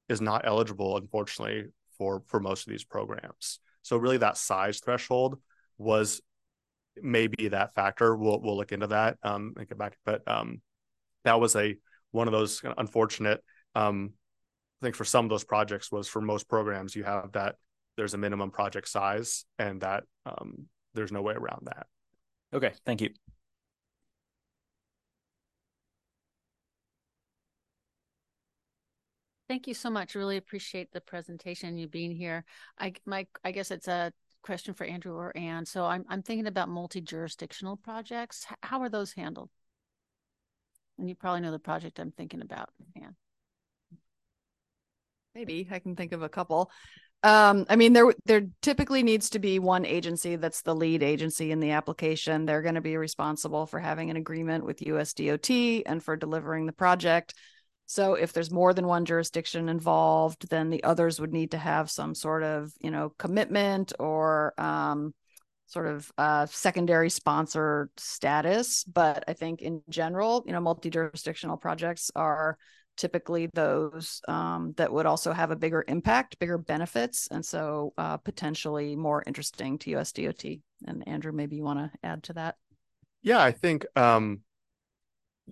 is 0.10 0.22
not 0.22 0.48
eligible, 0.48 0.98
unfortunately, 0.98 1.66
for, 1.98 2.22
for 2.28 2.40
most 2.40 2.68
of 2.68 2.72
these 2.72 2.84
programs. 2.84 3.60
So 3.82 3.98
really 3.98 4.18
that 4.18 4.38
size 4.38 4.80
threshold 4.80 5.40
was 5.78 6.22
maybe 7.02 7.50
that 7.50 7.74
factor. 7.74 8.16
We'll, 8.16 8.40
we'll 8.42 8.58
look 8.58 8.72
into 8.72 8.88
that 8.88 9.18
um, 9.24 9.54
and 9.58 9.68
get 9.68 9.78
back. 9.78 9.98
But 10.06 10.22
um, 10.28 10.62
that 11.24 11.40
was 11.40 11.56
a, 11.56 11.76
one 12.12 12.28
of 12.28 12.32
those 12.32 12.62
unfortunate 12.78 13.44
um, 13.76 14.14
I 14.82 14.86
think 14.86 14.96
for 14.96 15.06
some 15.06 15.26
of 15.26 15.30
those 15.30 15.44
projects 15.44 15.92
was 15.92 16.08
for 16.08 16.22
most 16.22 16.48
programs, 16.48 16.96
you 16.96 17.04
have 17.04 17.32
that 17.34 17.56
there's 17.98 18.14
a 18.14 18.18
minimum 18.18 18.52
project 18.52 18.90
size 18.90 19.46
and 19.58 19.82
that 19.82 20.04
um, 20.26 20.68
there's 20.94 21.12
no 21.12 21.22
way 21.22 21.34
around 21.34 21.68
that. 21.68 21.88
Okay. 22.54 22.74
Thank 22.86 23.02
you. 23.02 23.10
Thank 29.48 29.68
you 29.68 29.74
so 29.74 29.90
much. 29.90 30.16
Really 30.16 30.38
appreciate 30.38 30.92
the 30.92 31.02
presentation, 31.02 31.78
you 31.78 31.88
being 31.88 32.12
here. 32.12 32.46
I 32.80 32.94
my 33.06 33.28
I 33.44 33.52
guess 33.52 33.70
it's 33.72 33.88
a 33.88 34.12
question 34.42 34.74
for 34.74 34.86
Andrew 34.86 35.16
or 35.16 35.36
Ann. 35.38 35.66
So 35.66 35.86
I'm 35.86 36.06
I'm 36.10 36.24
thinking 36.24 36.48
about 36.48 36.70
multi-jurisdictional 36.70 37.78
projects. 37.78 38.46
How 38.62 38.82
are 38.82 38.90
those 38.90 39.14
handled? 39.14 39.50
And 40.98 41.10
you 41.10 41.16
probably 41.16 41.42
know 41.42 41.52
the 41.52 41.60
project 41.60 42.00
I'm 42.00 42.12
thinking 42.12 42.42
about, 42.42 42.70
Ann. 42.96 43.16
Maybe 45.36 45.68
I 45.70 45.80
can 45.80 45.96
think 45.96 46.14
of 46.14 46.24
a 46.24 46.30
couple. 46.30 46.72
Um, 47.22 47.66
I 47.70 47.76
mean, 47.76 47.94
there 47.94 48.14
there 48.26 48.44
typically 48.62 49.04
needs 49.04 49.32
to 49.32 49.40
be 49.40 49.60
one 49.60 49.86
agency 49.86 50.38
that's 50.38 50.62
the 50.62 50.76
lead 50.76 51.04
agency 51.04 51.52
in 51.52 51.60
the 51.60 51.72
application. 51.72 52.46
They're 52.46 52.62
going 52.62 52.76
to 52.76 52.82
be 52.82 52.98
responsible 52.98 53.66
for 53.66 53.80
having 53.80 54.10
an 54.10 54.16
agreement 54.16 54.64
with 54.64 54.80
USDOT 54.80 55.84
and 55.86 56.04
for 56.04 56.16
delivering 56.16 56.66
the 56.66 56.72
project. 56.72 57.34
So 57.86 58.16
if 58.16 58.34
there's 58.34 58.52
more 58.52 58.74
than 58.74 58.88
one 58.88 59.06
jurisdiction 59.06 59.70
involved, 59.70 60.50
then 60.50 60.70
the 60.70 60.84
others 60.84 61.20
would 61.20 61.34
need 61.34 61.52
to 61.52 61.58
have 61.58 61.92
some 61.92 62.16
sort 62.16 62.44
of, 62.44 62.72
you 62.80 62.90
know, 62.90 63.14
commitment 63.18 63.94
or 64.00 64.54
um, 64.60 65.14
sort 65.68 65.88
of 65.88 66.12
uh, 66.18 66.46
secondary 66.48 67.10
sponsor 67.10 67.90
status. 67.98 68.84
But 68.86 69.24
I 69.28 69.34
think 69.34 69.62
in 69.62 69.82
general, 69.90 70.44
you 70.48 70.54
know, 70.54 70.62
multi-jurisdictional 70.62 71.58
projects 71.58 72.10
are 72.16 72.58
typically 72.98 73.50
those 73.54 74.22
um, 74.28 74.74
that 74.78 74.92
would 74.92 75.06
also 75.06 75.32
have 75.34 75.52
a 75.52 75.56
bigger 75.56 75.84
impact, 75.88 76.40
bigger 76.40 76.58
benefits, 76.58 77.28
and 77.30 77.46
so 77.46 77.94
uh, 77.98 78.18
potentially 78.18 78.96
more 78.96 79.24
interesting 79.28 79.78
to 79.80 79.92
USDOT. 79.92 80.62
And 80.88 81.08
Andrew, 81.08 81.32
maybe 81.32 81.56
you 81.56 81.64
want 81.64 81.80
to 81.80 81.92
add 82.04 82.24
to 82.24 82.34
that. 82.34 82.56
Yeah, 83.22 83.42
I 83.42 83.52
think 83.52 83.86
um, 83.96 84.42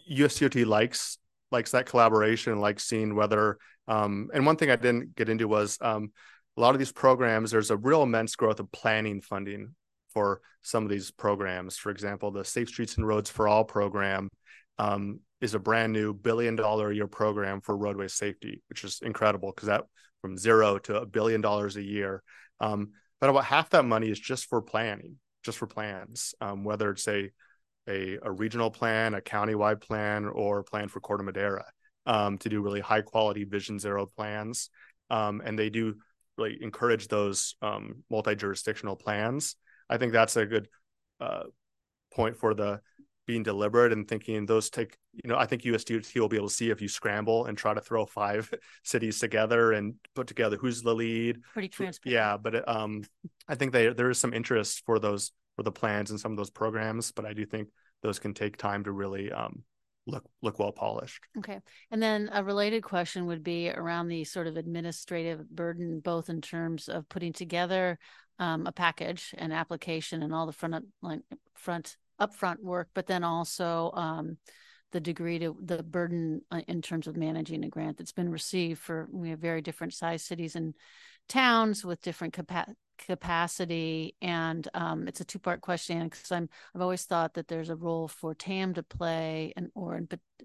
USDOT 0.10 0.66
likes 0.66 1.18
likes 1.54 1.72
that 1.72 1.86
collaboration, 1.86 2.60
likes 2.60 2.84
seeing 2.84 3.16
whether. 3.16 3.58
Um, 3.88 4.30
and 4.34 4.46
one 4.46 4.58
thing 4.58 4.70
I 4.70 4.76
didn't 4.76 5.16
get 5.16 5.30
into 5.30 5.48
was 5.48 5.78
um, 5.82 6.12
a 6.58 6.62
lot 6.62 6.76
of 6.76 6.80
these 6.80 6.92
programs. 6.92 7.52
There's 7.52 7.72
a 7.72 7.78
real 7.78 8.04
immense 8.04 8.36
growth 8.36 8.60
of 8.60 8.72
planning 8.72 9.22
funding 9.22 9.76
for 10.14 10.42
some 10.62 10.84
of 10.84 10.90
these 10.90 11.12
programs. 11.12 11.78
For 11.78 11.92
example, 11.92 12.32
the 12.32 12.44
Safe 12.44 12.68
Streets 12.68 12.98
and 12.98 13.08
Roads 13.08 13.30
for 13.30 13.48
All 13.48 13.64
program 13.64 14.30
um, 14.78 15.20
is 15.42 15.54
a 15.54 15.60
brand 15.60 15.94
new 15.94 16.14
billion 16.14 16.56
dollar 16.56 16.92
a 16.92 16.96
year 16.96 17.08
program 17.08 17.62
for 17.62 17.78
roadway 17.78 18.08
safety, 18.08 18.62
which 18.70 18.84
is 18.84 19.00
incredible 19.02 19.52
because 19.52 19.68
that 19.68 19.86
from 20.22 20.38
zero 20.38 20.78
to 20.80 21.02
a 21.02 21.06
billion 21.06 21.42
dollars 21.42 21.76
a 21.76 21.84
year. 21.84 22.24
Um, 22.60 22.92
but 23.20 23.30
about 23.30 23.46
half 23.46 23.70
that 23.72 23.84
money 23.84 24.10
is 24.10 24.20
just 24.20 24.46
for 24.46 24.62
planning, 24.62 25.18
just 25.44 25.58
for 25.58 25.68
plans, 25.68 26.34
um, 26.42 26.64
whether 26.64 26.92
it's 26.92 27.08
a, 27.08 27.30
a, 27.88 28.18
a 28.22 28.32
regional 28.32 28.72
plan, 28.72 29.14
a 29.14 29.22
countywide 29.22 29.82
plan, 29.82 30.26
or 30.26 30.60
a 30.60 30.64
plan 30.64 30.88
for 30.88 31.00
Corte 31.00 31.24
Madera 31.24 31.66
um, 32.06 32.38
to 32.40 32.50
do 32.50 32.62
really 32.62 32.80
high 32.80 33.02
quality 33.02 33.44
Vision 33.44 33.80
Zero 33.80 34.06
plans. 34.06 34.70
Um, 35.10 35.42
and 35.44 35.58
they 35.58 35.70
do 35.70 35.96
really 36.38 36.58
encourage 36.62 37.08
those 37.08 37.56
um, 37.62 38.04
multi 38.10 38.36
jurisdictional 38.36 38.96
plans. 38.96 39.56
I 39.90 39.98
think 39.98 40.14
that's 40.14 40.36
a 40.38 40.46
good 40.46 40.68
uh, 41.20 41.44
point 42.14 42.38
for 42.38 42.54
the 42.54 42.82
being 43.26 43.44
deliberate 43.44 43.94
and 43.94 44.08
thinking 44.08 44.46
those 44.46 44.70
take 44.70 44.98
you 45.14 45.30
know 45.30 45.38
i 45.38 45.46
think 45.46 45.62
usdot 45.64 46.14
will 46.20 46.28
be 46.28 46.36
able 46.36 46.50
to 46.50 46.54
see 46.54 46.70
if 46.70 46.82
you 46.82 46.88
scramble 46.88 47.46
and 47.46 47.58
try 47.58 47.74
to 47.74 47.82
throw 47.82 48.06
five 48.22 48.52
cities 48.84 49.20
together 49.20 49.72
and 49.72 49.96
put 50.14 50.28
together 50.28 50.58
who's 50.58 50.82
the 50.82 50.94
lead 50.94 51.40
pretty 51.54 51.70
transparent 51.70 52.14
yeah 52.14 52.38
but 52.38 52.68
um 52.68 53.02
i 53.48 53.56
think 53.56 53.72
they, 53.72 53.88
there 53.94 54.10
is 54.10 54.18
some 54.18 54.34
interest 54.34 54.84
for 54.86 55.00
those 55.00 55.32
for 55.56 55.64
the 55.64 55.72
plans 55.72 56.12
and 56.12 56.20
some 56.20 56.32
of 56.32 56.38
those 56.38 56.50
programs 56.50 57.12
but 57.12 57.26
i 57.26 57.34
do 57.34 57.46
think 57.46 57.70
those 58.02 58.20
can 58.20 58.34
take 58.34 58.58
time 58.58 58.84
to 58.84 58.92
really 58.92 59.32
um 59.32 59.64
look 60.06 60.26
look 60.42 60.60
well 60.60 60.72
polished. 60.72 61.24
Okay. 61.38 61.60
And 61.92 62.02
then 62.02 62.30
a 62.34 62.44
related 62.44 62.84
question 62.84 63.26
would 63.28 63.44
be 63.44 63.70
around 63.70 64.08
the 64.08 64.24
sort 64.24 64.48
of 64.48 64.58
administrative 64.58 65.50
burden 65.50 66.00
both 66.00 66.30
in 66.30 66.42
terms 66.42 66.90
of 66.90 67.08
putting 67.10 67.34
together 67.34 67.98
um, 68.40 68.66
a 68.66 68.72
package 68.72 69.34
an 69.38 69.52
application 69.52 70.24
and 70.24 70.34
all 70.34 70.46
the 70.46 70.52
front 70.52 70.86
line 71.02 71.24
front 71.56 71.98
upfront 72.20 72.60
work, 72.62 72.90
but 72.94 73.08
then 73.08 73.24
also 73.24 73.92
um, 73.94 74.38
the 74.92 75.00
degree 75.00 75.40
to 75.40 75.56
the 75.64 75.82
burden 75.82 76.42
uh, 76.52 76.62
in 76.68 76.82
terms 76.82 77.08
of 77.08 77.18
managing 77.18 77.64
a 77.64 77.70
grant 77.70 77.98
that's 77.98 78.12
been 78.12 78.30
received 78.30 78.80
for 78.80 79.08
we 79.12 79.30
have 79.30 79.40
very 79.40 79.62
different 79.62 79.94
size 79.94 80.24
cities 80.24 80.56
and 80.56 80.74
towns 81.30 81.86
with 81.86 82.02
different 82.02 82.34
capa- 82.34 82.76
capacity 83.06 84.16
and 84.22 84.68
um, 84.74 85.08
it's 85.08 85.22
a 85.22 85.26
two 85.26 85.40
part 85.40 85.62
question 85.62 86.04
because 86.04 86.32
i'm 86.32 86.50
i've 86.76 86.82
always 86.82 87.04
thought 87.04 87.34
that 87.34 87.48
there's 87.48 87.70
a 87.70 87.76
role 87.76 88.08
for 88.08 88.34
tam 88.34 88.74
to 88.74 88.84
play 88.84 89.54
and 89.56 89.70
or 89.76 90.00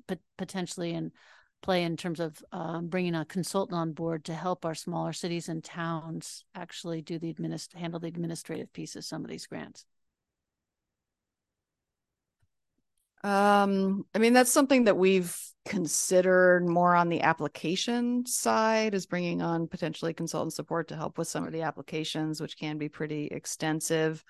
but 0.07 0.19
potentially 0.37 0.95
and 0.95 1.13
play 1.61 1.83
in 1.83 1.97
terms 1.97 2.21
of 2.21 2.41
um, 2.53 2.87
bringing 2.87 3.15
a 3.15 3.25
consultant 3.25 3.77
on 3.79 3.93
board 3.93 4.25
to 4.25 4.35
help 4.35 4.65
our 4.65 4.75
smaller 4.75 5.13
cities 5.13 5.49
and 5.49 5.65
towns 5.65 6.45
actually 6.55 7.03
do 7.03 7.19
the 7.19 7.33
administ- 7.33 7.75
handle 7.75 7.99
the 7.99 8.07
administrative 8.07 8.73
piece 8.73 8.95
of 8.95 9.05
some 9.05 9.25
of 9.25 9.31
these 9.31 9.47
grants 9.47 9.85
Um, 13.25 14.05
I 14.15 14.19
mean, 14.19 14.33
that's 14.33 14.53
something 14.53 14.85
that 14.85 14.97
we've 14.97 15.37
considered 15.67 16.67
more 16.67 16.95
on 16.95 17.09
the 17.09 17.21
application 17.21 18.25
side 18.27 18.95
is 18.95 19.07
bringing 19.07 19.43
on 19.43 19.69
potentially 19.69 20.15
consultant 20.15 20.55
support 20.55 20.89
to 20.89 20.97
help 20.97 21.19
with 21.19 21.29
some 21.29 21.45
of 21.45 21.53
the 21.53 21.63
applications, 21.63 22.41
which 22.41 22.57
can 22.57 22.79
be 22.79 22.89
pretty 22.89 23.27
extensive. 23.27 24.25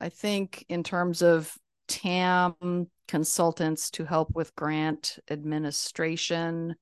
I 0.00 0.08
think 0.08 0.64
in 0.68 0.82
terms 0.82 1.22
of 1.22 1.52
TAM 1.88 2.86
consultants 3.08 3.90
to 3.90 4.04
help 4.04 4.30
with 4.34 4.54
grant 4.54 5.18
administration. 5.28 6.76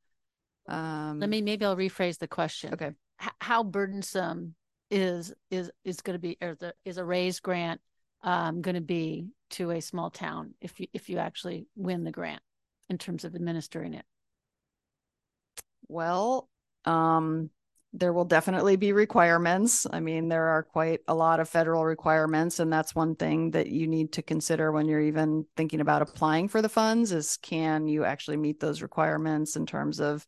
Um, 0.69 1.19
Let 1.19 1.31
me 1.31 1.41
maybe 1.41 1.65
I'll 1.65 1.77
rephrase 1.77 2.19
the 2.19 2.29
question. 2.29 2.75
Okay. 2.75 2.93
H- 3.21 3.31
how 3.41 3.63
burdensome 3.65 4.55
is 4.91 5.33
is 5.51 5.71
is 5.85 6.03
going 6.03 6.15
to 6.15 6.21
be 6.21 6.37
or 6.43 6.55
the, 6.55 6.75
is 6.85 6.99
a 6.99 7.05
raised 7.05 7.43
grant 7.43 7.81
um, 8.23 8.61
going 8.61 8.75
to 8.75 8.83
be 8.83 9.29
to 9.51 9.71
a 9.71 9.81
small 9.81 10.11
town 10.11 10.55
if 10.61 10.81
you 10.81 10.87
if 10.93 11.09
you 11.09 11.19
actually 11.19 11.67
win 11.77 12.05
the 12.05 12.13
grant 12.13 12.43
in 12.89 12.99
terms 12.99 13.25
of 13.25 13.35
administering 13.35 13.95
it? 13.95 14.05
Well, 15.89 16.49
um, 16.85 17.51
there 17.95 18.13
will 18.13 18.27
definitely 18.27 18.77
be 18.77 18.93
requirements. 18.93 19.87
I 19.91 20.01
mean, 20.01 20.29
there 20.29 20.49
are 20.49 20.63
quite 20.63 21.01
a 21.09 21.15
lot 21.15 21.41
of 21.41 21.49
federal 21.49 21.85
requirements, 21.85 22.61
and 22.61 22.73
that's 22.73 22.95
one 22.95 23.17
thing 23.17 23.53
that 23.53 23.69
you 23.69 23.87
need 23.87 24.13
to 24.13 24.23
consider 24.23 24.71
when 24.71 24.87
you're 24.87 25.01
even 25.01 25.47
thinking 25.57 25.81
about 25.81 26.03
applying 26.03 26.49
for 26.49 26.61
the 26.61 26.69
funds 26.69 27.13
is 27.13 27.39
can 27.39 27.89
you 27.89 28.05
actually 28.05 28.37
meet 28.37 28.61
those 28.61 28.83
requirements 28.83 29.57
in 29.57 29.65
terms 29.65 30.01
of 30.01 30.27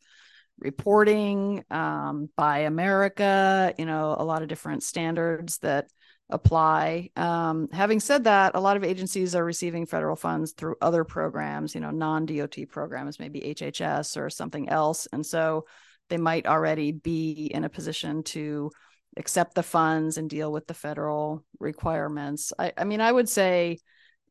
reporting, 0.57 1.63
um, 1.69 2.29
America, 2.37 3.73
you 3.77 3.85
know, 3.85 4.15
a 4.17 4.23
lot 4.23 4.41
of 4.41 4.47
different 4.47 4.83
standards 4.83 5.57
that 5.59 5.87
apply. 6.31 7.09
Um, 7.15 7.69
having 7.71 7.99
said 7.99 8.23
that, 8.25 8.55
a 8.55 8.59
lot 8.59 8.77
of 8.77 8.83
agencies 8.83 9.35
are 9.35 9.43
receiving 9.45 9.85
federal 9.85 10.15
funds 10.15 10.53
through 10.53 10.75
other 10.81 11.03
programs, 11.03 11.75
you 11.75 11.81
know, 11.81 11.91
non 11.91 12.25
DOT 12.25 12.57
programs, 12.69 13.19
maybe 13.19 13.41
HHS 13.41 14.17
or 14.17 14.29
something 14.29 14.69
else. 14.69 15.07
And 15.11 15.25
so 15.25 15.65
they 16.09 16.17
might 16.17 16.47
already 16.47 16.91
be 16.91 17.49
in 17.53 17.63
a 17.63 17.69
position 17.69 18.23
to 18.23 18.71
accept 19.17 19.55
the 19.55 19.63
funds 19.63 20.17
and 20.17 20.29
deal 20.29 20.51
with 20.51 20.67
the 20.67 20.73
federal 20.73 21.43
requirements. 21.59 22.53
I, 22.57 22.73
I 22.77 22.83
mean, 22.83 23.01
I 23.01 23.11
would 23.11 23.29
say 23.29 23.77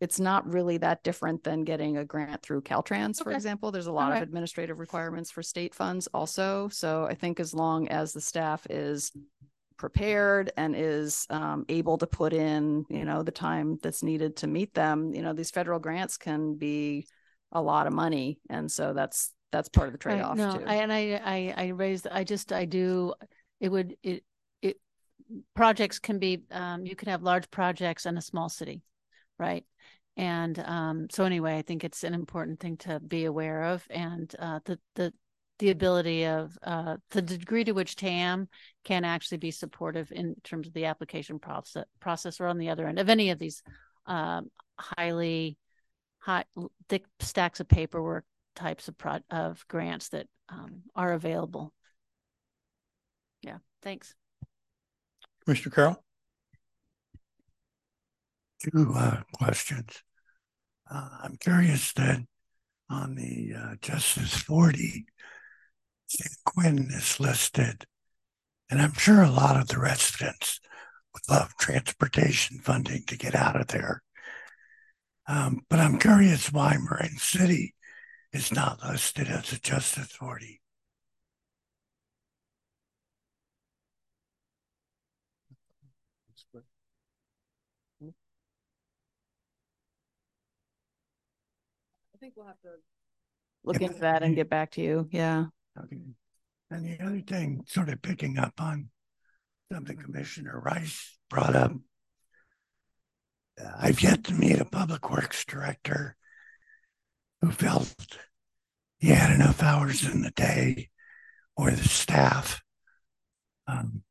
it's 0.00 0.18
not 0.18 0.50
really 0.50 0.78
that 0.78 1.02
different 1.02 1.44
than 1.44 1.64
getting 1.64 1.98
a 1.98 2.04
grant 2.04 2.42
through 2.42 2.62
Caltrans, 2.62 3.22
for 3.22 3.32
example. 3.32 3.70
There's 3.70 3.86
a 3.86 3.92
lot 3.92 4.16
of 4.16 4.22
administrative 4.22 4.78
requirements 4.78 5.30
for 5.30 5.42
state 5.42 5.74
funds 5.74 6.08
also. 6.14 6.68
So 6.68 7.04
I 7.04 7.14
think 7.14 7.38
as 7.38 7.52
long 7.52 7.88
as 7.88 8.14
the 8.14 8.20
staff 8.20 8.66
is 8.70 9.12
prepared 9.80 10.52
and 10.58 10.76
is 10.76 11.26
um, 11.30 11.64
able 11.70 11.96
to 11.96 12.06
put 12.06 12.34
in 12.34 12.84
you 12.90 13.04
know 13.04 13.22
the 13.22 13.32
time 13.32 13.78
that's 13.82 14.02
needed 14.02 14.36
to 14.36 14.46
meet 14.46 14.74
them 14.74 15.14
you 15.14 15.22
know 15.22 15.32
these 15.32 15.50
federal 15.50 15.80
grants 15.80 16.18
can 16.18 16.54
be 16.54 17.06
a 17.52 17.60
lot 17.60 17.86
of 17.86 17.92
money. 17.92 18.38
And 18.48 18.70
so 18.70 18.92
that's 18.92 19.32
that's 19.52 19.68
part 19.68 19.88
of 19.88 19.92
the 19.92 19.98
trade-off 19.98 20.38
right, 20.38 20.52
no, 20.52 20.58
too. 20.58 20.64
I, 20.64 20.74
and 20.76 20.92
I, 20.92 21.20
I 21.24 21.54
i 21.56 21.68
raised 21.68 22.06
i 22.06 22.22
just 22.22 22.52
i 22.52 22.64
do 22.64 23.14
it 23.58 23.68
would 23.68 23.96
it 24.04 24.22
it 24.62 24.76
projects 25.56 25.98
can 25.98 26.20
be 26.20 26.42
um, 26.52 26.86
you 26.86 26.94
can 26.94 27.08
have 27.08 27.24
large 27.24 27.50
projects 27.50 28.06
in 28.06 28.16
a 28.16 28.22
small 28.22 28.48
city 28.48 28.82
right? 29.38 29.64
And 30.16 30.58
um, 30.58 31.06
so 31.10 31.24
anyway 31.24 31.56
i 31.56 31.62
think 31.62 31.82
it's 31.82 32.04
an 32.04 32.14
important 32.14 32.60
thing 32.60 32.76
to 32.78 33.00
be 33.00 33.24
aware 33.24 33.64
of 33.64 33.84
and 33.90 34.32
uh, 34.38 34.60
the 34.66 34.78
the 34.94 35.12
the 35.60 35.70
ability 35.70 36.24
of 36.24 36.58
uh, 36.62 36.96
the 37.10 37.22
degree 37.22 37.64
to 37.64 37.72
which 37.72 37.94
TAM 37.94 38.48
can 38.82 39.04
actually 39.04 39.38
be 39.38 39.50
supportive 39.50 40.10
in 40.10 40.34
terms 40.42 40.66
of 40.66 40.72
the 40.72 40.86
application 40.86 41.38
process, 41.38 41.84
process 42.00 42.40
or 42.40 42.46
on 42.46 42.58
the 42.58 42.70
other 42.70 42.88
end 42.88 42.98
of 42.98 43.10
any 43.10 43.30
of 43.30 43.38
these 43.38 43.62
um, 44.06 44.50
highly 44.78 45.58
high 46.18 46.44
thick 46.88 47.04
stacks 47.20 47.60
of 47.60 47.68
paperwork 47.68 48.24
types 48.56 48.88
of 48.88 48.96
pro- 48.96 49.20
of 49.30 49.64
grants 49.68 50.08
that 50.08 50.26
um, 50.48 50.82
are 50.96 51.12
available. 51.12 51.72
Yeah, 53.42 53.58
thanks. 53.82 54.14
Commissioner 55.44 55.74
Carroll? 55.74 56.04
Two 58.60 58.92
uh, 58.96 59.20
questions. 59.34 60.02
Uh, 60.90 61.08
I'm 61.22 61.36
curious 61.36 61.92
that 61.92 62.20
on 62.88 63.14
the 63.14 63.52
uh, 63.56 63.74
Justice 63.80 64.34
40, 64.34 65.04
San 66.10 66.32
Quentin 66.44 66.90
is 66.90 67.20
listed. 67.20 67.86
And 68.68 68.82
I'm 68.82 68.94
sure 68.94 69.22
a 69.22 69.30
lot 69.30 69.56
of 69.56 69.68
the 69.68 69.78
residents 69.78 70.60
would 71.14 71.22
love 71.28 71.54
transportation 71.56 72.58
funding 72.58 73.04
to 73.06 73.16
get 73.16 73.34
out 73.36 73.60
of 73.60 73.68
there. 73.68 74.02
Um, 75.28 75.60
but 75.70 75.78
I'm 75.78 75.98
curious 75.98 76.52
why 76.52 76.76
Marin 76.78 77.16
City 77.18 77.74
is 78.32 78.50
not 78.50 78.82
listed 78.82 79.28
as 79.28 79.52
a 79.52 79.60
Justice 79.60 80.10
40. 80.12 80.60
I 92.12 92.18
think 92.18 92.34
we'll 92.36 92.46
have 92.46 92.60
to 92.62 92.70
look 93.62 93.80
into 93.80 94.00
that 94.00 94.24
and 94.24 94.34
get 94.34 94.50
back 94.50 94.72
to 94.72 94.82
you. 94.82 95.08
Yeah. 95.10 95.46
Okay. 95.84 96.00
And 96.70 96.84
the 96.84 97.04
other 97.04 97.20
thing, 97.20 97.64
sort 97.66 97.88
of 97.88 98.02
picking 98.02 98.38
up 98.38 98.54
on 98.60 98.90
something 99.72 99.96
Commissioner 99.96 100.60
Rice 100.60 101.18
brought 101.28 101.56
up, 101.56 101.72
uh, 103.60 103.70
I've 103.78 104.02
yet 104.02 104.24
to 104.24 104.34
meet 104.34 104.60
a 104.60 104.64
public 104.64 105.10
works 105.10 105.44
director 105.44 106.16
who 107.40 107.50
felt 107.50 108.18
he 108.98 109.08
had 109.08 109.32
enough 109.32 109.62
hours 109.62 110.06
in 110.06 110.22
the 110.22 110.30
day 110.30 110.90
or 111.56 111.70
the 111.70 111.88
staff 111.88 112.62
um, 113.66 114.02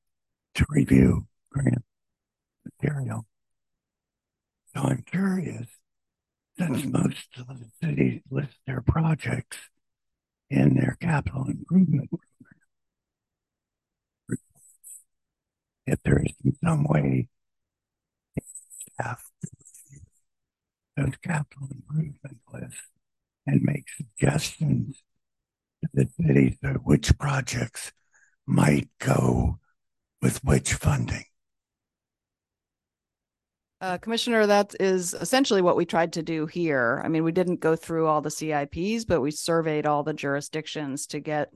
to 0.56 0.66
review 0.70 1.28
grant 1.52 1.84
material. 2.66 3.26
So 4.76 4.82
I'm 4.82 5.04
curious, 5.04 5.68
since 6.58 6.86
most 6.86 7.28
of 7.38 7.48
the 7.48 7.70
cities 7.82 8.22
list 8.30 8.58
their 8.68 8.82
projects 8.82 9.58
in 10.50 10.76
their 10.76 10.98
capital 11.00 11.46
improvement 11.48 12.10
program. 12.10 12.30
If 15.86 16.02
there 16.04 16.22
is 16.24 16.34
in 16.44 16.56
some 16.64 16.84
way 16.84 17.28
staff 18.94 19.24
those 21.00 21.16
capital 21.24 21.68
improvement 21.72 22.40
lists 22.54 22.82
and 23.48 23.62
make 23.62 23.86
suggestions 23.96 25.02
to 25.82 25.90
the 25.94 26.10
cities 26.22 26.58
of 26.64 26.82
which 26.84 27.18
projects 27.18 27.92
might 28.46 28.90
go 29.00 29.60
with 30.22 30.44
which 30.44 30.74
funding. 30.74 31.24
Uh, 33.82 33.98
Commissioner, 33.98 34.46
that 34.46 34.76
is 34.80 35.14
essentially 35.14 35.62
what 35.62 35.78
we 35.78 35.86
tried 35.86 36.14
to 36.14 36.24
do 36.24 36.46
here. 36.46 37.02
I 37.04 37.08
mean, 37.08 37.24
we 37.24 37.32
didn't 37.32 37.62
go 37.62 37.78
through 37.78 38.08
all 38.08 38.22
the 38.22 38.30
CIPs, 38.30 39.06
but 39.06 39.22
we 39.22 39.32
surveyed 39.32 39.86
all 39.86 40.04
the 40.04 40.14
jurisdictions 40.14 41.08
to 41.08 41.22
get 41.22 41.54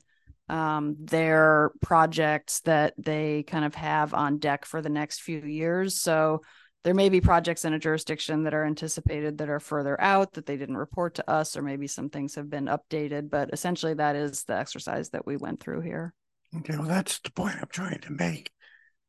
um, 0.48 0.96
their 1.00 1.72
projects 1.82 2.62
that 2.62 2.94
they 2.98 3.44
kind 3.44 3.66
of 3.66 3.76
have 3.76 4.14
on 4.14 4.38
deck 4.38 4.64
for 4.64 4.82
the 4.82 4.90
next 4.90 5.22
few 5.22 5.40
years. 5.40 6.00
So 6.00 6.42
there 6.86 6.94
may 6.94 7.10
be 7.10 7.20
projects 7.20 7.66
in 7.66 7.74
a 7.74 7.80
jurisdiction 7.80 8.44
that 8.44 8.54
are 8.54 8.66
anticipated 8.66 9.38
that 9.38 9.50
are 9.50 9.60
further 9.60 10.00
out 10.00 10.34
that 10.34 10.46
they 10.46 10.56
didn't 10.56 10.78
report 10.78 11.16
to 11.16 11.30
us, 11.30 11.58
or 11.58 11.62
maybe 11.62 11.88
some 11.88 12.10
things 12.10 12.36
have 12.36 12.50
been 12.50 12.66
updated. 12.66 13.30
But 13.30 13.50
essentially, 13.52 13.96
that 13.96 14.16
is 14.16 14.44
the 14.46 14.58
exercise 14.58 15.10
that 15.10 15.26
we 15.26 15.36
went 15.36 15.60
through 15.60 15.82
here. 15.82 16.14
Okay, 16.58 16.78
well, 16.78 16.88
that's 16.88 17.20
the 17.20 17.32
point 17.32 17.58
I'm 17.60 17.68
trying 17.70 18.00
to 18.00 18.12
make. 18.12 18.50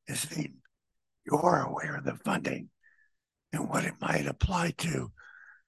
Is 0.09 0.23
that 0.23 0.49
you're 1.27 1.61
aware 1.61 1.97
of 1.97 2.05
the 2.05 2.17
funding 2.17 2.71
and 3.55 3.69
what 3.69 3.85
it 3.85 3.95
might 4.01 4.27
apply 4.27 4.73
to, 4.79 5.13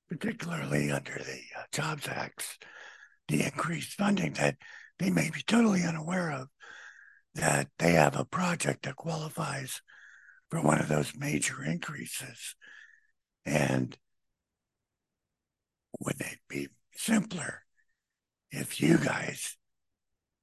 particularly 0.09 0.91
under 0.91 1.15
the 1.15 1.41
uh, 1.59 1.63
Jobs 1.73 2.09
Act, 2.09 2.65
the 3.29 3.43
increased 3.45 3.93
funding 3.93 4.33
that 4.35 4.57
they 4.99 5.11
may 5.11 5.31
be 5.31 5.43
totally 5.43 5.83
unaware 5.83 6.33
of 6.33 6.49
that 7.35 7.69
they 7.79 7.93
have 7.93 8.17
a 8.17 8.25
project 8.25 8.85
that 8.85 8.97
qualifies 8.97 9.83
for 10.51 10.61
one 10.61 10.81
of 10.81 10.89
those 10.89 11.13
major 11.17 11.63
increases. 11.63 12.55
And 13.45 13.97
would 16.01 16.21
it 16.21 16.39
be 16.49 16.69
simpler 16.95 17.63
if 18.51 18.81
you 18.81 18.99
guys, 18.99 19.57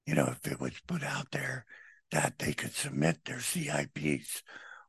you 0.06 0.14
know, 0.14 0.28
if 0.32 0.52
it 0.52 0.60
was 0.60 0.74
put 0.88 1.04
out 1.04 1.32
there 1.32 1.66
that 2.12 2.38
they 2.38 2.54
could 2.54 2.76
submit 2.76 3.26
their 3.26 3.40
CIPs 3.40 4.44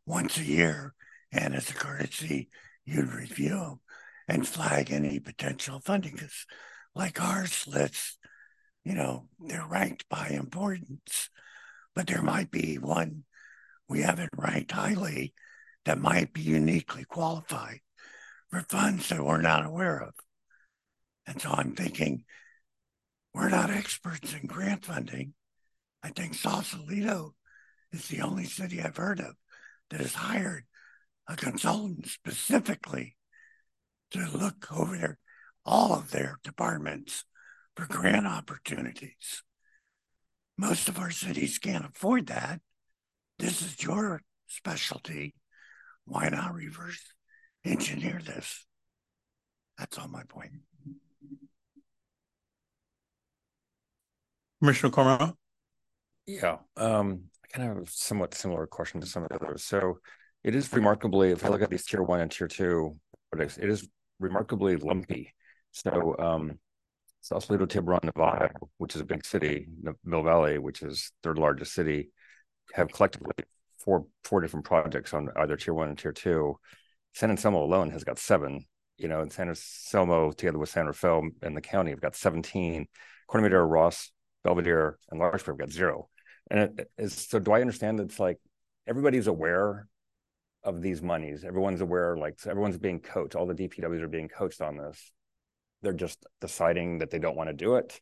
once 0.05 0.36
a 0.36 0.44
year 0.44 0.94
and 1.35 1.55
as 1.55 1.69
a 1.69 1.74
courtesy, 1.74 2.48
you'd 2.85 3.12
review 3.12 3.51
them 3.51 3.81
and 4.28 4.47
flag 4.47 4.90
any 4.90 5.19
potential 5.19 5.81
funding. 5.85 6.12
Because, 6.12 6.47
like 6.94 7.20
ours 7.20 7.66
lists, 7.66 8.19
you 8.85 8.94
know, 8.94 9.28
they're 9.40 9.66
ranked 9.69 10.09
by 10.09 10.28
importance, 10.28 11.28
but 11.94 12.06
there 12.06 12.23
might 12.23 12.51
be 12.51 12.77
one 12.77 13.24
we 13.89 14.01
haven't 14.02 14.31
ranked 14.36 14.73
highly 14.73 15.35
that 15.85 16.01
might 16.01 16.32
be 16.32 16.40
uniquely 16.40 17.05
qualified 17.05 17.81
for 18.48 18.61
funds 18.61 19.09
that 19.09 19.24
we're 19.24 19.43
not 19.43 19.66
aware 19.66 20.01
of. 20.01 20.15
And 21.27 21.40
so 21.40 21.51
I'm 21.51 21.74
thinking 21.74 22.24
we're 23.35 23.48
not 23.48 23.70
experts 23.70 24.32
in 24.35 24.47
grant 24.47 24.85
funding. 24.85 25.35
I 26.02 26.11
think 26.11 26.35
Sausalito 26.35 27.35
is 27.93 28.09
the 28.09 28.20
only 28.20 28.44
city 28.44 28.81
I've 28.81 28.97
heard 28.97 29.20
of 29.20 29.35
that 29.90 30.01
has 30.01 30.15
hired 30.15 30.65
a 31.26 31.36
consultant 31.36 32.06
specifically 32.06 33.16
to 34.10 34.28
look 34.32 34.66
over 34.72 34.96
their 34.96 35.18
all 35.64 35.94
of 35.94 36.10
their 36.10 36.38
departments 36.44 37.24
for 37.74 37.86
grant 37.86 38.26
opportunities. 38.26 39.42
Most 40.56 40.88
of 40.88 40.98
our 40.98 41.10
cities 41.10 41.59
can't 41.59 41.86
afford 41.86 42.26
that. 42.26 42.60
This 43.38 43.62
is 43.62 43.82
your 43.82 44.20
specialty. 44.46 45.34
Why 46.05 46.28
not 46.28 46.55
reverse 46.55 47.02
engineer 47.64 48.20
this? 48.24 48.66
That's 49.78 49.98
all 49.98 50.09
my 50.09 50.22
point. 50.28 50.52
Commissioner 54.60 54.90
Cormorant? 54.92 55.34
Yeah, 56.26 56.59
um, 56.76 57.24
I 57.44 57.48
kind 57.48 57.68
of 57.68 57.76
have 57.76 57.86
a 57.86 57.90
somewhat 57.90 58.34
similar 58.34 58.66
question 58.66 59.01
to 59.01 59.06
some 59.06 59.24
of 59.24 59.28
the 59.28 59.34
others. 59.34 59.64
So 59.64 59.98
it 60.44 60.54
is 60.54 60.70
remarkably, 60.72 61.30
if 61.30 61.44
I 61.44 61.48
look 61.48 61.62
at 61.62 61.70
these 61.70 61.86
tier 61.86 62.02
one 62.02 62.20
and 62.20 62.30
tier 62.30 62.46
two 62.46 62.96
projects, 63.32 63.56
it 63.56 63.68
is 63.68 63.88
remarkably 64.20 64.76
lumpy. 64.76 65.32
So 65.72 66.14
um, 66.18 66.58
Sausalito, 67.22 67.64
Tiburon, 67.64 68.00
Novato, 68.00 68.50
which 68.76 68.94
is 68.94 69.00
a 69.00 69.06
big 69.06 69.24
city, 69.24 69.66
Mill 70.04 70.22
Valley, 70.22 70.58
which 70.58 70.82
is 70.82 71.10
third 71.22 71.38
largest 71.38 71.72
city, 71.72 72.10
have 72.74 72.92
collectively 72.92 73.32
four 73.78 74.06
four 74.22 74.42
different 74.42 74.66
projects 74.66 75.14
on 75.14 75.30
either 75.36 75.56
tier 75.56 75.72
one 75.72 75.88
and 75.88 75.98
tier 75.98 76.12
two. 76.12 76.58
San 77.14 77.30
Anselmo 77.30 77.64
alone 77.64 77.90
has 77.90 78.04
got 78.04 78.18
seven. 78.18 78.66
You 78.98 79.08
know, 79.08 79.22
and 79.22 79.32
San 79.32 79.48
Anselmo 79.48 80.30
together 80.30 80.58
with 80.58 80.68
San 80.68 80.86
Rafael 80.86 81.28
and 81.42 81.56
the 81.56 81.60
county 81.60 81.90
have 81.90 82.00
got 82.00 82.14
17. 82.14 82.86
Corte 83.26 83.42
Madera, 83.42 83.66
Ross, 83.66 84.12
Belvedere, 84.44 84.98
and 85.10 85.18
Larkspur 85.18 85.52
have 85.52 85.58
got 85.58 85.70
zero. 85.70 86.08
And 86.48 86.78
it 86.78 86.90
is 86.96 87.14
so 87.14 87.40
do 87.40 87.52
I 87.52 87.60
understand 87.60 87.98
that 87.98 88.04
it's 88.04 88.20
like 88.20 88.38
everybody's 88.86 89.26
aware 89.26 89.88
of 90.64 90.82
these 90.82 91.02
monies. 91.02 91.44
Everyone's 91.44 91.80
aware, 91.80 92.16
like 92.16 92.38
everyone's 92.46 92.78
being 92.78 93.00
coached. 93.00 93.34
All 93.34 93.46
the 93.46 93.54
DPWs 93.54 94.02
are 94.02 94.08
being 94.08 94.28
coached 94.28 94.60
on 94.60 94.76
this. 94.76 95.12
They're 95.82 95.92
just 95.92 96.24
deciding 96.40 96.98
that 96.98 97.10
they 97.10 97.18
don't 97.18 97.36
want 97.36 97.50
to 97.50 97.54
do 97.54 97.76
it, 97.76 98.00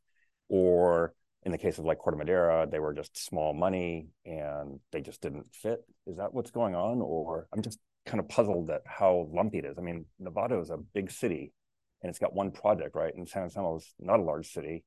or 0.48 1.14
in 1.44 1.50
the 1.52 1.58
case 1.58 1.78
of 1.78 1.84
like 1.84 1.98
Corte 1.98 2.16
Madera, 2.16 2.68
they 2.70 2.78
were 2.78 2.94
just 2.94 3.16
small 3.16 3.52
money 3.52 4.06
and 4.24 4.78
they 4.92 5.00
just 5.00 5.20
didn't 5.20 5.46
fit. 5.52 5.80
Is 6.06 6.16
that 6.18 6.32
what's 6.32 6.52
going 6.52 6.74
on? 6.74 7.00
Or 7.00 7.48
I'm 7.52 7.62
just 7.62 7.80
kind 8.06 8.20
of 8.20 8.28
puzzled 8.28 8.70
at 8.70 8.82
how 8.86 9.28
lumpy 9.32 9.58
it 9.58 9.64
is. 9.64 9.76
I 9.78 9.82
mean, 9.82 10.06
Novato 10.20 10.62
is 10.62 10.70
a 10.70 10.76
big 10.76 11.10
city 11.10 11.52
and 12.00 12.10
it's 12.10 12.18
got 12.18 12.34
one 12.34 12.52
project, 12.52 12.94
right? 12.94 13.14
And 13.14 13.28
San 13.28 13.42
Anselmo 13.42 13.76
is 13.76 13.92
not 13.98 14.20
a 14.20 14.22
large 14.22 14.52
city. 14.52 14.84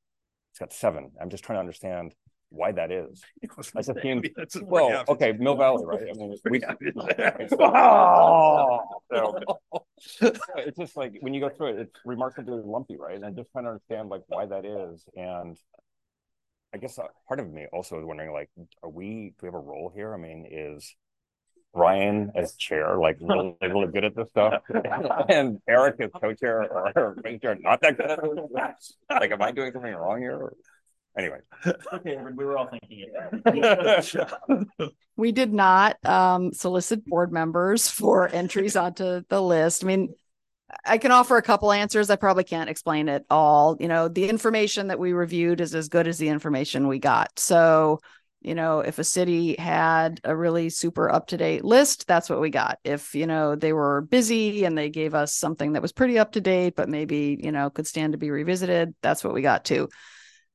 It's 0.52 0.58
got 0.58 0.72
seven. 0.72 1.10
I'm 1.20 1.28
just 1.28 1.44
trying 1.44 1.56
to 1.56 1.60
understand 1.60 2.14
why 2.50 2.72
that 2.72 2.90
is. 2.90 3.22
I 3.74 3.82
just 3.82 4.00
seem, 4.02 4.22
well, 4.62 5.04
okay, 5.08 5.32
Mill 5.32 5.56
Valley, 5.58 5.84
right? 5.84 6.02
I 6.08 6.12
mean, 6.12 6.36
we, 6.48 6.62
oh, 7.60 8.80
so, 9.12 9.38
it's 10.56 10.78
just 10.78 10.96
like 10.96 11.16
when 11.20 11.34
you 11.34 11.40
go 11.40 11.48
through 11.48 11.68
it, 11.68 11.78
it's 11.80 12.00
remarkably 12.04 12.60
lumpy, 12.64 12.96
right? 12.96 13.16
And 13.16 13.24
I'm 13.24 13.36
just 13.36 13.50
trying 13.52 13.64
to 13.64 13.70
understand 13.70 14.08
like 14.08 14.22
why 14.28 14.46
that 14.46 14.64
is. 14.64 15.04
And 15.16 15.58
I 16.74 16.78
guess 16.78 16.98
uh, 16.98 17.06
part 17.28 17.40
of 17.40 17.52
me 17.52 17.66
also 17.72 17.98
is 17.98 18.04
wondering, 18.04 18.32
like, 18.32 18.50
are 18.82 18.90
we, 18.90 19.34
do 19.38 19.42
we 19.42 19.46
have 19.46 19.54
a 19.54 19.58
role 19.58 19.92
here? 19.94 20.14
I 20.14 20.16
mean, 20.16 20.46
is 20.50 20.94
Ryan 21.76 22.32
as 22.34 22.54
chair, 22.54 22.96
like 22.96 23.18
really, 23.20 23.54
really 23.60 23.86
good 23.92 24.04
at 24.04 24.16
this 24.16 24.28
stuff, 24.30 24.62
and 25.28 25.58
Eric 25.68 25.96
as 26.00 26.10
co-chair 26.18 26.62
or 26.62 27.16
chair 27.40 27.56
not 27.60 27.82
that 27.82 27.98
good 27.98 28.10
at 28.10 28.20
this. 28.22 28.94
Like, 29.10 29.30
am 29.30 29.42
I 29.42 29.52
doing 29.52 29.72
something 29.72 29.94
wrong 29.94 30.20
here? 30.20 30.52
Anyway, 31.18 31.38
okay, 31.92 32.18
we 32.36 32.44
were 32.44 32.58
all 32.58 32.68
thinking 32.68 33.06
it. 33.46 34.92
we 35.16 35.32
did 35.32 35.52
not 35.52 35.96
um, 36.04 36.52
solicit 36.52 37.06
board 37.06 37.32
members 37.32 37.88
for 37.88 38.28
entries 38.28 38.76
onto 38.76 39.22
the 39.28 39.40
list. 39.40 39.82
I 39.82 39.86
mean, 39.86 40.14
I 40.84 40.98
can 40.98 41.12
offer 41.12 41.36
a 41.36 41.42
couple 41.42 41.72
answers. 41.72 42.10
I 42.10 42.16
probably 42.16 42.44
can't 42.44 42.68
explain 42.68 43.08
it 43.08 43.24
all. 43.30 43.76
You 43.80 43.88
know, 43.88 44.08
the 44.08 44.28
information 44.28 44.88
that 44.88 44.98
we 44.98 45.12
reviewed 45.12 45.60
is 45.60 45.74
as 45.74 45.88
good 45.88 46.06
as 46.06 46.18
the 46.18 46.28
information 46.28 46.88
we 46.88 46.98
got. 46.98 47.38
So, 47.38 48.00
you 48.42 48.54
know, 48.54 48.80
if 48.80 48.98
a 48.98 49.04
city 49.04 49.56
had 49.58 50.20
a 50.22 50.36
really 50.36 50.68
super 50.68 51.10
up 51.10 51.28
to 51.28 51.36
date 51.36 51.64
list, 51.64 52.06
that's 52.06 52.28
what 52.28 52.40
we 52.40 52.50
got. 52.50 52.78
If, 52.84 53.14
you 53.14 53.26
know, 53.26 53.56
they 53.56 53.72
were 53.72 54.02
busy 54.02 54.64
and 54.64 54.76
they 54.76 54.90
gave 54.90 55.14
us 55.14 55.32
something 55.32 55.72
that 55.72 55.82
was 55.82 55.92
pretty 55.92 56.18
up 56.18 56.32
to 56.32 56.40
date, 56.40 56.74
but 56.76 56.88
maybe, 56.88 57.40
you 57.42 57.52
know, 57.52 57.70
could 57.70 57.86
stand 57.86 58.12
to 58.12 58.18
be 58.18 58.30
revisited, 58.30 58.94
that's 59.02 59.24
what 59.24 59.34
we 59.34 59.42
got 59.42 59.64
too. 59.64 59.88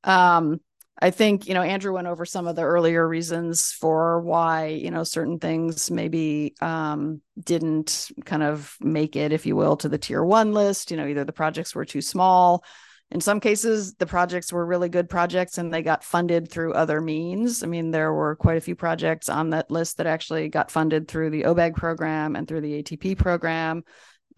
Um, 0.04 0.60
I 1.00 1.10
think, 1.10 1.48
you 1.48 1.54
know, 1.54 1.62
Andrew 1.62 1.92
went 1.92 2.06
over 2.06 2.24
some 2.24 2.46
of 2.46 2.54
the 2.54 2.62
earlier 2.62 3.06
reasons 3.06 3.72
for 3.72 4.20
why, 4.20 4.66
you 4.66 4.90
know, 4.90 5.02
certain 5.02 5.40
things 5.40 5.90
maybe 5.90 6.54
um, 6.60 7.20
didn't 7.42 8.10
kind 8.24 8.44
of 8.44 8.76
make 8.80 9.16
it, 9.16 9.32
if 9.32 9.44
you 9.44 9.56
will, 9.56 9.76
to 9.78 9.88
the 9.88 9.98
tier 9.98 10.22
one 10.22 10.52
list. 10.52 10.90
You 10.90 10.96
know, 10.96 11.06
either 11.06 11.24
the 11.24 11.32
projects 11.32 11.74
were 11.74 11.84
too 11.84 12.02
small. 12.02 12.62
In 13.10 13.20
some 13.20 13.40
cases, 13.40 13.94
the 13.94 14.06
projects 14.06 14.52
were 14.52 14.64
really 14.64 14.88
good 14.88 15.10
projects 15.10 15.58
and 15.58 15.74
they 15.74 15.82
got 15.82 16.04
funded 16.04 16.50
through 16.50 16.72
other 16.72 17.00
means. 17.00 17.62
I 17.62 17.66
mean, 17.66 17.90
there 17.90 18.12
were 18.12 18.36
quite 18.36 18.56
a 18.56 18.62
few 18.62 18.76
projects 18.76 19.28
on 19.28 19.50
that 19.50 19.70
list 19.70 19.96
that 19.96 20.06
actually 20.06 20.48
got 20.48 20.70
funded 20.70 21.08
through 21.08 21.30
the 21.30 21.42
OBAG 21.42 21.74
program 21.74 22.36
and 22.36 22.46
through 22.48 22.62
the 22.62 22.82
ATP 22.82 23.18
program. 23.18 23.82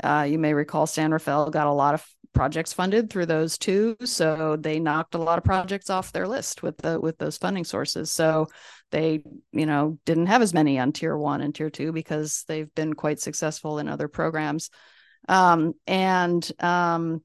Uh, 0.02 0.26
you 0.28 0.38
may 0.38 0.54
recall 0.54 0.86
San 0.86 1.12
Rafael 1.12 1.50
got 1.50 1.68
a 1.68 1.72
lot 1.72 1.94
of 1.94 2.04
projects 2.34 2.72
funded 2.72 3.08
through 3.08 3.26
those 3.26 3.56
two. 3.56 3.96
So 4.04 4.56
they 4.56 4.78
knocked 4.78 5.14
a 5.14 5.18
lot 5.18 5.38
of 5.38 5.44
projects 5.44 5.88
off 5.88 6.12
their 6.12 6.28
list 6.28 6.62
with 6.62 6.76
the 6.78 7.00
with 7.00 7.16
those 7.18 7.38
funding 7.38 7.64
sources. 7.64 8.10
So 8.10 8.48
they 8.90 9.22
you 9.52 9.66
know 9.66 9.98
didn't 10.04 10.26
have 10.26 10.42
as 10.42 10.52
many 10.52 10.78
on 10.78 10.92
tier 10.92 11.16
one 11.16 11.40
and 11.40 11.54
tier 11.54 11.70
two 11.70 11.92
because 11.92 12.44
they've 12.48 12.72
been 12.74 12.94
quite 12.94 13.20
successful 13.20 13.78
in 13.78 13.88
other 13.88 14.08
programs. 14.08 14.70
Um, 15.28 15.72
and 15.86 16.46
um, 16.60 17.22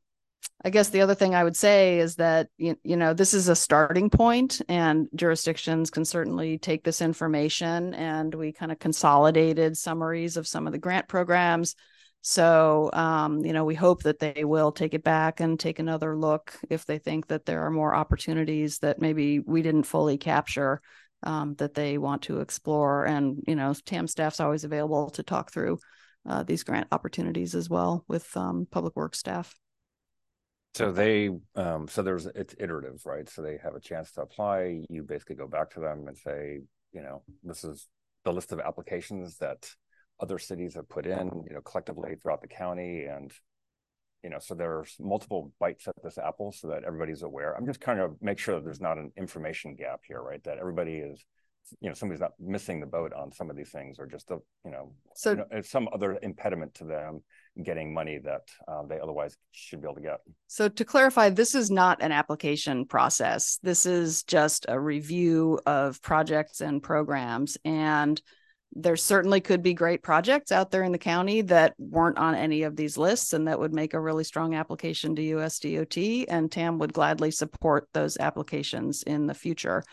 I 0.63 0.69
guess 0.69 0.89
the 0.89 1.01
other 1.01 1.15
thing 1.15 1.35
I 1.35 1.43
would 1.43 1.57
say 1.57 1.99
is 1.99 2.15
that 2.15 2.47
you, 2.57 2.75
you 2.83 2.95
know 2.95 3.13
this 3.13 3.33
is 3.33 3.49
a 3.49 3.55
starting 3.55 4.09
point, 4.09 4.61
and 4.69 5.07
jurisdictions 5.15 5.89
can 5.89 6.05
certainly 6.05 6.57
take 6.57 6.83
this 6.83 7.01
information. 7.01 7.93
And 7.93 8.33
we 8.33 8.53
kind 8.53 8.71
of 8.71 8.79
consolidated 8.79 9.77
summaries 9.77 10.37
of 10.37 10.47
some 10.47 10.67
of 10.67 10.73
the 10.73 10.79
grant 10.79 11.07
programs 11.07 11.75
So, 12.21 12.89
um, 12.91 13.45
you 13.45 13.53
know, 13.53 13.63
we 13.63 13.75
hope 13.75 14.03
that 14.03 14.19
they 14.19 14.43
will 14.43 14.71
take 14.71 14.93
it 14.93 15.03
back 15.03 15.39
and 15.39 15.59
take 15.59 15.79
another 15.79 16.17
look 16.17 16.53
if 16.69 16.85
they 16.85 16.97
think 16.97 17.27
that 17.27 17.45
there 17.45 17.65
are 17.65 17.71
more 17.71 17.95
opportunities 17.95 18.79
that 18.79 18.99
maybe 18.99 19.39
we 19.39 19.61
didn't 19.61 19.83
fully 19.83 20.17
capture 20.17 20.81
um, 21.23 21.55
that 21.55 21.73
they 21.73 21.97
want 21.97 22.23
to 22.23 22.41
explore. 22.41 23.05
And, 23.05 23.41
you 23.47 23.55
know, 23.55 23.73
TAM 23.85 24.07
staff's 24.07 24.41
always 24.41 24.65
available 24.65 25.09
to 25.11 25.23
talk 25.23 25.51
through 25.51 25.79
uh, 26.27 26.43
these 26.43 26.63
grant 26.63 26.87
opportunities 26.91 27.55
as 27.55 27.69
well 27.69 28.03
with 28.07 28.35
um, 28.35 28.67
public 28.69 28.95
works 28.95 29.19
staff. 29.19 29.55
So 30.75 30.91
they, 30.91 31.29
um, 31.55 31.87
so 31.87 32.03
there's 32.03 32.25
it's 32.25 32.55
iterative, 32.59 33.01
right? 33.05 33.27
So 33.27 33.41
they 33.41 33.57
have 33.63 33.75
a 33.75 33.79
chance 33.79 34.11
to 34.13 34.21
apply. 34.21 34.83
You 34.89 35.03
basically 35.03 35.35
go 35.35 35.47
back 35.47 35.71
to 35.71 35.79
them 35.79 36.07
and 36.07 36.17
say, 36.17 36.59
you 36.91 37.01
know, 37.01 37.23
this 37.43 37.63
is 37.63 37.87
the 38.23 38.33
list 38.33 38.51
of 38.51 38.59
applications 38.59 39.37
that 39.37 39.69
other 40.19 40.37
cities 40.37 40.75
have 40.75 40.89
put 40.89 41.05
in, 41.05 41.43
you 41.47 41.53
know, 41.53 41.61
collectively 41.61 42.15
throughout 42.15 42.41
the 42.41 42.47
county, 42.47 43.05
and 43.05 43.31
you 44.23 44.29
know, 44.29 44.39
so 44.39 44.53
there's 44.53 44.95
multiple 44.99 45.53
bites 45.59 45.87
at 45.87 45.95
this 46.03 46.17
apple, 46.17 46.51
so 46.51 46.67
that 46.67 46.83
everybody's 46.83 47.23
aware. 47.23 47.55
I'm 47.55 47.65
just 47.65 47.79
kind 47.79 47.99
of 47.99 48.15
make 48.21 48.37
sure 48.37 48.55
that 48.55 48.63
there's 48.65 48.81
not 48.81 48.97
an 48.97 49.11
information 49.17 49.75
gap 49.75 50.01
here, 50.05 50.21
right? 50.21 50.43
That 50.43 50.57
everybody 50.57 50.95
is 50.95 51.23
you 51.81 51.89
know 51.89 51.93
somebody's 51.93 52.21
not 52.21 52.33
missing 52.39 52.79
the 52.79 52.85
boat 52.85 53.13
on 53.13 53.31
some 53.31 53.49
of 53.49 53.55
these 53.55 53.69
things 53.69 53.99
or 53.99 54.05
just 54.05 54.31
a 54.31 54.37
you 54.65 54.71
know 54.71 54.91
so 55.13 55.31
you 55.31 55.37
know, 55.37 55.61
some 55.61 55.87
other 55.93 56.17
impediment 56.21 56.73
to 56.73 56.83
them 56.83 57.21
getting 57.63 57.93
money 57.93 58.19
that 58.23 58.41
uh, 58.67 58.83
they 58.87 58.99
otherwise 58.99 59.37
should 59.51 59.81
be 59.81 59.85
able 59.85 59.95
to 59.95 60.01
get 60.01 60.19
so 60.47 60.67
to 60.67 60.85
clarify 60.85 61.29
this 61.29 61.55
is 61.55 61.69
not 61.69 62.01
an 62.01 62.11
application 62.11 62.85
process 62.85 63.59
this 63.61 63.85
is 63.85 64.23
just 64.23 64.65
a 64.67 64.79
review 64.79 65.59
of 65.65 66.01
projects 66.01 66.61
and 66.61 66.81
programs 66.81 67.57
and 67.65 68.21
there 68.73 68.95
certainly 68.95 69.41
could 69.41 69.63
be 69.63 69.73
great 69.73 70.03
projects 70.03 70.51
out 70.51 70.69
there 70.69 70.83
in 70.83 70.91
the 70.91 70.97
county 70.97 71.41
that 71.41 71.73
weren't 71.79 72.17
on 72.17 72.35
any 72.35 72.63
of 72.63 72.75
these 72.75 72.97
lists 72.97 73.33
and 73.33 73.47
that 73.47 73.59
would 73.59 73.73
make 73.73 73.93
a 73.93 73.99
really 73.99 74.23
strong 74.23 74.53
application 74.53 75.15
to 75.15 75.21
USDOT 75.21 76.25
and 76.29 76.51
TAM 76.51 76.77
would 76.77 76.93
gladly 76.93 77.31
support 77.31 77.87
those 77.93 78.17
applications 78.17 79.03
in 79.03 79.25
the 79.25 79.33
future. 79.33 79.83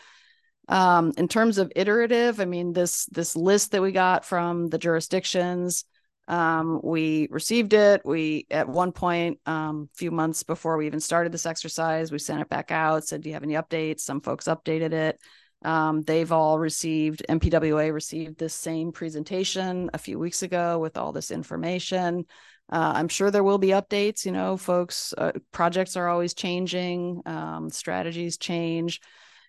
Um, 0.69 1.13
in 1.17 1.27
terms 1.27 1.57
of 1.57 1.71
iterative, 1.75 2.39
I 2.39 2.45
mean 2.45 2.73
this 2.73 3.05
this 3.05 3.35
list 3.35 3.71
that 3.71 3.81
we 3.81 3.91
got 3.91 4.25
from 4.25 4.67
the 4.67 4.77
jurisdictions, 4.77 5.85
um, 6.27 6.81
we 6.83 7.29
received 7.31 7.73
it. 7.73 8.01
We 8.03 8.47
at 8.51 8.67
one 8.67 8.91
point, 8.91 9.39
a 9.45 9.51
um, 9.51 9.89
few 9.95 10.11
months 10.11 10.43
before 10.43 10.77
we 10.77 10.85
even 10.85 10.99
started 10.99 11.31
this 11.31 11.45
exercise, 11.45 12.11
we 12.11 12.19
sent 12.19 12.41
it 12.41 12.49
back 12.49 12.69
out. 12.69 13.05
Said, 13.07 13.21
"Do 13.21 13.29
you 13.29 13.33
have 13.33 13.43
any 13.43 13.53
updates?" 13.53 14.01
Some 14.01 14.19
folks 14.19 14.45
updated 14.45 14.91
it. 14.91 15.19
Um, 15.63 16.03
they've 16.03 16.31
all 16.31 16.59
received 16.59 17.25
MPWA 17.27 17.91
received 17.93 18.37
this 18.37 18.53
same 18.53 18.91
presentation 18.91 19.89
a 19.93 19.97
few 19.97 20.19
weeks 20.19 20.43
ago 20.43 20.79
with 20.79 20.97
all 20.97 21.11
this 21.11 21.31
information. 21.31 22.25
Uh, 22.71 22.93
I'm 22.95 23.07
sure 23.07 23.31
there 23.31 23.43
will 23.43 23.57
be 23.57 23.69
updates. 23.69 24.25
You 24.25 24.33
know, 24.33 24.57
folks, 24.57 25.13
uh, 25.17 25.31
projects 25.51 25.95
are 25.95 26.07
always 26.07 26.33
changing, 26.33 27.21
um, 27.25 27.69
strategies 27.69 28.37
change 28.37 29.01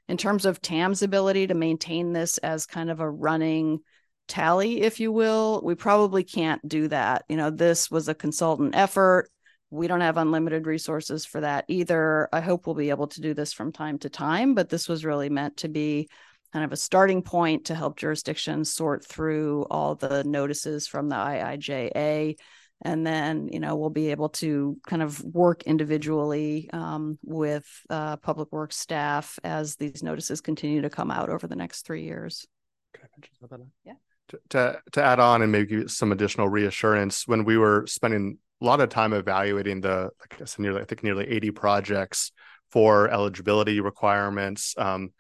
in 0.09 0.17
terms 0.17 0.47
of 0.47 0.63
TAM's 0.63 1.03
ability 1.03 1.49
to 1.49 1.55
maintain 1.55 2.13
this 2.13 2.39
as 2.39 2.67
kind 2.67 2.91
of 2.91 3.01
a 3.01 3.11
running 3.11 3.81
tally, 4.29 4.83
if 4.83 5.01
you 5.01 5.11
will, 5.11 5.61
we 5.65 5.75
probably 5.75 6.23
can't 6.23 6.67
do 6.67 6.89
that. 6.89 7.25
You 7.29 7.37
know, 7.37 7.51
this 7.51 7.91
was 7.91 8.09
a 8.09 8.15
consultant 8.15 8.77
effort. 8.77 9.31
We 9.71 9.87
don't 9.87 10.01
have 10.01 10.17
unlimited 10.17 10.67
resources 10.67 11.25
for 11.25 11.41
that 11.41 11.65
either. 11.69 12.29
I 12.33 12.41
hope 12.41 12.67
we'll 12.67 12.75
be 12.75 12.91
able 12.91 13.09
to 13.09 13.21
do 13.21 13.35
this 13.35 13.53
from 13.53 13.73
time 13.73 13.99
to 13.99 14.09
time, 14.09 14.55
but 14.55 14.69
this 14.69 14.89
was 14.89 15.05
really 15.05 15.29
meant 15.29 15.59
to 15.59 15.69
be 15.69 16.09
kind 16.53 16.65
of 16.65 16.73
a 16.73 16.77
starting 16.77 17.23
point 17.23 17.67
to 17.67 17.75
help 17.75 17.99
jurisdictions 17.99 18.73
sort 18.73 19.05
through 19.05 19.67
all 19.71 19.95
the 19.95 20.25
notices 20.25 20.87
from 20.87 21.09
the 21.09 21.17
IIJA 21.17 22.37
and 22.83 23.07
then 23.07 23.49
you 23.53 23.61
know 23.61 23.77
we'll 23.77 23.91
be 23.91 24.11
able 24.11 24.29
to 24.29 24.79
kind 24.87 25.03
of 25.03 25.23
work 25.23 25.65
individually 25.65 26.71
um, 26.73 27.19
with 27.23 27.67
uh, 27.91 28.17
public 28.17 28.51
works 28.53 28.77
staff 28.77 29.39
as 29.45 29.77
these 29.77 30.03
notices 30.03 30.41
continue 30.41 30.83
to 30.83 30.91
come 30.91 31.11
out 31.11 31.29
over 31.29 31.47
the 31.47 31.57
next 31.57 31.83
three 31.83 32.05
years 32.05 32.47
Can 32.95 33.05
I 33.05 33.09
mention 33.17 33.35
something? 33.41 33.71
Yeah. 33.85 33.95
To, 34.29 34.41
to, 34.51 34.83
to 34.93 35.03
add 35.03 35.21
on 35.21 35.41
and 35.41 35.51
maybe 35.51 35.67
give 35.67 35.91
some 35.91 36.13
additional 36.13 36.51
reassurance, 36.51 37.27
when 37.27 37.45
we 37.45 37.57
were 37.57 37.87
spending 37.87 38.39
a 38.61 38.65
lot 38.65 38.81
of 38.81 38.89
time 38.89 39.13
evaluating 39.13 39.81
the, 39.81 40.11
like 40.21 40.41
I 40.41 40.45
said, 40.45 40.61
nearly 40.61 40.81
I 40.81 40.85
think 40.85 41.03
nearly 41.03 41.29
80 41.29 41.51
projects 41.53 42.33
for 42.71 43.09
eligibility 43.09 43.81
requirements. 43.81 44.75
Um, 44.77 45.13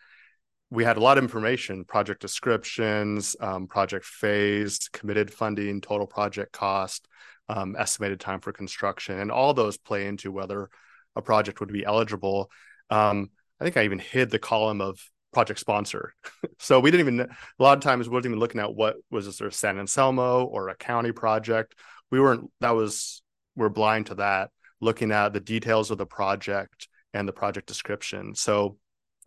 we 0.70 0.85
had 0.85 0.98
a 0.98 1.01
lot 1.01 1.16
of 1.16 1.24
information 1.24 1.85
project 1.85 2.20
descriptions 2.20 3.36
um, 3.40 3.69
project 3.69 4.05
phase 4.05 4.89
committed 4.93 5.32
funding 5.32 5.81
total 5.81 6.06
project 6.06 6.52
cost 6.52 7.09
um, 7.48 7.74
estimated 7.78 8.20
time 8.20 8.40
for 8.40 8.52
construction, 8.52 9.19
and 9.19 9.31
all 9.31 9.55
those 9.55 9.78
play 9.78 10.06
into 10.06 10.31
whether 10.31 10.69
a 11.16 11.23
project 11.23 11.60
would 11.60 11.73
be 11.73 11.85
eligible. 11.85 12.51
Um, 12.90 13.31
I 13.60 13.65
think 13.65 13.77
I 13.77 13.85
even 13.85 13.98
hid 13.98 14.31
the 14.31 14.39
column 14.39 14.81
of 14.81 15.01
project 15.32 15.60
sponsor. 15.60 16.15
so 16.59 16.81
we 16.81 16.90
didn't 16.90 17.06
even 17.06 17.20
a 17.20 17.62
lot 17.62 17.78
of 17.78 17.82
times 17.82 18.09
we 18.09 18.15
weren't 18.15 18.27
even 18.27 18.39
looking 18.39 18.60
at 18.60 18.74
what 18.74 18.97
was 19.10 19.27
this 19.27 19.39
sort 19.39 19.48
of 19.48 19.55
San 19.55 19.78
Anselmo 19.78 20.44
or 20.44 20.69
a 20.69 20.77
county 20.77 21.12
project. 21.12 21.74
We 22.10 22.20
weren't 22.20 22.51
that 22.60 22.70
was 22.70 23.23
we're 23.59 23.68
blind 23.68 24.06
to 24.06 24.14
that, 24.16 24.51
looking 24.80 25.12
at 25.12 25.32
the 25.32 25.40
details 25.40 25.90
of 25.90 25.98
the 25.98 26.06
project 26.06 26.89
and 27.12 27.28
the 27.28 27.32
project 27.32 27.66
description. 27.66 28.35
So 28.35 28.78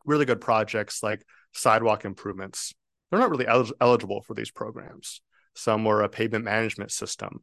really 0.06 0.26
good 0.26 0.42
projects 0.42 1.04
like 1.04 1.24
sidewalk 1.54 2.06
improvements, 2.06 2.74
they're 3.10 3.20
not 3.20 3.30
really 3.30 3.48
el- 3.48 3.72
eligible 3.80 4.22
for 4.22 4.34
these 4.34 4.52
programs. 4.52 5.22
Some 5.56 5.84
were 5.84 6.02
a 6.02 6.10
pavement 6.10 6.46
management 6.46 6.92
system 6.92 7.42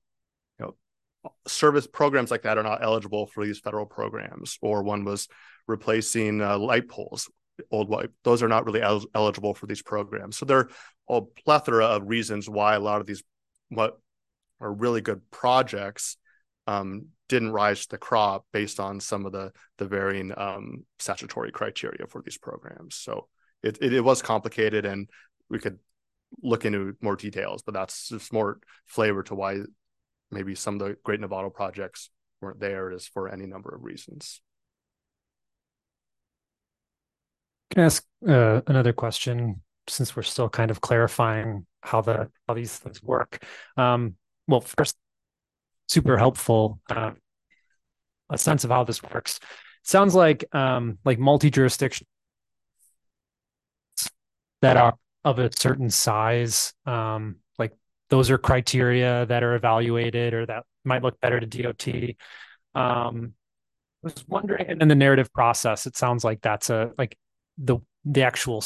you 0.59 0.67
know 0.67 1.33
service 1.47 1.87
programs 1.87 2.31
like 2.31 2.43
that 2.43 2.59
are 2.59 2.63
not 2.63 2.83
eligible 2.83 3.27
for 3.27 3.45
these 3.45 3.59
federal 3.59 3.87
programs 3.87 4.59
or 4.63 4.83
one 4.83 5.05
was 5.05 5.29
replacing 5.67 6.41
uh, 6.41 6.59
light 6.59 6.89
poles 6.89 7.31
old 7.71 7.89
white 7.89 8.11
those 8.25 8.43
are 8.43 8.49
not 8.49 8.65
really 8.65 8.83
el- 8.83 9.05
eligible 9.15 9.55
for 9.55 9.67
these 9.67 9.83
programs 9.83 10.37
so 10.37 10.47
there 10.47 10.59
are 10.59 10.69
a 11.09 11.23
plethora 11.23 11.85
of 11.85 12.09
reasons 12.09 12.49
why 12.49 12.75
a 12.75 12.81
lot 12.81 13.01
of 13.01 13.07
these 13.07 13.23
what 13.69 13.99
are 14.61 14.73
really 14.73 15.01
good 15.01 15.21
projects 15.31 16.17
um, 16.69 17.07
didn't 17.29 17.51
rise 17.53 17.83
to 17.83 17.89
the 17.91 17.99
crop 17.99 18.47
based 18.53 18.79
on 18.79 19.01
some 19.01 19.27
of 19.27 19.33
the 19.33 19.51
the 19.79 19.87
varying 19.87 20.33
um, 20.37 20.85
statutory 20.99 21.51
criteria 21.51 22.07
for 22.07 22.23
these 22.23 22.39
programs 22.39 22.95
so 22.95 23.27
it, 23.63 23.79
it, 23.81 23.93
it 23.93 24.01
was 24.01 24.23
complicated 24.23 24.85
and 24.85 25.09
we 25.51 25.59
could 25.59 25.79
look 26.43 26.65
into 26.65 26.95
more 27.01 27.17
details 27.17 27.63
but 27.63 27.75
that's 27.75 28.09
just 28.09 28.33
more 28.33 28.59
flavor 28.87 29.23
to 29.23 29.35
why 29.35 29.57
maybe 30.31 30.55
some 30.55 30.75
of 30.75 30.87
the 30.87 30.97
Great 31.03 31.21
Novato 31.21 31.53
projects 31.53 32.11
weren't 32.41 32.61
there 32.61 32.91
is 32.91 33.07
for 33.07 33.29
any 33.29 33.47
number 33.47 33.75
of 33.75 33.83
reasons. 33.83 34.41
Can 37.71 37.83
I 37.83 37.87
ask 37.87 38.05
uh, 38.27 38.61
another 38.67 38.93
question 38.93 39.63
since 39.89 40.15
we're 40.15 40.23
still 40.23 40.49
kind 40.49 40.71
of 40.71 40.81
clarifying 40.81 41.67
how 41.81 42.01
the 42.01 42.31
how 42.47 42.55
these 42.55 42.77
things 42.77 43.03
work? 43.03 43.45
Um, 43.77 44.15
well, 44.47 44.61
first, 44.61 44.97
super 45.89 46.17
helpful 46.17 46.81
uh, 46.91 47.13
a 48.31 48.39
sense 48.39 48.65
of 48.65 48.71
how 48.71 48.85
this 48.85 49.03
works. 49.03 49.41
Sounds 49.83 50.15
like 50.15 50.45
um, 50.55 50.99
like 51.05 51.19
multi 51.19 51.51
jurisdiction 51.51 52.07
that 54.61 54.77
are 54.77 54.95
of 55.25 55.39
a 55.39 55.51
certain 55.57 55.91
size 55.91 56.73
um, 56.87 57.37
like 57.59 57.73
those 58.11 58.31
are 58.31 58.39
criteria 58.39 59.27
that 59.27 59.43
are 59.43 59.55
evaluated 59.55 60.35
or 60.35 60.47
that 60.47 60.65
might 60.85 61.03
look 61.03 61.21
better 61.21 61.41
to 61.41 61.47
DOT. 61.47 61.89
Um, 62.75 63.35
I 64.03 64.07
was 64.07 64.25
wondering, 64.29 64.67
and 64.69 64.81
in 64.81 64.89
the 64.89 64.95
narrative 64.95 65.33
process, 65.33 65.87
it 65.87 65.97
sounds 65.97 66.25
like 66.25 66.41
that's 66.41 66.71
a 66.71 66.93
like 66.99 67.17
the 67.57 67.79
the 68.05 68.23
actual 68.23 68.63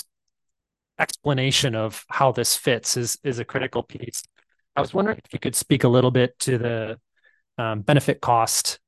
explanation 0.99 1.75
of 1.75 2.05
how 2.09 2.33
this 2.33 2.55
fits 2.55 2.97
is 2.97 3.19
is 3.25 3.39
a 3.39 3.45
critical 3.45 3.83
piece. 3.83 4.23
I 4.77 4.81
was 4.81 4.95
wondering 4.95 5.19
if 5.25 5.33
you 5.33 5.39
could 5.39 5.55
speak 5.57 5.85
a 5.85 5.89
little 5.89 6.11
bit 6.11 6.39
to 6.41 6.59
the 6.59 6.99
um, 7.59 7.83
benefit 7.83 8.21
cost 8.21 8.81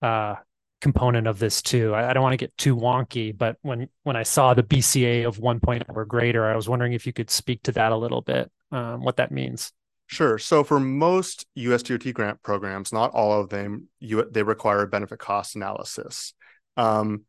uh, 0.00 0.36
component 0.80 1.26
of 1.26 1.38
this 1.38 1.62
too. 1.62 1.94
I, 1.94 2.10
I 2.10 2.12
don't 2.12 2.22
want 2.22 2.32
to 2.32 2.36
get 2.36 2.56
too 2.56 2.76
wonky, 2.76 3.36
but 3.36 3.56
when 3.62 3.88
when 4.02 4.16
I 4.16 4.24
saw 4.24 4.54
the 4.54 4.62
BCA 4.62 5.26
of 5.26 5.38
1.0 5.38 5.62
point 5.62 5.84
or 5.88 6.04
greater, 6.04 6.44
I 6.44 6.56
was 6.56 6.68
wondering 6.68 6.92
if 6.92 7.06
you 7.06 7.12
could 7.12 7.30
speak 7.30 7.62
to 7.64 7.72
that 7.72 7.92
a 7.92 7.96
little 7.96 8.20
bit, 8.20 8.50
um, 8.70 9.02
what 9.02 9.16
that 9.16 9.30
means. 9.30 9.72
Sure. 10.06 10.36
So 10.38 10.62
for 10.62 10.78
most 10.78 11.46
USDOT 11.56 12.12
grant 12.12 12.42
programs, 12.42 12.92
not 12.92 13.12
all 13.12 13.40
of 13.40 13.48
them, 13.48 13.88
you, 13.98 14.28
they 14.30 14.42
require 14.42 14.82
a 14.82 14.86
benefit 14.86 15.18
cost 15.18 15.56
analysis, 15.56 16.34
um, 16.76 17.24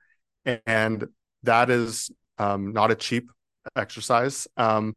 and 0.66 1.08
that 1.44 1.70
is 1.70 2.12
um, 2.38 2.74
not 2.74 2.92
a 2.92 2.96
cheap 2.96 3.30
exercise. 3.76 4.48
Um, 4.58 4.96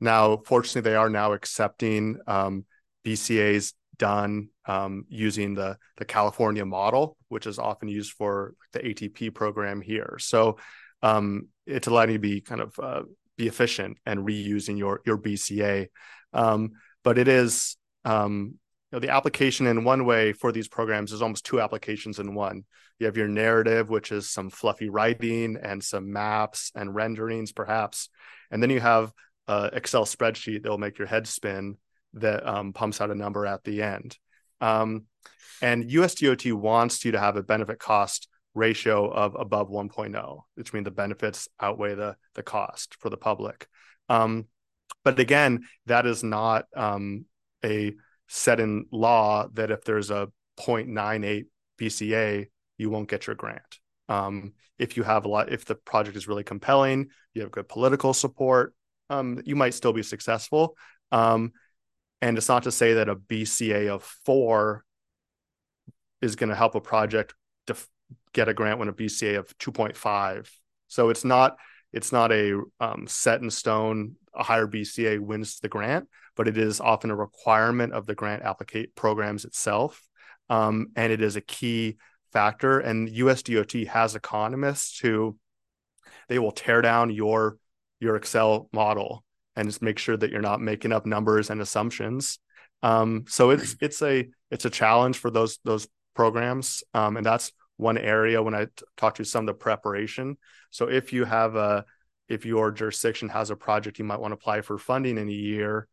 now, 0.00 0.38
fortunately, 0.46 0.90
they 0.90 0.96
are 0.96 1.10
now 1.10 1.32
accepting 1.32 2.18
um, 2.26 2.64
BCA's 3.04 3.74
done 3.98 4.48
um, 4.66 5.04
using 5.08 5.54
the 5.54 5.78
the 5.96 6.04
California 6.04 6.64
model, 6.64 7.16
which 7.28 7.46
is 7.46 7.58
often 7.58 7.88
used 7.88 8.12
for 8.12 8.54
the 8.72 8.80
ATP 8.80 9.34
program 9.34 9.80
here. 9.80 10.16
So 10.20 10.58
um, 11.02 11.48
it's 11.66 11.88
allowing 11.88 12.10
you 12.10 12.16
to 12.16 12.20
be 12.20 12.40
kind 12.40 12.60
of 12.60 12.78
uh, 12.78 13.02
be 13.36 13.46
efficient 13.46 13.98
and 14.06 14.26
reusing 14.26 14.78
your 14.78 15.00
your 15.06 15.18
BCA. 15.18 15.88
Um, 16.32 16.72
but 17.02 17.18
it 17.18 17.28
is 17.28 17.76
um, 18.04 18.58
know, 18.96 19.00
the 19.00 19.12
application 19.12 19.66
in 19.66 19.84
one 19.84 20.04
way 20.04 20.32
for 20.32 20.52
these 20.52 20.68
programs 20.68 21.12
is 21.12 21.22
almost 21.22 21.44
two 21.44 21.60
applications 21.60 22.18
in 22.18 22.34
one. 22.34 22.64
You 22.98 23.06
have 23.06 23.16
your 23.16 23.28
narrative, 23.28 23.90
which 23.90 24.10
is 24.10 24.30
some 24.30 24.50
fluffy 24.50 24.88
writing 24.88 25.58
and 25.62 25.84
some 25.84 26.12
maps 26.12 26.72
and 26.74 26.94
renderings, 26.94 27.52
perhaps, 27.52 28.08
and 28.50 28.62
then 28.62 28.70
you 28.70 28.80
have 28.80 29.12
a 29.48 29.70
Excel 29.72 30.04
spreadsheet 30.04 30.62
that 30.62 30.70
will 30.70 30.78
make 30.78 30.98
your 30.98 31.06
head 31.06 31.26
spin 31.26 31.76
that 32.16 32.46
um, 32.46 32.72
pumps 32.72 33.00
out 33.00 33.10
a 33.10 33.14
number 33.14 33.46
at 33.46 33.64
the 33.64 33.82
end. 33.82 34.16
Um, 34.60 35.04
and 35.62 35.88
USDOT 35.88 36.52
wants 36.52 37.04
you 37.04 37.12
to 37.12 37.20
have 37.20 37.36
a 37.36 37.42
benefit 37.42 37.78
cost 37.78 38.28
ratio 38.54 39.10
of 39.10 39.36
above 39.38 39.68
1.0, 39.68 40.40
which 40.54 40.72
means 40.72 40.84
the 40.84 40.90
benefits 40.90 41.48
outweigh 41.60 41.94
the 41.94 42.16
the 42.34 42.42
cost 42.42 42.96
for 42.98 43.10
the 43.10 43.16
public. 43.16 43.66
Um, 44.08 44.46
but 45.04 45.18
again, 45.18 45.66
that 45.86 46.06
is 46.06 46.22
not 46.22 46.64
um, 46.74 47.26
a 47.64 47.94
set 48.28 48.60
in 48.60 48.86
law 48.90 49.46
that 49.54 49.70
if 49.70 49.84
there's 49.84 50.10
a 50.10 50.28
0.98 50.58 51.44
BCA, 51.78 52.46
you 52.78 52.90
won't 52.90 53.08
get 53.08 53.26
your 53.26 53.36
grant. 53.36 53.78
Um, 54.08 54.54
if 54.78 54.96
you 54.96 55.02
have 55.02 55.24
a 55.24 55.28
lot, 55.28 55.52
if 55.52 55.64
the 55.64 55.74
project 55.74 56.16
is 56.16 56.28
really 56.28 56.44
compelling, 56.44 57.08
you 57.34 57.42
have 57.42 57.50
good 57.50 57.68
political 57.68 58.14
support, 58.14 58.74
um, 59.10 59.40
you 59.44 59.56
might 59.56 59.74
still 59.74 59.92
be 59.92 60.02
successful. 60.02 60.76
Um, 61.12 61.52
and 62.26 62.36
it's 62.36 62.48
not 62.48 62.64
to 62.64 62.72
say 62.72 62.94
that 62.94 63.08
a 63.08 63.14
BCA 63.14 63.88
of 63.88 64.02
four 64.02 64.84
is 66.20 66.34
going 66.34 66.48
to 66.48 66.56
help 66.56 66.74
a 66.74 66.80
project 66.80 67.36
def- 67.68 67.86
get 68.32 68.48
a 68.48 68.54
grant 68.54 68.80
when 68.80 68.88
a 68.88 68.92
BCA 68.92 69.38
of 69.38 69.56
2.5. 69.58 70.50
So 70.88 71.10
it's 71.10 71.24
not 71.24 71.56
it's 71.92 72.10
not 72.10 72.32
a 72.32 72.60
um, 72.80 73.06
set 73.06 73.42
in 73.42 73.50
stone. 73.50 74.16
A 74.34 74.42
higher 74.42 74.66
BCA 74.66 75.20
wins 75.20 75.60
the 75.60 75.68
grant, 75.68 76.08
but 76.34 76.48
it 76.48 76.58
is 76.58 76.80
often 76.80 77.12
a 77.12 77.16
requirement 77.16 77.92
of 77.92 78.06
the 78.06 78.16
grant 78.16 78.42
applicate 78.42 78.96
programs 78.96 79.44
itself, 79.44 80.02
um, 80.50 80.88
and 80.96 81.12
it 81.12 81.22
is 81.22 81.36
a 81.36 81.40
key 81.40 81.96
factor. 82.32 82.80
And 82.80 83.08
USDOT 83.08 83.86
has 83.86 84.16
economists 84.16 84.98
who 84.98 85.38
they 86.28 86.40
will 86.40 86.50
tear 86.50 86.82
down 86.82 87.10
your 87.10 87.56
your 88.00 88.16
Excel 88.16 88.68
model 88.72 89.24
and 89.56 89.68
just 89.68 89.82
make 89.82 89.98
sure 89.98 90.16
that 90.16 90.30
you're 90.30 90.40
not 90.40 90.60
making 90.60 90.92
up 90.92 91.06
numbers 91.06 91.50
and 91.50 91.60
assumptions. 91.60 92.38
Um, 92.82 93.24
so 93.28 93.50
it's 93.50 93.76
it's 93.80 94.02
a 94.02 94.28
it's 94.50 94.64
a 94.64 94.70
challenge 94.70 95.18
for 95.18 95.30
those 95.30 95.58
those 95.64 95.88
programs, 96.14 96.84
um, 96.94 97.16
and 97.16 97.24
that's 97.24 97.52
one 97.78 97.98
area 97.98 98.42
when 98.42 98.54
I 98.54 98.64
t- 98.66 98.70
talk 98.96 99.16
to 99.16 99.24
some 99.24 99.44
of 99.44 99.46
the 99.46 99.54
preparation. 99.54 100.36
So 100.70 100.88
if 100.88 101.12
you 101.12 101.24
have 101.24 101.56
a 101.56 101.84
if 102.28 102.44
your 102.44 102.70
jurisdiction 102.70 103.28
has 103.30 103.50
a 103.50 103.56
project 103.56 103.98
you 103.98 104.04
might 104.04 104.20
want 104.20 104.32
to 104.32 104.36
apply 104.36 104.60
for 104.60 104.78
funding 104.78 105.18
in 105.18 105.28
a 105.28 105.32
year, 105.32 105.88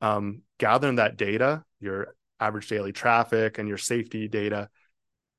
um, 0.00 0.42
gathering 0.58 0.96
that 0.96 1.16
data, 1.16 1.64
your 1.80 2.14
average 2.38 2.68
daily 2.68 2.92
traffic 2.92 3.58
and 3.58 3.68
your 3.68 3.78
safety 3.78 4.28
data, 4.28 4.68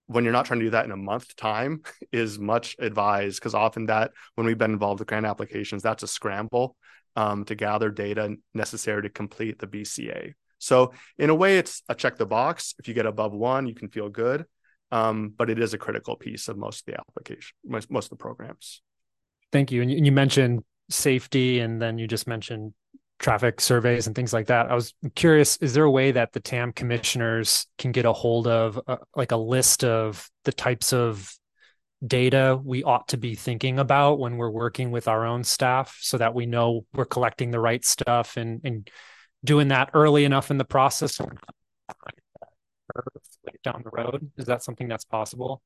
when 0.07 0.23
you're 0.23 0.34
not 0.34 0.45
trying 0.45 0.60
to 0.60 0.65
do 0.65 0.72
that 0.72 0.85
in 0.85 0.91
a 0.91 0.98
month 0.98 1.35
time 1.35 1.81
is 2.11 2.38
much 2.38 2.76
advised 2.80 3.39
because 3.39 3.56
often 3.56 3.85
that 3.85 4.11
when 4.35 4.45
we've 4.45 4.57
been 4.57 4.73
involved 4.73 4.99
with 4.99 5.07
grant 5.07 5.26
applications, 5.26 5.84
that's 5.84 6.03
a 6.03 6.07
scramble 6.07 6.76
um, 7.16 7.46
to 7.46 7.56
gather 7.56 7.90
data 7.90 8.36
necessary 8.54 9.04
to 9.04 9.10
complete 9.10 9.60
the 9.60 9.68
BCA. 9.68 10.34
So 10.60 10.94
in 11.18 11.30
a 11.30 11.36
way, 11.36 11.58
it's 11.58 11.82
a 11.90 11.96
check 11.96 12.18
the 12.18 12.26
box. 12.26 12.76
If 12.80 12.88
you 12.88 12.94
get 12.94 13.06
above 13.06 13.34
one, 13.34 13.68
you 13.68 13.74
can 13.74 13.90
feel 13.90 14.10
good, 14.10 14.46
um, 14.92 15.34
but 15.36 15.50
it 15.50 15.60
is 15.60 15.74
a 15.74 15.78
critical 15.78 16.16
piece 16.16 16.48
of 16.48 16.58
most 16.58 16.82
of 16.82 16.94
the 16.94 17.00
application, 17.00 17.56
most, 17.66 17.90
most 17.90 18.06
of 18.06 18.10
the 18.12 18.22
programs. 18.22 18.82
Thank 19.52 19.72
you. 19.72 19.82
And 19.82 20.06
you 20.06 20.12
mentioned 20.12 20.64
safety, 20.90 21.60
and 21.60 21.82
then 21.82 21.98
you 21.98 22.08
just 22.08 22.28
mentioned 22.28 22.74
traffic 23.20 23.62
surveys 23.62 24.08
and 24.08 24.16
things 24.16 24.34
like 24.34 24.48
that. 24.48 24.70
I 24.70 24.76
was 24.76 24.94
curious: 25.16 25.58
is 25.58 25.74
there 25.74 25.84
a 25.84 25.92
way 25.92 26.12
that 26.12 26.32
the 26.32 26.40
TAM 26.40 26.74
commissioners 26.74 27.68
can 27.78 27.92
get 27.92 28.06
a 28.06 28.14
hold 28.14 28.48
of 28.48 28.80
uh, 28.88 28.98
like 29.16 29.32
a 29.32 29.38
list 29.38 29.84
of 29.84 30.30
the 30.46 30.54
types 30.54 30.94
of 30.94 31.34
data 32.06 32.60
we 32.64 32.84
ought 32.84 33.07
to 33.07 33.18
be 33.18 33.36
thinking 33.36 33.78
about 33.78 34.18
when 34.18 34.38
we're 34.38 34.49
working 34.49 34.90
with 34.90 35.07
our 35.07 35.26
own 35.26 35.44
staff 35.44 35.98
so 36.02 36.18
that 36.18 36.34
we 36.34 36.45
know 36.45 36.86
we're 36.94 37.06
collecting 37.06 37.52
the 37.52 37.60
right 37.60 37.86
stuff 37.86 38.38
and, 38.38 38.61
and 38.64 38.90
doing 39.44 39.68
that 39.68 39.90
early 39.94 40.26
enough 40.26 40.49
in 40.49 40.57
the 40.57 40.65
process 40.65 41.18
down 43.64 43.84
the 43.84 43.91
road 43.91 44.32
is 44.38 44.45
that 44.45 44.64
something 44.64 44.88
that's 44.88 45.06
possible 45.06 45.61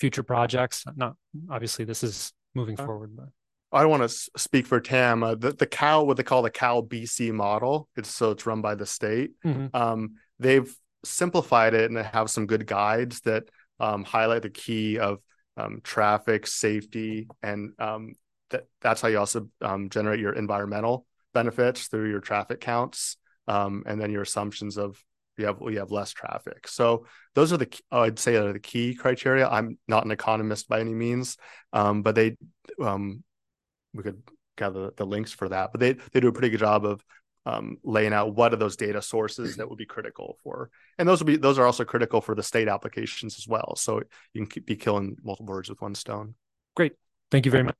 future 0.00 0.24
projects 0.24 0.84
not 0.96 1.14
obviously 1.50 1.84
this 1.84 2.02
is 2.02 2.32
moving 2.54 2.78
uh, 2.78 2.84
forward 2.84 3.16
but 3.16 3.28
I 3.72 3.82
don't 3.82 3.90
want 3.90 4.10
to 4.10 4.30
speak 4.36 4.66
for 4.66 4.80
TAM. 4.80 5.22
Uh, 5.22 5.36
the 5.36 5.52
the 5.52 5.64
Cal, 5.64 6.04
what 6.04 6.16
they 6.16 6.24
call 6.24 6.42
the 6.42 6.50
Cal 6.50 6.82
BC 6.82 7.32
model, 7.32 7.88
it's 7.96 8.08
so 8.08 8.32
it's 8.32 8.44
run 8.44 8.60
by 8.62 8.74
the 8.74 8.84
state. 8.84 9.30
Mm-hmm. 9.44 9.66
Um, 9.72 10.16
they've 10.40 10.76
simplified 11.04 11.74
it 11.74 11.84
and 11.84 11.96
they 11.96 12.02
have 12.02 12.30
some 12.30 12.46
good 12.46 12.66
guides 12.66 13.20
that 13.20 13.44
um, 13.78 14.02
highlight 14.02 14.42
the 14.42 14.50
key 14.50 14.98
of 14.98 15.20
um, 15.56 15.80
traffic 15.82 16.46
safety, 16.46 17.28
and 17.42 17.72
um, 17.78 18.14
that 18.50 18.66
that's 18.80 19.00
how 19.00 19.08
you 19.08 19.18
also 19.18 19.48
um, 19.60 19.90
generate 19.90 20.20
your 20.20 20.32
environmental 20.32 21.06
benefits 21.32 21.88
through 21.88 22.10
your 22.10 22.20
traffic 22.20 22.60
counts, 22.60 23.16
um, 23.48 23.82
and 23.86 24.00
then 24.00 24.10
your 24.10 24.22
assumptions 24.22 24.76
of 24.76 25.02
you 25.36 25.46
have 25.46 25.58
you 25.60 25.78
have 25.78 25.90
less 25.90 26.12
traffic. 26.12 26.68
So 26.68 27.06
those 27.34 27.52
are 27.52 27.56
the 27.56 27.68
I'd 27.90 28.18
say 28.18 28.36
are 28.36 28.52
the 28.52 28.60
key 28.60 28.94
criteria. 28.94 29.48
I'm 29.48 29.78
not 29.88 30.04
an 30.04 30.10
economist 30.10 30.68
by 30.68 30.80
any 30.80 30.94
means, 30.94 31.36
um, 31.72 32.02
but 32.02 32.14
they 32.14 32.36
we 32.78 34.02
could 34.02 34.22
gather 34.56 34.90
the 34.96 35.06
links 35.06 35.32
for 35.32 35.48
that. 35.48 35.72
But 35.72 35.80
they 35.80 35.92
they 36.12 36.20
do 36.20 36.28
a 36.28 36.32
pretty 36.32 36.50
good 36.50 36.60
job 36.60 36.84
of 36.84 37.04
um, 37.46 37.78
laying 37.82 38.12
out 38.12 38.34
what 38.34 38.52
are 38.52 38.56
those 38.56 38.76
data 38.76 39.00
sources 39.00 39.56
that 39.56 39.68
would 39.68 39.78
be 39.78 39.86
critical 39.86 40.36
for, 40.42 40.70
and 40.98 41.08
those 41.08 41.20
will 41.20 41.26
be 41.26 41.36
those 41.36 41.58
are 41.58 41.66
also 41.66 41.84
critical 41.84 42.20
for 42.20 42.34
the 42.34 42.42
state 42.42 42.68
applications 42.68 43.38
as 43.38 43.48
well. 43.48 43.74
So 43.76 44.02
you 44.32 44.46
can 44.46 44.62
be 44.62 44.76
killing 44.76 45.16
multiple 45.22 45.46
birds 45.46 45.68
with 45.68 45.80
one 45.80 45.94
stone. 45.94 46.34
Great, 46.76 46.92
thank 47.30 47.46
you 47.46 47.52
very 47.52 47.64
much. 47.64 47.76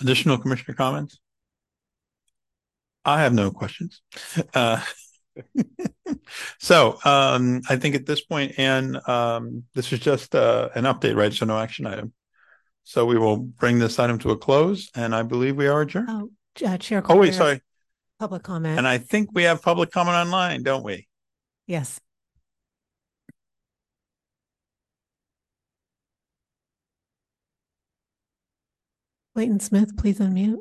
Additional 0.00 0.38
commissioner 0.38 0.74
comments? 0.74 1.18
I 3.04 3.20
have 3.20 3.34
no 3.34 3.50
questions. 3.50 4.00
Uh, 4.54 4.82
so 6.58 6.98
um, 7.04 7.62
I 7.68 7.76
think 7.76 7.94
at 7.94 8.06
this 8.06 8.22
point, 8.22 8.54
and 8.58 8.96
um, 9.08 9.64
this 9.74 9.92
is 9.92 10.00
just 10.00 10.34
uh, 10.34 10.70
an 10.74 10.84
update, 10.84 11.16
right? 11.16 11.32
So 11.32 11.46
no 11.46 11.58
action 11.58 11.86
item. 11.86 12.12
So 12.84 13.06
we 13.06 13.18
will 13.18 13.36
bring 13.36 13.78
this 13.78 13.98
item 13.98 14.18
to 14.20 14.30
a 14.30 14.36
close, 14.36 14.90
and 14.94 15.14
I 15.14 15.22
believe 15.22 15.56
we 15.56 15.68
are 15.68 15.82
adjourned. 15.82 16.08
Oh, 16.10 16.30
uh, 16.64 16.78
Chair. 16.78 17.02
Oh, 17.08 17.16
wait, 17.16 17.34
sorry. 17.34 17.60
Public 18.18 18.42
comment. 18.42 18.78
And 18.78 18.86
I 18.86 18.98
think 18.98 19.30
we 19.32 19.44
have 19.44 19.62
public 19.62 19.90
comment 19.90 20.16
online, 20.16 20.62
don't 20.62 20.84
we? 20.84 21.08
Yes. 21.66 22.00
Clayton 29.34 29.60
Smith, 29.60 29.96
please 29.96 30.18
unmute. 30.18 30.58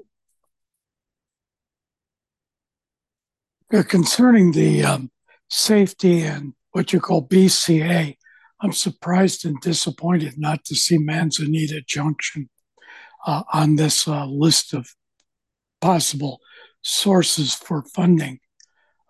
Uh, 3.73 3.83
concerning 3.83 4.51
the 4.53 4.83
um, 4.83 5.11
safety 5.49 6.21
and 6.21 6.53
what 6.71 6.93
you 6.93 6.99
call 6.99 7.27
BCA, 7.27 8.15
I'm 8.61 8.73
surprised 8.73 9.45
and 9.45 9.59
disappointed 9.61 10.37
not 10.37 10.63
to 10.65 10.75
see 10.75 10.97
Manzanita 10.97 11.81
Junction 11.85 12.49
uh, 13.25 13.43
on 13.53 13.75
this 13.75 14.07
uh, 14.07 14.25
list 14.25 14.73
of 14.73 14.87
possible 15.81 16.39
sources 16.81 17.53
for 17.53 17.83
funding. 17.83 18.39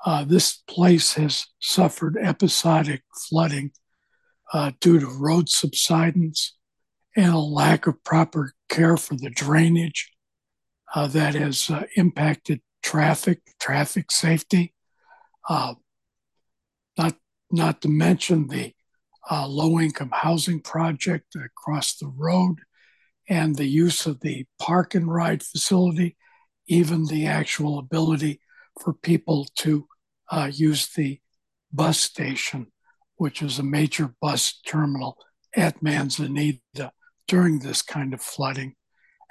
Uh, 0.05 0.23
this 0.23 0.57
place 0.67 1.13
has 1.13 1.45
suffered 1.59 2.17
episodic 2.19 3.03
flooding 3.29 3.71
uh, 4.53 4.71
due 4.79 4.99
to 4.99 5.05
road 5.05 5.47
subsidence 5.47 6.57
and 7.15 7.33
a 7.33 7.37
lack 7.37 7.87
of 7.87 8.03
proper 8.03 8.53
care 8.69 8.97
for 8.97 9.15
the 9.15 9.29
drainage 9.29 10.11
uh, 10.95 11.07
that 11.07 11.35
has 11.35 11.69
uh, 11.69 11.83
impacted 11.95 12.61
traffic, 12.83 13.41
traffic 13.59 14.11
safety. 14.11 14.73
Uh, 15.47 15.75
not, 16.97 17.15
not 17.51 17.81
to 17.81 17.87
mention 17.87 18.47
the 18.47 18.73
uh, 19.29 19.47
low 19.47 19.79
income 19.79 20.11
housing 20.11 20.59
project 20.59 21.35
across 21.35 21.95
the 21.95 22.07
road 22.07 22.57
and 23.29 23.55
the 23.55 23.65
use 23.65 24.05
of 24.05 24.19
the 24.21 24.45
park 24.59 24.95
and 24.95 25.11
ride 25.11 25.43
facility, 25.43 26.17
even 26.67 27.05
the 27.05 27.25
actual 27.25 27.79
ability 27.79 28.41
for 28.81 28.93
people 28.93 29.47
to 29.55 29.87
uh, 30.31 30.49
use 30.51 30.87
the 30.93 31.19
bus 31.71 31.99
station, 31.99 32.67
which 33.15 33.41
is 33.41 33.59
a 33.59 33.63
major 33.63 34.13
bus 34.21 34.59
terminal 34.65 35.17
at 35.55 35.83
Manzanita 35.83 36.91
during 37.27 37.59
this 37.59 37.81
kind 37.81 38.13
of 38.13 38.21
flooding, 38.21 38.75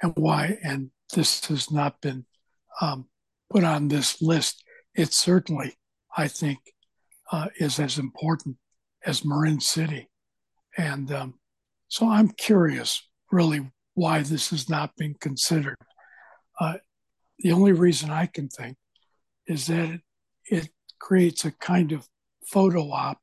and 0.01 0.13
why. 0.15 0.57
And 0.63 0.91
this 1.13 1.45
has 1.45 1.71
not 1.71 2.01
been 2.01 2.25
um, 2.79 3.07
put 3.49 3.63
on 3.63 3.87
this 3.87 4.21
list. 4.21 4.63
It 4.95 5.13
certainly, 5.13 5.75
I 6.15 6.27
think, 6.27 6.59
uh, 7.31 7.47
is 7.59 7.79
as 7.79 7.97
important 7.97 8.57
as 9.05 9.25
Marin 9.25 9.59
City. 9.59 10.09
And 10.77 11.11
um, 11.11 11.39
so 11.87 12.09
I'm 12.09 12.29
curious, 12.29 13.07
really, 13.31 13.71
why 13.93 14.21
this 14.21 14.49
has 14.51 14.69
not 14.69 14.95
been 14.95 15.15
considered. 15.15 15.77
Uh, 16.59 16.75
the 17.41 17.51
only 17.51 17.71
reason 17.71 18.09
I 18.09 18.27
can 18.27 18.49
think 18.49 18.77
is 19.47 19.67
that 19.67 19.89
it, 19.89 20.01
it 20.45 20.69
creates 20.99 21.45
a 21.45 21.51
kind 21.51 21.91
of 21.91 22.07
photo 22.45 22.91
op 22.91 23.19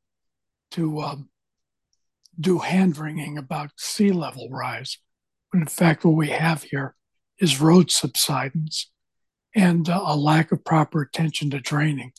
to 0.73 1.01
um, 1.01 1.29
do 2.39 2.59
hand 2.59 2.99
wringing 2.99 3.39
about 3.39 3.71
sea 3.77 4.13
level 4.13 4.49
rise. 4.51 4.99
When 5.51 5.63
in 5.63 5.69
fact, 5.69 6.05
what 6.05 6.17
we 6.17 6.29
have 6.29 6.65
here 6.65 6.95
is 7.41 7.61
road 7.61 7.91
subsidence 7.91 8.91
and 9.55 9.89
uh, 9.89 10.03
a 10.05 10.17
lack 10.17 10.53
of 10.53 10.65
proper 10.65 11.03
attention 11.03 11.51
to 11.51 11.61
draining. 11.61 12.13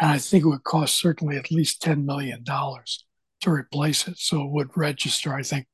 And 0.00 0.10
I 0.10 0.18
think 0.18 0.44
it 0.44 0.48
would 0.48 0.64
cost 0.64 0.98
certainly 0.98 1.36
at 1.36 1.52
least 1.52 1.82
$10 1.82 2.04
million 2.04 2.44
to 2.44 3.50
replace 3.50 4.08
it. 4.08 4.18
So 4.18 4.42
it 4.42 4.50
would 4.50 4.76
register, 4.76 5.34
I 5.34 5.42
think, 5.42 5.66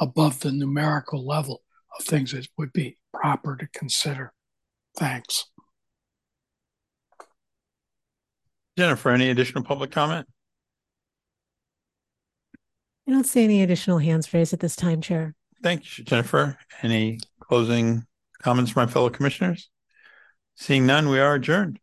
above 0.00 0.40
the 0.40 0.52
numerical 0.52 1.26
level 1.26 1.62
of 1.98 2.04
things 2.04 2.32
that 2.32 2.46
would 2.58 2.72
be 2.72 2.98
proper 3.12 3.56
to 3.56 3.66
consider. 3.68 4.32
Thanks. 4.98 5.46
Jennifer, 8.76 9.10
any 9.10 9.30
additional 9.30 9.64
public 9.64 9.90
comment? 9.90 10.26
I 13.06 13.12
don't 13.12 13.24
see 13.24 13.44
any 13.44 13.62
additional 13.62 13.98
hands 13.98 14.34
raised 14.34 14.52
at 14.52 14.60
this 14.60 14.76
time, 14.76 15.00
Chair. 15.00 15.34
Thank 15.62 15.98
you, 15.98 16.04
Jennifer. 16.04 16.58
Any 16.82 17.20
closing 17.40 18.04
comments 18.42 18.72
from 18.72 18.86
my 18.86 18.92
fellow 18.92 19.08
commissioners? 19.08 19.70
Seeing 20.56 20.84
none, 20.86 21.08
we 21.08 21.18
are 21.18 21.34
adjourned. 21.34 21.78